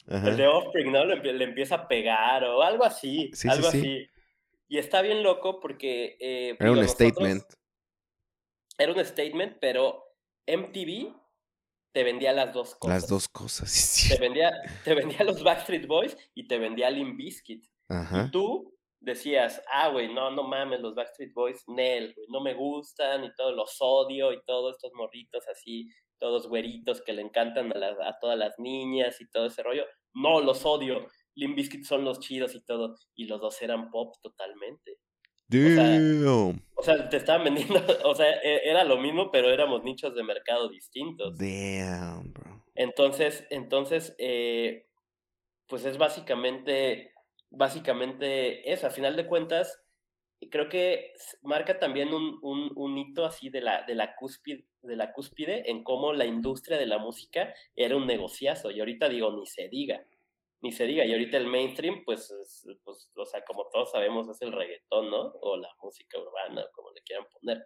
el 0.08 0.38
de 0.38 0.48
Offspring, 0.48 0.92
¿no? 0.92 1.06
Le, 1.06 1.34
le, 1.34 1.44
empieza 1.44 1.76
a 1.76 1.88
pegar 1.88 2.44
o 2.44 2.62
algo 2.62 2.84
así. 2.84 3.32
algo 3.50 3.68
así. 3.68 4.08
Y 4.70 4.78
está 4.78 5.02
bien 5.02 5.24
loco 5.24 5.60
porque... 5.60 6.18
Eh, 6.20 6.56
era 6.60 6.72
un 6.72 6.88
statement. 6.88 7.44
Era 8.78 8.94
un 8.94 9.04
statement, 9.04 9.58
pero 9.60 10.04
MTV 10.46 11.14
te 11.94 12.04
vendía 12.04 12.32
las 12.32 12.54
dos 12.54 12.76
cosas. 12.76 13.02
Las 13.02 13.10
dos 13.10 13.28
cosas, 13.28 13.72
sí. 13.72 14.10
Te 14.10 14.20
vendía, 14.20 14.52
te 14.84 14.94
vendía 14.94 15.24
los 15.24 15.42
Backstreet 15.44 15.88
Boys 15.88 16.16
y 16.36 16.48
te 16.48 16.60
vendía 16.60 16.90
Limp 16.90 17.18
Bizkit. 17.18 17.66
Ajá. 17.88 18.26
Y 18.28 18.32
tú 18.32 18.77
decías, 19.00 19.64
ah, 19.72 19.90
güey, 19.90 20.14
no, 20.14 20.32
no 20.32 20.44
mames, 20.44 20.80
los 20.80 20.96
Backstreet 20.96 21.34
Boys, 21.34 21.64
Nel, 21.68 22.14
güey, 22.14 22.28
no 22.30 22.42
me 22.42 22.54
gustan 22.54 23.24
y 23.24 23.34
todos 23.36 23.56
los 23.56 23.78
odio 23.80 24.34
y 24.34 24.42
todos 24.46 24.76
estos 24.76 24.92
morritos 24.94 25.48
así, 25.48 25.90
todos 26.20 26.48
güeritos 26.48 27.02
que 27.02 27.14
le 27.14 27.22
encantan 27.22 27.72
a, 27.72 28.08
a 28.08 28.20
todas 28.20 28.38
las 28.38 28.58
niñas 28.60 29.22
y 29.22 29.30
todo 29.30 29.46
ese 29.46 29.64
rollo. 29.64 29.86
No, 30.14 30.42
los 30.42 30.66
odio. 30.66 31.08
Limp 31.36 31.56
Bizkit 31.56 31.86
son 31.86 32.04
los 32.04 32.20
chidos 32.20 32.56
y 32.56 32.64
todo. 32.66 32.96
Y 33.16 33.26
los 33.26 33.40
dos 33.40 33.62
eran 33.62 33.92
pop 33.92 34.16
totalmente. 34.22 34.98
Damn. 35.48 36.62
O 36.76 36.84
sea, 36.84 37.08
te 37.10 37.18
estaban 37.18 37.46
vendiendo, 37.46 37.80
o 38.04 38.16
sea, 38.16 38.30
e, 38.42 38.70
era 38.70 38.84
lo 38.84 38.98
mismo, 38.98 39.32
pero 39.32 39.50
éramos 39.50 39.84
nichos 39.84 40.14
de 40.14 40.24
mercado 40.24 40.68
distintos. 40.70 41.38
Damn, 41.38 42.34
bro. 42.34 42.66
Entonces, 42.76 43.46
entonces, 43.50 44.16
eh, 44.20 44.88
pues 45.68 45.86
es 45.86 45.98
básicamente, 45.98 47.14
básicamente 47.50 48.72
eso. 48.72 48.88
A 48.88 48.92
final 48.92 49.16
de 49.16 49.28
cuentas, 49.28 49.84
creo 50.52 50.70
que 50.70 51.14
marca 51.42 51.80
también 51.80 52.14
un, 52.14 52.40
un, 52.42 52.72
un 52.76 52.98
hito 52.98 53.26
así 53.26 53.50
de 53.50 53.62
la, 53.62 53.84
de 53.84 53.96
la 53.96 54.16
cúspide, 54.16 54.66
de 54.82 54.96
la 54.96 55.12
cúspide 55.14 55.70
en 55.70 55.84
cómo 55.84 56.14
la 56.14 56.26
industria 56.26 56.78
de 56.78 56.86
la 56.86 56.98
música 56.98 57.54
era 57.76 57.96
un 57.96 58.08
negociazo. 58.08 58.72
Y 58.72 58.80
ahorita 58.80 59.10
digo, 59.10 59.32
ni 59.32 59.46
se 59.46 59.68
diga 59.70 60.06
ni 60.62 60.72
se 60.72 60.86
diga. 60.86 61.06
Y 61.06 61.12
ahorita 61.12 61.38
el 61.38 61.48
mainstream, 61.48 62.04
pues, 62.06 62.34
pues, 62.84 63.12
o 63.16 63.26
sea, 63.26 63.44
como 63.44 63.70
todos 63.70 63.92
sabemos, 63.92 64.30
es 64.30 64.42
el 64.42 64.52
reggaetón, 64.52 65.10
¿no? 65.10 65.34
O 65.42 65.58
la 65.58 65.70
música 65.82 66.20
urbana, 66.20 66.66
como 66.74 66.92
le 66.92 67.02
quieran 67.02 67.26
poner. 67.32 67.66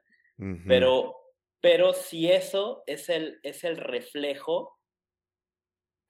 Pero, 0.67 1.15
pero 1.59 1.93
si 1.93 2.31
eso 2.31 2.83
es 2.87 3.09
el, 3.09 3.39
es 3.43 3.63
el 3.63 3.77
reflejo, 3.77 4.79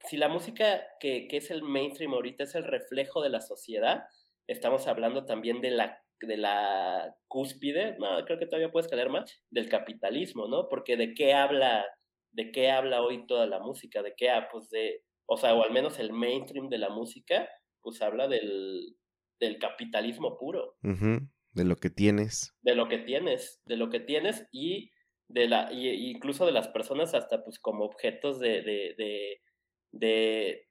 si 0.10 0.18
la 0.18 0.28
música 0.28 0.82
que, 1.00 1.28
que 1.28 1.38
es 1.38 1.52
el 1.52 1.64
mainstream 1.64 2.14
ahorita 2.14 2.44
es 2.44 2.56
el 2.56 2.64
reflejo 2.64 3.22
de 3.22 3.30
la 3.30 3.42
sociedad, 3.42 4.04
estamos 4.48 4.88
hablando 4.88 5.26
también 5.26 5.62
de 5.62 5.72
la 5.72 6.02
de 6.22 6.38
la 6.38 7.16
cúspide, 7.28 7.98
no, 7.98 8.24
creo 8.26 8.38
que 8.38 8.46
todavía 8.46 8.72
puedes 8.72 8.90
caer 8.90 9.10
más, 9.10 9.42
del 9.50 9.70
capitalismo, 9.70 10.48
¿no? 10.48 10.68
Porque 10.70 10.98
de 10.98 11.14
qué 11.14 11.34
habla, 11.34 11.86
de 12.32 12.52
qué 12.52 12.70
habla 12.70 13.02
hoy 13.02 13.26
toda 13.26 13.48
la 13.48 13.60
música, 13.60 14.02
de 14.02 14.14
qué, 14.16 14.30
ah, 14.30 14.48
pues 14.52 14.70
de, 14.70 15.04
o 15.26 15.38
sea, 15.38 15.54
o 15.54 15.64
al 15.64 15.72
menos 15.72 16.00
el 16.00 16.14
mainstream 16.14 16.70
de 16.70 16.78
la 16.78 16.90
música, 16.90 17.50
pues 17.82 18.02
habla 18.02 18.28
del, 18.28 18.96
del 19.40 19.58
capitalismo 19.58 20.38
puro. 20.38 20.76
De 21.54 21.66
lo 21.66 21.76
que 21.76 21.90
tienes. 21.90 22.54
De 22.62 22.76
lo 22.76 22.88
que 22.88 23.00
tienes, 23.00 23.62
de 23.66 23.78
lo 23.78 23.90
que 23.90 24.00
tienes 24.00 24.48
y 24.52 24.92
de 25.28 25.48
la, 25.48 25.72
y, 25.72 26.12
incluso 26.12 26.46
de 26.46 26.52
las 26.52 26.68
personas 26.68 27.14
hasta 27.14 27.44
pues 27.44 27.60
como 27.60 27.86
objetos 27.86 28.40
de, 28.40 28.62
de, 28.62 28.96
de, 28.98 29.42
de 29.92 30.68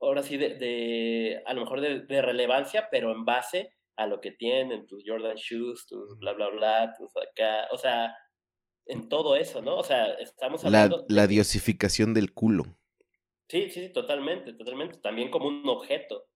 ahora 0.00 0.22
sí, 0.22 0.36
de, 0.36 0.56
de, 0.56 1.42
a 1.46 1.54
lo 1.54 1.62
mejor 1.62 1.80
de, 1.80 2.00
de, 2.00 2.22
relevancia, 2.22 2.88
pero 2.90 3.12
en 3.12 3.24
base 3.24 3.72
a 3.96 4.06
lo 4.06 4.20
que 4.20 4.32
tienen, 4.32 4.86
tus 4.86 5.04
Jordan 5.06 5.36
Shoes, 5.36 5.86
tus 5.86 6.18
bla, 6.18 6.32
bla, 6.32 6.48
bla, 6.48 6.94
tus 6.98 7.10
acá, 7.16 7.68
o 7.70 7.78
sea, 7.78 8.14
en 8.86 9.08
todo 9.08 9.36
eso, 9.36 9.62
¿no? 9.62 9.76
O 9.76 9.84
sea, 9.84 10.06
estamos 10.14 10.64
hablando... 10.64 11.04
La, 11.08 11.22
la 11.22 11.26
diosificación 11.26 12.14
del 12.14 12.32
culo. 12.32 12.64
Sí, 13.48 13.70
sí, 13.70 13.90
totalmente, 13.90 14.54
totalmente. 14.54 14.98
También 14.98 15.30
como 15.30 15.46
un 15.46 15.68
objeto. 15.68 16.26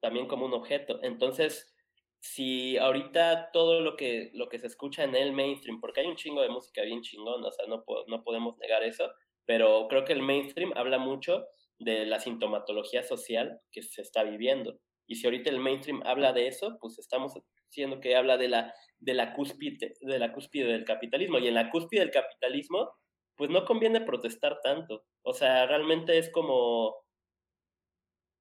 También 0.00 0.26
como 0.26 0.46
un 0.46 0.54
objeto. 0.54 1.00
Entonces, 1.02 1.74
si 2.20 2.76
ahorita 2.78 3.50
todo 3.52 3.80
lo 3.80 3.96
que, 3.96 4.30
lo 4.34 4.48
que 4.48 4.58
se 4.58 4.66
escucha 4.66 5.04
en 5.04 5.14
el 5.14 5.32
mainstream, 5.32 5.80
porque 5.80 6.00
hay 6.00 6.06
un 6.06 6.16
chingo 6.16 6.42
de 6.42 6.48
música 6.48 6.82
bien 6.82 7.02
chingón, 7.02 7.44
o 7.44 7.52
sea, 7.52 7.66
no, 7.66 7.84
no 8.06 8.24
podemos 8.24 8.56
negar 8.58 8.82
eso, 8.82 9.12
pero 9.46 9.86
creo 9.88 10.04
que 10.04 10.12
el 10.12 10.22
mainstream 10.22 10.72
habla 10.76 10.98
mucho 10.98 11.46
de 11.78 12.06
la 12.06 12.20
sintomatología 12.20 13.02
social 13.02 13.60
que 13.70 13.82
se 13.82 14.02
está 14.02 14.24
viviendo. 14.24 14.78
Y 15.06 15.16
si 15.16 15.26
ahorita 15.26 15.50
el 15.50 15.60
mainstream 15.60 16.02
habla 16.04 16.32
de 16.32 16.48
eso, 16.48 16.78
pues 16.80 16.98
estamos 16.98 17.34
diciendo 17.70 18.00
que 18.00 18.16
habla 18.16 18.36
de 18.36 18.48
la, 18.48 18.74
de 18.98 19.14
la, 19.14 19.34
cúspide, 19.34 19.94
de 20.00 20.18
la 20.18 20.32
cúspide 20.32 20.66
del 20.66 20.84
capitalismo. 20.84 21.38
Y 21.38 21.48
en 21.48 21.54
la 21.54 21.70
cúspide 21.70 22.00
del 22.00 22.10
capitalismo, 22.10 22.92
pues 23.36 23.50
no 23.50 23.64
conviene 23.64 24.00
protestar 24.00 24.60
tanto. 24.62 25.04
O 25.22 25.32
sea, 25.32 25.66
realmente 25.66 26.18
es 26.18 26.30
como... 26.30 26.96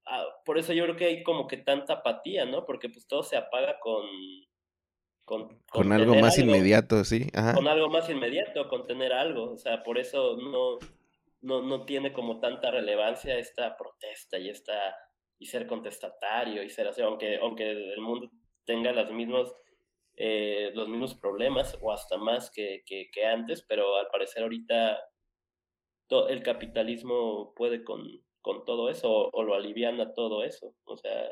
Ah, 0.08 0.26
por 0.46 0.58
eso 0.58 0.72
yo 0.74 0.84
creo 0.84 0.96
que 0.96 1.06
hay 1.06 1.24
como 1.24 1.48
que 1.48 1.58
tanta 1.58 1.94
apatía, 1.94 2.46
¿no? 2.46 2.66
Porque 2.66 2.90
pues 2.90 3.08
todo 3.08 3.24
se 3.24 3.38
apaga 3.38 3.80
con... 3.80 4.06
Con, 5.26 5.60
con, 5.72 5.92
algo 5.92 6.16
más 6.16 6.38
inmediato, 6.38 7.04
sí. 7.04 7.30
Con 7.56 7.68
algo 7.68 7.90
más 7.90 8.10
inmediato, 8.10 8.70
con 8.70 8.86
tener 8.86 9.12
algo. 9.12 9.52
O 9.52 9.58
sea, 9.58 9.84
por 9.84 9.98
eso 9.98 10.38
no, 10.38 10.78
no, 11.42 11.64
no 11.64 11.86
tiene 11.86 12.14
como 12.14 12.40
tanta 12.40 12.70
relevancia 12.70 13.38
esta 13.38 13.76
protesta 13.76 14.38
y 14.38 14.50
esta 14.50 14.96
y 15.38 15.48
ser 15.48 15.68
contestatario 15.68 16.64
y 16.64 16.70
ser 16.70 16.88
así, 16.88 17.02
aunque, 17.02 17.38
aunque 17.38 17.72
el 17.72 18.00
mundo 18.02 18.30
tenga 18.66 18.94
las 18.94 19.12
mismas 19.12 19.54
eh, 20.18 20.72
los 20.74 20.88
mismos 20.88 21.14
problemas 21.16 21.78
o 21.82 21.92
hasta 21.92 22.18
más 22.18 22.50
que, 22.50 22.84
que, 22.86 23.26
antes, 23.26 23.66
pero 23.68 23.98
al 23.98 24.08
parecer 24.08 24.44
ahorita 24.44 24.98
el 26.30 26.42
capitalismo 26.42 27.54
puede 27.54 27.84
con, 27.84 28.02
con 28.42 28.64
todo 28.64 28.90
eso 28.90 29.12
o, 29.12 29.44
lo 29.44 29.56
aliviana 29.56 30.14
todo 30.14 30.46
eso, 30.46 30.74
o 30.86 30.96
sea, 30.96 31.30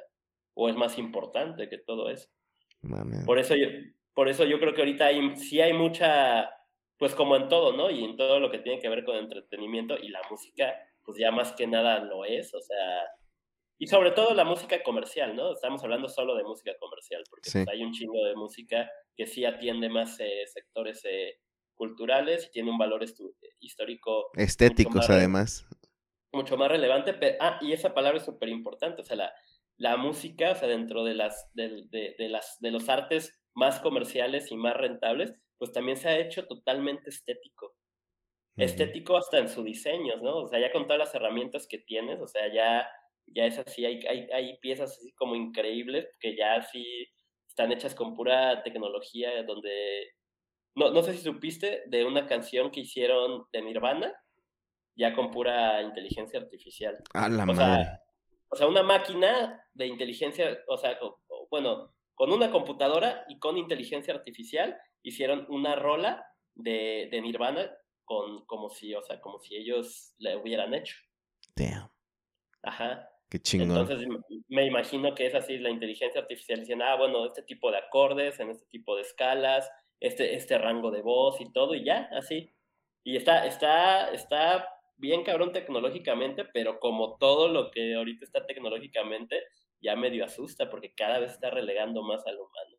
o 0.54 0.68
es 0.68 0.76
más 0.76 0.98
importante 0.98 1.70
que 1.70 1.78
todo 1.78 2.10
eso. 2.10 2.28
Por 3.26 3.40
eso 3.40 3.56
yo, 3.56 3.68
por 4.14 4.30
eso 4.30 4.46
yo 4.46 4.60
creo 4.60 4.74
que 4.74 4.82
ahorita 4.82 5.06
hay, 5.06 5.36
sí 5.38 5.62
hay 5.62 5.74
mucha, 5.74 6.50
pues 6.98 7.16
como 7.16 7.36
en 7.36 7.48
todo, 7.50 7.74
¿no? 7.74 7.90
Y 7.90 8.04
en 8.04 8.18
todo 8.18 8.40
lo 8.40 8.52
que 8.52 8.60
tiene 8.60 8.80
que 8.80 8.90
ver 8.90 9.04
con 9.04 9.16
entretenimiento 9.16 9.98
y 9.98 10.10
la 10.10 10.22
música, 10.30 10.74
pues 11.04 11.18
ya 11.18 11.32
más 11.32 11.54
que 11.54 11.68
nada 11.68 12.00
lo 12.00 12.26
es, 12.26 12.54
o 12.54 12.62
sea, 12.62 13.04
y 13.84 13.88
sobre 13.88 14.12
todo 14.12 14.34
la 14.34 14.46
música 14.46 14.82
comercial, 14.84 15.36
¿no? 15.36 15.52
Estamos 15.52 15.84
hablando 15.84 16.08
solo 16.08 16.36
de 16.36 16.44
música 16.44 16.72
comercial, 16.80 17.24
porque 17.30 17.50
pues, 17.52 17.68
hay 17.68 17.84
un 17.84 17.92
chingo 17.92 18.24
de 18.24 18.36
música 18.36 18.90
que 19.16 19.26
sí 19.26 19.44
atiende 19.46 19.90
más 19.90 20.18
eh, 20.20 20.44
sectores 20.48 21.02
eh, 21.04 21.40
culturales 21.74 22.48
y 22.48 22.52
tiene 22.52 22.72
un 22.72 22.78
valor 22.78 23.04
histórico. 23.60 24.30
Estéticos, 24.36 25.10
además. 25.10 25.68
Mucho 26.32 26.56
más 26.56 26.70
relevante. 26.70 27.38
ah, 27.40 27.60
y 27.62 27.74
esa 27.74 27.94
palabra 27.94 28.20
es 28.20 28.26
súper 28.26 28.50
importante. 28.50 29.02
O 29.02 29.04
sea, 29.04 29.18
la, 29.18 29.34
la 29.78 29.98
música, 29.98 30.52
o 30.52 30.56
sea, 30.56 30.68
dentro 30.68 31.04
de, 31.04 31.16
las, 31.16 31.50
de, 31.54 31.84
de, 31.90 32.30
las, 32.30 32.58
de 32.60 32.72
los 32.72 32.90
artes 32.90 33.40
más 33.54 33.80
comerciales 33.80 34.52
y 34.52 34.58
más 34.58 34.76
rentables, 34.76 35.34
pues 35.58 35.72
también 35.72 35.98
se 35.98 36.10
ha 36.10 36.20
hecho 36.20 36.46
totalmente 36.46 37.10
estético. 37.10 37.74
Estético 38.56 39.18
hasta 39.18 39.40
en 39.40 39.50
su 39.50 39.64
diseño, 39.64 40.18
¿no? 40.18 40.44
O 40.44 40.48
sea, 40.48 40.60
ya 40.60 40.72
con 40.72 40.84
todas 40.84 41.00
las 41.00 41.16
herramientas 41.16 41.66
que 41.68 41.80
tienes, 41.80 42.22
o 42.22 42.28
sea, 42.28 42.54
ya 42.54 42.88
ya 43.28 43.46
es 43.46 43.58
así, 43.60 43.86
hay, 43.86 44.00
hay, 44.08 44.28
hay 44.32 44.58
piezas 44.60 44.92
así 44.98 45.12
como 45.14 45.36
increíbles 45.36 46.08
que 46.20 46.36
ya 46.36 46.62
sí 46.62 46.86
están 47.48 47.72
hechas 47.72 47.96
con 47.96 48.16
pura 48.16 48.64
tecnología, 48.64 49.44
donde, 49.44 50.14
no, 50.76 50.92
no 50.92 51.04
sé 51.04 51.14
si 51.14 51.20
supiste 51.20 51.84
de 51.88 52.04
una 52.04 52.26
canción 52.26 52.72
que 52.72 52.82
hicieron 52.82 53.46
de 53.52 53.62
Nirvana, 53.62 54.14
ya 54.96 55.14
con 55.14 55.32
pura 55.32 55.82
inteligencia 55.82 56.40
artificial. 56.40 56.98
A 57.14 57.30
la 57.30 57.44
o 57.44 57.48
madre. 57.48 57.84
Sea, 57.84 58.02
o 58.54 58.56
sea, 58.56 58.68
una 58.68 58.84
máquina 58.84 59.66
de 59.74 59.88
inteligencia, 59.88 60.60
o 60.68 60.78
sea, 60.78 61.00
bueno, 61.50 61.92
con 62.14 62.32
una 62.32 62.52
computadora 62.52 63.26
y 63.28 63.40
con 63.40 63.58
inteligencia 63.58 64.14
artificial 64.14 64.80
hicieron 65.02 65.48
una 65.50 65.76
rola 65.76 66.24
de, 66.54 67.10
de 67.12 67.22
Nirvana 67.22 67.72
con 68.06 68.46
como 68.46 68.70
si, 68.70 68.94
o 68.94 69.02
sea, 69.02 69.20
como 69.20 69.40
si 69.40 69.56
ellos 69.56 70.14
le 70.20 70.36
hubieran 70.38 70.76
hecho. 70.76 70.96
Damn. 71.56 71.90
Ajá. 72.62 73.10
Entonces 73.32 74.08
me 74.48 74.66
imagino 74.68 75.16
que 75.16 75.26
es 75.26 75.34
así 75.34 75.58
la 75.58 75.72
inteligencia 75.72 76.22
artificial 76.22 76.60
diciendo, 76.60 76.86
ah, 76.88 76.96
bueno, 76.96 77.26
este 77.26 77.42
tipo 77.42 77.72
de 77.72 77.78
acordes, 77.78 78.40
en 78.40 78.52
este 78.52 78.68
tipo 78.68 78.96
de 78.96 79.02
escalas, 79.02 79.68
este, 80.00 80.36
este 80.36 80.60
rango 80.60 80.92
de 80.92 81.02
voz 81.02 81.42
y 81.42 81.52
todo, 81.52 81.74
y 81.74 81.84
ya, 81.84 82.08
así. 82.12 82.54
Y 83.04 83.18
está, 83.18 83.48
está, 83.48 84.12
está 84.12 84.70
bien 84.98 85.24
cabrón 85.24 85.52
tecnológicamente, 85.52 86.46
pero 86.46 86.80
como 86.80 87.18
todo 87.18 87.48
lo 87.48 87.72
que 87.72 87.96
ahorita 87.96 88.26
está 88.26 88.46
tecnológicamente, 88.46 89.44
ya 89.82 89.96
medio 89.96 90.26
asusta, 90.26 90.70
porque 90.70 90.94
cada 90.94 91.20
vez 91.20 91.32
está 91.32 91.50
relegando 91.50 92.04
más 92.04 92.26
al 92.26 92.36
humano. 92.36 92.78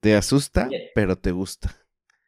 Te 0.00 0.14
asusta, 0.14 0.68
pero 0.94 1.16
te 1.16 1.32
gusta. 1.32 1.74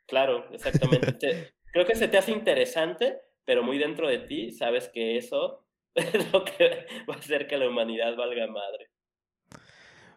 Claro, 0.07 0.49
exactamente. 0.53 1.55
creo 1.73 1.87
que 1.87 1.95
se 1.95 2.09
te 2.09 2.19
hace 2.19 2.33
interesante, 2.33 3.21
pero 3.45 3.63
muy 3.63 3.79
dentro 3.79 4.09
de 4.09 4.19
ti 4.19 4.51
sabes 4.51 4.89
que 4.89 5.17
eso 5.17 5.67
es 5.95 6.33
lo 6.33 6.45
que 6.45 6.87
va 7.09 7.15
a 7.15 7.19
hacer 7.19 7.47
que 7.47 7.57
la 7.57 7.69
humanidad 7.69 8.17
valga 8.17 8.47
madre. 8.47 8.91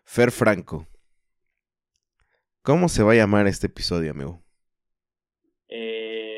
Fer 0.05 0.31
Franco. 0.31 0.87
¿Cómo 2.61 2.89
se 2.89 3.03
va 3.03 3.13
a 3.13 3.15
llamar 3.15 3.47
este 3.47 3.67
episodio, 3.67 4.11
amigo? 4.11 4.43
Eh... 5.67 6.28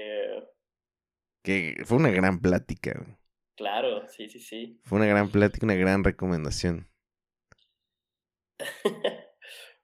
Que 1.43 1.75
fue 1.85 1.97
una 1.97 2.11
gran 2.11 2.39
plática. 2.39 3.19
Claro, 3.55 4.07
sí, 4.07 4.29
sí, 4.29 4.39
sí. 4.39 4.79
Fue 4.83 4.97
una 4.97 5.07
gran 5.07 5.29
plática, 5.29 5.65
una 5.65 5.75
gran 5.75 6.03
recomendación. 6.03 6.89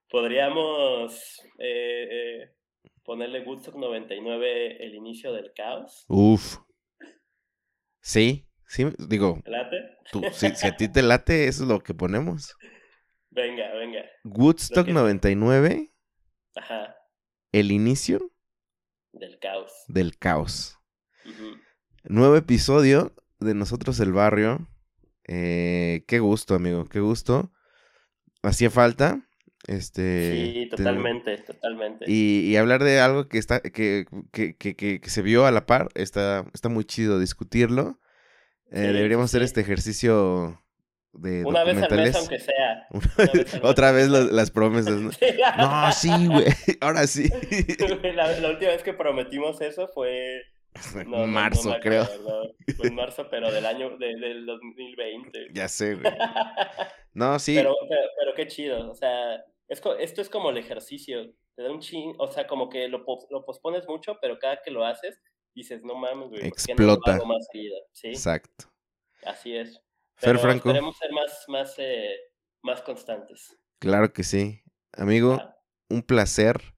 Podríamos 0.10 1.42
eh, 1.60 2.08
eh, 2.12 2.56
ponerle 3.04 3.42
Woodstock 3.42 3.76
99 3.76 4.84
el 4.86 4.96
inicio 4.96 5.34
del 5.34 5.54
caos. 5.54 6.06
Uf. 6.08 6.58
Sí, 8.02 8.48
sí, 8.66 8.86
digo. 9.00 9.42
¿Late? 9.46 9.98
si, 10.34 10.68
a 10.68 10.76
ti 10.78 10.92
te 10.92 11.02
late, 11.02 11.48
eso 11.48 11.64
es 11.64 11.70
lo 11.70 11.80
que 11.82 11.94
ponemos. 11.94 12.56
Venga, 13.30 13.74
venga. 13.74 14.06
Woodstock 14.24 14.88
99. 14.88 15.94
Ajá. 16.56 16.96
El 17.52 17.72
inicio. 17.72 18.32
Del 19.12 19.40
caos. 19.40 19.72
Del 19.88 20.18
caos. 20.18 20.77
Nuevo 22.04 22.36
episodio 22.36 23.14
de 23.40 23.54
Nosotros 23.54 24.00
el 24.00 24.14
Barrio. 24.14 24.68
Eh, 25.28 26.04
qué 26.08 26.20
gusto, 26.20 26.56
amigo, 26.56 26.86
qué 26.86 27.00
gusto. 27.00 27.52
Hacía 28.44 28.70
falta. 28.70 29.28
Este, 29.68 30.54
sí, 30.54 30.70
totalmente, 30.70 31.38
totalmente. 31.40 32.06
Y, 32.08 32.56
hablar 32.56 32.84
de 32.84 33.02
algo 33.02 33.28
que 33.28 33.38
está, 33.38 33.60
que, 33.60 34.06
que, 34.32 34.56
que, 34.56 35.02
se 35.10 35.22
vio 35.22 35.46
a 35.46 35.52
la 35.52 35.66
par, 35.66 35.90
está, 35.96 36.46
está 36.54 36.70
muy 36.70 36.86
chido 36.86 37.20
discutirlo. 37.20 38.00
Eh, 38.72 38.80
deberíamos 38.80 39.26
hacer 39.26 39.42
este 39.42 39.60
ejercicio 39.60 40.64
de 41.12 41.44
Una 41.44 41.66
vez 41.66 41.82
al 41.82 41.98
mes, 41.98 42.16
aunque 42.16 42.40
sea. 42.40 42.88
Otra 43.64 43.92
vez 43.92 44.08
las 44.08 44.52
promesas. 44.52 45.02
¿no? 45.02 45.12
sí, 45.92 46.28
güey. 46.28 46.46
Ahora 46.82 47.06
sí. 47.08 47.30
la, 48.14 48.40
la, 48.40 48.50
última 48.50 48.72
vez 48.72 48.84
que 48.84 48.94
prometimos 48.94 49.60
eso 49.60 49.90
fue 49.94 50.44
en 50.96 51.30
marzo, 51.30 51.76
creo. 51.82 52.06
Fue 52.76 52.88
en 52.88 52.96
marzo, 52.96 53.28
pero 53.30 53.52
del 53.52 53.66
año 53.66 53.98
del 53.98 54.46
2020. 54.46 55.50
Ya 55.54 55.68
sé, 55.68 55.96
güey. 55.96 56.06
No, 57.14 57.40
sí. 57.40 57.56
Pero, 57.56 57.76
pero, 57.90 58.36
qué 58.36 58.46
chido. 58.46 58.92
O 58.92 58.94
sea, 58.94 59.44
esto 59.68 59.98
es 59.98 60.30
como 60.30 60.52
el 60.52 60.58
ejercicio. 60.58 61.34
Te 61.56 61.64
da 61.64 61.72
un 61.72 61.80
ching. 61.80 62.14
O 62.20 62.28
sea, 62.28 62.46
como 62.46 62.70
que 62.70 62.88
lo, 62.88 63.04
lo 63.32 63.44
pospones 63.44 63.88
mucho, 63.88 64.20
pero 64.22 64.38
cada 64.38 64.62
que 64.62 64.70
lo 64.70 64.86
haces, 64.86 65.20
dices, 65.56 65.82
no 65.84 65.96
mames, 65.96 66.30
güey. 66.30 66.46
Explota. 66.46 67.18
No 67.18 67.26
más 67.26 67.48
¿Sí? 67.92 68.10
Exacto. 68.10 68.66
Así 69.24 69.56
es. 69.56 69.82
Fer 70.18 70.38
Franco. 70.38 70.70
Queremos 70.70 70.96
ser 70.98 71.12
más, 71.12 71.46
más, 71.48 71.74
eh, 71.80 72.16
más 72.62 72.84
constantes. 72.84 73.58
Claro 73.80 74.14
que 74.14 74.24
sí. 74.24 74.62
Amigo, 74.94 75.42
un 75.90 76.04
placer 76.04 76.77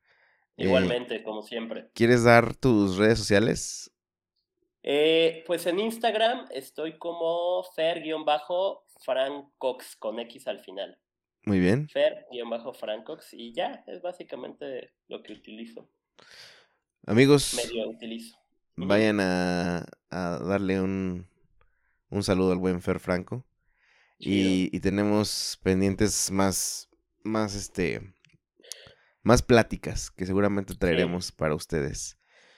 eh, 0.60 0.66
Igualmente, 0.66 1.24
como 1.24 1.42
siempre. 1.42 1.90
¿Quieres 1.94 2.24
dar 2.24 2.56
tus 2.56 2.98
redes 2.98 3.18
sociales? 3.18 3.92
Eh, 4.84 5.44
pues 5.48 5.66
en 5.66 5.80
Instagram 5.80 6.46
estoy 6.52 6.98
como 6.98 7.64
Fer-Francox 7.76 9.96
con 9.98 10.20
X 10.20 10.48
al 10.48 10.60
final. 10.60 11.00
Muy 11.46 11.60
bien. 11.60 11.88
Fer-Francox 11.88 13.34
y 13.34 13.54
ya, 13.54 13.84
es 13.88 14.02
básicamente 14.02 14.92
lo 15.08 15.24
que 15.24 15.34
utilizo. 15.34 15.90
Amigos, 17.06 17.54
medio 17.56 17.90
utilizo. 17.90 18.38
Vayan 18.76 19.20
a, 19.22 19.86
darle 20.10 20.82
un, 20.82 21.28
un, 22.10 22.24
saludo 22.24 22.52
al 22.52 22.58
buen 22.58 22.82
Fer 22.82 23.00
Franco. 23.00 23.46
Y, 24.18 24.76
y, 24.76 24.80
tenemos 24.82 25.58
pendientes 25.64 26.30
más, 26.30 26.90
más 27.24 27.56
este, 27.56 28.02
más 29.24 29.42
pláticas 29.42 30.12
que 30.12 30.26
seguramente 30.26 30.76
traeremos 30.76 31.32
para 31.32 31.56
ustedes. 31.56 32.18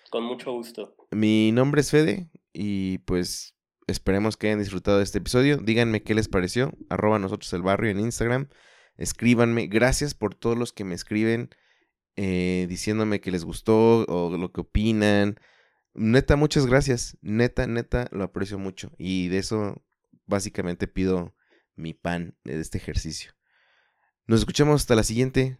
Con 0.10 0.24
mucho 0.24 0.52
gusto. 0.52 0.96
Mi 1.12 1.52
nombre 1.52 1.82
es 1.82 1.92
Fede 1.92 2.30
y 2.54 3.00
pues 3.00 3.56
esperemos 3.88 4.38
que 4.38 4.48
hayan 4.48 4.60
disfrutado 4.60 4.98
de 4.98 5.04
este 5.04 5.20
episodio. 5.20 5.58
Díganme 5.58 6.04
qué 6.04 6.14
les 6.14 6.28
pareció. 6.28 6.74
Arroba 6.90 7.20
nosotros 7.20 7.52
el 7.54 7.62
barrio 7.62 7.92
en 7.92 8.00
Instagram. 8.00 8.50
Escríbanme. 8.98 9.68
Gracias 9.68 10.14
por 10.14 10.36
todos 10.36 10.58
los 10.58 10.74
que 10.74 10.84
me 10.84 10.96
escriben 10.96 11.50
eh, 12.18 12.66
diciéndome 12.68 13.22
que 13.22 13.32
les 13.32 13.46
gustó 13.46 14.06
o 14.06 14.38
lo 14.38 14.52
que 14.52 14.62
opinan. 14.62 15.40
Neta, 15.94 16.36
muchas 16.36 16.66
gracias. 16.66 17.18
Neta, 17.22 17.68
neta, 17.68 18.08
lo 18.12 18.24
aprecio 18.24 18.60
mucho. 18.60 18.92
Y 18.98 19.30
de 19.30 19.38
eso 19.40 19.82
básicamente 20.26 20.88
pido 20.88 21.36
mi 21.76 21.94
pan 21.94 22.36
de 22.44 22.60
este 22.60 22.78
ejercicio. 22.78 23.34
Nos 24.28 24.42
escuchamos 24.42 24.82
hasta 24.82 24.96
la 24.96 25.04
siguiente. 25.04 25.60